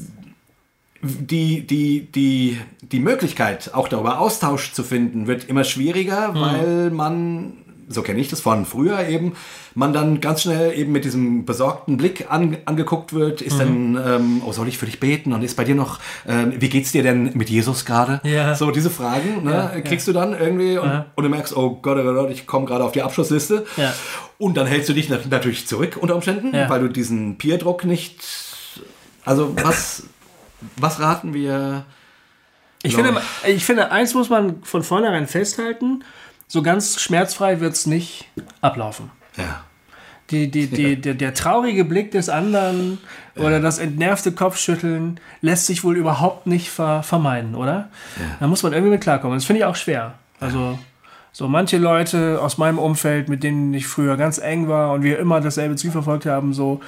die, 1.00 1.66
die, 1.66 2.02
die, 2.12 2.58
die 2.82 3.00
Möglichkeit, 3.00 3.72
auch 3.72 3.88
darüber 3.88 4.20
Austausch 4.20 4.72
zu 4.72 4.84
finden, 4.84 5.26
wird 5.26 5.44
immer 5.44 5.64
schwieriger, 5.64 6.34
weil 6.34 6.90
man, 6.90 7.54
so 7.88 8.02
kenne 8.02 8.20
ich 8.20 8.28
das 8.28 8.40
von 8.40 8.66
früher 8.66 9.08
eben, 9.08 9.32
man 9.74 9.92
dann 9.92 10.20
ganz 10.20 10.42
schnell 10.42 10.76
eben 10.78 10.92
mit 10.92 11.04
diesem 11.04 11.44
besorgten 11.44 11.96
Blick 11.96 12.26
an, 12.30 12.56
angeguckt 12.66 13.12
wird, 13.12 13.40
ist 13.42 13.58
dann, 13.58 13.96
ähm, 13.96 14.42
oh, 14.44 14.52
soll 14.52 14.68
ich 14.68 14.76
für 14.78 14.86
dich 14.86 15.00
beten 15.00 15.32
und 15.32 15.42
ist 15.42 15.56
bei 15.56 15.64
dir 15.64 15.74
noch, 15.74 15.98
ähm, 16.26 16.52
wie 16.58 16.68
geht's 16.68 16.92
dir 16.92 17.02
denn 17.02 17.30
mit 17.34 17.48
Jesus 17.48 17.84
gerade? 17.84 18.20
Ja. 18.24 18.54
So 18.54 18.70
diese 18.70 18.90
Fragen, 18.90 19.44
ne, 19.44 19.50
Ja, 19.52 19.72
ja. 19.74 19.80
kriegst 19.80 20.06
du 20.08 20.12
dann 20.12 20.38
irgendwie 20.38 20.76
und, 20.78 21.04
und 21.14 21.24
du 21.24 21.30
merkst, 21.30 21.56
oh 21.56 21.78
Gott, 21.80 21.96
oh 21.98 22.02
Gott, 22.02 22.16
oh 22.16 22.20
Gott, 22.22 22.30
ich 22.30 22.46
komme 22.46 22.66
gerade 22.66 22.84
auf 22.84 22.92
die 22.92 23.02
Abschlussliste. 23.02 23.64
Ja. 23.76 23.94
Und 24.38 24.56
dann 24.56 24.66
hältst 24.66 24.88
du 24.88 24.92
dich 24.92 25.08
nat- 25.08 25.30
natürlich 25.30 25.66
zurück 25.66 25.96
unter 26.00 26.14
Umständen, 26.14 26.54
Ja. 26.54 26.68
weil 26.68 26.80
du 26.80 26.88
diesen 26.88 27.38
Peerdruck 27.38 27.84
nicht, 27.84 28.22
also 29.24 29.54
was, 29.62 30.04
was 30.76 31.00
raten 31.00 31.34
wir? 31.34 31.84
Ich 32.82 32.94
finde, 32.94 33.20
ich 33.46 33.64
finde, 33.64 33.90
eins 33.90 34.14
muss 34.14 34.28
man 34.30 34.62
von 34.62 34.82
vornherein 34.84 35.26
festhalten: 35.26 36.04
so 36.48 36.62
ganz 36.62 37.00
schmerzfrei 37.00 37.60
wird 37.60 37.74
es 37.74 37.86
nicht 37.86 38.26
ablaufen. 38.60 39.10
Ja. 39.36 39.62
Die, 40.30 40.50
die, 40.50 40.66
die, 40.66 41.00
der, 41.00 41.14
der 41.14 41.32
traurige 41.32 41.84
Blick 41.84 42.10
des 42.10 42.28
anderen 42.28 42.98
oder 43.36 43.60
das 43.60 43.78
entnervte 43.78 44.32
Kopfschütteln 44.32 45.20
lässt 45.40 45.66
sich 45.66 45.84
wohl 45.84 45.96
überhaupt 45.96 46.46
nicht 46.46 46.68
ver 46.68 47.02
vermeiden, 47.02 47.54
oder? 47.54 47.88
Da 48.40 48.46
muss 48.46 48.62
man 48.62 48.72
irgendwie 48.74 48.92
mit 48.92 49.00
klarkommen. 49.00 49.38
Das 49.38 49.46
finde 49.46 49.60
ich 49.60 49.64
auch 49.64 49.76
schwer. 49.76 50.14
Also, 50.38 50.78
so 51.32 51.48
manche 51.48 51.78
Leute 51.78 52.40
aus 52.42 52.58
meinem 52.58 52.78
Umfeld, 52.78 53.30
mit 53.30 53.42
denen 53.42 53.72
ich 53.72 53.86
früher 53.86 54.18
ganz 54.18 54.36
eng 54.38 54.68
war 54.68 54.92
und 54.92 55.02
wir 55.02 55.18
immer 55.18 55.40
dasselbe 55.40 55.76
Ziel 55.76 55.92
verfolgt 55.92 56.26
haben, 56.26 56.52
so, 56.52 56.80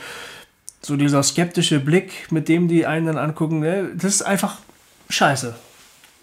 so 0.83 0.97
dieser 0.97 1.23
skeptische 1.23 1.81
Blick, 1.81 2.31
mit 2.31 2.49
dem 2.49 2.69
die 2.69 2.85
einen 2.85 3.07
dann 3.07 3.17
angucken, 3.17 3.61
ne, 3.61 3.91
das 3.95 4.17
ist 4.17 4.23
einfach 4.23 4.59
scheiße. 5.09 5.55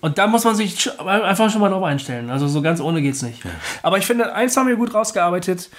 Und 0.08 0.18
da 0.18 0.26
muss 0.26 0.46
man 0.46 0.56
sich 0.56 0.90
einfach 1.02 1.52
schon 1.52 1.60
mal 1.60 1.70
drauf 1.70 1.84
einstellen. 1.84 2.30
Also 2.30 2.48
so 2.48 2.62
ganz 2.62 2.80
ohne 2.80 3.02
geht's 3.02 3.24
nicht. 3.24 3.44
Aber 3.84 3.98
ich 3.98 4.06
finde, 4.06 4.34
eins 4.34 4.56
haben 4.56 4.70
wir 4.70 4.78
gut 4.78 4.94
rausgearbeitet. 4.94 5.70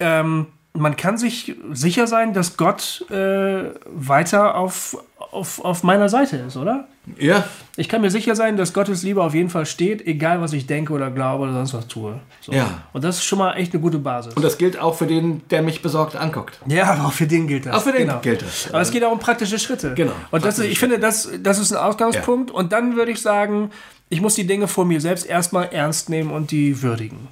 Ähm, 0.00 0.48
man 0.80 0.96
kann 0.96 1.18
sich 1.18 1.54
sicher 1.72 2.06
sein, 2.06 2.34
dass 2.34 2.56
Gott 2.56 3.04
äh, 3.10 3.70
weiter 3.86 4.54
auf, 4.56 4.96
auf, 5.30 5.64
auf 5.64 5.82
meiner 5.82 6.08
Seite 6.08 6.36
ist, 6.36 6.56
oder? 6.56 6.86
Ja, 7.18 7.44
Ich 7.76 7.88
kann 7.88 8.02
mir 8.02 8.10
sicher 8.10 8.34
sein, 8.36 8.56
dass 8.58 8.74
Gottes 8.74 9.02
Liebe 9.02 9.22
auf 9.22 9.32
jeden 9.34 9.48
Fall 9.48 9.64
steht, 9.64 10.06
egal 10.06 10.42
was 10.42 10.52
ich 10.52 10.66
denke 10.66 10.92
oder 10.92 11.10
glaube 11.10 11.44
oder 11.44 11.54
sonst 11.54 11.72
was 11.72 11.86
tue. 11.86 12.20
So. 12.42 12.52
Ja. 12.52 12.82
Und 12.92 13.02
das 13.02 13.16
ist 13.16 13.24
schon 13.24 13.38
mal 13.38 13.54
echt 13.54 13.72
eine 13.72 13.80
gute 13.80 13.98
Basis. 13.98 14.34
und 14.34 14.42
das 14.42 14.58
gilt 14.58 14.78
auch 14.78 14.94
für 14.94 15.06
den, 15.06 15.40
der 15.48 15.62
mich 15.62 15.80
besorgt 15.80 16.16
anguckt. 16.16 16.60
Ja, 16.66 16.84
aber 16.92 17.06
auch 17.06 17.12
für 17.12 17.26
den 17.26 17.46
gilt 17.46 17.64
das. 17.66 17.74
Auch 17.76 17.82
für 17.82 17.92
den 17.92 18.12
gilt 18.20 18.42
das. 18.42 18.68
Aber 18.70 18.80
es 18.82 18.90
geht 18.90 19.04
auch 19.04 19.12
um 19.12 19.18
praktische 19.20 19.58
Schritte. 19.58 19.94
Genau, 19.94 20.12
Und 20.30 20.44
das, 20.44 20.58
ich 20.58 20.78
finde, 20.78 20.98
das, 20.98 21.30
das 21.42 21.58
ist 21.58 21.72
ein 21.72 21.78
Ausgangspunkt. 21.78 22.50
Und 22.50 22.72
dann 22.72 22.94
würde 22.96 23.10
ich 23.10 23.22
sagen, 23.22 23.70
ich 24.10 24.20
muss 24.20 24.34
die 24.34 24.46
Dinge 24.46 24.68
vor 24.68 24.84
mir 24.84 25.00
selbst 25.00 25.26
erstmal 25.26 25.68
ernst 25.72 26.10
nehmen 26.10 26.30
und 26.30 26.50
die 26.50 26.82
würdigen. 26.82 27.28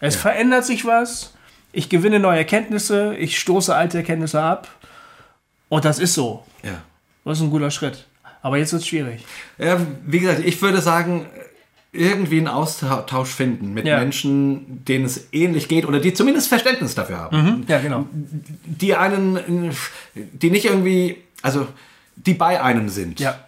Es 0.00 0.16
verändert 0.16 0.64
sich 0.64 0.84
was. 0.86 1.34
Ich 1.78 1.88
gewinne 1.88 2.18
neue 2.18 2.38
Erkenntnisse. 2.38 3.14
Ich 3.14 3.38
stoße 3.38 3.72
alte 3.72 3.98
Erkenntnisse 3.98 4.42
ab. 4.42 4.66
Und 5.68 5.84
das 5.84 6.00
ist 6.00 6.12
so. 6.12 6.42
Ja. 6.64 6.82
Das 7.24 7.38
ist 7.38 7.44
ein 7.44 7.50
guter 7.50 7.70
Schritt. 7.70 8.04
Aber 8.42 8.58
jetzt 8.58 8.72
wird 8.72 8.82
es 8.82 8.88
schwierig. 8.88 9.24
Ja, 9.58 9.80
wie 10.04 10.18
gesagt, 10.18 10.40
ich 10.44 10.60
würde 10.60 10.80
sagen, 10.80 11.26
irgendwie 11.92 12.38
einen 12.38 12.48
Austausch 12.48 13.28
finden 13.28 13.74
mit 13.74 13.86
Ja. 13.86 14.00
Menschen, 14.00 14.84
denen 14.86 15.04
es 15.04 15.28
ähnlich 15.30 15.68
geht 15.68 15.86
oder 15.86 16.00
die 16.00 16.12
zumindest 16.12 16.48
Verständnis 16.48 16.96
dafür 16.96 17.18
haben. 17.18 17.64
Ja, 17.68 17.78
genau. 17.78 18.06
Die 18.64 18.96
einen, 18.96 19.70
die 20.14 20.50
nicht 20.50 20.64
irgendwie, 20.64 21.18
also 21.42 21.68
die 22.16 22.34
bei 22.34 22.60
einem 22.60 22.88
sind. 22.88 23.20
Ja. 23.20 23.38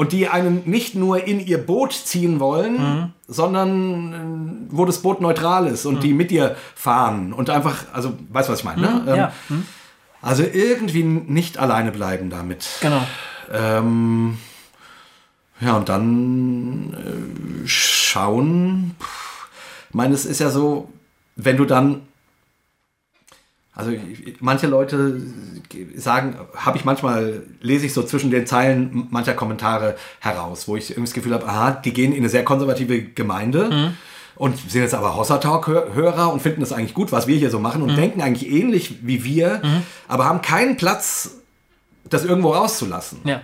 Und 0.00 0.12
die 0.12 0.28
einen 0.28 0.62
nicht 0.64 0.94
nur 0.94 1.26
in 1.26 1.46
ihr 1.46 1.58
Boot 1.58 1.92
ziehen 1.92 2.40
wollen, 2.40 3.12
sondern 3.28 4.70
äh, 4.70 4.74
wo 4.74 4.86
das 4.86 5.02
Boot 5.02 5.20
neutral 5.20 5.66
ist 5.66 5.84
und 5.84 6.02
die 6.02 6.14
mit 6.14 6.30
dir 6.30 6.56
fahren 6.74 7.34
und 7.34 7.50
einfach, 7.50 7.84
also, 7.92 8.14
weißt 8.30 8.48
du, 8.48 8.52
was 8.54 8.60
ich 8.60 8.64
meine? 8.64 8.80
Ne? 8.80 9.04
Ähm, 9.06 9.16
ja. 9.16 9.32
Also 10.22 10.42
irgendwie 10.42 11.02
nicht 11.02 11.58
alleine 11.58 11.92
bleiben 11.92 12.30
damit. 12.30 12.66
Genau. 12.80 13.02
Ähm, 13.52 14.38
ja, 15.60 15.76
und 15.76 15.90
dann 15.90 16.94
äh, 16.94 17.68
schauen. 17.68 18.96
Ich 19.90 19.94
meine, 19.94 20.14
es 20.14 20.24
ist 20.24 20.40
ja 20.40 20.48
so, 20.48 20.88
wenn 21.36 21.58
du 21.58 21.66
dann. 21.66 22.08
Also 23.72 23.92
manche 24.40 24.66
Leute 24.66 25.22
sagen, 25.94 26.36
habe 26.56 26.76
ich 26.76 26.84
manchmal, 26.84 27.44
lese 27.60 27.86
ich 27.86 27.94
so 27.94 28.02
zwischen 28.02 28.30
den 28.30 28.46
Zeilen 28.46 29.06
mancher 29.10 29.34
Kommentare 29.34 29.96
heraus, 30.18 30.66
wo 30.66 30.76
ich 30.76 30.90
irgendwie 30.90 31.06
das 31.06 31.14
Gefühl 31.14 31.34
habe, 31.34 31.46
aha, 31.46 31.70
die 31.70 31.92
gehen 31.92 32.12
in 32.12 32.18
eine 32.18 32.28
sehr 32.28 32.44
konservative 32.44 33.00
Gemeinde 33.00 33.92
und 34.34 34.58
sind 34.58 34.82
jetzt 34.82 34.94
aber 34.94 35.16
Hossa 35.16 35.38
Talk-Hörer 35.38 36.32
und 36.32 36.42
finden 36.42 36.60
das 36.60 36.72
eigentlich 36.72 36.94
gut, 36.94 37.12
was 37.12 37.28
wir 37.28 37.36
hier 37.36 37.50
so 37.50 37.60
machen 37.60 37.82
und 37.82 37.96
denken 37.96 38.20
eigentlich 38.22 38.50
ähnlich 38.50 38.98
wie 39.02 39.22
wir, 39.22 39.62
aber 40.08 40.24
haben 40.24 40.42
keinen 40.42 40.76
Platz, 40.76 41.36
das 42.04 42.24
irgendwo 42.24 42.50
rauszulassen. 42.50 43.20
Ja. 43.24 43.40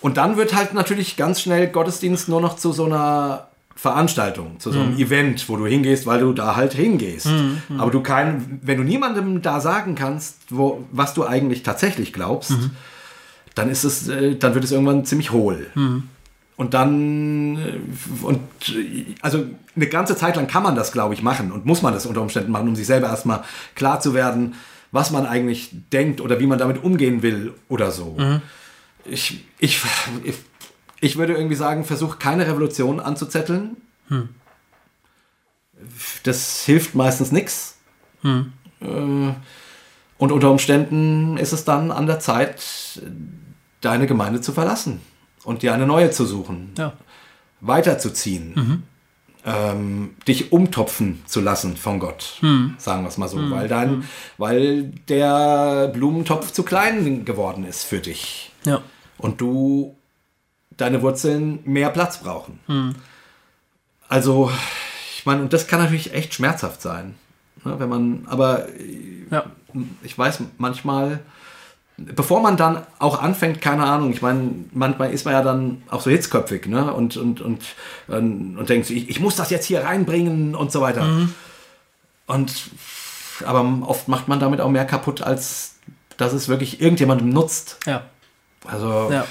Und 0.00 0.16
dann 0.16 0.38
wird 0.38 0.54
halt 0.54 0.72
natürlich 0.72 1.18
ganz 1.18 1.42
schnell 1.42 1.68
Gottesdienst 1.68 2.30
nur 2.30 2.40
noch 2.40 2.56
zu 2.56 2.72
so 2.72 2.86
einer 2.86 3.49
Veranstaltung, 3.80 4.60
zu 4.60 4.72
so 4.72 4.80
einem 4.80 4.98
Event, 4.98 5.48
wo 5.48 5.56
du 5.56 5.66
hingehst, 5.66 6.04
weil 6.04 6.20
du 6.20 6.34
da 6.34 6.54
halt 6.54 6.74
hingehst. 6.74 7.28
Aber 7.78 7.90
du 7.90 8.02
kein, 8.02 8.60
wenn 8.62 8.76
du 8.76 8.84
niemandem 8.84 9.40
da 9.40 9.58
sagen 9.58 9.94
kannst, 9.94 10.36
wo, 10.50 10.84
was 10.92 11.14
du 11.14 11.26
eigentlich 11.26 11.62
tatsächlich 11.62 12.12
glaubst, 12.12 12.52
dann 13.54 13.70
ist 13.70 13.84
es, 13.84 14.06
äh, 14.08 14.36
dann 14.36 14.52
wird 14.52 14.64
es 14.64 14.72
irgendwann 14.72 15.06
ziemlich 15.06 15.32
hohl. 15.32 15.68
Und 16.56 16.74
dann, 16.74 17.56
äh, 17.56 17.78
und 18.22 18.40
äh, 18.68 19.14
also 19.22 19.46
eine 19.74 19.86
ganze 19.86 20.14
Zeit 20.14 20.36
lang 20.36 20.46
kann 20.46 20.62
man 20.62 20.74
das, 20.74 20.92
glaube 20.92 21.14
ich, 21.14 21.22
machen 21.22 21.50
und 21.50 21.64
muss 21.64 21.80
man 21.80 21.94
das 21.94 22.04
unter 22.04 22.20
Umständen 22.20 22.52
machen, 22.52 22.68
um 22.68 22.76
sich 22.76 22.86
selber 22.86 23.06
erstmal 23.06 23.44
klar 23.74 23.98
zu 24.00 24.12
werden, 24.12 24.56
was 24.92 25.10
man 25.10 25.24
eigentlich 25.24 25.70
denkt 25.90 26.20
oder 26.20 26.38
wie 26.38 26.46
man 26.46 26.58
damit 26.58 26.84
umgehen 26.84 27.22
will 27.22 27.54
oder 27.70 27.90
so. 27.90 28.18
Ich, 29.06 29.42
ich, 29.58 29.80
ich, 30.22 30.34
ich 31.00 31.16
würde 31.16 31.34
irgendwie 31.34 31.56
sagen, 31.56 31.84
versuch 31.84 32.18
keine 32.18 32.46
Revolution 32.46 33.00
anzuzetteln. 33.00 33.76
Das 36.24 36.62
hilft 36.64 36.94
meistens 36.94 37.32
nichts. 37.32 37.78
Und 38.22 39.34
unter 40.18 40.50
Umständen 40.50 41.36
ist 41.38 41.52
es 41.52 41.64
dann 41.64 41.90
an 41.90 42.06
der 42.06 42.20
Zeit, 42.20 43.00
deine 43.80 44.06
Gemeinde 44.06 44.40
zu 44.40 44.52
verlassen 44.52 45.00
und 45.44 45.62
dir 45.62 45.72
eine 45.72 45.86
neue 45.86 46.10
zu 46.10 46.26
suchen, 46.26 46.72
Ja. 46.76 46.92
weiterzuziehen, 47.62 48.82
ähm, 49.46 50.16
dich 50.28 50.52
umtopfen 50.52 51.22
zu 51.24 51.40
lassen 51.40 51.76
von 51.78 51.98
Gott, 51.98 52.38
sagen 52.76 53.02
wir 53.04 53.08
es 53.08 53.16
mal 53.16 53.28
so, 53.28 53.50
weil, 53.50 53.68
dein, 53.68 54.04
weil 54.36 54.84
der 55.08 55.88
Blumentopf 55.88 56.52
zu 56.52 56.62
klein 56.62 57.24
geworden 57.24 57.64
ist 57.64 57.84
für 57.84 58.00
dich. 58.00 58.52
Ja. 58.66 58.82
und 59.16 59.40
du 59.40 59.96
deine 60.80 61.02
Wurzeln 61.02 61.60
mehr 61.64 61.90
Platz 61.90 62.18
brauchen. 62.18 62.60
Also, 64.08 64.50
ich 65.16 65.24
meine, 65.26 65.42
und 65.42 65.52
das 65.52 65.66
kann 65.66 65.80
natürlich 65.80 66.12
echt 66.14 66.34
schmerzhaft 66.34 66.82
sein. 66.82 67.14
Ne, 67.64 67.78
wenn 67.78 67.88
man, 67.88 68.26
aber 68.26 68.66
Ja. 69.30 69.44
ich 70.02 70.16
weiß 70.16 70.40
manchmal, 70.58 71.20
bevor 71.96 72.40
man 72.40 72.56
dann 72.56 72.86
auch 72.98 73.20
anfängt, 73.22 73.60
keine 73.60 73.84
Ahnung, 73.84 74.12
ich 74.12 74.22
meine, 74.22 74.50
manchmal 74.72 75.12
ist 75.12 75.24
man 75.26 75.34
ja 75.34 75.42
dann 75.42 75.82
auch 75.90 76.00
so 76.00 76.10
hitzköpfig, 76.10 76.66
ne? 76.66 76.92
Und, 76.94 77.16
und, 77.18 77.40
und, 77.42 77.62
und, 78.08 78.56
und 78.58 78.68
denkt, 78.68 78.88
ich, 78.90 79.10
ich 79.10 79.20
muss 79.20 79.36
das 79.36 79.50
jetzt 79.50 79.66
hier 79.66 79.84
reinbringen 79.84 80.54
und 80.54 80.72
so 80.72 80.80
weiter. 80.80 81.06
Und 82.26 82.52
aber 83.44 83.64
oft 83.86 84.08
macht 84.08 84.28
man 84.28 84.40
damit 84.40 84.60
auch 84.60 84.68
mehr 84.70 84.84
kaputt, 84.86 85.22
als 85.22 85.76
dass 86.16 86.32
es 86.32 86.48
wirklich 86.48 86.80
irgendjemandem 86.80 87.28
nutzt. 87.30 87.78
Ja. 87.86 88.02
Also 88.66 89.10
Ja. 89.10 89.26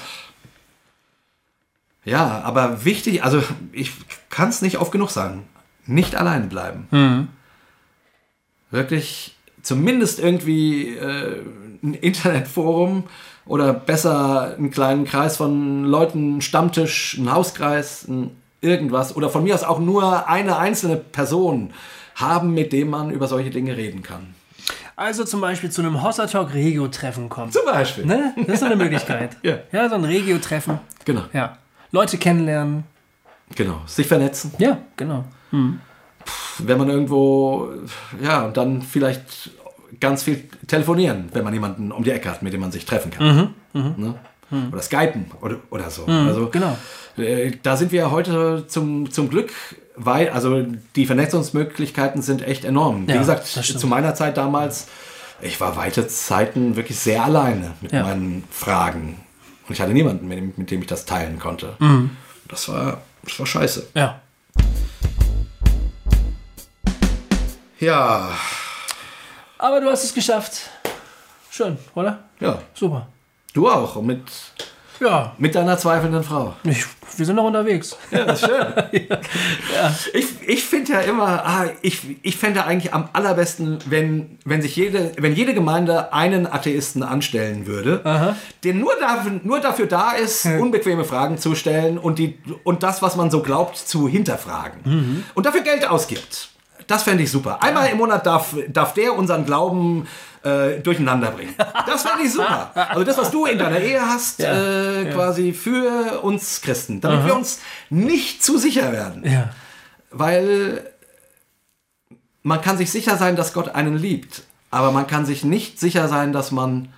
Ja, 2.10 2.40
aber 2.42 2.84
wichtig, 2.84 3.22
also 3.22 3.40
ich 3.70 3.92
kann 4.30 4.48
es 4.48 4.62
nicht 4.62 4.78
oft 4.78 4.90
genug 4.90 5.10
sagen. 5.10 5.44
Nicht 5.86 6.16
allein 6.16 6.48
bleiben. 6.48 6.88
Mhm. 6.90 7.28
Wirklich 8.72 9.36
zumindest 9.62 10.18
irgendwie 10.18 10.96
äh, 10.96 11.40
ein 11.82 11.94
Internetforum 11.94 13.04
oder 13.46 13.72
besser 13.72 14.56
einen 14.58 14.72
kleinen 14.72 15.04
Kreis 15.04 15.36
von 15.36 15.84
Leuten, 15.84 16.32
einen 16.32 16.40
Stammtisch, 16.40 17.16
einen 17.16 17.32
Hauskreis, 17.32 18.08
ein 18.08 18.36
irgendwas 18.60 19.14
oder 19.16 19.30
von 19.30 19.44
mir 19.44 19.54
aus 19.54 19.62
auch 19.62 19.78
nur 19.78 20.28
eine 20.28 20.58
einzelne 20.58 20.96
Person 20.96 21.72
haben, 22.16 22.52
mit 22.54 22.72
dem 22.72 22.90
man 22.90 23.10
über 23.10 23.28
solche 23.28 23.50
Dinge 23.50 23.76
reden 23.76 24.02
kann. 24.02 24.34
Also 24.96 25.24
zum 25.24 25.40
Beispiel 25.40 25.70
zu 25.70 25.80
einem 25.80 26.02
Hossa 26.02 26.26
Talk 26.26 26.52
Regio-Treffen 26.52 27.28
kommen. 27.28 27.52
Zum 27.52 27.64
Beispiel. 27.64 28.04
Ne? 28.04 28.34
Das 28.36 28.54
ist 28.54 28.60
so 28.60 28.66
eine 28.66 28.76
Möglichkeit. 28.76 29.36
Ja. 29.42 29.58
ja, 29.72 29.88
so 29.88 29.94
ein 29.94 30.04
Regio-Treffen. 30.04 30.78
Genau, 31.04 31.22
Ja. 31.32 31.56
Leute 31.92 32.18
kennenlernen. 32.18 32.84
genau. 33.54 33.80
Sich 33.86 34.06
vernetzen. 34.06 34.52
Ja, 34.58 34.78
genau. 34.96 35.24
wenn 36.58 36.78
man 36.78 36.88
irgendwo, 36.88 37.70
ja, 38.22 38.44
und 38.44 38.56
dann 38.56 38.82
vielleicht 38.82 39.50
ganz 39.98 40.22
viel 40.22 40.48
telefonieren, 40.66 41.28
wenn 41.32 41.42
man 41.44 41.52
jemanden 41.52 41.90
um 41.92 42.04
die 42.04 42.10
Ecke 42.10 42.30
hat, 42.30 42.42
mit 42.42 42.52
dem 42.52 42.60
man 42.60 42.70
sich 42.72 42.84
treffen 42.86 43.10
kann. 43.10 43.54
Ne? 43.72 44.14
Oder 44.72 44.82
Skypen 44.82 45.26
oder, 45.40 45.56
oder 45.70 45.90
so. 45.90 46.04
also, 46.06 46.48
genau. 46.50 46.76
äh, 47.16 47.52
da 47.62 47.76
sind 47.76 47.92
wir 47.92 48.10
heute 48.10 48.64
zum, 48.66 49.10
zum 49.10 49.28
Glück 49.30 49.52
weit, 49.96 50.32
also 50.32 50.64
die 50.96 51.06
Vernetzungsmöglichkeiten 51.06 52.20
sind 52.22 52.42
echt 52.42 52.64
enorm. 52.64 53.06
Wie 53.06 53.12
Ja, 53.12 53.18
gesagt, 53.18 53.42
das 53.56 53.64
stimmt. 53.64 53.80
zu 53.80 53.86
meiner 53.86 54.14
Zeit 54.14 54.36
damals, 54.36 54.88
ich 55.40 55.60
war 55.60 55.76
weite 55.76 56.06
Zeiten 56.08 56.74
wirklich 56.76 56.98
sehr 56.98 57.24
alleine 57.24 57.72
mit 57.80 57.92
Ja. 57.92 58.02
meinen 58.02 58.44
Fragen. 58.50 59.20
Und 59.70 59.74
ich 59.74 59.80
hatte 59.80 59.92
niemanden, 59.92 60.26
mit 60.26 60.36
dem, 60.36 60.52
mit 60.56 60.68
dem 60.72 60.80
ich 60.80 60.88
das 60.88 61.04
teilen 61.04 61.38
konnte. 61.38 61.76
Mhm. 61.78 62.10
Das, 62.48 62.68
war, 62.68 63.02
das 63.22 63.38
war 63.38 63.46
scheiße. 63.46 63.86
Ja. 63.94 64.20
Ja, 67.78 68.36
Aber 69.58 69.80
du 69.80 69.88
hast 69.88 70.02
es 70.02 70.12
geschafft. 70.12 70.62
Schön, 71.52 71.78
oder? 71.94 72.24
ja. 72.40 72.60
Super. 72.74 73.06
Du 73.52 73.70
auch. 73.70 73.94
Und 73.94 74.06
mit 74.06 74.24
Ja, 75.00 75.34
Mit 75.38 75.54
deiner 75.54 75.78
zweifelnden 75.78 76.22
Frau. 76.22 76.54
ich, 76.64 76.84
wir 77.16 77.26
sind 77.26 77.36
noch 77.36 77.44
unterwegs. 77.44 77.96
Ja, 78.10 78.24
das 78.24 78.42
ist 78.42 78.48
schön. 78.48 78.66
Ich, 80.12 80.26
ich 80.46 80.64
finde 80.64 80.92
ja 80.92 81.00
immer, 81.00 81.44
ah, 81.46 81.66
ich, 81.82 82.00
ich 82.22 82.36
fände 82.36 82.64
eigentlich 82.64 82.92
am 82.92 83.08
allerbesten, 83.12 83.78
wenn, 83.86 84.38
wenn 84.44 84.60
sich 84.62 84.76
jede, 84.76 85.12
wenn 85.18 85.34
jede 85.34 85.54
Gemeinde 85.54 86.12
einen 86.12 86.46
Atheisten 86.46 87.02
anstellen 87.02 87.66
würde, 87.66 88.36
der 88.64 88.74
nur 88.74 88.92
dafür, 89.00 89.40
nur 89.42 89.60
dafür 89.60 89.86
da 89.86 90.12
ist, 90.12 90.44
unbequeme 90.46 91.04
Fragen 91.04 91.38
zu 91.38 91.54
stellen 91.54 91.98
und, 91.98 92.18
die, 92.18 92.38
und 92.64 92.82
das, 92.82 93.00
was 93.02 93.16
man 93.16 93.30
so 93.30 93.42
glaubt, 93.42 93.76
zu 93.76 94.08
hinterfragen. 94.08 95.24
Und 95.34 95.46
dafür 95.46 95.62
Geld 95.62 95.88
ausgibt. 95.88 96.50
Das 96.90 97.04
fände 97.04 97.22
ich 97.22 97.30
super. 97.30 97.62
Einmal 97.62 97.88
im 97.88 97.98
Monat 97.98 98.26
darf, 98.26 98.56
darf 98.66 98.94
der 98.94 99.14
unseren 99.14 99.44
Glauben 99.44 100.08
äh, 100.42 100.80
durcheinander 100.80 101.30
bringen. 101.30 101.54
Das 101.86 102.02
fände 102.02 102.24
ich 102.24 102.32
super. 102.32 102.72
Also 102.74 103.04
das, 103.04 103.16
was 103.16 103.30
du 103.30 103.46
in 103.46 103.60
deiner 103.60 103.78
Ehe 103.78 104.00
hast, 104.04 104.40
äh, 104.40 105.08
quasi 105.12 105.52
für 105.52 106.20
uns 106.22 106.60
Christen. 106.62 107.00
Damit 107.00 107.26
wir 107.26 107.36
uns 107.36 107.60
nicht 107.90 108.42
zu 108.42 108.58
sicher 108.58 108.90
werden. 108.90 109.24
Ja. 109.24 109.50
Weil 110.10 110.84
man 112.42 112.60
kann 112.60 112.76
sich 112.76 112.90
sicher 112.90 113.16
sein, 113.16 113.36
dass 113.36 113.52
Gott 113.52 113.68
einen 113.68 113.96
liebt. 113.96 114.42
Aber 114.72 114.90
man 114.90 115.06
kann 115.06 115.24
sich 115.24 115.44
nicht 115.44 115.78
sicher 115.78 116.08
sein, 116.08 116.32
dass 116.32 116.50
man 116.50 116.92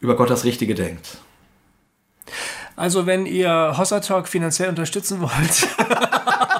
über 0.00 0.16
Gott 0.16 0.30
das 0.30 0.44
Richtige 0.44 0.74
denkt. 0.74 1.18
Also, 2.76 3.04
wenn 3.04 3.26
ihr 3.26 3.74
Hossa 3.76 4.00
Talk 4.00 4.26
finanziell 4.26 4.70
unterstützen 4.70 5.20
wollt, 5.20 5.68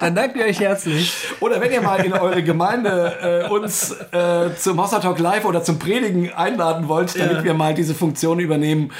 dann 0.00 0.14
danken 0.14 0.38
wir 0.38 0.46
euch 0.46 0.60
herzlich. 0.60 1.12
Oder 1.40 1.60
wenn 1.60 1.72
ihr 1.72 1.80
mal 1.82 2.04
in 2.04 2.12
eure 2.12 2.42
Gemeinde 2.42 3.44
äh, 3.46 3.48
uns 3.50 3.90
äh, 4.12 4.54
zum 4.58 4.80
Hossa 4.82 4.98
Talk 5.00 5.18
Live 5.18 5.44
oder 5.44 5.62
zum 5.62 5.78
Predigen 5.78 6.32
einladen 6.32 6.88
wollt, 6.88 7.18
damit 7.18 7.38
Ja. 7.38 7.44
wir 7.44 7.54
mal 7.54 7.74
diese 7.74 7.94
Funktion 7.94 8.38
übernehmen. 8.40 8.92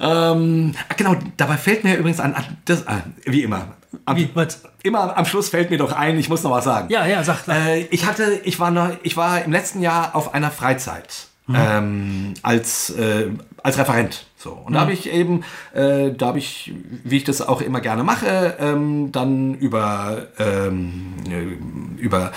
Ähm, 0.00 0.74
ah, 0.88 0.94
genau, 0.96 1.14
dabei 1.36 1.56
fällt 1.56 1.84
mir 1.84 1.96
übrigens 1.96 2.20
an, 2.20 2.34
an 2.34 2.44
das, 2.64 2.86
ah, 2.86 3.02
wie 3.24 3.42
immer. 3.42 3.68
Am, 4.06 4.16
Wie, 4.16 4.30
was? 4.34 4.62
Immer 4.82 5.16
am 5.18 5.24
Schluss 5.26 5.48
fällt 5.48 5.70
mir 5.70 5.76
doch 5.78 5.92
ein, 5.92 6.16
ich 6.18 6.28
muss 6.28 6.42
noch 6.42 6.52
was 6.52 6.64
sagen. 6.64 6.86
Ja, 6.90 7.04
ja, 7.06 7.22
sag. 7.24 7.46
Äh, 7.48 7.80
ich 7.90 8.06
hatte, 8.06 8.40
ich 8.44 8.58
war 8.60 8.70
noch, 8.70 8.90
ich 9.02 9.16
war 9.16 9.42
im 9.44 9.52
letzten 9.52 9.82
Jahr 9.82 10.14
auf 10.14 10.32
einer 10.32 10.50
Freizeit 10.50 11.26
ähm, 11.52 12.34
als 12.42 12.90
äh, 12.90 13.26
als 13.62 13.78
Referent. 13.78 14.26
So 14.42 14.52
und 14.52 14.72
da 14.72 14.80
habe 14.80 14.92
ich 14.94 15.12
eben, 15.12 15.44
äh, 15.74 16.12
da 16.12 16.28
habe 16.28 16.38
ich, 16.38 16.72
wie 17.04 17.18
ich 17.18 17.24
das 17.24 17.42
auch 17.42 17.60
immer 17.60 17.82
gerne 17.82 18.04
mache, 18.04 18.56
ähm, 18.58 19.12
dann 19.12 19.54
über 19.54 20.28
ähm, 20.38 21.12
äh, 21.28 22.00
über 22.02 22.32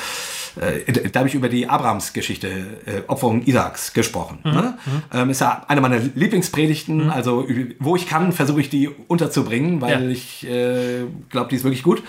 äh, 0.60 0.92
da 1.10 1.20
habe 1.22 1.30
ich 1.30 1.36
über 1.36 1.48
die 1.48 1.70
Abrahams-Geschichte, 1.70 2.48
äh, 2.86 3.02
Opferung 3.08 3.44
Isaaks 3.46 3.94
gesprochen. 3.94 4.40
Ne? 4.44 4.78
Ähm, 5.14 5.30
ist 5.30 5.40
ja 5.40 5.64
eine 5.70 5.80
meiner 5.80 5.98
Lieblingspredigten, 5.98 7.10
also 7.10 7.42
ü- 7.48 7.74
wo 7.80 7.96
ich 7.96 8.06
kann, 8.06 8.34
versuche 8.34 8.60
ich 8.60 8.70
die 8.70 8.90
unterzubringen, 9.08 9.80
weil 9.80 10.04
Ja. 10.04 10.10
ich 10.10 10.46
äh, 10.46 11.06
glaube, 11.30 11.50
die 11.52 11.56
ist 11.56 11.64
wirklich 11.64 11.84
gut. 11.84 12.04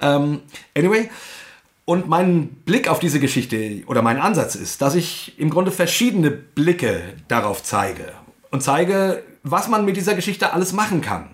Ähm, 0.00 0.40
anyway, 0.76 1.10
und 1.84 2.08
mein 2.08 2.48
Blick 2.64 2.88
auf 2.88 2.98
diese 2.98 3.20
Geschichte 3.20 3.82
oder 3.86 4.00
mein 4.00 4.18
Ansatz 4.18 4.54
ist, 4.54 4.80
dass 4.80 4.94
ich 4.94 5.38
im 5.38 5.50
Grunde 5.50 5.70
verschiedene 5.70 6.30
Blicke 6.30 7.00
darauf 7.28 7.62
zeige 7.62 8.06
und 8.50 8.62
zeige, 8.62 9.22
was 9.44 9.68
man 9.68 9.84
mit 9.84 9.96
dieser 9.96 10.14
Geschichte 10.14 10.52
alles 10.52 10.72
machen 10.72 11.00
kann. 11.00 11.28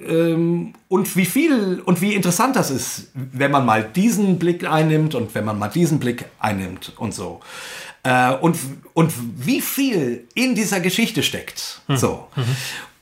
Ähm, 0.00 0.74
und 0.88 1.16
wie 1.16 1.24
viel 1.24 1.80
und 1.84 2.00
wie 2.00 2.14
interessant 2.14 2.56
das 2.56 2.70
ist, 2.70 3.08
wenn 3.14 3.50
man 3.50 3.64
mal 3.64 3.84
diesen 3.84 4.38
Blick 4.38 4.68
einnimmt 4.68 5.14
und 5.14 5.34
wenn 5.34 5.44
man 5.44 5.58
mal 5.58 5.68
diesen 5.68 6.00
Blick 6.00 6.24
einnimmt 6.38 6.92
und 6.96 7.14
so. 7.14 7.40
Äh, 8.02 8.32
und, 8.34 8.58
und 8.92 9.12
wie 9.36 9.60
viel 9.60 10.26
in 10.34 10.54
dieser 10.54 10.80
Geschichte 10.80 11.22
steckt. 11.22 11.80
So. 11.88 12.28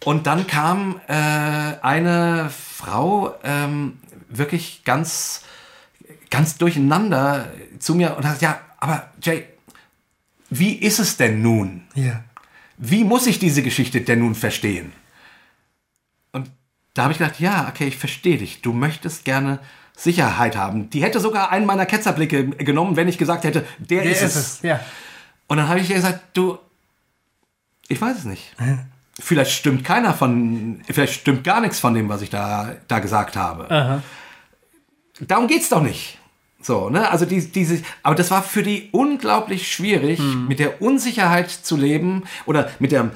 Und 0.04 0.26
dann 0.26 0.46
kam 0.46 1.00
äh, 1.08 1.14
eine 1.14 2.50
Frau 2.50 3.34
ähm, 3.42 3.98
wirklich 4.28 4.82
ganz 4.84 5.42
ganz 6.34 6.58
durcheinander 6.58 7.46
zu 7.78 7.94
mir 7.94 8.16
und 8.16 8.26
hat 8.26 8.42
ja, 8.42 8.60
aber 8.78 9.08
Jay, 9.22 9.44
wie 10.50 10.74
ist 10.74 10.98
es 10.98 11.16
denn 11.16 11.42
nun? 11.42 11.82
Ja. 11.94 12.24
Wie 12.76 13.04
muss 13.04 13.26
ich 13.26 13.38
diese 13.38 13.62
Geschichte 13.62 14.00
denn 14.00 14.20
nun 14.20 14.34
verstehen? 14.34 14.92
Und 16.32 16.50
da 16.94 17.04
habe 17.04 17.12
ich 17.12 17.18
gedacht, 17.18 17.40
ja, 17.40 17.68
okay, 17.68 17.86
ich 17.86 17.96
verstehe 17.96 18.38
dich. 18.38 18.62
Du 18.62 18.72
möchtest 18.72 19.24
gerne 19.24 19.58
Sicherheit 19.96 20.56
haben. 20.56 20.90
Die 20.90 21.02
hätte 21.02 21.20
sogar 21.20 21.50
einen 21.50 21.66
meiner 21.66 21.86
Ketzerblicke 21.86 22.48
genommen, 22.48 22.96
wenn 22.96 23.08
ich 23.08 23.18
gesagt 23.18 23.44
hätte, 23.44 23.64
der, 23.78 24.02
Der 24.02 24.12
ist, 24.12 24.22
ist 24.22 24.34
es. 24.34 24.36
es, 24.36 24.62
ja. 24.62 24.80
Und 25.46 25.58
dann 25.58 25.68
habe 25.68 25.80
ich 25.80 25.88
ihr 25.88 25.96
gesagt, 25.96 26.20
du, 26.34 26.58
ich 27.88 28.00
weiß 28.00 28.18
es 28.18 28.24
nicht. 28.24 28.54
Vielleicht 29.20 29.52
stimmt 29.52 29.84
keiner 29.84 30.12
von, 30.12 30.82
vielleicht 30.90 31.12
stimmt 31.20 31.44
gar 31.44 31.60
nichts 31.60 31.78
von 31.78 31.94
dem, 31.94 32.08
was 32.08 32.20
ich 32.20 32.30
da, 32.30 32.74
da 32.88 32.98
gesagt 32.98 33.36
habe. 33.36 33.70
Aha. 33.70 34.02
Darum 35.20 35.46
geht's 35.46 35.68
doch 35.68 35.80
nicht. 35.80 36.18
So, 36.64 36.88
ne? 36.88 37.10
Also 37.10 37.26
die, 37.26 37.40
diese, 37.46 37.82
aber 38.02 38.14
das 38.14 38.30
war 38.30 38.42
für 38.42 38.62
die 38.62 38.88
unglaublich 38.90 39.70
schwierig, 39.70 40.18
mit 40.48 40.58
der 40.58 40.80
Unsicherheit 40.80 41.50
zu 41.50 41.76
leben 41.76 42.22
oder 42.46 42.70
mit 42.78 42.90
der 42.90 43.10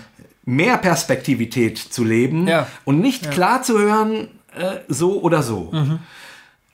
Mehrperspektivität 0.45 1.79
zu 1.79 2.05
leben 2.05 2.47
Ja. 2.47 2.67
und 2.85 3.01
nicht 3.01 3.31
klar 3.31 3.63
zu 3.63 3.79
hören, 3.79 4.29
äh, 4.55 4.81
so 4.89 5.23
oder 5.23 5.43
so. 5.43 5.73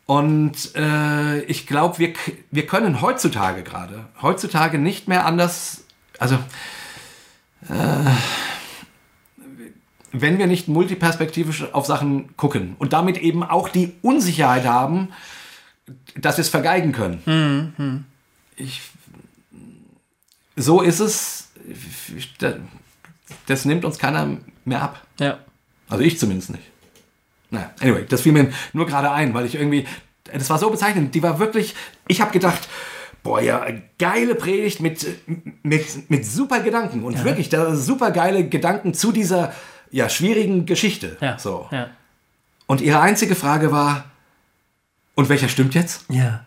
Und 0.07 0.75
äh, 0.75 1.41
ich 1.45 1.67
glaube, 1.69 1.99
wir, 1.99 2.13
wir 2.51 2.67
können 2.67 3.01
heutzutage 3.01 3.63
gerade, 3.63 4.07
heutzutage 4.21 4.79
nicht 4.79 5.07
mehr 5.07 5.27
anders, 5.27 5.85
also 6.19 6.35
äh, 7.69 8.11
wenn 10.13 10.39
wir 10.39 10.47
nicht 10.47 10.69
multiperspektivisch 10.69 11.73
auf 11.73 11.87
Sachen 11.87 12.37
gucken 12.37 12.75
und 12.79 12.93
damit 12.93 13.19
eben 13.19 13.43
auch 13.43 13.69
die 13.69 13.93
Unsicherheit 14.03 14.65
haben, 14.67 15.09
dass 16.17 16.37
wir 16.37 16.43
es 16.43 16.49
vergeigen 16.49 16.93
können. 16.93 18.07
Ich, 18.57 18.83
so 20.57 20.81
ist 20.81 21.01
es. 21.01 21.51
Das 23.47 23.65
nimmt 23.65 23.85
uns 23.85 23.99
keiner 23.99 24.39
mehr 24.65 24.83
ab. 24.83 25.07
Ja. 25.19 25.39
Also 25.89 26.05
ich 26.05 26.19
zumindest 26.19 26.51
nicht. 26.51 26.65
Naja, 27.51 27.71
anyway, 27.81 28.05
das 28.09 28.23
fiel 28.23 28.33
mir 28.33 28.51
nur 28.73 28.87
gerade 28.87 29.11
ein, 29.11 29.35
weil 29.35 29.47
ich 29.47 29.55
irgendwie, 29.55 29.87
das 30.25 30.51
war 30.51 30.59
so 30.59 30.71
bezeichnend. 30.71 31.15
Die 31.15 31.23
war 31.23 31.39
wirklich, 31.39 31.75
ich 32.09 32.21
habe 32.21 32.33
gedacht, 32.33 32.69
boah, 33.23 33.41
ja, 33.41 33.67
geile 33.99 34.35
Predigt 34.35 34.81
mit, 34.81 35.07
mit, 35.63 36.11
mit 36.11 36.27
super 36.27 36.61
Gedanken. 36.61 37.05
Und 37.05 37.25
wirklich, 37.25 37.49
da 37.49 37.75
super 37.75 38.11
geile 38.11 38.49
Gedanken 38.49 38.95
zu 38.95 39.13
dieser, 39.13 39.53
ja, 39.91 40.09
schwierigen 40.09 40.67
Geschichte. 40.67 41.17
Ja. 41.21 41.39
So. 41.39 41.69
Ja. 41.71 41.91
Und 42.67 42.81
ihre 42.81 43.01
einzige 43.01 43.35
Frage 43.35 43.71
war, 43.73 44.05
und 45.15 45.29
welcher 45.29 45.49
stimmt 45.49 45.75
jetzt? 45.75 46.05
ja. 46.09 46.45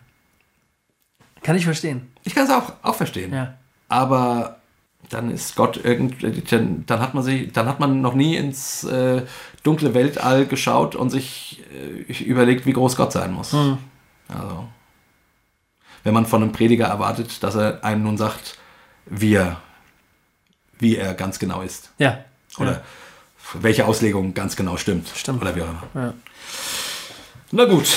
Kann 1.42 1.56
ich 1.56 1.64
verstehen. 1.64 2.10
Ich 2.24 2.34
kann 2.34 2.44
es 2.44 2.50
auch, 2.50 2.72
auch 2.82 2.96
verstehen. 2.96 3.32
Ja. 3.32 3.54
Aber 3.88 4.58
dann 5.08 5.30
ist 5.30 5.54
Gott 5.56 5.80
irgendwie, 5.82 6.42
dann, 6.42 6.84
dann 6.86 7.00
hat 7.00 7.14
man 7.14 7.22
sich, 7.22 7.52
dann 7.52 7.66
hat 7.66 7.80
man 7.80 8.00
noch 8.00 8.14
nie 8.14 8.36
ins 8.36 8.84
äh, 8.84 9.22
dunkle 9.62 9.94
Weltall 9.94 10.46
geschaut 10.46 10.94
und 10.94 11.10
sich 11.10 11.62
äh, 11.72 12.12
überlegt, 12.24 12.66
wie 12.66 12.72
groß 12.72 12.96
Gott 12.96 13.12
sein 13.12 13.32
muss. 13.32 13.54
Also, 13.54 14.68
wenn 16.04 16.14
man 16.14 16.26
von 16.26 16.42
einem 16.42 16.52
Prediger 16.52 16.86
erwartet, 16.86 17.42
dass 17.42 17.54
er 17.54 17.84
einem 17.84 18.02
nun 18.02 18.18
sagt, 18.18 18.58
wie 19.06 19.34
er, 19.34 19.60
wie 20.78 20.96
er 20.96 21.14
ganz 21.14 21.38
genau 21.38 21.62
ist. 21.62 21.92
Ja. 21.98 22.24
Oder 22.58 22.82
welche 23.54 23.86
Auslegung 23.86 24.34
ganz 24.34 24.56
genau 24.56 24.76
stimmt. 24.76 25.08
Stimmt. 25.14 25.40
Oder 25.40 25.56
wie 25.56 25.62
auch 25.62 25.68
immer. 25.68 25.82
Ja. 25.94 26.14
Na 27.52 27.64
gut. 27.64 27.88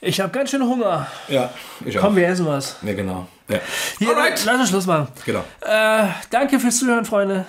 Ich 0.00 0.20
habe 0.20 0.32
ganz 0.32 0.50
schön 0.50 0.62
Hunger. 0.62 1.06
Ja, 1.28 1.50
ich 1.84 1.98
auch. 1.98 2.02
Komm, 2.04 2.16
wir 2.16 2.26
essen 2.28 2.46
was. 2.46 2.76
Ja, 2.82 2.94
genau. 2.94 3.26
Ja. 3.48 3.58
Hier, 3.98 4.08
Alright. 4.16 4.42
lass 4.46 4.60
uns 4.60 4.68
Schluss 4.70 4.86
machen. 4.86 5.08
Genau. 5.26 5.44
Äh, 5.60 6.04
danke 6.30 6.58
fürs 6.58 6.78
Zuhören, 6.78 7.04
Freunde. 7.04 7.44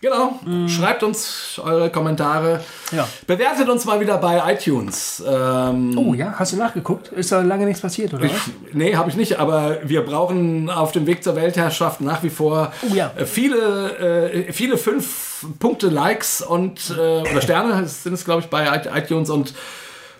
Genau. 0.00 0.38
Schreibt 0.68 1.02
uns 1.02 1.58
eure 1.62 1.90
Kommentare. 1.90 2.62
Ja. 2.92 3.08
Bewertet 3.26 3.68
uns 3.68 3.84
mal 3.86 3.98
wieder 3.98 4.18
bei 4.18 4.52
iTunes. 4.52 5.22
Ähm, 5.26 5.96
Oh 5.96 6.12
ja, 6.12 6.34
hast 6.38 6.52
du 6.52 6.56
nachgeguckt? 6.56 7.08
Ist 7.08 7.32
da 7.32 7.40
lange 7.40 7.64
nichts 7.64 7.80
passiert, 7.80 8.12
oder 8.12 8.24
was? 8.24 8.30
Nee, 8.72 8.94
habe 8.94 9.08
ich 9.08 9.16
nicht, 9.16 9.38
aber 9.38 9.78
wir 9.84 10.04
brauchen 10.04 10.68
auf 10.70 10.92
dem 10.92 11.06
Weg 11.06 11.24
zur 11.24 11.34
Weltherrschaft 11.34 12.02
nach 12.02 12.22
wie 12.22 12.30
vor 12.30 12.72
Oh 12.88 12.94
ja. 12.94 13.10
äh, 13.16 13.24
viele, 13.24 14.28
äh, 14.48 14.52
viele 14.52 14.76
fünf 14.76 15.46
Punkte 15.58 15.88
Likes 15.88 16.42
und 16.42 16.90
äh, 16.90 17.20
oder 17.22 17.40
Sterne 17.40 17.86
sind 17.86 18.12
es, 18.12 18.24
glaube 18.24 18.42
ich, 18.42 18.48
bei 18.48 18.82
iTunes 18.94 19.30
und, 19.30 19.54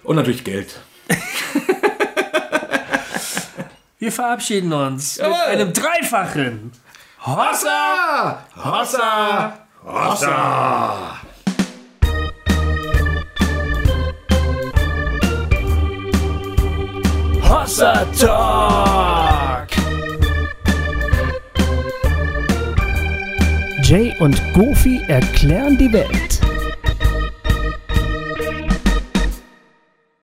und 0.05 0.17
natürlich 0.17 0.43
Geld. 0.43 0.75
Wir 3.99 4.13
verabschieden 4.13 4.73
uns 4.73 5.17
mit 5.19 5.27
Jawohl. 5.27 5.41
einem 5.41 5.73
dreifachen 5.73 6.71
Hossa! 7.25 8.39
Hossa! 8.57 9.59
Hossa! 9.85 11.17
Hossa 17.43 18.05
Talk! 18.19 19.69
Jay 23.83 24.15
und 24.19 24.41
Goofy 24.53 25.01
erklären 25.07 25.79
die 25.79 25.93
Welt. 25.93 26.36